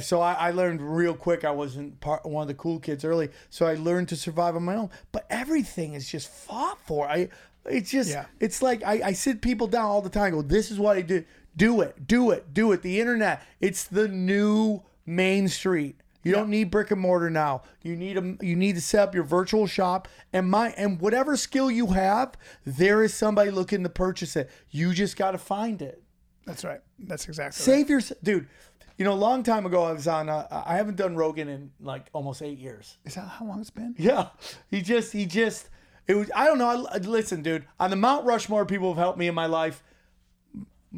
so 0.00 0.20
I, 0.20 0.32
I 0.34 0.50
learned 0.50 0.80
real 0.82 1.14
quick 1.14 1.44
I 1.44 1.52
wasn't 1.52 2.00
part 2.00 2.26
one 2.26 2.42
of 2.42 2.48
the 2.48 2.54
cool 2.54 2.80
kids 2.80 3.04
early. 3.04 3.28
So 3.50 3.66
I 3.66 3.74
learned 3.74 4.08
to 4.08 4.16
survive 4.16 4.56
on 4.56 4.64
my 4.64 4.74
own. 4.74 4.90
But 5.12 5.24
everything 5.30 5.94
is 5.94 6.08
just 6.10 6.28
fought 6.28 6.78
for. 6.84 7.08
I 7.08 7.28
it's 7.64 7.90
just 7.90 8.10
Yeah. 8.10 8.26
it's 8.40 8.60
like 8.60 8.82
I, 8.82 9.00
I 9.04 9.12
sit 9.12 9.40
people 9.40 9.68
down 9.68 9.84
all 9.86 10.02
the 10.02 10.10
time. 10.10 10.32
Go, 10.32 10.42
this 10.42 10.70
is 10.70 10.78
what 10.78 10.96
I 10.96 11.02
do. 11.02 11.24
Do 11.56 11.80
it, 11.82 12.08
do 12.08 12.32
it, 12.32 12.52
do 12.52 12.72
it. 12.72 12.82
The 12.82 13.00
internet, 13.00 13.40
it's 13.60 13.84
the 13.84 14.08
new 14.08 14.82
main 15.06 15.46
street. 15.46 16.00
You 16.24 16.32
don't 16.32 16.48
need 16.48 16.70
brick 16.70 16.90
and 16.90 17.00
mortar 17.00 17.30
now. 17.30 17.62
You 17.82 17.96
need 17.96 18.16
a, 18.16 18.36
you 18.40 18.56
need 18.56 18.74
to 18.76 18.80
set 18.80 19.08
up 19.08 19.14
your 19.14 19.24
virtual 19.24 19.66
shop 19.66 20.08
and 20.32 20.50
my 20.50 20.70
and 20.70 21.00
whatever 21.00 21.36
skill 21.36 21.70
you 21.70 21.88
have, 21.88 22.34
there 22.64 23.02
is 23.02 23.14
somebody 23.14 23.50
looking 23.50 23.82
to 23.82 23.88
purchase 23.88 24.34
it. 24.34 24.50
You 24.70 24.92
just 24.92 25.16
got 25.16 25.32
to 25.32 25.38
find 25.38 25.82
it. 25.82 26.02
That's 26.46 26.64
right. 26.64 26.80
That's 26.98 27.28
exactly 27.28 27.60
right. 27.60 27.78
Save 27.78 27.90
your 27.90 28.00
dude. 28.22 28.48
You 28.96 29.04
know, 29.04 29.12
a 29.12 29.14
long 29.14 29.42
time 29.42 29.66
ago, 29.66 29.82
I 29.82 29.92
was 29.92 30.06
on. 30.06 30.28
Uh, 30.28 30.46
I 30.50 30.76
haven't 30.76 30.96
done 30.96 31.16
Rogan 31.16 31.48
in 31.48 31.72
like 31.80 32.08
almost 32.12 32.42
eight 32.42 32.58
years. 32.58 32.96
Is 33.04 33.16
that 33.16 33.28
how 33.28 33.44
long 33.44 33.60
it's 33.60 33.70
been? 33.70 33.94
Yeah, 33.98 34.28
he 34.70 34.82
just 34.82 35.12
he 35.12 35.26
just 35.26 35.68
it 36.06 36.14
was. 36.14 36.30
I 36.34 36.46
don't 36.46 36.58
know. 36.58 36.86
I, 36.90 36.98
listen, 36.98 37.42
dude. 37.42 37.66
On 37.80 37.90
the 37.90 37.96
Mount 37.96 38.24
Rushmore, 38.24 38.64
people 38.66 38.88
have 38.90 38.98
helped 38.98 39.18
me 39.18 39.26
in 39.26 39.34
my 39.34 39.46
life. 39.46 39.82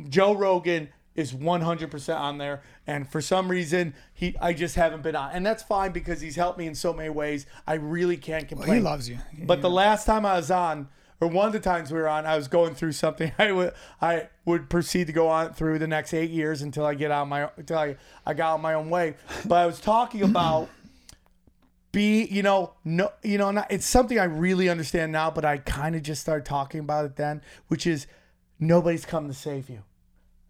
Joe 0.09 0.35
Rogan 0.35 0.91
is 1.15 1.33
100% 1.33 2.21
on 2.21 2.39
there, 2.39 2.63
and 2.87 3.09
for 3.09 3.21
some 3.21 3.49
reason, 3.49 3.95
he 4.15 4.37
I 4.41 4.53
just 4.53 4.77
haven't 4.77 5.03
been 5.03 5.17
on, 5.17 5.33
and 5.33 5.45
that's 5.45 5.63
fine 5.63 5.93
because 5.93 6.21
he's 6.21 6.37
helped 6.37 6.59
me 6.59 6.67
in 6.67 6.75
so 6.75 6.93
many 6.93 7.09
ways. 7.09 7.47
I 7.67 7.75
really 7.75 8.17
can't 8.17 8.49
complain. 8.49 8.77
He 8.77 8.81
loves 8.81 9.09
you. 9.09 9.19
But 9.43 9.61
the 9.61 9.71
last 9.71 10.05
time 10.05 10.25
I 10.25 10.37
was 10.37 10.51
on, 10.51 10.89
or 11.21 11.29
one 11.29 11.47
of 11.47 11.53
the 11.53 11.61
times 11.61 11.91
we 11.91 11.99
were 11.99 12.09
on, 12.09 12.27
I 12.27 12.37
was 12.37 12.47
going 12.47 12.75
through 12.75 12.93
something. 12.93 13.33
I 13.39 13.53
would 13.53 13.73
I 14.01 14.29
would 14.45 14.71
proceed 14.71 15.09
to 15.09 15.13
go 15.13 15.29
on 15.29 15.53
through 15.53 15.79
the 15.79 15.89
next 15.89 16.15
eight 16.15 16.31
years 16.31 16.63
until 16.63 16.85
I 16.85 16.95
get 16.95 17.11
out 17.11 17.29
my 17.29 17.51
until 17.57 17.79
I, 17.79 17.97
I 18.25 18.35
got 18.35 18.55
out 18.55 18.61
my 18.61 18.75
own 18.75 18.91
way. 18.91 19.15
But 19.45 19.57
I 19.57 19.67
was 19.67 19.81
talking 19.81 20.23
about 20.23 20.69
be 21.93 22.25
you 22.27 22.43
know 22.43 22.75
no 22.85 23.11
you 23.23 23.39
know 23.39 23.51
not, 23.51 23.67
it's 23.71 23.87
something 23.87 24.19
I 24.19 24.25
really 24.25 24.69
understand 24.69 25.11
now, 25.13 25.31
but 25.31 25.45
I 25.45 25.59
kind 25.59 25.97
of 25.97 26.03
just 26.03 26.21
started 26.21 26.45
talking 26.45 26.81
about 26.81 27.05
it 27.05 27.17
then, 27.17 27.43
which 27.69 27.87
is 27.87 28.07
nobody's 28.61 29.05
come 29.05 29.27
to 29.29 29.35
save 29.35 29.69
you. 29.69 29.83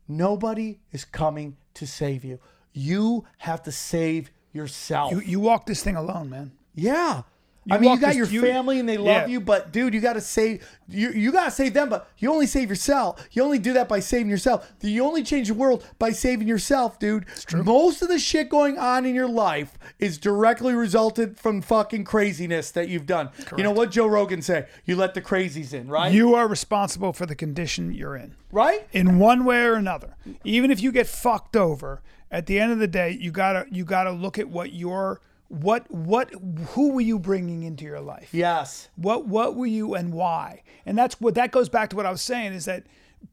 Nobody 0.09 0.81
is 0.93 1.05
coming 1.05 1.57
to 1.75 1.87
save 1.87 2.25
you. 2.25 2.39
You 2.73 3.25
have 3.39 3.63
to 3.65 3.73
save 3.73 4.31
yourself. 4.53 5.13
You, 5.13 5.21
you 5.21 5.41
walk 5.41 5.67
this 5.67 5.83
thing 5.83 5.97
alone, 5.97 6.31
man. 6.31 6.53
Yeah. 6.75 7.23
I 7.69 7.79
mean, 7.79 7.91
you 7.93 7.99
got 7.99 8.15
your 8.15 8.27
you- 8.27 8.41
family 8.43 8.79
and 8.79 8.89
they 8.89 8.97
love 8.97 9.07
Yeah. 9.07 9.27
you, 9.27 9.41
but 9.41 9.73
dude, 9.73 9.93
you 9.95 10.01
got 10.01 10.13
to 10.13 10.21
save 10.21 10.65
you. 10.89 11.11
You 11.11 11.33
got 11.33 11.47
to 11.47 11.51
save 11.51 11.75
them, 11.75 11.89
but 11.89 12.09
you 12.19 12.31
only 12.33 12.47
save 12.47 12.69
yourself. 12.69 13.27
You 13.33 13.43
only 13.43 13.59
do 13.59 13.73
that 13.73 13.89
by 13.89 13.99
saving 13.99 14.29
yourself. 14.31 14.73
You 14.83 15.05
only 15.05 15.23
change 15.25 15.49
the 15.49 15.55
world 15.55 15.85
by 15.99 16.11
saving 16.13 16.47
yourself, 16.47 16.99
dude. 17.01 17.25
It's 17.33 17.45
true. 17.45 17.65
Most 17.65 18.03
of 18.03 18.09
the 18.09 18.19
shit 18.21 18.49
going 18.49 18.79
on 18.79 19.05
in 19.05 19.15
your 19.17 19.29
life 19.29 19.77
is 19.99 20.17
directly 20.19 20.75
resulted 20.75 21.39
from 21.41 21.61
fucking 21.61 22.05
craziness 22.05 22.71
that 22.71 22.89
you've 22.89 23.07
done. 23.07 23.31
You 23.57 23.65
know 23.65 23.73
what 23.73 23.91
Joe 23.91 24.07
Rogan 24.07 24.43
say? 24.43 24.67
You 24.85 24.95
let 24.95 25.15
the 25.15 25.23
crazies 25.23 25.73
in, 25.75 25.89
right? 25.89 26.13
You 26.13 26.35
are 26.37 26.47
responsible 26.47 27.13
for 27.13 27.27
the 27.27 27.35
condition 27.35 27.93
you're 27.93 28.15
in. 28.17 28.37
right? 28.53 28.87
in 28.93 29.19
one 29.19 29.45
way 29.45 29.63
or 29.65 29.75
another. 29.75 30.15
Even 30.45 30.71
if 30.71 30.81
you 30.81 30.93
get 30.93 31.07
fucked 31.09 31.57
over, 31.57 32.01
at 32.31 32.47
the 32.47 32.59
end 32.59 32.73
of 32.73 32.79
the 32.79 32.87
day, 32.89 33.11
you 33.21 33.31
gotta 33.31 33.67
you 33.71 33.85
gotta 33.85 34.11
look 34.11 34.39
at 34.39 34.49
what 34.49 34.73
your 34.73 35.21
what 35.49 35.91
what 35.91 36.31
who 36.71 36.93
were 36.93 37.01
you 37.01 37.19
bringing 37.19 37.63
into 37.63 37.85
your 37.85 38.01
life? 38.01 38.31
Yes. 38.33 38.89
What 38.97 39.27
what 39.27 39.55
were 39.55 39.67
you 39.67 39.95
and 39.95 40.13
why? 40.13 40.63
And 40.85 40.99
that's 40.99 41.21
what 41.21 41.35
that 41.35 41.53
goes 41.53 41.69
back 41.69 41.91
to 41.91 41.97
what 41.97 42.07
I 42.07 42.11
was 42.11 42.23
saying 42.23 42.53
is 42.53 42.65
that 42.65 42.85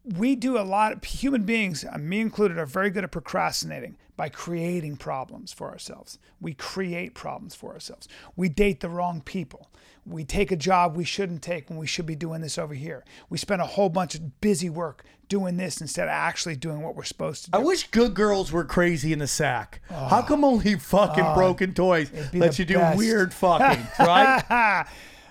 we 0.04 0.36
do 0.36 0.58
a 0.58 0.62
lot 0.62 0.92
of 0.92 1.04
human 1.04 1.44
beings, 1.44 1.86
uh, 1.86 1.98
me 1.98 2.20
included, 2.20 2.58
are 2.58 2.66
very 2.66 2.90
good 2.90 3.04
at 3.04 3.12
procrastinating 3.12 3.98
by 4.16 4.30
creating 4.30 4.98
problems 4.98 5.52
for 5.52 5.70
ourselves. 5.70 6.20
We 6.40 6.54
create 6.54 7.14
problems 7.14 7.56
for 7.56 7.74
ourselves. 7.74 8.08
We 8.36 8.50
date 8.50 8.80
the 8.80 8.90
wrong 8.90 9.22
people. 9.22 9.70
We 10.06 10.24
take 10.26 10.52
a 10.52 10.56
job 10.56 10.96
we 10.98 11.06
shouldn't 11.06 11.42
take 11.42 11.70
when 11.70 11.80
we 11.80 11.88
should 11.88 12.06
be 12.06 12.16
doing 12.16 12.42
this 12.42 12.58
over 12.58 12.74
here. 12.74 13.04
We 13.30 13.38
spend 13.38 13.62
a 13.62 13.66
whole 13.66 13.90
bunch 13.90 14.16
of 14.16 14.42
busy 14.42 14.70
work 14.70 15.04
doing 15.30 15.56
this 15.58 15.80
instead 15.82 16.04
of 16.04 16.12
actually 16.12 16.56
doing 16.58 16.82
what 16.82 16.96
we're 16.96 17.04
supposed 17.06 17.46
to 17.46 17.52
do. 17.52 17.58
I 17.58 17.62
wish 17.62 17.88
good 17.90 18.14
girls 18.14 18.52
were 18.52 18.66
crazy 18.66 19.14
in 19.14 19.20
the 19.20 19.28
sack. 19.28 19.82
How 19.90 20.22
come 20.22 20.44
only 20.44 20.76
fucking 20.76 21.34
broken 21.34 21.74
toys 21.74 22.12
Oh. 22.16 22.30
let 22.38 22.60
you 22.60 22.66
do 22.66 22.80
weird 22.96 23.34
fucking, 23.34 23.88
right? 24.06 24.86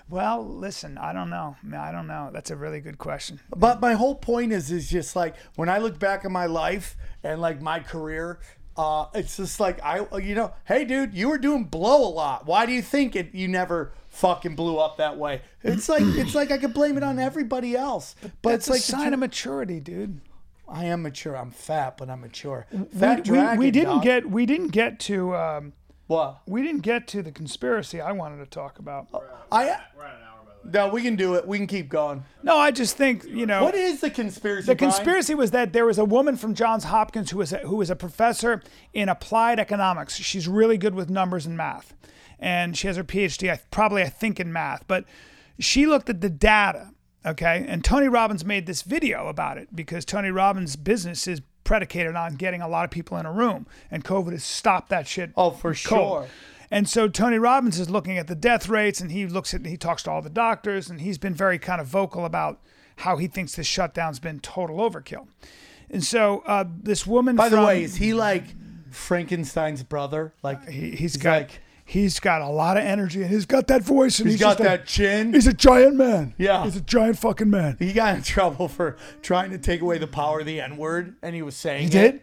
well, 0.09 0.45
listen, 0.45 0.97
I 0.97 1.13
don't 1.13 1.29
know. 1.29 1.55
I 1.77 1.91
don't 1.91 2.07
know. 2.07 2.29
That's 2.33 2.51
a 2.51 2.55
really 2.55 2.81
good 2.81 2.97
question. 2.97 3.39
But 3.55 3.79
my 3.79 3.93
whole 3.93 4.15
point 4.15 4.51
is, 4.51 4.71
is 4.71 4.89
just 4.89 5.15
like 5.15 5.35
when 5.55 5.69
I 5.69 5.77
look 5.77 5.99
back 5.99 6.25
at 6.25 6.31
my 6.31 6.47
life 6.47 6.97
and 7.23 7.39
like 7.39 7.61
my 7.61 7.79
career, 7.79 8.39
uh, 8.75 9.05
it's 9.13 9.37
just 9.37 9.59
like 9.59 9.79
I, 9.83 10.05
you 10.17 10.33
know, 10.35 10.53
hey, 10.65 10.83
dude, 10.83 11.13
you 11.13 11.29
were 11.29 11.37
doing 11.37 11.63
blow 11.65 12.05
a 12.07 12.09
lot. 12.09 12.45
Why 12.47 12.65
do 12.65 12.71
you 12.73 12.81
think 12.81 13.15
it? 13.15 13.33
You 13.33 13.47
never 13.47 13.93
fucking 14.13 14.55
blew 14.55 14.77
up 14.77 14.97
that 14.97 15.17
way. 15.17 15.41
It's 15.63 15.89
like 15.89 16.01
it's 16.03 16.35
like 16.35 16.51
I 16.51 16.57
could 16.57 16.73
blame 16.73 16.97
it 16.97 17.03
on 17.03 17.19
everybody 17.19 17.75
else. 17.75 18.15
But, 18.21 18.31
That's 18.51 18.67
it's 18.67 18.69
like 18.69 18.79
a 18.79 18.83
sign 18.83 19.07
tr- 19.09 19.13
of 19.15 19.19
maturity, 19.19 19.79
dude. 19.79 20.21
I 20.67 20.85
am 20.85 21.01
mature. 21.03 21.35
I'm 21.37 21.51
fat, 21.51 21.97
but 21.97 22.09
I'm 22.09 22.21
mature. 22.21 22.65
we, 22.71 22.85
Fat 22.99 23.17
we- 23.17 23.23
dragon. 23.23 23.59
we 23.59 23.71
didn't 23.71 23.89
dog. 23.95 24.03
get 24.03 24.29
we 24.29 24.45
didn't 24.45 24.69
get 24.69 24.99
to 25.01 25.35
um, 25.35 25.73
what 26.07 26.41
we 26.47 26.61
didn't 26.63 26.81
get 26.81 27.07
to 27.09 27.21
the 27.21 27.31
conspiracy 27.31 27.99
I 28.01 28.11
wanted 28.13 28.37
to 28.37 28.45
talk 28.45 28.79
about. 28.79 29.07
I. 29.51 29.65
We're 29.95 30.05
at 30.05 30.15
an 30.15 30.21
hour, 30.23 30.39
by 30.45 30.51
the 30.63 30.79
way. 30.79 30.87
No, 30.87 30.93
we 30.93 31.01
can 31.01 31.15
do 31.15 31.33
it. 31.35 31.47
We 31.47 31.57
can 31.57 31.67
keep 31.67 31.89
going. 31.89 32.23
No, 32.43 32.57
I 32.57 32.71
just 32.71 32.95
think 32.95 33.25
you 33.25 33.45
know 33.45 33.63
What 33.63 33.75
is 33.75 33.99
the 34.01 34.09
conspiracy? 34.09 34.67
the 34.67 34.75
Brian? 34.75 34.91
conspiracy 34.93 35.35
was 35.35 35.51
that 35.51 35.73
there 35.73 35.85
was 35.85 35.97
a 35.97 36.05
woman 36.05 36.37
from 36.37 36.53
Johns 36.55 36.85
Hopkins 36.85 37.31
who 37.31 37.37
was 37.39 37.51
a, 37.51 37.57
who 37.59 37.75
was 37.75 37.89
a 37.89 37.95
professor 37.95 38.61
in 38.93 39.09
applied 39.09 39.59
economics. 39.59 40.15
She's 40.15 40.47
really 40.47 40.77
good 40.77 40.95
with 40.95 41.09
numbers 41.09 41.45
and 41.45 41.57
math, 41.57 41.93
and 42.43 42.77
she 42.77 42.87
has 42.87 42.97
her 42.97 43.03
PhD. 43.03 43.49
I, 43.49 43.59
probably 43.71 44.03
I 44.03 44.09
think 44.09 44.39
in 44.39 44.51
math, 44.51 44.83
but 44.87 45.05
she 45.59 45.85
looked 45.85 46.09
at 46.09 46.21
the 46.21 46.29
data. 46.29 46.89
Okay, 47.25 47.65
and 47.69 47.83
Tony 47.85 48.09
Robbins 48.09 48.43
made 48.43 48.65
this 48.65 48.81
video 48.81 49.27
about 49.29 49.57
it 49.57 49.73
because 49.73 50.03
Tony 50.03 50.29
Robbins' 50.29 50.75
business 50.75 51.25
is 51.25 51.41
predicated 51.63 52.15
on 52.17 52.35
getting 52.35 52.61
a 52.61 52.67
lot 52.67 52.83
of 52.83 52.91
people 52.91 53.17
in 53.17 53.25
a 53.25 53.31
room, 53.31 53.65
and 53.89 54.03
COVID 54.03 54.33
has 54.33 54.43
stopped 54.43 54.89
that 54.89 55.07
shit. 55.07 55.31
Oh, 55.37 55.51
for 55.51 55.73
cold. 55.73 55.75
sure. 55.75 56.27
And 56.69 56.89
so 56.89 57.07
Tony 57.07 57.37
Robbins 57.39 57.79
is 57.79 57.89
looking 57.89 58.17
at 58.17 58.27
the 58.27 58.35
death 58.35 58.67
rates 58.67 58.99
and 58.99 59.11
he 59.11 59.27
looks 59.27 59.53
at 59.53 59.63
he 59.65 59.77
talks 59.77 60.01
to 60.03 60.11
all 60.11 60.23
the 60.23 60.29
doctors 60.29 60.89
and 60.89 61.01
he's 61.01 61.19
been 61.19 61.35
very 61.35 61.59
kind 61.59 61.79
of 61.79 61.85
vocal 61.85 62.25
about 62.25 62.59
how 62.97 63.17
he 63.17 63.27
thinks 63.27 63.55
this 63.55 63.67
shutdown's 63.67 64.19
been 64.19 64.39
total 64.39 64.77
overkill. 64.77 65.27
And 65.91 66.03
so 66.03 66.41
uh, 66.47 66.65
this 66.67 67.05
woman 67.05 67.35
By 67.35 67.49
the 67.49 67.57
from- 67.57 67.65
way, 67.67 67.83
is 67.83 67.97
he 67.97 68.15
like 68.15 68.45
Frankenstein's 68.89 69.83
brother? 69.83 70.33
Like 70.41 70.67
he, 70.67 70.89
he's 70.91 70.99
he's 70.99 71.17
got 71.17 71.41
like 71.41 71.61
he's 71.93 72.19
got 72.19 72.41
a 72.41 72.47
lot 72.49 72.75
of 72.77 72.83
energy 72.83 73.21
and 73.21 73.29
he's 73.31 73.45
got 73.45 73.67
that 73.67 73.83
voice 73.83 74.19
and 74.19 74.27
he's 74.27 74.35
he's, 74.35 74.41
got 74.41 74.57
just 74.57 74.61
a- 74.61 74.63
that 74.63 74.85
chin. 74.87 75.33
he's 75.33 75.47
a 75.47 75.53
giant 75.53 75.95
man. 75.95 76.33
Yeah. 76.37 76.63
He's 76.63 76.75
a 76.75 76.81
giant 76.81 77.19
fucking 77.19 77.49
man. 77.49 77.77
He 77.77 77.93
got 77.93 78.15
in 78.15 78.23
trouble 78.23 78.67
for 78.67 78.97
trying 79.21 79.51
to 79.51 79.57
take 79.57 79.81
away 79.81 79.97
the 79.99 80.07
power 80.07 80.39
of 80.39 80.45
the 80.45 80.59
N 80.59 80.77
word, 80.77 81.15
and 81.21 81.35
he 81.35 81.41
was 81.41 81.55
saying 81.55 81.81
He 81.91 81.97
it. 81.97 82.11
did? 82.11 82.21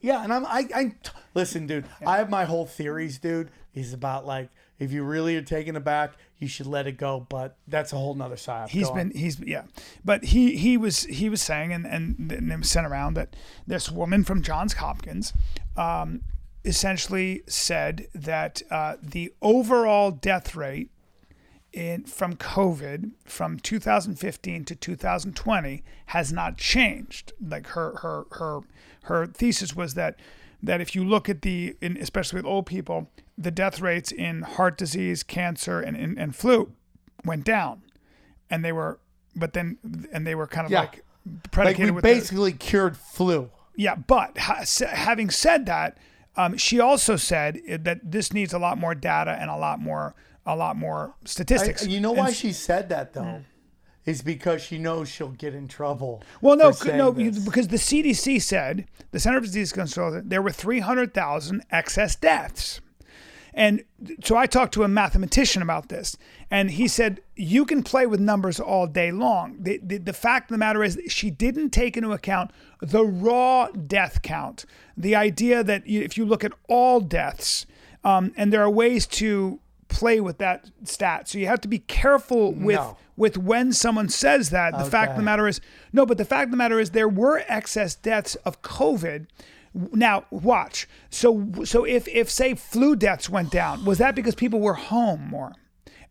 Yeah, 0.00 0.24
and 0.24 0.32
I'm 0.32 0.46
I, 0.46 0.66
I 0.74 0.94
listen, 1.34 1.66
dude. 1.66 1.84
I 2.06 2.16
have 2.16 2.30
my 2.30 2.44
whole 2.46 2.64
theories, 2.66 3.18
dude. 3.18 3.50
Is 3.74 3.92
about 3.92 4.26
like 4.26 4.48
if 4.78 4.90
you 4.92 5.04
really 5.04 5.36
are 5.36 5.42
taken 5.42 5.76
aback, 5.76 6.12
you 6.38 6.48
should 6.48 6.66
let 6.66 6.86
it 6.86 6.96
go. 6.96 7.26
But 7.28 7.56
that's 7.68 7.92
a 7.92 7.96
whole 7.96 8.14
nother 8.14 8.38
side. 8.38 8.70
He's 8.70 8.88
been 8.90 9.08
on. 9.08 9.14
he's 9.14 9.38
yeah, 9.40 9.64
but 10.04 10.24
he 10.24 10.56
he 10.56 10.78
was 10.78 11.04
he 11.04 11.28
was 11.28 11.42
saying 11.42 11.72
and 11.74 11.86
and, 11.86 12.32
and 12.32 12.50
it 12.50 12.58
was 12.58 12.70
sent 12.70 12.86
around 12.86 13.14
that 13.14 13.36
this 13.66 13.90
woman 13.90 14.24
from 14.24 14.40
Johns 14.42 14.72
Hopkins, 14.72 15.34
um, 15.76 16.22
essentially 16.64 17.42
said 17.46 18.06
that 18.14 18.62
uh, 18.70 18.96
the 19.02 19.32
overall 19.42 20.10
death 20.10 20.54
rate 20.54 20.90
in 21.72 22.02
from 22.04 22.34
COVID 22.36 23.12
from 23.24 23.58
2015 23.60 24.64
to 24.64 24.74
2020 24.74 25.82
has 26.06 26.32
not 26.32 26.56
changed. 26.56 27.32
Like 27.40 27.68
her 27.68 27.96
her 28.02 28.24
her 28.32 28.60
her 29.04 29.26
thesis 29.26 29.74
was 29.76 29.94
that 29.94 30.16
that 30.62 30.80
if 30.80 30.94
you 30.94 31.04
look 31.04 31.28
at 31.28 31.42
the 31.42 31.76
in, 31.80 31.96
especially 31.96 32.38
with 32.38 32.46
old 32.46 32.66
people, 32.66 33.08
the 33.38 33.50
death 33.50 33.80
rates 33.80 34.10
in 34.12 34.42
heart 34.42 34.76
disease, 34.76 35.22
cancer, 35.22 35.80
and 35.80 35.96
and, 35.96 36.18
and 36.18 36.34
flu 36.34 36.72
went 37.24 37.44
down, 37.44 37.82
and 38.50 38.64
they 38.64 38.72
were 38.72 38.98
but 39.36 39.52
then 39.52 39.78
and 40.12 40.26
they 40.26 40.34
were 40.34 40.46
kind 40.48 40.66
of 40.66 40.72
Yeah. 40.72 40.80
like 40.80 41.04
like 41.56 41.78
we 41.78 41.90
with 41.92 42.02
the- 42.02 42.12
basically 42.12 42.52
cured 42.52 42.96
flu. 42.96 43.50
yeah, 43.76 43.94
but 43.94 44.36
ha- 44.38 44.64
having 44.90 45.30
said 45.30 45.66
that, 45.66 45.96
um, 46.36 46.56
she 46.56 46.80
also 46.80 47.16
said 47.16 47.60
that 47.84 48.00
this 48.10 48.32
needs 48.32 48.52
a 48.52 48.58
lot 48.58 48.78
more 48.78 48.94
data 48.94 49.32
and 49.40 49.50
a 49.50 49.56
lot 49.56 49.80
more 49.80 50.14
a 50.46 50.56
lot 50.56 50.76
more 50.76 51.14
I- 51.22 51.26
statistics. 51.26 51.86
you 51.86 52.00
know 52.00 52.12
why 52.12 52.28
s- 52.28 52.36
she 52.36 52.52
said 52.52 52.88
that 52.88 53.12
though? 53.12 53.42
Is 54.06 54.22
because 54.22 54.62
she 54.62 54.78
knows 54.78 55.08
she'll 55.10 55.28
get 55.28 55.54
in 55.54 55.68
trouble. 55.68 56.22
Well, 56.40 56.56
no, 56.56 56.72
no, 56.86 57.10
this. 57.12 57.38
because 57.38 57.68
the 57.68 57.76
CDC 57.76 58.40
said 58.40 58.86
the 59.10 59.20
Center 59.20 59.38
for 59.40 59.46
Disease 59.46 59.72
Control 59.72 60.22
there 60.24 60.40
were 60.40 60.50
three 60.50 60.80
hundred 60.80 61.12
thousand 61.12 61.64
excess 61.70 62.16
deaths, 62.16 62.80
and 63.54 63.82
so 64.24 64.36
I 64.36 64.46
talked 64.46 64.74
to 64.74 64.82
a 64.84 64.88
mathematician 64.88 65.62
about 65.62 65.88
this, 65.88 66.16
and 66.50 66.70
he 66.70 66.86
said 66.88 67.20
you 67.36 67.64
can 67.64 67.82
play 67.82 68.06
with 68.06 68.20
numbers 68.20 68.60
all 68.60 68.86
day 68.86 69.10
long. 69.12 69.56
The, 69.60 69.80
the, 69.82 69.98
the 69.98 70.12
fact 70.12 70.50
of 70.50 70.54
the 70.54 70.58
matter 70.58 70.82
is 70.84 71.00
she 71.08 71.30
didn't 71.30 71.70
take 71.70 71.96
into 71.96 72.12
account 72.12 72.50
the 72.80 73.04
raw 73.04 73.68
death 73.68 74.22
count. 74.22 74.64
The 74.96 75.14
idea 75.16 75.64
that 75.64 75.86
you, 75.86 76.02
if 76.02 76.16
you 76.16 76.24
look 76.24 76.44
at 76.44 76.52
all 76.68 77.00
deaths, 77.00 77.66
um, 78.04 78.32
and 78.36 78.52
there 78.52 78.62
are 78.62 78.70
ways 78.70 79.06
to 79.08 79.60
play 79.88 80.20
with 80.20 80.38
that 80.38 80.70
stat, 80.84 81.28
so 81.28 81.36
you 81.38 81.46
have 81.48 81.60
to 81.60 81.68
be 81.68 81.80
careful 81.80 82.52
with 82.52 82.76
No. 82.76 82.96
with 83.16 83.36
when 83.36 83.72
someone 83.72 84.08
says 84.08 84.50
that. 84.50 84.78
The 84.78 84.84
fact 84.84 85.10
of 85.10 85.16
the 85.16 85.22
matter 85.24 85.48
is, 85.48 85.60
no, 85.92 86.06
but 86.06 86.16
the 86.16 86.24
fact 86.24 86.44
of 86.44 86.50
the 86.52 86.56
matter 86.56 86.78
is, 86.78 86.90
there 86.90 87.08
were 87.08 87.42
excess 87.48 87.96
deaths 87.96 88.36
of 88.44 88.62
COVID 88.62 89.26
Now 89.74 90.24
watch. 90.30 90.88
So 91.10 91.48
so 91.64 91.84
if 91.84 92.08
if 92.08 92.28
say 92.30 92.54
flu 92.54 92.96
deaths 92.96 93.30
went 93.30 93.50
down, 93.50 93.84
was 93.84 93.98
that 93.98 94.14
because 94.14 94.34
people 94.34 94.60
were 94.60 94.74
home 94.74 95.28
more 95.28 95.52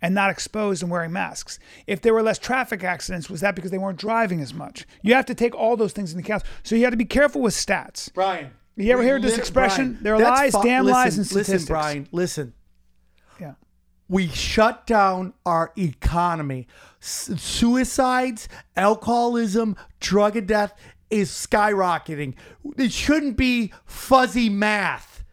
and 0.02 0.16
not 0.16 0.30
exposed 0.30 0.82
and 0.82 0.90
wearing 0.90 1.12
masks? 1.12 1.60
If 1.86 2.02
there 2.02 2.14
were 2.14 2.24
less 2.24 2.40
traffic 2.40 2.84
accidents, 2.84 3.30
was 3.30 3.42
that 3.42 3.56
because 3.56 3.72
they 3.72 3.78
weren't 3.78 4.00
driving 4.00 4.40
as 4.40 4.54
much? 4.54 4.86
You 5.02 5.14
have 5.14 5.26
to 5.26 5.36
take 5.36 5.54
all 5.56 5.76
those 5.76 5.92
things 5.92 6.14
into 6.14 6.24
account. 6.24 6.44
So 6.64 6.76
you 6.76 6.84
have 6.84 6.92
to 6.92 6.98
be 6.98 7.06
careful 7.06 7.42
with 7.42 7.54
stats. 7.54 8.14
Brian. 8.14 8.52
You 8.78 8.94
ever 8.94 9.04
heard 9.04 9.22
this 9.22 9.38
expression? 9.38 9.92
Brian, 9.92 10.04
There 10.04 10.16
are 10.16 10.22
lies, 10.22 10.54
damn 10.64 10.86
lies, 10.86 11.18
and 11.18 11.26
statistics. 11.26 11.64
Listen, 11.64 11.68
Brian, 11.68 12.08
listen. 12.14 12.54
Yeah. 13.42 13.56
We 14.08 14.30
shut 14.30 14.88
down 14.88 15.34
our 15.46 15.74
economy. 15.78 16.66
S- 17.02 17.30
suicides, 17.36 18.48
alcoholism, 18.78 19.76
drug 20.00 20.38
and 20.38 20.48
death 20.48 20.74
is 21.10 21.30
skyrocketing. 21.30 22.36
It 22.78 22.92
shouldn't 22.92 23.38
be 23.38 23.74
fuzzy 23.86 24.50
math 24.50 25.24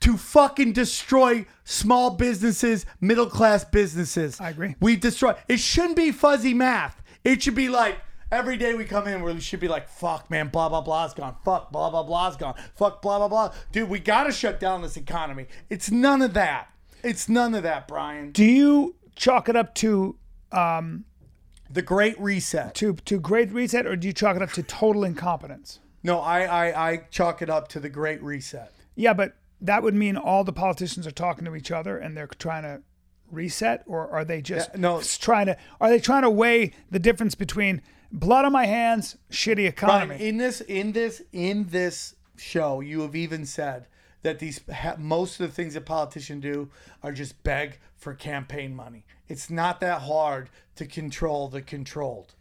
to 0.00 0.16
fucking 0.16 0.72
destroy 0.72 1.46
small 1.64 2.10
businesses, 2.10 2.86
middle 3.00 3.26
class 3.26 3.64
businesses. 3.64 4.40
I 4.40 4.50
agree. 4.50 4.76
We 4.80 4.96
destroy. 4.96 5.34
It 5.48 5.58
shouldn't 5.58 5.96
be 5.96 6.12
fuzzy 6.12 6.54
math. 6.54 7.02
It 7.24 7.42
should 7.42 7.54
be 7.54 7.68
like 7.68 7.98
every 8.30 8.56
day 8.56 8.74
we 8.74 8.84
come 8.84 9.06
in, 9.06 9.22
we 9.22 9.40
should 9.40 9.60
be 9.60 9.68
like, 9.68 9.88
fuck, 9.88 10.30
man, 10.30 10.48
blah, 10.48 10.68
blah, 10.68 10.80
blah's 10.80 11.14
gone. 11.14 11.36
Fuck, 11.44 11.72
blah, 11.72 11.90
blah, 11.90 12.02
blah's 12.02 12.36
gone. 12.36 12.54
Fuck, 12.74 13.02
blah, 13.02 13.18
blah, 13.18 13.28
blah. 13.28 13.52
Dude, 13.72 13.88
we 13.88 13.98
got 13.98 14.24
to 14.24 14.32
shut 14.32 14.60
down 14.60 14.82
this 14.82 14.96
economy. 14.96 15.46
It's 15.70 15.90
none 15.90 16.22
of 16.22 16.34
that. 16.34 16.70
It's 17.02 17.28
none 17.28 17.54
of 17.54 17.62
that, 17.62 17.88
Brian. 17.88 18.32
Do 18.32 18.44
you 18.44 18.96
chalk 19.14 19.48
it 19.48 19.56
up 19.56 19.74
to 19.76 20.16
um, 20.52 21.04
The 21.70 21.82
Great 21.82 22.18
Reset. 22.20 22.74
to 22.76 22.94
to 22.94 23.18
great 23.20 23.50
reset, 23.52 23.86
or 23.86 23.96
do 23.96 24.06
you 24.06 24.12
chalk 24.12 24.36
it 24.36 24.42
up 24.42 24.52
to 24.52 24.62
total 24.62 25.04
incompetence? 25.04 25.80
No, 26.02 26.20
I, 26.20 26.42
I, 26.44 26.90
I 26.92 26.96
chalk 27.10 27.42
it 27.42 27.50
up 27.50 27.68
to 27.68 27.80
the 27.80 27.88
Great 27.88 28.22
Reset. 28.22 28.72
Yeah, 28.94 29.12
but 29.12 29.34
that 29.60 29.82
would 29.82 29.94
mean 29.94 30.16
all 30.16 30.44
the 30.44 30.52
politicians 30.52 31.06
are 31.06 31.10
talking 31.12 31.44
to 31.46 31.56
each 31.56 31.70
other 31.70 31.98
and 31.98 32.16
they're 32.16 32.26
trying 32.28 32.62
to 32.62 32.82
reset, 33.30 33.82
or 33.86 34.08
are 34.10 34.24
they 34.24 34.40
just 34.40 34.70
Yeah, 34.74 34.80
no. 34.80 35.00
trying 35.02 35.46
to? 35.46 35.56
Are 35.80 35.88
they 35.90 35.98
trying 35.98 36.22
to 36.22 36.30
weigh 36.30 36.72
the 36.90 36.98
difference 37.00 37.34
between 37.34 37.82
blood 38.12 38.44
on 38.44 38.52
my 38.52 38.66
hands, 38.66 39.16
shitty 39.30 39.66
economy? 39.66 40.16
in 40.28 40.36
this, 40.36 40.60
in 40.60 40.92
this, 40.92 41.22
in 41.32 41.66
this 41.70 42.14
show, 42.36 42.80
you 42.80 43.00
have 43.00 43.16
even 43.16 43.44
said 43.44 43.88
that 44.22 44.38
these 44.38 44.60
most 44.98 45.40
of 45.40 45.48
the 45.48 45.52
things 45.52 45.74
that 45.74 45.86
politicians 45.86 46.42
do 46.42 46.68
are 47.02 47.12
just 47.12 47.42
beg 47.42 47.78
for 47.96 48.14
campaign 48.14 48.74
money. 48.74 49.04
It's 49.28 49.50
not 49.50 49.80
that 49.80 50.02
hard 50.02 50.50
to 50.76 50.86
control 50.86 51.48
the 51.48 51.62
controlled. 51.62 52.34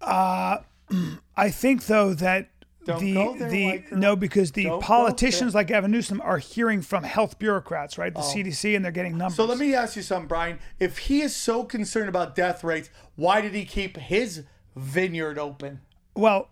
Uh, 0.00 0.58
I 1.36 1.50
think 1.50 1.86
though 1.86 2.14
that 2.14 2.50
Don't 2.84 3.00
the 3.00 3.14
the 3.48 3.78
girl. 3.78 3.98
no 3.98 4.16
because 4.16 4.52
the 4.52 4.64
Don't 4.64 4.82
politicians 4.82 5.54
like 5.54 5.68
Gavin 5.68 5.90
Newsom 5.90 6.20
are 6.20 6.38
hearing 6.38 6.82
from 6.82 7.04
health 7.04 7.38
bureaucrats, 7.38 7.98
right? 7.98 8.12
The 8.12 8.20
oh. 8.20 8.22
CDC, 8.34 8.74
and 8.76 8.84
they're 8.84 8.92
getting 8.92 9.16
numbers. 9.16 9.38
Oh. 9.38 9.44
So 9.44 9.48
let 9.48 9.58
me 9.58 9.74
ask 9.74 9.96
you 9.96 10.02
something, 10.02 10.28
Brian. 10.28 10.58
If 10.78 10.98
he 10.98 11.22
is 11.22 11.34
so 11.34 11.64
concerned 11.64 12.08
about 12.08 12.34
death 12.34 12.64
rates, 12.64 12.90
why 13.16 13.40
did 13.40 13.54
he 13.54 13.64
keep 13.64 13.96
his 13.96 14.44
vineyard 14.76 15.38
open? 15.38 15.80
Well, 16.14 16.48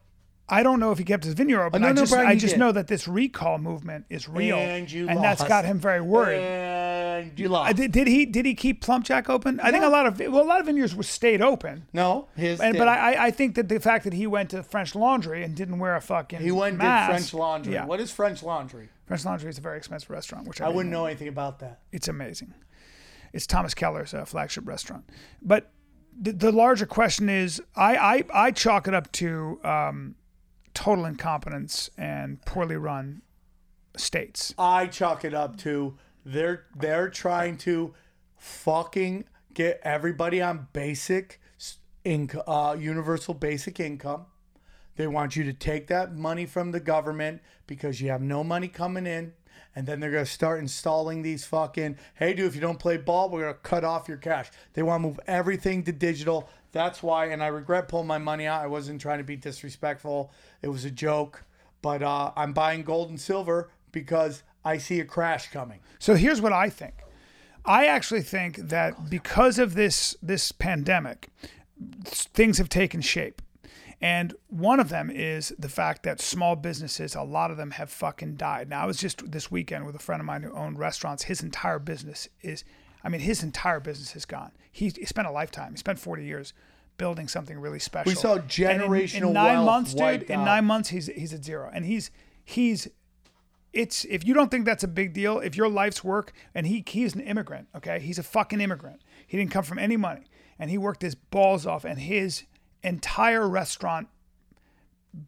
I 0.50 0.62
don't 0.64 0.80
know 0.80 0.90
if 0.90 0.98
he 0.98 1.04
kept 1.04 1.24
his 1.24 1.34
vineyard 1.34 1.62
open. 1.64 1.82
Oh, 1.82 1.86
no, 1.86 1.90
I 1.90 1.92
no, 1.92 2.02
just, 2.02 2.12
Brian, 2.12 2.26
I 2.28 2.34
just 2.34 2.54
did. 2.54 2.58
know 2.60 2.72
that 2.72 2.88
this 2.88 3.06
recall 3.06 3.58
movement 3.58 4.06
is 4.10 4.28
real, 4.28 4.56
And 4.58 4.90
you 4.90 5.06
that's 5.06 5.44
got 5.44 5.64
him 5.64 5.78
very 5.78 6.00
worried. 6.00 6.40
And 6.40 7.38
you 7.38 7.48
lost. 7.48 7.70
Uh, 7.70 7.72
Did, 7.74 7.92
did 7.92 8.06
he 8.08 8.24
did 8.26 8.46
he 8.46 8.54
keep 8.54 8.82
Plumpjack 8.84 9.28
open? 9.28 9.60
I 9.60 9.70
think 9.70 9.84
a 9.84 9.88
lot 9.88 10.06
of 10.06 10.18
well, 10.18 10.42
a 10.42 10.44
lot 10.44 10.60
of 10.60 10.66
vineyards 10.66 10.94
were 10.94 11.02
stayed 11.02 11.40
open. 11.42 11.86
no, 11.92 12.28
his. 12.34 12.60
And, 12.60 12.76
but 12.78 12.88
I, 12.88 13.26
I- 13.26 13.30
think 13.30 13.54
that 13.54 13.68
the 13.68 13.78
fact 13.78 14.04
that 14.04 14.12
he 14.12 14.26
went 14.26 14.50
to 14.50 14.62
French 14.62 14.94
Laundry 14.94 15.44
and 15.44 15.54
didn't 15.54 15.78
wear 15.78 15.94
a 15.96 16.00
fucking 16.00 16.40
he 16.40 16.50
went 16.50 16.80
and 16.80 16.82
did 16.82 17.06
French 17.06 17.32
Laundry. 17.34 17.74
Yeah, 17.74 17.84
What 17.86 18.00
is 18.00 18.10
French 18.10 18.42
Laundry? 18.42 18.88
French 19.06 19.24
Laundry 19.24 19.50
is 19.50 19.58
a 19.58 19.60
very 19.60 19.76
expensive 19.78 20.10
restaurant, 20.10 20.48
which 20.48 20.60
I, 20.60 20.66
I 20.66 20.68
wouldn't 20.68 20.92
know 20.92 21.06
anything 21.06 21.28
about 21.28 21.58
that. 21.60 21.80
It's 21.92 22.08
amazing. 22.08 22.54
It's 23.32 23.46
Thomas 23.46 23.74
Keller's 23.74 24.12
uh, 24.14 24.24
flagship 24.24 24.66
restaurant. 24.66 25.08
But 25.42 25.70
the, 26.18 26.32
the 26.32 26.52
larger 26.52 26.86
question 26.86 27.28
is, 27.28 27.62
I, 27.76 27.96
I 27.96 28.46
I 28.46 28.50
chalk 28.50 28.88
it 28.88 28.94
up 28.94 29.10
to 29.12 29.60
um, 29.62 30.16
total 30.74 31.04
incompetence 31.04 31.90
and 31.96 32.42
poorly 32.44 32.76
run 32.76 33.22
states. 33.96 34.54
I 34.58 34.86
chalk 34.86 35.24
it 35.24 35.34
up 35.34 35.56
to 35.58 35.96
they're 36.24 36.66
they're 36.76 37.08
trying 37.08 37.56
to 37.58 37.94
fucking 38.36 39.24
get 39.54 39.80
everybody 39.82 40.40
on 40.40 40.68
basic 40.72 41.40
income, 42.04 42.42
uh, 42.46 42.76
universal 42.78 43.34
basic 43.34 43.80
income. 43.80 44.26
They 44.96 45.06
want 45.06 45.36
you 45.36 45.44
to 45.44 45.52
take 45.52 45.86
that 45.88 46.14
money 46.14 46.46
from 46.46 46.72
the 46.72 46.80
government 46.80 47.40
because 47.66 48.00
you 48.00 48.10
have 48.10 48.22
no 48.22 48.44
money 48.44 48.68
coming 48.68 49.06
in. 49.06 49.32
And 49.74 49.86
then 49.86 50.00
they're 50.00 50.10
going 50.10 50.24
to 50.24 50.30
start 50.30 50.58
installing 50.58 51.22
these 51.22 51.44
fucking, 51.44 51.96
hey, 52.14 52.34
dude, 52.34 52.46
if 52.46 52.54
you 52.56 52.60
don't 52.60 52.78
play 52.78 52.96
ball, 52.96 53.30
we're 53.30 53.42
going 53.42 53.54
to 53.54 53.60
cut 53.60 53.84
off 53.84 54.08
your 54.08 54.16
cash. 54.16 54.50
They 54.72 54.82
want 54.82 55.02
to 55.02 55.08
move 55.08 55.20
everything 55.26 55.84
to 55.84 55.92
digital. 55.92 56.50
That's 56.72 57.02
why, 57.02 57.26
and 57.26 57.42
I 57.42 57.48
regret 57.48 57.88
pulling 57.88 58.06
my 58.06 58.18
money 58.18 58.46
out. 58.46 58.62
I 58.62 58.66
wasn't 58.66 59.00
trying 59.00 59.18
to 59.18 59.24
be 59.24 59.36
disrespectful. 59.36 60.32
It 60.62 60.68
was 60.68 60.84
a 60.84 60.90
joke. 60.90 61.44
But 61.82 62.02
uh, 62.02 62.32
I'm 62.36 62.52
buying 62.52 62.82
gold 62.82 63.10
and 63.10 63.20
silver 63.20 63.70
because 63.92 64.42
I 64.64 64.78
see 64.78 65.00
a 65.00 65.04
crash 65.04 65.50
coming. 65.50 65.80
So 65.98 66.14
here's 66.14 66.40
what 66.40 66.52
I 66.52 66.68
think. 66.68 66.94
I 67.64 67.86
actually 67.86 68.22
think 68.22 68.56
that 68.56 69.10
because 69.10 69.58
of 69.58 69.74
this 69.74 70.16
this 70.22 70.52
pandemic, 70.52 71.28
things 72.04 72.58
have 72.58 72.68
taken 72.68 73.00
shape. 73.00 73.42
And 74.02 74.34
one 74.48 74.80
of 74.80 74.88
them 74.88 75.10
is 75.10 75.52
the 75.58 75.68
fact 75.68 76.04
that 76.04 76.22
small 76.22 76.56
businesses, 76.56 77.14
a 77.14 77.22
lot 77.22 77.50
of 77.50 77.58
them 77.58 77.72
have 77.72 77.90
fucking 77.90 78.36
died. 78.36 78.70
Now, 78.70 78.82
I 78.82 78.86
was 78.86 78.96
just 78.96 79.30
this 79.30 79.50
weekend 79.50 79.84
with 79.84 79.94
a 79.94 79.98
friend 79.98 80.20
of 80.20 80.26
mine 80.26 80.42
who 80.42 80.52
owned 80.52 80.78
restaurants. 80.78 81.24
His 81.24 81.42
entire 81.42 81.78
business 81.78 82.26
is, 82.40 82.64
I 83.02 83.08
mean, 83.08 83.20
his 83.20 83.42
entire 83.42 83.80
business 83.80 84.14
is 84.14 84.24
gone. 84.24 84.52
He, 84.70 84.92
he 84.96 85.04
spent 85.04 85.26
a 85.26 85.30
lifetime, 85.30 85.72
he 85.72 85.78
spent 85.78 85.98
40 85.98 86.24
years 86.24 86.52
building 86.96 87.28
something 87.28 87.58
really 87.58 87.78
special. 87.78 88.10
We 88.10 88.14
saw 88.14 88.34
And 88.34 88.82
in- 88.82 89.24
in, 89.28 89.32
nine 89.32 89.54
wealth 89.54 89.66
months, 89.66 89.94
dude. 89.94 90.22
In 90.24 90.40
out. 90.40 90.44
nine 90.44 90.64
months, 90.66 90.90
he's 90.90 91.06
he's 91.06 91.32
at 91.32 91.42
zero, 91.44 91.70
and 91.72 91.86
he's 91.86 92.10
he's 92.44 92.88
it's 93.72 94.04
if 94.04 94.26
you 94.26 94.34
don't 94.34 94.50
think 94.50 94.66
that's 94.66 94.84
a 94.84 94.88
big 94.88 95.12
deal, 95.12 95.38
if 95.38 95.56
your 95.56 95.68
life's 95.68 96.04
work 96.04 96.32
and 96.54 96.66
he 96.66 96.84
he's 96.86 97.14
an 97.14 97.20
immigrant, 97.20 97.68
okay? 97.74 98.00
He's 98.00 98.18
a 98.18 98.22
fucking 98.22 98.60
immigrant. 98.60 99.00
He 99.26 99.36
didn't 99.38 99.50
come 99.50 99.64
from 99.64 99.78
any 99.78 99.96
money. 99.96 100.24
And 100.58 100.68
he 100.70 100.76
worked 100.76 101.00
his 101.00 101.14
balls 101.14 101.66
off 101.66 101.84
and 101.86 101.98
his 101.98 102.44
entire 102.82 103.48
restaurant 103.48 104.08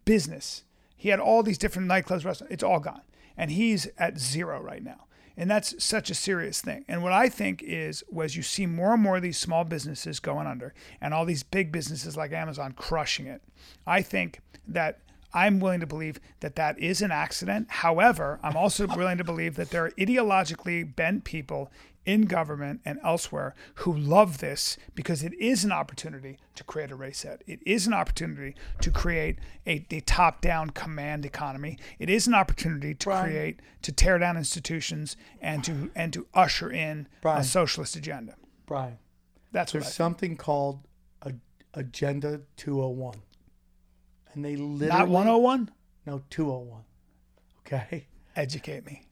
business. 0.05 0.65
He 0.97 1.09
had 1.09 1.21
all 1.21 1.43
these 1.43 1.59
different 1.59 1.89
nightclubs, 1.89 2.25
restaurants. 2.25 2.53
It's 2.53 2.63
all 2.63 2.81
gone. 2.81 3.03
And 3.37 3.51
he's 3.51 3.89
at 3.99 4.19
zero 4.19 4.61
right 4.61 4.83
now. 4.83 5.07
And 5.37 5.51
that's 5.51 5.83
such 5.83 6.11
a 6.11 6.15
serious 6.15 6.61
thing. 6.61 6.85
And 6.89 7.03
what 7.03 7.13
I 7.13 7.29
think 7.29 7.63
is, 7.63 8.05
was 8.11 8.37
you 8.37 8.43
see 8.43 8.67
more 8.67 8.95
and 8.95 9.03
more 9.03 9.17
of 9.17 9.23
these 9.23 9.39
small 9.39 9.65
businesses 9.65 10.21
going 10.21 10.47
under 10.47 10.75
and 11.01 11.15
all 11.15 11.25
these 11.25 11.43
big 11.43 11.73
businesses 11.73 12.17
like 12.17 12.33
Amazon 12.33 12.73
crushing 12.73 13.27
it. 13.27 13.43
I 13.87 14.03
think 14.03 14.41
that 14.69 14.99
I'm 15.35 15.61
willing 15.61 15.81
to 15.81 15.87
believe 15.87 16.21
that 16.41 16.57
that 16.57 16.79
is 16.79 17.01
an 17.01 17.11
accident. 17.11 17.69
However, 17.71 18.39
I'm 18.43 18.57
also 18.57 18.87
willing 18.97 19.19
to 19.19 19.25
believe 19.25 19.57
that 19.57 19.71
there 19.71 19.87
are 19.87 19.91
ideologically 19.93 20.95
bent 20.95 21.25
people 21.25 21.71
in 22.05 22.23
government 22.23 22.81
and 22.85 22.99
elsewhere 23.05 23.55
who 23.77 23.97
love 23.97 24.39
this 24.39 24.77
because 24.95 25.23
it 25.23 25.35
is 25.35 25.65
an 25.65 25.73
opportunity 25.73 26.39
to 26.55 26.65
create 26.65 26.91
a 26.91 26.95
reset. 26.95 27.43
It 27.47 27.61
is 27.65 27.87
an 27.87 27.95
opportunity 27.95 28.55
to 28.81 28.91
create 28.91 29.39
a, 29.67 29.85
a 29.91 30.01
top 30.01 30.41
down 30.41 30.71
command 30.71 31.25
economy. 31.25 31.79
It 31.99 32.11
is 32.11 32.27
an 32.27 32.35
opportunity 32.35 32.95
to 32.95 33.07
Brian. 33.07 33.25
create, 33.25 33.61
to 33.83 33.93
tear 33.93 34.19
down 34.19 34.37
institutions 34.37 35.17
and 35.41 35.63
to 35.65 35.91
and 35.95 36.13
to 36.13 36.27
usher 36.35 36.71
in 36.71 37.09
a 37.25 37.45
socialist 37.45 37.97
agenda. 37.97 38.35
Brian, 38.67 38.99
That's 39.53 39.73
there's 39.73 39.93
something 39.93 40.37
called 40.37 40.87
a, 41.23 41.33
Agenda 41.75 42.41
201. 42.57 43.17
And 44.35 44.45
they 44.45 44.57
literally. 44.57 44.89
Not 44.89 45.09
101? 45.09 45.71
No, 46.07 46.23
201. 46.31 46.83
Okay. 47.61 48.07
Educate 48.35 48.87
me. 48.87 49.03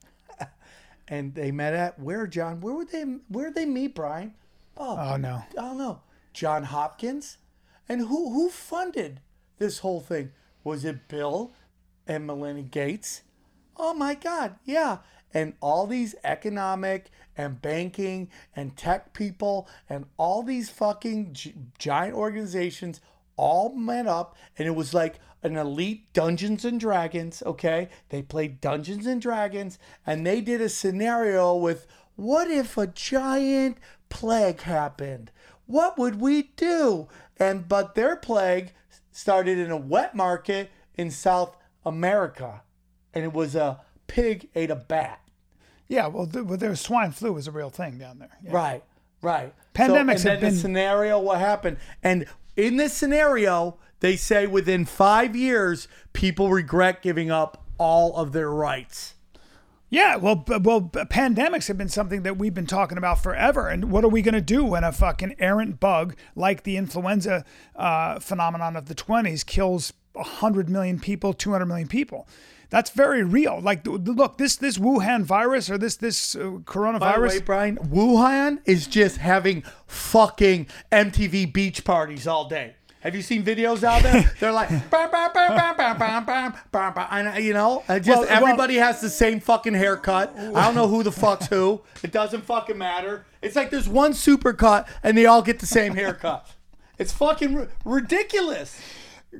And 1.07 1.35
they 1.35 1.51
met 1.51 1.73
at 1.73 1.99
where, 1.99 2.27
John? 2.27 2.61
Where 2.61 2.73
would 2.73 2.89
they? 2.89 3.03
Where 3.27 3.47
did 3.47 3.55
they 3.55 3.65
meet, 3.65 3.95
Brian? 3.95 4.33
Oh, 4.77 4.97
oh 4.97 5.17
no. 5.17 5.43
I 5.51 5.61
don't 5.61 5.77
know. 5.77 6.01
John 6.33 6.63
Hopkins, 6.63 7.37
and 7.89 8.01
who 8.01 8.31
who 8.31 8.49
funded 8.49 9.19
this 9.57 9.79
whole 9.79 9.99
thing? 9.99 10.31
Was 10.63 10.85
it 10.85 11.07
Bill 11.07 11.51
and 12.07 12.25
Melinda 12.25 12.61
Gates? 12.61 13.23
Oh 13.75 13.93
my 13.93 14.15
God, 14.15 14.55
yeah. 14.63 14.99
And 15.33 15.53
all 15.61 15.87
these 15.87 16.15
economic 16.23 17.09
and 17.37 17.61
banking 17.61 18.29
and 18.55 18.75
tech 18.75 19.13
people 19.13 19.67
and 19.89 20.05
all 20.17 20.43
these 20.43 20.69
fucking 20.69 21.33
gi- 21.33 21.55
giant 21.77 22.13
organizations 22.13 23.01
all 23.37 23.73
met 23.73 24.07
up, 24.07 24.37
and 24.57 24.67
it 24.67 24.75
was 24.75 24.93
like 24.93 25.15
an 25.43 25.57
elite 25.57 26.11
Dungeons 26.13 26.65
and 26.65 26.79
Dragons. 26.79 27.41
Okay, 27.45 27.89
they 28.09 28.21
played 28.21 28.61
Dungeons 28.61 29.05
and 29.05 29.21
Dragons, 29.21 29.79
and 30.05 30.25
they 30.25 30.41
did 30.41 30.61
a 30.61 30.69
scenario 30.69 31.55
with 31.55 31.87
what 32.15 32.49
if 32.49 32.77
a 32.77 32.87
giant 32.87 33.77
plague 34.09 34.61
happened? 34.61 35.31
What 35.65 35.97
would 35.97 36.19
we 36.19 36.43
do? 36.55 37.07
And 37.37 37.67
but 37.67 37.95
their 37.95 38.15
plague 38.15 38.73
started 39.11 39.57
in 39.57 39.71
a 39.71 39.77
wet 39.77 40.15
market 40.15 40.69
in 40.95 41.09
South 41.11 41.55
America, 41.85 42.61
and 43.13 43.23
it 43.23 43.33
was 43.33 43.55
a 43.55 43.81
pig 44.07 44.49
ate 44.55 44.69
a 44.71 44.75
bat. 44.75 45.19
Yeah, 45.87 46.07
well, 46.07 46.27
th- 46.27 46.45
well, 46.45 46.57
there's 46.57 46.79
swine 46.79 47.11
flu 47.11 47.35
is 47.37 47.47
a 47.47 47.51
real 47.51 47.69
thing 47.69 47.97
down 47.97 48.19
there. 48.19 48.37
Yeah. 48.43 48.51
Right, 48.53 48.83
right. 49.21 49.53
Pandemics 49.73 50.19
so, 50.19 50.29
and 50.29 50.39
then 50.39 50.39
been- 50.41 50.53
the 50.53 50.59
scenario. 50.59 51.19
What 51.19 51.39
happened? 51.39 51.77
And 52.03 52.25
in 52.55 52.77
this 52.77 52.93
scenario, 52.93 53.77
they 54.01 54.15
say 54.15 54.45
within 54.45 54.85
five 54.85 55.35
years, 55.35 55.87
people 56.13 56.49
regret 56.49 57.01
giving 57.01 57.31
up 57.31 57.63
all 57.77 58.15
of 58.17 58.33
their 58.33 58.51
rights. 58.51 59.15
Yeah, 59.89 60.15
well, 60.15 60.35
b- 60.35 60.57
well, 60.57 60.81
pandemics 60.81 61.67
have 61.67 61.77
been 61.77 61.89
something 61.89 62.23
that 62.23 62.37
we've 62.37 62.53
been 62.53 62.65
talking 62.65 62.97
about 62.97 63.21
forever. 63.21 63.67
And 63.67 63.91
what 63.91 64.05
are 64.05 64.09
we 64.09 64.21
going 64.21 64.35
to 64.35 64.41
do 64.41 64.63
when 64.63 64.85
a 64.85 64.91
fucking 64.93 65.35
errant 65.37 65.81
bug 65.81 66.15
like 66.33 66.63
the 66.63 66.77
influenza 66.77 67.43
uh, 67.75 68.19
phenomenon 68.19 68.77
of 68.77 68.85
the 68.85 68.95
20s 68.95 69.45
kills 69.45 69.91
100 70.13 70.69
million 70.69 70.97
people, 70.97 71.33
200 71.33 71.65
million 71.65 71.89
people? 71.89 72.25
That's 72.69 72.89
very 72.91 73.21
real. 73.21 73.59
Like, 73.59 73.85
look, 73.85 74.37
this 74.37 74.55
this 74.55 74.77
Wuhan 74.77 75.23
virus 75.23 75.69
or 75.69 75.77
this 75.77 75.97
this 75.97 76.37
uh, 76.37 76.39
By 76.39 76.45
the 76.51 76.59
coronavirus. 76.63 77.29
way, 77.29 77.39
Brian, 77.39 77.77
Wuhan 77.79 78.59
is 78.63 78.87
just 78.87 79.17
having 79.17 79.63
fucking 79.87 80.67
MTV 80.89 81.51
beach 81.51 81.83
parties 81.83 82.25
all 82.27 82.47
day. 82.47 82.75
Have 83.01 83.15
you 83.15 83.23
seen 83.23 83.43
videos 83.43 83.83
out 83.83 84.03
there? 84.03 84.31
They're 84.39 84.51
like, 84.51 84.69
bah, 84.91 85.09
bah, 85.11 85.29
bah, 85.31 87.07
and, 87.11 87.27
uh, 87.27 87.31
you 87.31 87.53
know, 87.53 87.83
uh, 87.89 87.97
just 87.97 88.21
well, 88.21 88.29
everybody 88.29 88.77
well, 88.77 88.85
has 88.87 89.01
the 89.01 89.09
same 89.09 89.39
fucking 89.39 89.73
haircut. 89.73 90.33
I 90.37 90.65
don't 90.65 90.75
know 90.75 90.87
who 90.87 91.01
the 91.01 91.11
fuck's 91.11 91.47
who. 91.47 91.81
It 92.03 92.11
doesn't 92.11 92.45
fucking 92.45 92.77
matter. 92.77 93.25
It's 93.41 93.55
like 93.55 93.69
there's 93.69 93.89
one 93.89 94.13
super 94.13 94.53
cut, 94.53 94.87
and 95.03 95.17
they 95.17 95.25
all 95.25 95.41
get 95.41 95.59
the 95.59 95.65
same 95.65 95.95
haircut. 95.95 96.47
It's 96.97 97.11
fucking 97.11 97.57
r- 97.57 97.67
ridiculous. 97.85 98.79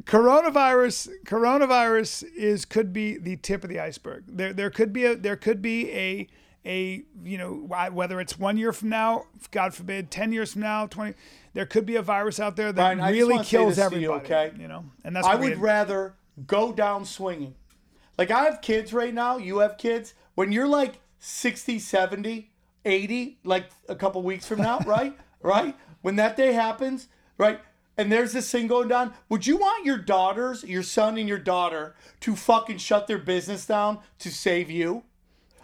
Coronavirus, 0.03 1.09
coronavirus 1.25 2.23
is 2.35 2.65
could 2.65 2.93
be 2.93 3.17
the 3.17 3.35
tip 3.37 3.63
of 3.63 3.69
the 3.69 3.79
iceberg. 3.79 4.23
There, 4.27 4.53
there 4.53 4.69
could 4.69 4.93
be 4.93 5.05
a, 5.05 5.15
there 5.15 5.35
could 5.35 5.61
be 5.61 5.91
a 5.91 6.27
a 6.65 7.03
you 7.23 7.37
know 7.37 7.53
whether 7.91 8.21
it's 8.21 8.37
one 8.37 8.55
year 8.55 8.71
from 8.71 8.89
now 8.89 9.25
god 9.49 9.73
forbid 9.73 10.11
10 10.11 10.31
years 10.31 10.53
from 10.53 10.61
now 10.61 10.85
20 10.85 11.15
there 11.53 11.65
could 11.65 11.87
be 11.87 11.95
a 11.95 12.03
virus 12.03 12.39
out 12.39 12.55
there 12.55 12.71
that 12.71 12.97
Brian, 12.97 13.11
really 13.11 13.43
kills 13.43 13.75
to 13.75 13.81
you, 13.81 13.85
everybody 13.85 14.25
okay? 14.25 14.51
you 14.59 14.67
know 14.67 14.85
and 15.03 15.15
that's 15.15 15.25
I 15.25 15.35
would 15.35 15.57
rather 15.57 16.13
go 16.47 16.71
down 16.71 17.05
swinging. 17.05 17.55
Like 18.17 18.31
I 18.31 18.43
have 18.43 18.61
kids 18.61 18.93
right 18.93 19.13
now, 19.13 19.37
you 19.37 19.59
have 19.59 19.77
kids. 19.77 20.13
When 20.35 20.51
you're 20.51 20.67
like 20.67 20.99
60, 21.19 21.79
70, 21.79 22.51
80, 22.85 23.39
like 23.43 23.65
a 23.89 23.95
couple 23.95 24.21
weeks 24.23 24.47
from 24.47 24.61
now, 24.61 24.79
right? 24.85 25.17
Right? 25.41 25.75
When 26.01 26.15
that 26.17 26.37
day 26.37 26.53
happens, 26.53 27.07
right? 27.37 27.59
And 27.97 28.11
there's 28.11 28.33
this 28.33 28.49
thing 28.49 28.67
going 28.67 28.87
down. 28.87 29.13
Would 29.29 29.45
you 29.45 29.57
want 29.57 29.85
your 29.85 29.97
daughters, 29.97 30.63
your 30.63 30.83
son 30.83 31.17
and 31.17 31.27
your 31.27 31.37
daughter, 31.37 31.95
to 32.21 32.35
fucking 32.35 32.77
shut 32.77 33.07
their 33.07 33.17
business 33.17 33.65
down 33.65 33.99
to 34.19 34.31
save 34.31 34.71
you? 34.71 35.03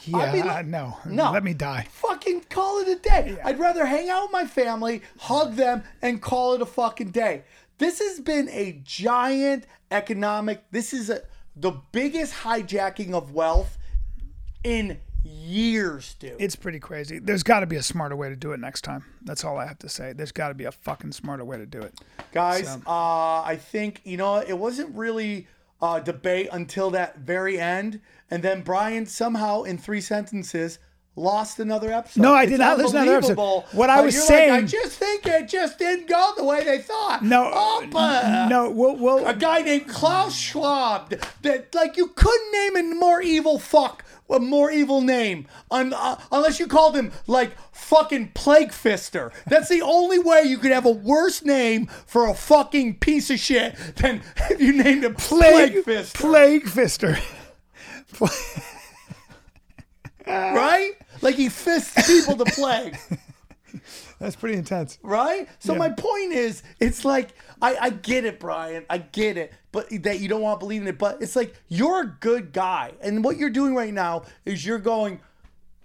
Yeah 0.05 0.31
be 0.31 0.41
like- 0.43 0.65
no 0.65 0.97
No. 1.05 1.31
let 1.31 1.43
me 1.43 1.53
die 1.53 1.87
Fucking 1.91 2.41
call 2.49 2.79
it 2.79 2.87
a 2.87 2.95
day. 2.99 3.37
I'd 3.43 3.59
rather 3.59 3.85
hang 3.85 4.09
out 4.09 4.23
with 4.23 4.31
my 4.31 4.45
family, 4.45 5.01
hug 5.19 5.55
them, 5.55 5.83
and 6.01 6.21
call 6.21 6.53
it 6.53 6.61
a 6.61 6.65
fucking 6.65 7.11
day. 7.11 7.43
This 7.77 7.99
has 7.99 8.19
been 8.19 8.49
a 8.49 8.79
giant 8.83 9.65
economic. 9.91 10.63
This 10.71 10.93
is 10.93 11.09
a, 11.09 11.21
the 11.55 11.71
biggest 11.91 12.33
hijacking 12.33 13.13
of 13.13 13.31
wealth 13.33 13.77
in 14.63 14.99
years, 15.23 16.13
dude. 16.19 16.35
it's 16.39 16.55
pretty 16.55 16.79
crazy 16.79 17.19
there's 17.19 17.43
got 17.43 17.59
to 17.59 17.65
be 17.65 17.75
a 17.75 17.83
smarter 17.83 18.15
way 18.15 18.29
to 18.29 18.35
do 18.35 18.53
it 18.53 18.59
next 18.61 18.81
time 18.83 19.03
that's 19.23 19.43
all 19.43 19.57
i 19.57 19.65
have 19.65 19.77
to 19.77 19.89
say 19.89 20.13
there's 20.13 20.31
got 20.31 20.47
to 20.49 20.53
be 20.53 20.63
a 20.63 20.71
fucking 20.71 21.11
smarter 21.11 21.43
way 21.43 21.57
to 21.57 21.65
do 21.65 21.79
it 21.81 21.93
Guys, 22.31 22.65
So- 22.67 22.81
uh, 22.87 23.41
I 23.41 23.57
think, 23.59 24.01
you 24.05 24.15
know, 24.17 24.37
it 24.37 24.57
wasn't 24.57 24.95
really 24.95 25.47
uh, 25.81 25.99
debate 25.99 26.49
until 26.51 26.89
that 26.91 27.17
very 27.19 27.59
end. 27.59 27.99
And 28.29 28.43
then 28.43 28.61
Brian 28.61 29.05
somehow, 29.05 29.63
in 29.63 29.77
three 29.77 30.01
sentences, 30.01 30.79
lost 31.15 31.59
another 31.59 31.91
episode. 31.91 32.21
No, 32.21 32.33
I 32.33 32.43
It's 32.43 32.51
did 32.51 32.59
not 32.59 32.77
lose 32.77 32.91
another 32.91 33.17
episode. 33.17 33.63
What 33.71 33.89
I 33.89 33.99
Uh, 33.99 34.03
was 34.03 34.21
saying- 34.27 34.51
Like, 34.51 34.63
I 34.63 34.65
just 34.67 34.91
think 34.93 35.25
it 35.25 35.47
just 35.47 35.79
didn't 35.79 36.07
go 36.07 36.33
the 36.37 36.43
way 36.43 36.63
they 36.63 36.77
thought. 36.79 37.23
no 37.23 37.49
Oh, 37.53 37.87
but 37.91 38.47
no 38.49 38.69
we'll, 38.69 38.95
we'll 38.97 39.25
a 39.25 39.33
guy 39.33 39.61
named 39.61 39.87
Klaus 39.87 40.35
Schwab 40.37 41.09
that 41.41 41.73
like 41.73 41.97
you 41.97 42.07
couldn't 42.07 42.51
name 42.51 42.75
a 42.75 42.95
more 42.95 43.19
evil 43.21 43.57
fuck 43.57 44.03
a 44.29 44.39
more 44.39 44.69
evil 44.71 45.01
name. 45.01 45.47
Un, 45.71 45.93
uh, 45.93 46.19
unless 46.31 46.59
you 46.59 46.67
called 46.67 46.95
him 46.95 47.11
like 47.27 47.55
fucking 47.71 48.31
plague 48.33 48.69
fister. 48.69 49.31
That's 49.47 49.69
the 49.69 49.81
only 49.81 50.19
way 50.19 50.43
you 50.43 50.57
could 50.57 50.71
have 50.71 50.85
a 50.85 50.91
worse 50.91 51.43
name 51.43 51.87
for 52.05 52.27
a 52.27 52.33
fucking 52.33 52.95
piece 52.99 53.29
of 53.29 53.39
shit 53.39 53.75
than 53.95 54.21
if 54.49 54.59
you 54.61 54.73
named 54.73 55.03
him 55.05 55.15
plague, 55.15 55.83
plague 55.83 55.85
fister. 55.85 56.13
Plague 56.15 56.65
fister. 56.65 57.19
Right? 60.25 60.93
Like 61.21 61.35
he 61.35 61.49
fists 61.49 62.05
people 62.07 62.35
to 62.43 62.45
plague. 62.51 62.97
That's 64.19 64.35
pretty 64.35 64.57
intense. 64.57 64.97
Right? 65.03 65.47
So 65.59 65.73
Yeah. 65.73 65.79
my 65.79 65.89
point 65.89 66.33
is, 66.33 66.63
it's 66.79 67.05
like 67.05 67.29
I, 67.61 67.75
I 67.75 67.89
get 67.91 68.25
it, 68.25 68.39
Brian. 68.39 68.85
I 68.89 68.97
get 68.97 69.37
it, 69.37 69.53
but 69.77 70.03
that 70.03 70.19
you 70.19 70.27
don't 70.27 70.41
want 70.41 70.59
to 70.59 70.63
believe 70.65 70.81
in 70.81 70.87
it. 70.87 70.97
But 70.97 71.21
it's 71.21 71.35
like 71.35 71.53
you're 71.67 72.01
a 72.01 72.17
good 72.19 72.51
guy, 72.51 72.93
and 73.01 73.23
what 73.23 73.37
you're 73.37 73.51
doing 73.51 73.75
right 73.75 73.93
now 73.93 74.23
is 74.45 74.65
you're 74.65 74.79
going. 74.79 75.19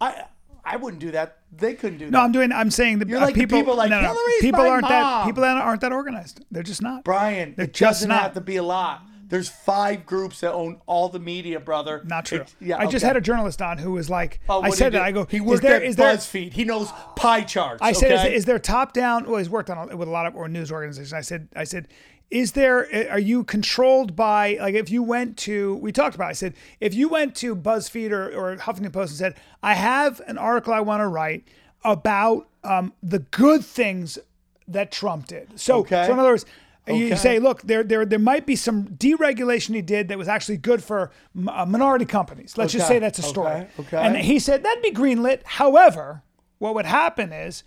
I 0.00 0.24
I 0.64 0.76
wouldn't 0.76 1.00
do 1.00 1.10
that. 1.10 1.38
They 1.54 1.74
couldn't 1.74 1.98
do 1.98 2.06
that. 2.06 2.12
No. 2.12 2.20
I'm 2.20 2.32
doing. 2.32 2.52
I'm 2.52 2.70
saying 2.70 3.02
uh, 3.02 3.20
like 3.20 3.34
the 3.34 3.40
people, 3.40 3.58
people 3.58 3.76
like, 3.76 3.90
no, 3.90 4.00
no, 4.00 4.16
people 4.40 4.60
aren't 4.62 4.88
that. 4.88 5.26
People 5.26 5.42
that 5.42 5.56
aren't 5.58 5.80
that 5.82 5.92
organized. 5.92 6.44
They're 6.50 6.62
just 6.62 6.80
not. 6.80 7.04
Brian, 7.04 7.54
They're 7.56 7.66
it 7.66 7.74
just 7.74 8.00
doesn't 8.00 8.08
not. 8.08 8.22
have 8.22 8.34
to 8.34 8.40
be 8.40 8.56
a 8.56 8.62
lot. 8.62 9.02
There's 9.28 9.48
five 9.48 10.04
groups 10.04 10.40
that 10.40 10.52
own 10.52 10.82
all 10.84 11.08
the 11.08 11.18
media, 11.18 11.58
brother. 11.58 12.02
Not 12.04 12.26
true. 12.26 12.40
It- 12.40 12.54
yeah, 12.60 12.76
I 12.78 12.86
just 12.86 13.02
had 13.02 13.16
a 13.16 13.20
journalist 13.20 13.62
on 13.62 13.78
who 13.78 13.92
was 13.92 14.10
like, 14.10 14.40
Oh, 14.46 14.60
I 14.60 14.68
said 14.68 14.92
that. 14.92 15.00
I 15.00 15.10
go? 15.10 15.24
He 15.24 15.40
worked 15.40 15.62
there, 15.62 15.76
at 15.76 15.84
is 15.84 15.96
there, 15.96 16.14
BuzzFeed. 16.14 16.52
He 16.52 16.64
knows 16.64 16.92
pie 17.16 17.40
charts. 17.40 17.80
I 17.80 17.92
said, 17.92 18.12
okay? 18.12 18.28
is, 18.34 18.40
is 18.40 18.44
there 18.44 18.58
top 18.58 18.92
down? 18.92 19.24
Well, 19.24 19.38
he's 19.38 19.48
worked 19.48 19.70
on 19.70 19.90
a- 19.90 19.96
with 19.96 20.06
a 20.06 20.10
lot 20.10 20.26
of 20.26 20.36
or 20.36 20.48
news 20.48 20.70
organizations. 20.70 21.14
I 21.14 21.22
said, 21.22 21.48
I 21.56 21.64
said, 21.64 21.88
is 22.32 22.52
there? 22.52 23.10
Are 23.10 23.18
you 23.18 23.44
controlled 23.44 24.16
by 24.16 24.56
like 24.60 24.74
if 24.74 24.90
you 24.90 25.02
went 25.02 25.36
to? 25.38 25.76
We 25.76 25.92
talked 25.92 26.14
about. 26.14 26.26
It, 26.26 26.30
I 26.30 26.32
said 26.32 26.54
if 26.80 26.94
you 26.94 27.08
went 27.08 27.34
to 27.36 27.54
BuzzFeed 27.54 28.10
or, 28.10 28.30
or 28.32 28.56
Huffington 28.56 28.92
Post 28.92 29.10
and 29.12 29.18
said, 29.18 29.34
I 29.62 29.74
have 29.74 30.20
an 30.26 30.38
article 30.38 30.72
I 30.72 30.80
want 30.80 31.00
to 31.02 31.06
write 31.08 31.46
about 31.84 32.48
um, 32.64 32.92
the 33.02 33.18
good 33.20 33.64
things 33.64 34.18
that 34.66 34.90
Trump 34.90 35.26
did. 35.26 35.60
So, 35.60 35.78
Okay. 35.80 36.06
so 36.06 36.12
in 36.14 36.18
other 36.18 36.30
words. 36.30 36.46
You 36.88 37.14
say, 37.14 37.38
look, 37.38 37.62
there, 37.62 37.84
there, 37.84 38.04
there 38.04 38.18
might 38.18 38.44
be 38.44 38.56
some 38.56 38.88
deregulation 38.88 39.72
he 39.76 39.82
did 39.82 40.08
that 40.08 40.18
was 40.18 40.26
actually 40.26 40.56
good 40.56 40.82
for 40.82 41.12
m- 41.36 41.48
uh, 41.48 41.64
minority 41.64 42.04
companies. 42.04 42.58
Let's 42.58 42.72
just 42.72 42.88
say 42.88 42.98
that's 42.98 43.20
a 43.20 43.22
story. 43.22 43.52
Okay. 43.52 43.68
Okay. 43.78 43.96
And 43.98 44.16
he 44.16 44.40
said 44.40 44.64
that'd 44.64 44.82
be 44.82 44.90
greenlit. 44.90 45.42
However, 45.44 46.24
what 46.58 46.74
would 46.74 46.86
happen 46.86 47.32
is, 47.32 47.62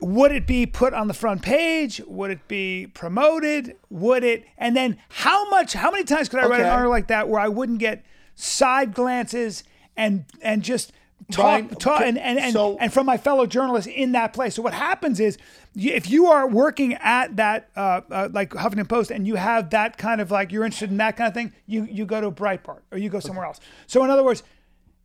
would 0.00 0.32
it 0.32 0.46
be 0.46 0.66
put 0.66 0.94
on 0.94 1.08
the 1.08 1.14
front 1.14 1.42
page? 1.42 2.00
Would 2.06 2.30
it 2.30 2.48
be 2.48 2.86
promoted? 2.94 3.76
Would 3.90 4.24
it? 4.24 4.44
And 4.58 4.76
then 4.76 4.98
how 5.08 5.48
much? 5.50 5.72
How 5.74 5.90
many 5.90 6.04
times 6.04 6.28
could 6.28 6.40
I 6.40 6.46
write 6.46 6.60
an 6.60 6.66
article 6.72 6.90
like 6.90 7.08
that 7.08 7.28
where 7.28 7.40
I 7.40 7.48
wouldn't 7.48 7.78
get 7.78 8.04
side 8.34 8.94
glances 8.94 9.64
and 9.96 10.24
and 10.40 10.62
just 10.62 10.92
talk, 11.30 11.44
Brian, 11.44 11.68
talk 11.68 12.00
okay, 12.00 12.08
and 12.08 12.18
and 12.18 12.38
and, 12.38 12.52
so- 12.52 12.76
and 12.80 12.92
from 12.92 13.06
my 13.06 13.16
fellow 13.16 13.46
journalists 13.46 13.90
in 13.94 14.12
that 14.12 14.32
place. 14.32 14.54
So 14.54 14.62
what 14.62 14.72
happens 14.74 15.20
is, 15.20 15.36
if 15.76 16.08
you 16.08 16.26
are 16.26 16.48
working 16.48 16.94
at 16.94 17.36
that 17.36 17.68
uh, 17.76 18.00
uh, 18.10 18.28
like 18.32 18.50
Huffington 18.50 18.88
Post 18.88 19.10
and 19.10 19.26
you 19.26 19.34
have 19.36 19.70
that 19.70 19.98
kind 19.98 20.20
of 20.20 20.30
like 20.30 20.50
you're 20.52 20.64
interested 20.64 20.90
in 20.90 20.96
that 20.96 21.16
kind 21.16 21.28
of 21.28 21.34
thing, 21.34 21.52
you 21.66 21.84
you 21.90 22.06
go 22.06 22.20
to 22.20 22.30
Breitbart 22.30 22.80
or 22.90 22.98
you 22.98 23.10
go 23.10 23.20
somewhere 23.20 23.44
else. 23.44 23.60
So 23.86 24.02
in 24.04 24.10
other 24.10 24.24
words. 24.24 24.42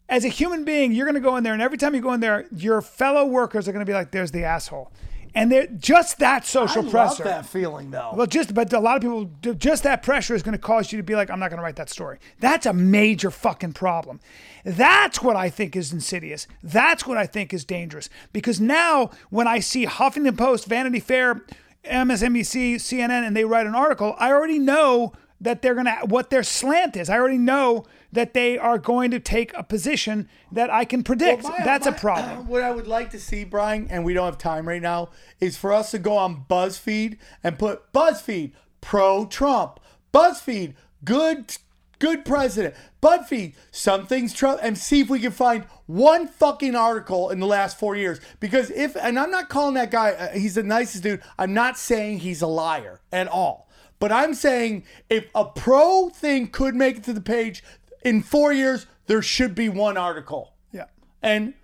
As 0.07 0.23
a 0.23 0.30
human 0.30 0.65
being, 0.65 0.91
you're 0.91 1.06
going 1.06 1.15
to 1.15 1.22
go 1.22 1.36
in 1.36 1.44
there, 1.44 1.53
and 1.53 1.61
every 1.61 1.77
time 1.77 1.95
you 1.95 2.02
go 2.02 2.14
in 2.14 2.19
there, 2.19 2.45
your 2.56 2.82
fellow 2.82 3.26
workers 3.26 3.68
are 3.68 3.72
going 3.72 3.86
to 3.86 3.90
be 3.90 3.94
like, 3.94 4.11
"There's 4.11 4.32
the 4.32 4.44
asshole," 4.44 4.91
and 5.34 5.52
they're 5.52 5.68
just 5.68 6.19
that 6.19 6.44
I 6.44 6.45
social 6.45 6.84
love 6.84 6.91
pressure. 6.91 7.23
that 7.23 7.45
feeling 7.45 7.91
though. 7.91 8.11
Well, 8.15 8.26
just 8.27 8.53
but 8.53 8.72
a 8.72 8.80
lot 8.80 8.95
of 8.95 9.02
people 9.02 9.56
just 9.56 9.84
that 9.84 10.02
pressure 10.03 10.34
is 10.34 10.44
going 10.44 10.53
to 10.53 10.60
cause 10.60 10.91
you 10.91 10.98
to 10.98 11.03
be 11.03 11.15
like, 11.15 11.30
I'm 11.30 11.40
not 11.40 11.49
going 11.49 11.57
to 11.57 11.64
write 11.64 11.76
that 11.76 11.90
story. 11.90 12.19
That's 12.40 12.65
a 12.65 12.73
major 12.73 13.30
fucking 13.30 13.73
problem. 13.73 14.19
That's 14.64 15.22
what 15.22 15.36
I 15.36 15.49
think 15.49 15.76
is 15.76 15.91
insidious. 15.91 16.48
That's 16.64 17.06
what 17.06 17.18
I 17.18 17.26
think 17.26 17.53
is 17.53 17.65
dangerous 17.65 18.10
because 18.32 18.61
now 18.61 19.11
when 19.30 19.48
I 19.48 19.60
see 19.60 19.86
Huffington 19.86 20.38
Post, 20.38 20.68
Vanity 20.68 20.99
Fair, 20.99 21.41
MSNBC, 21.84 22.76
CNN, 22.76 23.27
and 23.27 23.36
they 23.36 23.45
write 23.45 23.68
an 23.68 23.76
article, 23.76 24.15
I 24.18 24.32
already 24.32 24.60
know 24.60 25.14
that 25.41 25.61
they're 25.61 25.73
going 25.73 25.86
to 25.86 25.98
what 26.06 26.30
their 26.30 26.44
slant 26.44 26.95
is. 26.95 27.10
I 27.10 27.18
already 27.18 27.38
know 27.38 27.86
that 28.16 28.34
they 28.34 28.58
are 28.58 28.78
going 28.78 29.12
to 29.12 29.20
take 29.20 29.56
a 29.56 29.64
position 29.64 30.28
that 30.52 30.70
I 30.70 30.84
can 30.86 31.04
predict. 31.04 31.44
Well, 31.44 31.54
my- 31.58 31.64
That's 31.66 31.86
a 31.88 31.92
my- 31.92 31.98
problem. 31.98 32.48
What 32.56 32.64
I 32.64 32.72
would 32.72 32.88
like 32.88 33.12
to 33.12 33.20
see, 33.20 33.44
Brian, 33.44 33.88
and 33.90 34.04
we 34.04 34.14
don't 34.14 34.26
have 34.26 34.38
time 34.38 34.68
right 34.68 34.82
now, 34.82 35.10
is 35.40 35.58
for 35.58 35.72
us 35.74 35.92
to 35.92 36.00
go 36.00 36.18
on 36.18 36.46
BuzzFeed 36.50 37.18
and 37.44 37.60
put 37.60 37.92
BuzzFeed 37.94 38.54
pro 38.82 39.26
Trump, 39.26 39.80
BuzzFeed 40.14 40.74
good 41.04 41.56
good 41.98 42.26
president, 42.26 42.76
BuzzFeed 43.02 43.54
some 43.72 44.06
things 44.06 44.34
Trump, 44.34 44.60
and 44.62 44.78
see 44.78 45.00
if 45.00 45.10
we 45.10 45.20
can 45.20 45.32
find 45.32 45.64
one 45.86 46.28
fucking 46.28 46.76
article 46.76 47.30
in 47.30 47.40
the 47.40 47.46
last 47.48 47.80
four 47.80 47.96
years. 47.96 48.20
Because 48.42 48.70
if, 48.72 48.98
and 48.98 49.18
I'm 49.18 49.32
not 49.32 49.48
calling 49.48 49.76
that 49.76 49.92
guy, 49.92 50.12
uh, 50.12 50.30
he's 50.34 50.56
the 50.56 50.64
nicest 50.64 51.04
dude. 51.04 51.22
I'm 51.40 51.54
not 51.54 51.78
saying 51.78 52.20
he's 52.20 52.42
a 52.42 52.48
liar 52.48 53.00
at 53.14 53.28
all. 53.30 53.70
But 53.98 54.12
I'm 54.12 54.34
saying 54.34 54.84
if 55.10 55.30
a 55.34 55.46
pro 55.46 56.10
thing 56.10 56.48
could 56.48 56.76
make 56.76 56.98
it 56.98 57.04
to 57.06 57.14
the 57.14 57.22
page 57.22 57.64
in 58.06 58.22
four 58.22 58.53
years, 58.53 58.86
there 59.07 59.22
should 59.22 59.56
be 59.56 59.68
one 59.68 59.98
article. 59.98 60.53
Yeah. 60.72 60.86
And 61.22 61.56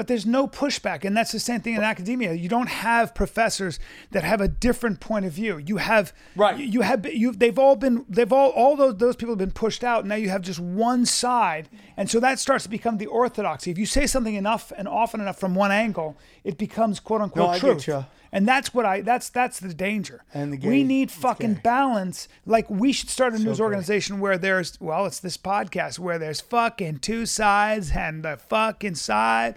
But 0.00 0.06
there's 0.06 0.24
no 0.24 0.48
pushback, 0.48 1.04
and 1.04 1.14
that's 1.14 1.30
the 1.30 1.38
same 1.38 1.60
thing 1.60 1.74
in 1.74 1.82
academia. 1.82 2.32
You 2.32 2.48
don't 2.48 2.70
have 2.70 3.14
professors 3.14 3.78
that 4.12 4.24
have 4.24 4.40
a 4.40 4.48
different 4.48 4.98
point 4.98 5.26
of 5.26 5.32
view. 5.32 5.58
You 5.58 5.76
have 5.76 6.14
Right. 6.34 6.56
You, 6.56 6.64
you 6.64 6.80
have 6.80 7.04
you. 7.04 7.32
They've 7.32 7.58
all 7.58 7.76
been. 7.76 8.06
They've 8.08 8.32
all 8.32 8.48
all 8.48 8.76
those 8.76 8.96
those 8.96 9.14
people 9.14 9.32
have 9.32 9.38
been 9.38 9.50
pushed 9.50 9.84
out. 9.84 10.06
Now 10.06 10.14
you 10.14 10.30
have 10.30 10.40
just 10.40 10.58
one 10.58 11.04
side, 11.04 11.68
and 11.98 12.08
so 12.08 12.18
that 12.18 12.38
starts 12.38 12.64
to 12.64 12.70
become 12.70 12.96
the 12.96 13.08
orthodoxy. 13.08 13.70
If 13.70 13.76
you 13.76 13.84
say 13.84 14.06
something 14.06 14.34
enough 14.34 14.72
and 14.74 14.88
often 14.88 15.20
enough 15.20 15.38
from 15.38 15.54
one 15.54 15.70
angle, 15.70 16.16
it 16.44 16.56
becomes 16.56 16.98
quote 16.98 17.20
unquote 17.20 17.44
No, 17.44 17.50
I 17.50 17.58
get 17.58 17.80
truth. 17.80 18.06
And 18.32 18.48
that's 18.48 18.72
what 18.72 18.86
I. 18.86 19.02
That's 19.02 19.28
that's 19.28 19.60
the 19.60 19.74
danger. 19.74 20.24
And 20.32 20.54
the 20.54 20.66
we 20.66 20.82
need 20.82 21.10
fucking 21.10 21.60
balance. 21.62 22.26
Like 22.46 22.70
we 22.70 22.94
should 22.94 23.10
start 23.10 23.34
a 23.34 23.38
news 23.38 23.58
gay. 23.58 23.64
organization 23.64 24.18
where 24.18 24.38
there's 24.38 24.80
well, 24.80 25.04
it's 25.04 25.20
this 25.20 25.36
podcast 25.36 25.98
where 25.98 26.18
there's 26.18 26.40
fucking 26.40 27.00
two 27.00 27.26
sides 27.26 27.90
and 27.94 28.24
the 28.24 28.38
fucking 28.38 28.94
side 28.94 29.56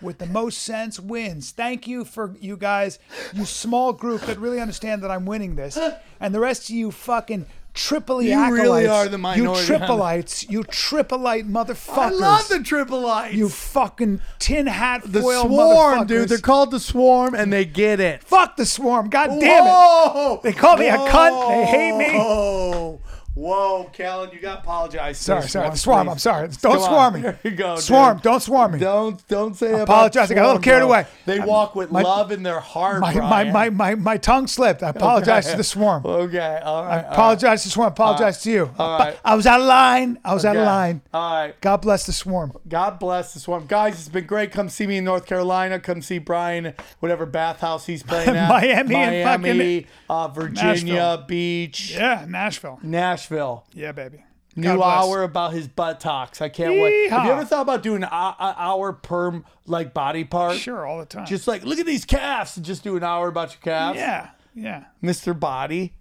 with 0.00 0.18
the 0.18 0.26
most 0.26 0.58
sense 0.62 0.98
wins. 1.00 1.50
Thank 1.50 1.86
you 1.86 2.04
for 2.04 2.34
you 2.40 2.56
guys, 2.56 2.98
you 3.32 3.44
small 3.44 3.92
group 3.92 4.22
that 4.22 4.38
really 4.38 4.60
understand 4.60 5.02
that 5.02 5.10
I'm 5.10 5.26
winning 5.26 5.56
this, 5.56 5.78
and 6.20 6.34
the 6.34 6.40
rest 6.40 6.68
of 6.70 6.76
you 6.76 6.90
fucking 6.90 7.46
Tripoli 7.74 8.28
You 8.28 8.34
acolytes. 8.34 8.62
really 8.62 8.86
are 8.86 9.08
the 9.08 9.18
minority. 9.18 9.72
You 9.72 9.78
Tripolites. 9.78 10.48
You 10.48 10.62
Tripolite 10.62 11.50
motherfuckers. 11.50 11.98
I 11.98 12.08
love 12.10 12.48
the 12.48 12.62
triple 12.62 13.26
you 13.32 13.48
fucking 13.48 14.20
tin 14.38 14.68
hat 14.68 15.02
the 15.04 15.20
foil 15.20 15.46
swarm, 15.46 16.06
dude. 16.06 16.28
They're 16.28 16.38
called 16.38 16.70
the 16.70 16.78
swarm, 16.78 17.34
and 17.34 17.52
they 17.52 17.64
get 17.64 17.98
it. 17.98 18.22
Fuck 18.22 18.56
the 18.56 18.64
swarm. 18.64 19.10
God 19.10 19.26
damn 19.40 19.66
it. 19.66 19.68
Whoa! 19.68 20.40
They 20.44 20.52
call 20.52 20.76
me 20.76 20.86
a 20.88 20.96
cunt. 20.96 21.48
They 21.48 21.64
hate 21.64 21.96
me. 21.96 23.00
Whoa, 23.34 23.90
Callen, 23.92 24.32
you 24.32 24.38
got 24.38 24.54
to 24.54 24.60
apologize. 24.60 25.18
Sorry, 25.18 25.48
sorry. 25.48 25.70
The 25.70 25.76
swarm. 25.76 26.08
I'm 26.08 26.18
sorry. 26.18 26.46
Don't 26.48 26.60
Come 26.60 26.72
on. 26.72 26.88
swarm 26.88 27.14
me. 27.14 27.20
There 27.22 27.38
you 27.42 27.50
go. 27.50 27.76
Swarm. 27.76 28.16
dude. 28.18 28.22
Don't 28.22 28.40
swarm 28.40 28.72
me. 28.72 28.78
Don't 28.78 29.26
don't 29.26 29.56
say 29.56 29.70
about 29.72 29.82
Apologize, 29.82 30.30
I 30.30 30.34
got 30.34 30.44
a 30.44 30.46
little 30.46 30.62
carried 30.62 30.80
bro. 30.80 30.88
away. 30.88 31.06
They 31.26 31.40
walk 31.40 31.74
with 31.74 31.90
my- 31.90 32.02
love 32.02 32.30
in 32.30 32.44
their 32.44 32.60
heart. 32.60 33.00
My, 33.00 33.12
my, 33.12 33.44
my, 33.50 33.70
my, 33.70 33.94
my 33.96 34.16
tongue 34.18 34.46
slipped. 34.46 34.84
I 34.84 34.90
apologize 34.90 35.50
to 35.50 35.56
the 35.56 35.64
swarm. 35.64 36.06
Okay, 36.06 36.60
all 36.64 36.84
right. 36.84 36.96
right. 37.02 37.06
Apologize 37.12 37.62
to 37.62 37.68
the 37.68 37.72
swarm. 37.72 37.88
I 37.88 37.90
Apologize 37.90 38.40
to 38.42 38.50
you. 38.52 38.70
all 38.78 38.98
right. 39.00 39.18
I 39.24 39.34
was 39.34 39.46
out 39.48 39.60
of 39.60 39.66
line. 39.66 40.20
I 40.24 40.32
was 40.32 40.44
out 40.44 40.56
of 40.56 40.64
line. 40.64 41.02
All 41.12 41.34
right. 41.46 41.60
God 41.60 41.78
bless 41.78 42.06
the 42.06 42.12
swarm. 42.12 42.52
God 42.68 43.00
bless 43.00 43.34
the 43.34 43.40
swarm. 43.40 43.66
Guys, 43.66 43.94
it's 43.94 44.08
been 44.08 44.26
great. 44.26 44.52
Come 44.52 44.68
see 44.68 44.86
me 44.86 44.98
in 44.98 45.04
North 45.04 45.26
Carolina. 45.26 45.80
Come 45.80 46.02
see 46.02 46.18
Brian, 46.18 46.72
whatever 47.00 47.26
bathhouse 47.26 47.86
he's 47.86 48.04
playing 48.04 48.28
at. 48.36 48.48
Miami 48.48 48.94
and 48.94 49.42
Miami, 49.42 49.86
uh, 50.08 50.28
Virginia 50.28 50.94
Nashville. 50.94 51.26
Beach, 51.26 51.90
Yeah, 51.96 52.26
Nashville. 52.28 52.78
Nashville. 52.82 53.23
Yeah, 53.72 53.92
baby. 53.92 54.24
New 54.56 54.82
hour 54.82 55.24
about 55.24 55.52
his 55.52 55.66
buttocks. 55.66 56.40
I 56.40 56.48
can't 56.48 56.80
wait. 56.80 57.10
Have 57.10 57.24
you 57.24 57.32
ever 57.32 57.44
thought 57.44 57.62
about 57.62 57.82
doing 57.82 58.04
an 58.04 58.08
hour 58.12 58.92
per 58.92 59.42
like 59.66 59.92
body 59.92 60.24
part? 60.24 60.56
Sure, 60.58 60.86
all 60.86 60.98
the 60.98 61.06
time. 61.06 61.26
Just 61.26 61.48
like 61.48 61.64
look 61.64 61.78
at 61.78 61.86
these 61.86 62.04
calves 62.04 62.56
and 62.56 62.64
just 62.64 62.84
do 62.84 62.96
an 62.96 63.02
hour 63.02 63.26
about 63.28 63.50
your 63.52 63.60
calves. 63.62 63.98
yeah, 63.98 64.30
yeah. 64.54 64.84
Mr. 65.02 65.38
Body. 65.38 65.94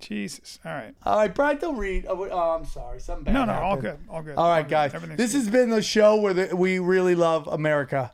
Jesus. 0.00 0.58
All 0.64 0.72
right. 0.72 0.94
All 1.04 1.16
right, 1.16 1.34
Brian, 1.34 1.56
don't 1.58 1.78
read. 1.78 2.04
Oh, 2.08 2.28
oh, 2.30 2.38
I'm 2.58 2.66
sorry. 2.66 3.00
Something 3.00 3.24
bad 3.24 3.32
No, 3.32 3.44
no, 3.46 3.54
all 3.54 3.76
happened. 3.76 3.82
good. 3.82 3.98
All 4.10 4.22
good. 4.22 4.36
All 4.36 4.44
all 4.44 4.50
right, 4.50 4.62
good. 4.62 4.70
guys. 4.70 4.92
This 5.16 5.32
good. 5.32 5.38
has 5.38 5.48
been 5.50 5.70
the 5.70 5.82
show 5.82 6.16
where 6.20 6.34
the, 6.34 6.54
we 6.54 6.78
really 6.78 7.14
love 7.14 7.46
America. 7.46 8.12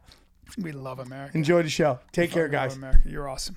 We 0.56 0.72
love 0.72 1.00
America. 1.00 1.36
Enjoy 1.36 1.62
the 1.62 1.68
show. 1.68 1.98
Take 2.12 2.30
care, 2.30 2.48
guys. 2.48 2.76
America. 2.76 3.00
You're 3.06 3.28
awesome. 3.28 3.56